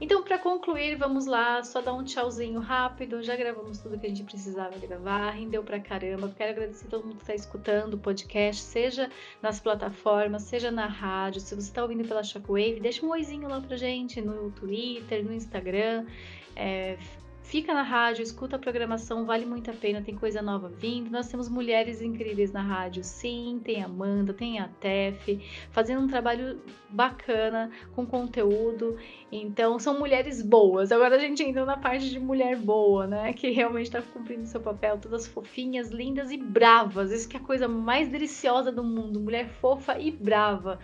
Então, 0.01 0.23
para 0.23 0.39
concluir, 0.39 0.95
vamos 0.95 1.27
lá, 1.27 1.63
só 1.63 1.79
dar 1.79 1.93
um 1.93 2.03
tchauzinho 2.03 2.59
rápido. 2.59 3.21
Já 3.21 3.35
gravamos 3.35 3.77
tudo 3.77 3.99
que 3.99 4.07
a 4.07 4.09
gente 4.09 4.23
precisava 4.23 4.75
gravar, 4.79 5.29
rendeu 5.29 5.63
pra 5.63 5.79
caramba. 5.79 6.33
Quero 6.35 6.53
agradecer 6.53 6.87
a 6.87 6.89
todo 6.89 7.03
mundo 7.03 7.17
que 7.17 7.21
está 7.21 7.35
escutando 7.35 7.93
o 7.93 7.97
podcast, 7.99 8.63
seja 8.63 9.11
nas 9.43 9.59
plataformas, 9.59 10.41
seja 10.41 10.71
na 10.71 10.87
rádio. 10.87 11.39
Se 11.39 11.53
você 11.53 11.69
está 11.69 11.83
ouvindo 11.83 12.07
pela 12.07 12.23
Shockwave, 12.23 12.79
deixa 12.79 13.05
um 13.05 13.11
oizinho 13.11 13.47
lá 13.47 13.61
pra 13.61 13.77
gente 13.77 14.19
no 14.19 14.49
Twitter, 14.49 15.23
no 15.23 15.31
Instagram. 15.31 16.07
É, 16.55 16.97
Fica 17.43 17.73
na 17.73 17.81
rádio, 17.81 18.23
escuta 18.23 18.55
a 18.55 18.59
programação, 18.59 19.25
vale 19.25 19.45
muito 19.45 19.69
a 19.69 19.73
pena, 19.73 20.01
tem 20.01 20.15
coisa 20.15 20.41
nova 20.41 20.69
vindo. 20.69 21.09
Nós 21.09 21.27
temos 21.27 21.49
mulheres 21.49 22.01
incríveis 22.01 22.51
na 22.51 22.61
rádio, 22.61 23.03
sim, 23.03 23.59
tem 23.63 23.81
a 23.81 23.85
Amanda, 23.85 24.33
tem 24.33 24.59
a 24.59 24.67
Tef, 24.67 25.39
fazendo 25.69 26.01
um 26.01 26.07
trabalho 26.07 26.61
bacana 26.89 27.69
com 27.93 28.05
conteúdo. 28.05 28.97
Então, 29.31 29.79
são 29.79 29.99
mulheres 29.99 30.41
boas. 30.41 30.91
Agora 30.91 31.15
a 31.15 31.19
gente 31.19 31.43
entra 31.43 31.65
na 31.65 31.75
parte 31.75 32.09
de 32.09 32.19
mulher 32.19 32.55
boa, 32.55 33.05
né? 33.07 33.33
Que 33.33 33.49
realmente 33.51 33.87
está 33.87 34.01
cumprindo 34.01 34.45
seu 34.45 34.61
papel, 34.61 34.97
todas 34.97 35.27
fofinhas, 35.27 35.89
lindas 35.89 36.31
e 36.31 36.37
bravas. 36.37 37.11
Isso 37.11 37.27
que 37.27 37.35
é 37.35 37.39
a 37.39 37.43
coisa 37.43 37.67
mais 37.67 38.07
deliciosa 38.07 38.71
do 38.71 38.83
mundo, 38.83 39.19
mulher 39.19 39.49
fofa 39.49 39.99
e 39.99 40.09
brava. 40.11 40.79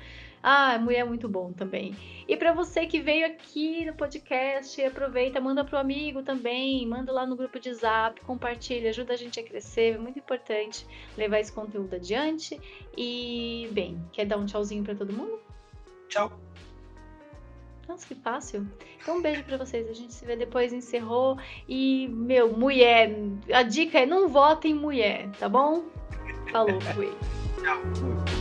Ah, 0.50 0.80
mulher 0.80 1.00
é 1.00 1.04
muito 1.04 1.28
bom 1.28 1.52
também. 1.52 1.94
E 2.26 2.38
para 2.38 2.54
você 2.54 2.86
que 2.86 3.02
veio 3.02 3.28
aqui 3.28 3.84
no 3.84 3.94
podcast, 3.94 4.82
aproveita, 4.82 5.42
manda 5.42 5.62
pro 5.66 5.78
amigo 5.78 6.24
também, 6.24 6.88
manda 6.88 7.12
lá 7.12 7.26
no 7.26 7.36
grupo 7.36 7.60
de 7.60 7.74
Zap, 7.74 8.22
compartilha, 8.22 8.90
ajuda 8.90 9.12
a 9.12 9.18
gente 9.18 9.42
a 9.42 9.44
crescer, 9.44 9.96
é 9.96 9.98
muito 9.98 10.20
importante 10.20 10.88
levar 11.18 11.42
esse 11.42 11.52
conteúdo 11.52 11.94
adiante. 11.94 12.58
E, 12.98 13.68
bem, 13.74 14.02
quer 14.14 14.24
dar 14.24 14.38
um 14.38 14.46
tchauzinho 14.46 14.86
para 14.86 14.96
todo 14.96 15.12
mundo? 15.12 15.38
Tchau. 16.08 16.32
Nossa, 17.86 18.08
que 18.08 18.16
fácil. 18.16 18.66
Então, 19.02 19.18
um 19.18 19.22
beijo 19.22 19.44
para 19.44 19.58
vocês. 19.58 19.90
A 19.90 19.94
gente 19.94 20.14
se 20.14 20.26
vê 20.26 20.38
depois, 20.38 20.72
encerrou. 20.72 21.38
E, 21.68 22.08
meu, 22.08 22.56
mulher, 22.56 23.14
a 23.54 23.64
dica 23.64 24.00
é 24.00 24.06
não 24.06 24.30
votem 24.30 24.74
mulher, 24.74 25.30
tá 25.38 25.50
bom? 25.50 25.84
Falou, 26.54 26.80
fui. 26.80 27.12
Tchau. 27.62 28.37